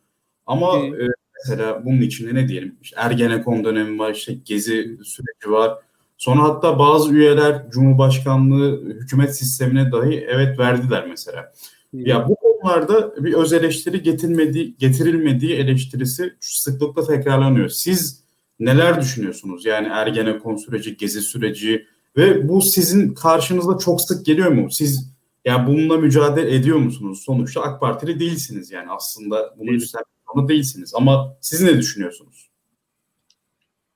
Ama 0.47 0.78
e, 0.78 1.09
mesela 1.39 1.85
bunun 1.85 2.01
içinde 2.01 2.35
ne 2.35 2.49
diyelim 2.49 2.77
işte 2.82 2.97
Ergenekon 3.01 3.65
dönemi 3.65 3.99
var, 3.99 4.15
işte 4.15 4.35
Gezi 4.44 4.99
süreci 5.05 5.51
var. 5.51 5.78
Sonra 6.19 6.43
hatta 6.43 6.78
bazı 6.78 7.15
üyeler 7.15 7.70
Cumhurbaşkanlığı 7.70 8.85
hükümet 8.85 9.36
sistemine 9.36 9.93
dahi 9.93 10.27
evet 10.28 10.59
verdiler 10.59 11.07
mesela. 11.09 11.53
Ya 11.93 12.28
bu 12.28 12.36
konularda 12.62 13.24
bir 13.24 13.32
öz 13.32 13.52
eleştiri 13.52 14.02
getirilmediği, 14.02 14.76
getirilmediği 14.78 15.55
eleştirisi 15.55 16.34
sıklıkla 16.40 17.06
tekrarlanıyor. 17.06 17.68
Siz 17.68 18.24
neler 18.60 19.01
düşünüyorsunuz? 19.01 19.64
Yani 19.64 19.89
Ergenekon 19.89 20.56
süreci, 20.56 20.97
Gezi 20.97 21.20
süreci 21.20 21.86
ve 22.16 22.48
bu 22.48 22.62
sizin 22.62 23.14
karşınıza 23.14 23.78
çok 23.78 24.01
sık 24.01 24.26
geliyor 24.26 24.52
mu? 24.52 24.70
Siz 24.70 25.12
yani 25.44 25.66
bununla 25.66 25.97
mücadele 25.97 26.55
ediyor 26.55 26.78
musunuz? 26.78 27.22
Sonuçta 27.26 27.62
AK 27.62 27.80
Partili 27.80 28.20
değilsiniz 28.20 28.70
yani 28.70 28.90
aslında 28.90 29.55
bunu 29.59 29.72
üstlenmek 29.72 30.48
değilsiniz. 30.48 30.94
Ama 30.94 31.36
siz 31.40 31.62
ne 31.62 31.78
düşünüyorsunuz? 31.78 32.51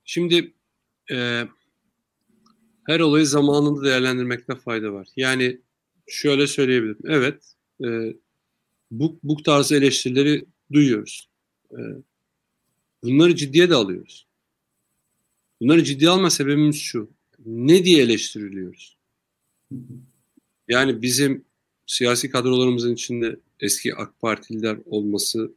Şimdi 0.05 0.53
e, 1.11 1.43
her 2.87 2.99
olayı 2.99 3.25
zamanında 3.25 3.83
değerlendirmekte 3.83 4.55
fayda 4.55 4.93
var. 4.93 5.07
Yani 5.15 5.61
şöyle 6.07 6.47
söyleyebilirim. 6.47 6.99
Evet, 7.05 7.53
e, 7.83 7.87
bu, 8.91 9.19
bu 9.23 9.43
tarz 9.43 9.71
eleştirileri 9.71 10.45
duyuyoruz. 10.73 11.29
E, 11.71 11.79
bunları 13.03 13.35
ciddiye 13.35 13.69
de 13.69 13.75
alıyoruz. 13.75 14.27
Bunları 15.61 15.83
ciddiye 15.83 16.09
alma 16.09 16.29
sebebimiz 16.29 16.75
şu. 16.75 17.09
Ne 17.45 17.85
diye 17.85 18.03
eleştiriliyoruz? 18.03 18.97
Yani 20.67 21.01
bizim 21.01 21.45
siyasi 21.85 22.29
kadrolarımızın 22.29 22.93
içinde 22.93 23.39
eski 23.59 23.95
AK 23.95 24.19
Partililer 24.19 24.77
olması 24.85 25.51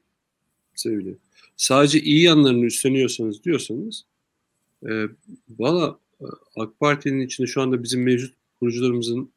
sebebiyle 0.75 1.15
sadece 1.57 2.01
iyi 2.01 2.23
yanlarını 2.23 2.65
üstleniyorsanız 2.65 3.45
diyorsanız 3.45 4.05
e, 4.89 5.05
valla 5.59 5.99
e, 6.21 6.25
AK 6.57 6.81
Parti'nin 6.81 7.27
içinde 7.27 7.47
şu 7.47 7.63
anda 7.63 7.83
bizim 7.83 8.03
mevcut 8.03 8.35
kurucularımızın 8.61 9.31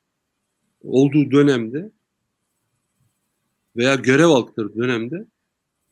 olduğu 0.84 1.32
dönemde 1.32 1.92
veya 3.78 3.96
görev 3.96 4.28
aldıkları 4.28 4.76
dönemde 4.76 5.26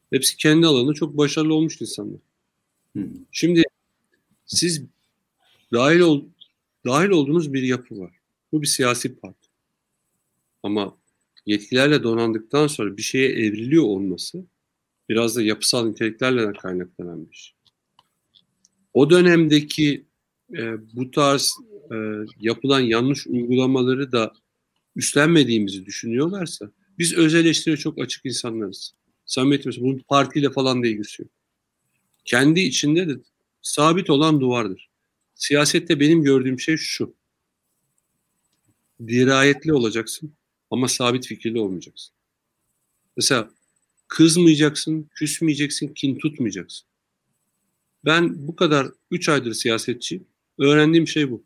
hepsi 0.09 0.37
kendi 0.37 0.67
alanında 0.67 0.93
çok 0.93 1.17
başarılı 1.17 1.53
olmuş 1.53 1.81
insanlar. 1.81 2.19
Şimdi 3.31 3.63
siz 4.45 4.83
dahil 5.73 5.99
ol, 5.99 6.23
dahil 6.85 7.09
olduğunuz 7.09 7.53
bir 7.53 7.63
yapı 7.63 7.99
var. 7.99 8.11
Bu 8.51 8.61
bir 8.61 8.67
siyasi 8.67 9.15
parti. 9.15 9.49
Ama 10.63 10.97
yetkilerle 11.45 12.03
donandıktan 12.03 12.67
sonra 12.67 12.97
bir 12.97 13.01
şeye 13.01 13.29
evriliyor 13.29 13.83
olması 13.83 14.45
biraz 15.09 15.35
da 15.35 15.41
yapısal 15.41 15.85
niteliklerle 15.85 16.53
kaynaklanan 16.53 17.29
bir 17.31 17.35
şey. 17.35 17.55
O 18.93 19.09
dönemdeki 19.09 20.05
e, 20.57 20.73
bu 20.95 21.11
tarz 21.11 21.53
e, 21.91 21.95
yapılan 22.39 22.79
yanlış 22.79 23.27
uygulamaları 23.27 24.11
da 24.11 24.33
üstlenmediğimizi 24.95 25.85
düşünüyorlarsa 25.85 26.71
biz 27.01 27.13
öz 27.13 27.35
eleştiriye 27.35 27.77
çok 27.77 27.99
açık 28.01 28.25
insanlarız. 28.25 28.93
Samimiyetimiz 29.25 29.81
bunun 29.81 29.99
partiyle 30.07 30.51
falan 30.51 30.83
da 30.83 30.87
ilgisi 30.87 31.21
yok. 31.21 31.31
Kendi 32.25 32.59
içinde 32.59 33.07
de 33.09 33.13
sabit 33.61 34.09
olan 34.09 34.41
duvardır. 34.41 34.89
Siyasette 35.35 35.99
benim 35.99 36.23
gördüğüm 36.23 36.59
şey 36.59 36.77
şu. 36.77 37.15
Dirayetli 39.07 39.73
olacaksın 39.73 40.33
ama 40.71 40.87
sabit 40.87 41.27
fikirli 41.27 41.59
olmayacaksın. 41.59 42.13
Mesela 43.17 43.49
kızmayacaksın, 44.07 45.09
küsmeyeceksin, 45.15 45.87
kin 45.87 46.17
tutmayacaksın. 46.17 46.87
Ben 48.05 48.47
bu 48.47 48.55
kadar 48.55 48.87
3 49.11 49.29
aydır 49.29 49.53
siyasetçiyim. 49.53 50.27
Öğrendiğim 50.57 51.07
şey 51.07 51.31
bu. 51.31 51.43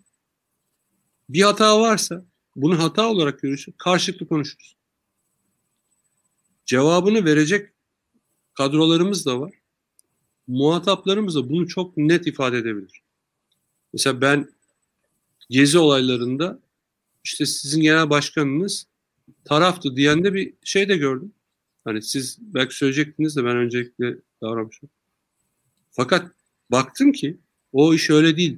Bir 1.30 1.41
hata 1.41 1.82
varsa 1.82 2.26
bunu 2.56 2.84
hata 2.84 3.10
olarak 3.10 3.40
görürsün, 3.40 3.76
karşılıklı 3.77 4.27
konuşuruz. 4.27 4.76
Cevabını 6.66 7.26
verecek 7.26 7.70
kadrolarımız 8.54 9.26
da 9.26 9.40
var. 9.40 9.54
Muhataplarımız 10.48 11.36
da 11.36 11.50
bunu 11.50 11.68
çok 11.68 11.98
net 11.98 12.28
ifade 12.28 12.58
edebilir. 12.58 13.02
Mesela 13.94 14.22
ben 14.22 14.50
gezi 15.50 15.78
olaylarında 15.78 16.60
işte 17.24 17.46
sizin 17.46 17.82
genel 17.82 18.10
başkanınız 18.10 18.88
taraftı 19.44 19.96
diyen 19.96 20.24
de 20.24 20.34
bir 20.34 20.54
şey 20.64 20.90
de 20.90 20.98
gördüm. 20.98 21.32
Hani 21.84 22.02
siz 22.02 22.38
belki 22.42 22.76
söyleyecektiniz 22.76 23.36
de 23.36 23.46
ben 23.46 23.58
öncelikle 23.58 24.16
davranmışım. 24.42 24.90
Fakat 25.92 26.32
baktım 26.72 27.12
ki 27.12 27.38
o 27.74 27.94
iş 27.94 28.10
öyle 28.10 28.38
değil 28.38 28.58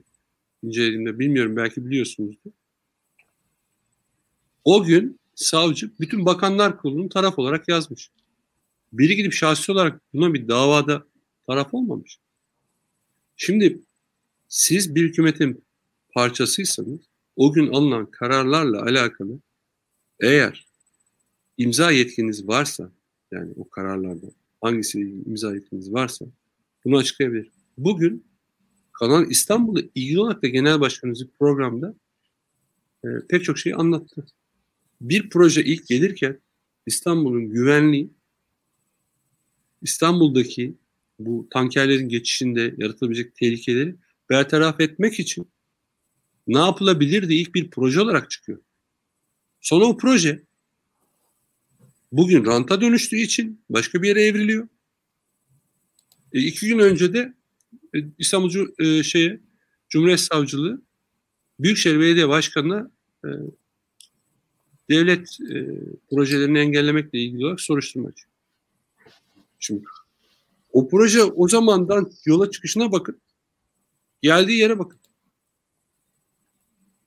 incelediğimde. 0.64 1.20
Bilmiyorum 1.20 1.56
belki 1.56 1.86
biliyorsunuzdur. 1.86 2.52
O 4.64 4.84
gün 4.84 5.20
savcı 5.38 5.92
bütün 6.00 6.26
bakanlar 6.26 6.78
kurulunun 6.78 7.08
taraf 7.08 7.40
olarak 7.40 7.68
yazmış. 7.68 8.12
Biri 8.94 9.16
gidip 9.16 9.34
şahsi 9.34 9.72
olarak 9.72 10.02
buna 10.14 10.34
bir 10.34 10.48
davada 10.48 11.06
taraf 11.48 11.74
olmamış. 11.74 12.20
Şimdi 13.36 13.80
siz 14.48 14.96
bir 14.96 15.04
hükümetin 15.04 15.64
parçasıysanız 16.14 17.00
o 17.36 17.54
gün 17.54 17.74
alınan 17.74 18.06
kararlarla 18.06 18.82
alakalı 18.82 19.40
eğer 20.20 20.68
imza 21.58 21.92
yetkiniz 21.92 22.48
varsa 22.48 22.92
yani 23.32 23.54
o 23.58 23.70
kararlarda 23.70 24.28
hangisi 24.62 25.00
imza 25.02 25.56
yetkiniz 25.56 25.94
varsa 25.94 26.26
bunu 26.86 26.98
açıklayabilir. 26.98 27.52
Bugün 27.78 28.26
Kanal 28.94 29.32
İstanbul'da 29.32 29.82
ilgili 29.96 30.20
olarak 30.20 30.44
da 30.44 30.48
genel 30.48 30.80
başkanımız 30.80 31.28
programda 31.40 31.96
e, 33.04 33.08
pek 33.30 33.44
çok 33.44 33.60
şeyi 33.60 33.76
anlattı. 33.76 34.26
Bir 35.02 35.30
proje 35.30 35.64
ilk 35.64 35.88
gelirken 35.88 36.40
İstanbul'un 36.86 37.50
güvenliği, 37.50 38.10
İstanbul'daki 39.82 40.76
bu 41.20 41.48
tankerlerin 41.52 42.10
geçişinde 42.10 42.76
yaratılabilecek 42.78 43.36
tehlikeleri 43.36 43.96
bertaraf 44.30 44.80
etmek 44.80 45.20
için 45.20 45.52
ne 46.48 46.58
yapılabilir 46.58 47.30
diye 47.30 47.40
ilk 47.40 47.56
bir 47.56 47.70
proje 47.70 48.02
olarak 48.02 48.32
çıkıyor. 48.32 48.60
Sonra 49.62 49.86
o 49.86 49.98
proje 49.98 50.44
bugün 52.12 52.46
ranta 52.46 52.82
dönüştüğü 52.82 53.18
için 53.18 53.62
başka 53.70 54.02
bir 54.02 54.08
yere 54.08 54.22
evriliyor. 54.24 54.68
E, 56.34 56.40
iki 56.40 56.68
gün 56.68 56.80
önce 56.80 57.14
de 57.14 57.34
e, 57.96 58.00
İstanbul 58.18 58.68
e, 58.80 59.04
şeye, 59.04 59.40
Cumhuriyet 59.90 60.20
Savcılığı 60.20 60.82
Büyükşehir 61.60 62.00
Belediye 62.00 62.28
Başkanı'na 62.28 62.92
e, 63.26 63.30
devlet 64.90 65.38
e, 65.42 65.68
projelerini 66.10 66.60
engellemekle 66.60 67.20
ilgili 67.20 67.46
olarak 67.46 67.62
soruşturma. 67.62 68.10
Şimdi 69.60 69.84
o 70.72 70.90
proje 70.90 71.24
o 71.24 71.48
zamandan 71.48 72.12
yola 72.26 72.52
çıkışına 72.52 72.92
bakın. 72.92 73.22
Geldiği 74.22 74.58
yere 74.58 74.80
bakın. 74.80 75.00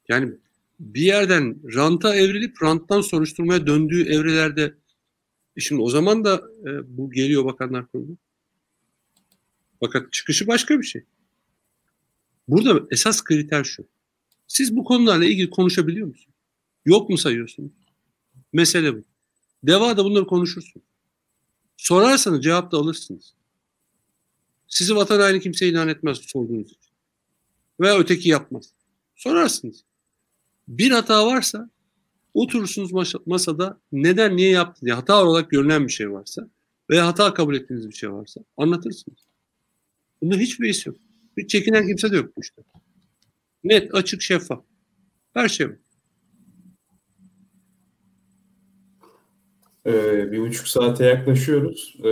Yani 0.09 0.33
bir 0.81 1.01
yerden 1.01 1.75
ranta 1.75 2.17
evrilip 2.17 2.63
ranttan 2.63 3.01
soruşturmaya 3.01 3.67
döndüğü 3.67 4.03
evrelerde 4.03 4.75
e 5.57 5.61
şimdi 5.61 5.83
o 5.83 5.91
zaman 5.91 6.25
da 6.25 6.43
e, 6.67 6.97
bu 6.97 7.11
geliyor 7.11 7.45
bakanlar 7.45 7.87
kurulu. 7.87 8.17
Fakat 9.81 10.13
çıkışı 10.13 10.47
başka 10.47 10.79
bir 10.79 10.85
şey. 10.85 11.03
Burada 12.49 12.87
esas 12.91 13.25
kriter 13.25 13.65
şu. 13.65 13.87
Siz 14.47 14.77
bu 14.77 14.85
konularla 14.85 15.25
ilgili 15.25 15.51
konuşabiliyor 15.51 16.07
musunuz? 16.07 16.30
Yok 16.85 17.11
mu 17.11 17.19
sayıyorsunuz? 17.19 17.73
Mesele 18.53 18.95
bu. 18.95 19.05
Deva 19.63 19.97
da 19.97 20.05
bunları 20.05 20.27
konuşursun. 20.27 20.83
Sorarsanız 21.77 22.43
cevap 22.45 22.73
da 22.73 22.77
alırsınız. 22.77 23.35
Sizi 24.67 24.97
vatan 24.97 25.21
haini 25.21 25.41
kimse 25.41 25.69
ilan 25.69 25.89
etmez 25.89 26.19
sorduğunuz 26.19 26.67
için. 26.67 26.93
Veya 27.81 27.99
öteki 27.99 28.29
yapmaz. 28.29 28.73
Sorarsınız. 29.17 29.85
Bir 30.69 30.91
hata 30.91 31.27
varsa 31.27 31.71
oturursunuz 32.35 33.19
masada 33.27 33.81
neden 33.93 34.37
niye 34.37 34.51
yaptı 34.51 34.81
diye 34.87 34.95
hata 34.95 35.25
olarak 35.25 35.51
görünen 35.51 35.87
bir 35.87 35.93
şey 35.93 36.13
varsa 36.13 36.49
veya 36.91 37.07
hata 37.07 37.35
kabul 37.35 37.55
ettiğiniz 37.55 37.89
bir 37.89 37.95
şey 37.95 38.13
varsa 38.13 38.41
anlatırsınız. 38.57 39.19
Bunda 40.23 40.37
hiçbir 40.37 40.69
his 40.69 40.87
yok. 40.87 40.97
Hiç 41.37 41.51
çekinen 41.51 41.87
kimse 41.87 42.13
de 42.13 42.17
yok 42.17 42.33
işte. 42.43 42.63
Net, 43.65 43.95
açık, 43.95 44.23
şeffaf. 44.23 44.65
Her 45.35 45.49
şey 45.49 45.69
var. 45.69 45.77
Ee, 49.91 50.33
bir 50.33 50.41
buçuk 50.41 50.69
saate 50.69 51.05
yaklaşıyoruz. 51.05 51.97
Ee, 52.05 52.11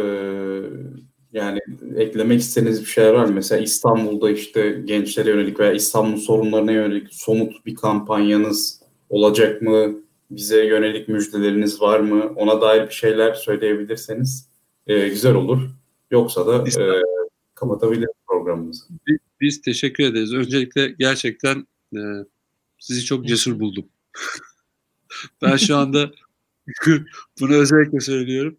yani 1.33 1.61
eklemek 1.97 2.41
istediğiniz 2.41 2.81
bir 2.81 2.87
şeyler 2.87 3.13
var 3.13 3.25
mı? 3.25 3.33
Mesela 3.33 3.63
İstanbul'da 3.63 4.31
işte 4.31 4.83
gençlere 4.85 5.31
yönelik 5.31 5.61
veya 5.61 5.73
İstanbul 5.73 6.19
sorunlarına 6.19 6.73
yönelik 6.73 7.15
somut 7.15 7.67
bir 7.67 7.75
kampanyanız 7.75 8.81
olacak 9.09 9.63
mı? 9.63 9.95
Bize 10.31 10.65
yönelik 10.65 11.09
müjdeleriniz 11.09 11.81
var 11.81 12.01
mı? 12.01 12.33
Ona 12.37 12.61
dair 12.61 12.89
bir 12.89 12.95
şeyler 12.95 13.35
söyleyebilirseniz 13.35 14.49
e, 14.87 15.09
güzel 15.09 15.35
olur. 15.35 15.71
Yoksa 16.11 16.47
da 16.47 16.83
e, 16.83 17.03
kapatabiliriz 17.55 18.15
programımızı. 18.29 18.85
Biz, 19.07 19.19
biz 19.41 19.61
teşekkür 19.63 20.05
ederiz. 20.05 20.35
Öncelikle 20.35 20.89
gerçekten 20.89 21.67
e, 21.95 22.01
sizi 22.79 23.05
çok 23.05 23.27
cesur 23.27 23.61
buldum. 23.61 23.89
ben 25.43 25.57
şu 25.57 25.77
anda 25.77 26.11
bunu 27.41 27.55
özellikle 27.55 28.01
söylüyorum. 28.01 28.57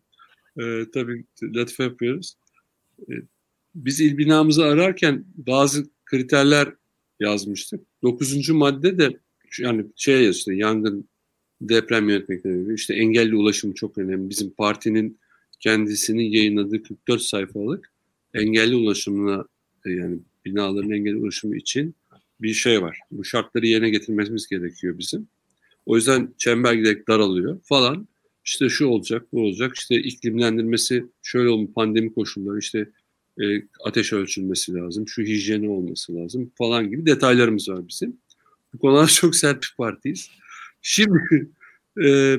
E, 0.59 0.85
tabii 0.93 1.25
latife 1.43 1.83
yapıyoruz. 1.83 2.35
E, 2.99 3.13
biz 3.75 4.01
il 4.01 4.17
binamızı 4.17 4.65
ararken 4.65 5.25
bazı 5.35 5.89
kriterler 6.05 6.73
yazmıştık. 7.19 7.81
Dokuzuncu 8.03 8.55
madde 8.55 8.97
de 8.97 9.19
yani 9.59 9.85
şey 9.95 10.29
işte 10.29 10.55
yangın 10.55 11.09
deprem 11.61 12.09
yönetmekleri 12.09 12.73
işte 12.73 12.93
engelli 12.93 13.35
ulaşım 13.35 13.73
çok 13.73 13.97
önemli. 13.97 14.29
Bizim 14.29 14.49
partinin 14.49 15.19
kendisinin 15.59 16.23
yayınladığı 16.23 16.83
44 16.83 17.21
sayfalık 17.21 17.91
engelli 18.33 18.75
ulaşımına 18.75 19.45
e, 19.85 19.91
yani 19.91 20.19
binaların 20.45 20.91
engelli 20.91 21.17
ulaşımı 21.17 21.57
için 21.57 21.95
bir 22.41 22.53
şey 22.53 22.81
var. 22.81 22.99
Bu 23.11 23.25
şartları 23.25 23.67
yerine 23.67 23.89
getirmemiz 23.89 24.47
gerekiyor 24.47 24.97
bizim. 24.97 25.27
O 25.89 25.95
yüzden 25.95 26.33
çember 26.37 26.73
giderek 26.73 27.07
daralıyor 27.07 27.59
falan. 27.63 28.07
İşte 28.45 28.69
şu 28.69 28.87
olacak, 28.87 29.25
bu 29.33 29.41
olacak. 29.41 29.75
İşte 29.75 29.95
iklimlendirmesi 29.95 31.05
şöyle 31.21 31.49
olmuş 31.49 31.71
pandemi 31.73 32.13
koşulları 32.13 32.59
işte 32.59 32.89
e, 33.41 33.43
ateş 33.83 34.13
ölçülmesi 34.13 34.73
lazım, 34.73 35.07
şu 35.07 35.21
hijyeni 35.21 35.69
olması 35.69 36.15
lazım 36.15 36.51
falan 36.55 36.89
gibi 36.89 37.05
detaylarımız 37.05 37.69
var 37.69 37.87
bizim. 37.87 38.17
Bu 38.73 38.79
konuda 38.79 39.07
çok 39.07 39.35
sert 39.35 39.61
bir 39.61 39.73
partiyiz. 39.77 40.29
Şimdi 40.81 41.49
e, 42.05 42.37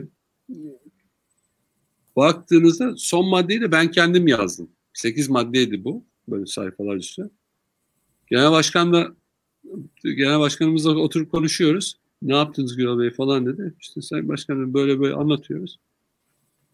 baktığınızda 2.17 2.95
son 2.97 3.29
maddeyi 3.29 3.61
de 3.61 3.73
ben 3.73 3.91
kendim 3.91 4.27
yazdım. 4.27 4.71
8 4.93 5.29
maddeydi 5.29 5.85
bu. 5.85 6.05
Böyle 6.29 6.47
sayfalar 6.47 6.97
üstü. 6.97 7.31
Genel 8.27 8.51
başkanla 8.51 9.15
genel 10.03 10.41
başkanımızla 10.41 10.91
oturup 10.91 11.31
konuşuyoruz. 11.31 12.01
Ne 12.23 12.37
yaptınız 12.37 12.77
Gürel 12.77 12.99
Bey 12.99 13.11
falan 13.11 13.47
dedi. 13.47 13.75
İşte 13.81 14.03
Sayın 14.03 14.29
Başkanım 14.29 14.75
böyle 14.75 15.01
böyle 15.01 15.15
anlatıyoruz. 15.15 15.79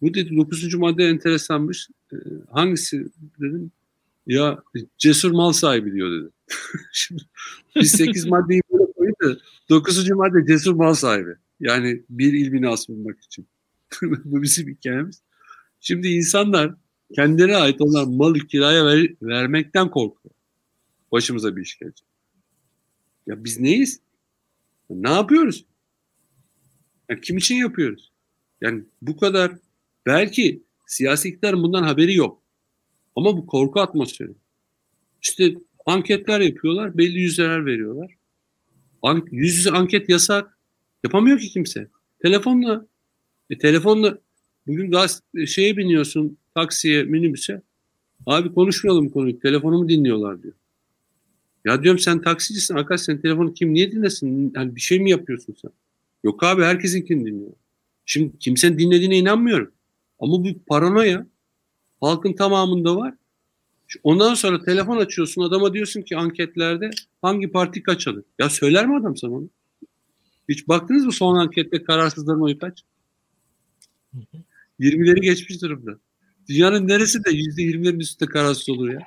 Bu 0.03 0.15
dedi 0.15 0.37
9. 0.37 0.75
madde 0.75 1.05
enteresanmış. 1.05 1.89
E, 2.13 2.17
hangisi 2.51 3.07
dedim. 3.41 3.71
Ya 4.27 4.63
cesur 4.99 5.31
mal 5.31 5.53
sahibi 5.53 5.93
diyor 5.93 6.11
dedi. 6.11 6.31
Şimdi 6.93 7.23
biz 7.77 7.91
8 7.91 8.27
maddeyi 8.31 8.63
böyle 8.73 8.93
koyup 8.93 9.23
da 9.23 9.37
9. 9.71 10.11
madde 10.11 10.47
cesur 10.47 10.75
mal 10.75 10.95
sahibi. 10.95 11.35
Yani 11.61 12.03
bir 12.11 12.33
il 12.33 12.53
binası 12.53 12.93
bulmak 12.93 13.21
için. 13.21 13.47
Bu 14.03 14.43
bizim 14.43 14.69
hikayemiz. 14.69 15.23
Şimdi 15.81 16.09
insanlar 16.09 16.75
kendilerine 17.15 17.57
ait 17.57 17.81
olan 17.81 18.11
malı 18.11 18.39
kiraya 18.39 18.87
ver, 18.87 19.09
vermekten 19.23 19.91
korkuyor. 19.91 20.35
Başımıza 21.13 21.57
bir 21.57 21.63
iş 21.63 21.79
gelecek. 21.79 22.07
Ya 23.27 23.45
biz 23.45 23.61
neyiz? 23.61 24.01
Ne 24.91 25.11
yapıyoruz? 25.11 25.65
Ya 27.09 27.21
kim 27.21 27.37
için 27.37 27.55
yapıyoruz? 27.55 28.13
Yani 28.61 28.85
bu 29.03 29.17
kadar 29.17 29.53
belki 30.07 30.63
siyasi 30.87 31.29
iktidarın 31.29 31.63
bundan 31.63 31.83
haberi 31.83 32.15
yok. 32.15 32.43
Ama 33.17 33.37
bu 33.37 33.47
korku 33.47 33.81
atmosferi. 33.81 34.33
İşte 35.23 35.55
anketler 35.87 36.41
yapıyorlar, 36.41 36.99
belli 36.99 37.21
yüzdeler 37.21 37.67
veriyorlar. 37.67 38.15
An 39.03 39.27
yüz 39.31 39.57
yüze 39.57 39.71
anket 39.71 40.09
yasak. 40.09 40.59
Yapamıyor 41.05 41.39
ki 41.39 41.49
kimse. 41.49 41.89
Telefonla, 42.23 42.87
e, 43.51 43.59
telefonla 43.59 44.19
bugün 44.67 44.91
gaz 44.91 45.23
e, 45.35 45.47
şeye 45.47 45.77
biniyorsun, 45.77 46.39
taksiye, 46.55 47.03
minibüse. 47.03 47.63
Abi 48.27 48.55
konuşmayalım 48.55 49.09
konuyu, 49.09 49.41
telefonumu 49.41 49.89
dinliyorlar 49.89 50.43
diyor. 50.43 50.55
Ya 51.67 51.83
diyorum 51.83 51.99
sen 51.99 52.23
taksicisin, 52.23 52.75
arkadaş 52.75 53.01
sen 53.01 53.21
telefonu 53.21 53.55
kim 53.55 53.75
niye 53.75 53.93
dinlesin? 53.93 54.53
Hani 54.57 54.77
bir 54.77 54.81
şey 54.81 55.01
mi 55.01 55.11
yapıyorsun 55.11 55.57
sen? 55.63 55.71
Yok 56.25 56.43
abi 56.43 56.63
herkesinkini 56.63 57.27
dinliyor. 57.27 57.53
Şimdi 58.05 58.39
kimsenin 58.39 58.79
dinlediğine 58.79 59.19
inanmıyorum. 59.19 59.73
Ama 60.21 60.33
bu 60.33 60.49
paranoya 60.67 61.27
halkın 62.01 62.33
tamamında 62.33 62.97
var. 62.97 63.15
Ondan 64.03 64.35
sonra 64.35 64.63
telefon 64.65 64.97
açıyorsun 64.97 65.43
adama 65.43 65.75
diyorsun 65.75 66.03
ki 66.03 66.17
anketlerde 66.17 66.91
hangi 67.23 67.49
parti 67.49 67.83
kaç 67.83 68.09
alır? 68.09 68.25
Ya 68.39 68.51
söyler 68.51 68.87
mi 68.87 68.97
adam 69.01 69.17
sana 69.17 69.33
onu? 69.33 69.49
Hiç 70.49 70.69
baktınız 70.69 71.05
mı 71.05 71.13
son 71.13 71.37
ankette 71.37 71.83
kararsızların 71.83 72.41
oyu 72.41 72.59
kaç? 72.59 72.85
20'leri 74.81 75.21
geçmiş 75.21 75.63
durumda. 75.63 75.99
Dünyanın 76.49 76.89
neresi 76.89 77.25
de 77.25 77.31
%20'lerin 77.31 78.01
üstünde 78.01 78.31
kararsız 78.31 78.69
olur 78.69 78.89
ya? 78.89 78.99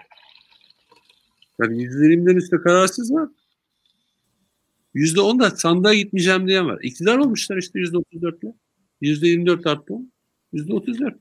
Yani 1.59 1.83
%20'lerin 1.83 2.37
üstünde 2.37 2.61
kararsız 2.61 3.13
var. 3.13 3.29
%10 4.95 5.39
da 5.39 5.49
sandığa 5.49 5.93
gitmeyeceğim 5.93 6.47
diyen 6.47 6.67
var. 6.67 6.79
İktidar 6.83 7.17
olmuşlar 7.17 7.57
işte 7.57 7.79
%34'le. 7.79 8.53
%24 9.01 9.69
arttı. 9.69 9.93
%34. 10.53 11.13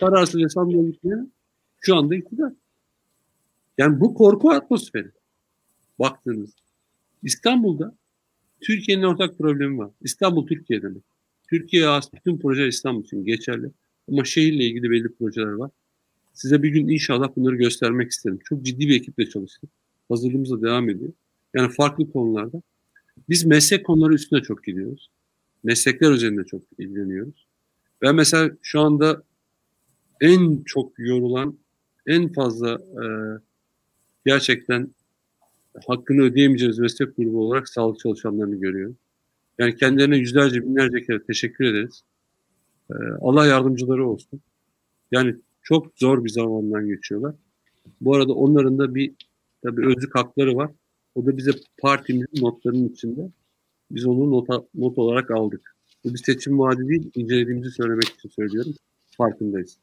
Kararsız 0.00 0.40
ve 0.40 0.48
sandığa 0.48 0.82
gitmeyen 0.82 1.32
şu 1.80 1.96
anda 1.96 2.14
iktidar. 2.14 2.52
Yani 3.78 4.00
bu 4.00 4.14
korku 4.14 4.50
atmosferi. 4.50 5.10
Baktığınız. 5.98 6.50
İstanbul'da 7.22 7.96
Türkiye'nin 8.60 9.02
ortak 9.02 9.38
problemi 9.38 9.78
var. 9.78 9.90
İstanbul 10.00 10.46
Türkiye 10.46 10.82
demek. 10.82 11.02
Türkiye'ye 11.50 11.88
az 11.88 12.12
bütün 12.12 12.38
projeler 12.38 12.68
İstanbul 12.68 13.04
için 13.04 13.24
geçerli. 13.24 13.70
Ama 14.08 14.24
şehirle 14.24 14.64
ilgili 14.64 14.90
belli 14.90 15.14
projeler 15.14 15.52
var. 15.52 15.70
Size 16.32 16.62
bir 16.62 16.68
gün 16.68 16.88
inşallah 16.88 17.36
bunları 17.36 17.56
göstermek 17.56 18.10
isterim. 18.10 18.38
Çok 18.44 18.62
ciddi 18.62 18.88
bir 18.88 18.96
ekiple 18.96 19.28
çalıştık. 19.28 19.70
Hazırlığımız 20.08 20.62
devam 20.62 20.90
ediyor. 20.90 21.12
Yani 21.54 21.72
farklı 21.72 22.12
konularda. 22.12 22.62
Biz 23.28 23.44
meslek 23.44 23.86
konuları 23.86 24.14
üstüne 24.14 24.42
çok 24.42 24.64
gidiyoruz. 24.64 25.10
Meslekler 25.64 26.10
üzerinde 26.10 26.44
çok 26.44 26.62
ilgileniyoruz. 26.78 27.46
Ben 28.02 28.14
mesela 28.14 28.50
şu 28.62 28.80
anda 28.80 29.22
en 30.20 30.62
çok 30.62 30.92
yorulan, 30.98 31.58
en 32.06 32.32
fazla 32.32 32.72
e, 32.74 33.04
gerçekten 34.26 34.94
hakkını 35.86 36.22
ödeyemeyeceğiz 36.22 36.78
meslek 36.78 37.16
grubu 37.16 37.46
olarak 37.46 37.68
sağlık 37.68 37.98
çalışanlarını 37.98 38.56
görüyorum. 38.56 38.96
Yani 39.58 39.76
kendilerine 39.76 40.16
yüzlerce, 40.16 40.62
binlerce 40.62 41.02
kere 41.02 41.22
teşekkür 41.22 41.64
ederiz. 41.64 42.04
Ee, 42.90 42.94
Allah 43.20 43.46
yardımcıları 43.46 44.08
olsun. 44.08 44.40
Yani 45.12 45.36
çok 45.62 45.92
zor 45.96 46.24
bir 46.24 46.30
zamandan 46.30 46.86
geçiyorlar. 46.86 47.34
Bu 48.00 48.14
arada 48.14 48.32
onların 48.32 48.78
da 48.78 48.94
bir 48.94 49.14
tabii 49.64 49.86
özlük 49.86 50.14
hakları 50.14 50.56
var. 50.56 50.70
O 51.14 51.26
da 51.26 51.36
bize 51.36 51.50
partimizin 51.82 52.44
notlarının 52.44 52.88
içinde. 52.88 53.30
Biz 53.90 54.06
onu 54.06 54.30
nota, 54.30 54.64
not 54.74 54.98
olarak 54.98 55.30
aldık. 55.30 55.76
Bu 56.04 56.14
bir 56.14 56.18
seçim 56.18 56.58
vaadi 56.58 56.88
değil, 56.88 57.10
incelediğimizi 57.14 57.70
söylemek 57.70 58.04
için 58.04 58.28
söylüyorum. 58.28 58.74
Farkındayız. 59.18 59.78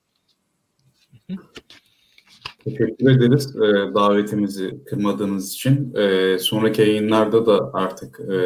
Teşekkür 2.64 3.10
ederiz 3.10 3.56
e, 3.56 3.94
davetimizi 3.96 4.84
kırmadığınız 4.86 5.54
için. 5.54 5.94
E, 5.96 6.38
sonraki 6.40 6.82
yayınlarda 6.82 7.46
da 7.46 7.74
artık 7.74 8.20
e, 8.20 8.38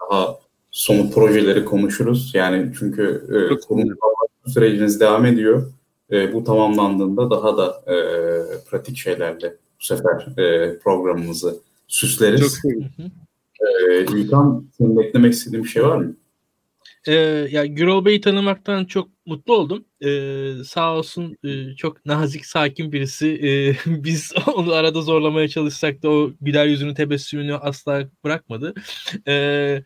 daha 0.00 0.38
somut 0.70 1.14
projeleri 1.14 1.64
konuşuruz. 1.64 2.30
Yani 2.34 2.72
çünkü 2.78 3.02
e, 3.28 3.60
kurumsal 3.60 3.96
süreciniz 4.46 5.00
devam 5.00 5.26
ediyor. 5.26 5.72
E, 6.10 6.32
bu 6.32 6.44
tamamlandığında 6.44 7.30
daha 7.30 7.56
da 7.56 7.84
e, 7.86 7.96
pratik 8.70 8.96
şeylerle 8.96 9.56
bu 9.80 9.84
sefer 9.84 10.26
e, 10.38 10.78
programımızı 10.78 11.56
süsleriz. 11.88 12.60
Çok 12.62 12.72
e, 12.72 14.02
İlkan, 14.02 14.68
senin 14.78 14.98
eklemek 14.98 15.32
istediğin 15.32 15.64
bir 15.64 15.68
şey 15.68 15.82
var 15.82 15.96
mı? 15.96 16.16
Ee, 17.08 17.12
ya 17.50 17.66
Gürol 17.66 18.04
Bey'i 18.04 18.20
tanımaktan 18.20 18.84
çok 18.84 19.08
mutlu 19.26 19.54
oldum. 19.56 19.84
Ee, 20.04 20.52
sağ 20.64 20.96
olsun 20.96 21.36
e, 21.44 21.74
çok 21.76 22.06
nazik, 22.06 22.46
sakin 22.46 22.92
birisi. 22.92 23.28
Ee, 23.28 23.76
biz 24.04 24.32
onu 24.54 24.72
arada 24.72 25.02
zorlamaya 25.02 25.48
çalışsak 25.48 26.02
da 26.02 26.10
o 26.10 26.30
güler 26.40 26.66
yüzünü, 26.66 26.94
tebessümünü 26.94 27.54
asla 27.54 28.08
bırakmadı. 28.24 28.74
Ee, 29.28 29.82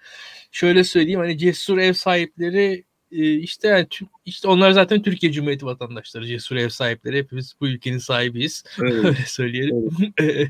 şöyle 0.51 0.85
söyleyeyim 0.85 1.21
hani 1.21 1.39
cesur 1.39 1.79
ev 1.79 1.93
sahipleri 1.93 2.85
e, 3.13 3.35
işte 3.35 3.69
yani 3.69 3.87
işte 4.25 4.49
onlar 4.49 4.71
zaten 4.71 5.03
Türkiye 5.03 5.33
Cumhuriyeti 5.33 5.67
vatandaşları, 5.67 6.27
cesur 6.27 6.57
ev 6.57 6.69
sahipleri. 6.69 7.17
Hepimiz 7.17 7.55
bu 7.61 7.69
ülkenin 7.69 7.99
sahibiyiz. 7.99 8.65
Evet. 8.83 8.93
Öyle 9.05 9.25
söyleyelim. 9.27 9.91
Evet. 10.19 10.49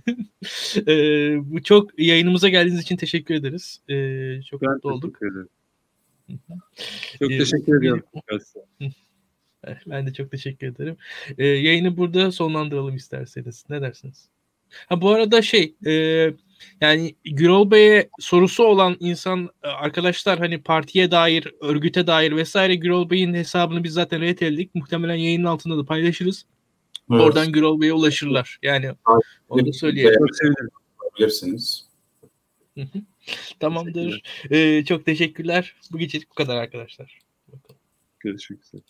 e, 0.89 0.93
bu 1.53 1.63
çok 1.63 1.99
yayınımıza 1.99 2.49
geldiğiniz 2.49 2.83
için 2.83 2.97
teşekkür 2.97 3.35
ederiz. 3.35 3.81
E, 3.89 4.43
çok 4.43 4.63
ben 4.63 4.71
mutlu 4.71 4.93
olduk. 4.93 5.17
Ederim. 5.23 5.49
Çok 7.19 7.33
ee, 7.33 7.39
teşekkür 7.39 7.79
ediyorum. 7.79 8.05
Ben 9.87 10.07
de 10.07 10.13
çok 10.13 10.31
teşekkür 10.31 10.67
ederim. 10.67 10.97
Ee, 11.39 11.47
yayını 11.47 11.97
burada 11.97 12.33
sonlandıralım 12.33 12.97
isterseniz. 12.97 13.65
Ne 13.71 13.81
dersiniz? 13.81 14.29
Ha 14.87 15.01
bu 15.01 15.11
arada 15.11 15.43
şey 15.43 15.75
e, 15.87 16.33
yani 16.81 17.15
Gürol 17.25 17.71
Bey'e 17.71 18.09
sorusu 18.21 18.65
olan 18.65 18.97
insan 19.01 19.51
e, 19.63 19.69
arkadaşlar 19.69 20.39
hani 20.39 20.63
partiye 20.63 21.11
dair, 21.11 21.49
örgüte 21.61 22.07
dair 22.07 22.37
vesaire 22.37 22.75
Gürol 22.75 23.11
Bey'in 23.11 23.35
hesabını 23.35 23.85
biz 23.85 23.93
zaten 23.93 24.21
reteledik. 24.21 24.75
Muhtemelen 24.75 25.15
yayının 25.15 25.45
altında 25.45 25.79
da 25.79 25.85
paylaşırız. 25.85 26.45
Evet. 27.11 27.21
Oradan 27.21 27.53
Gürol 27.53 27.81
Bey'e 27.81 27.93
ulaşırlar. 27.93 28.59
Yani 28.63 28.91
onu 29.49 29.67
da 29.67 29.73
söyleyelim. 29.73 30.27
Bilirsiniz. 31.19 31.89
Tamamdır. 33.61 34.23
Ee, 34.51 34.85
çok 34.85 35.07
teşekkürler. 35.07 35.77
Bu 35.93 35.99
gecelik 35.99 36.31
bu 36.31 36.35
kadar 36.35 36.57
arkadaşlar. 36.57 37.19
Görüşmek 38.21 38.65
üzere. 38.65 38.83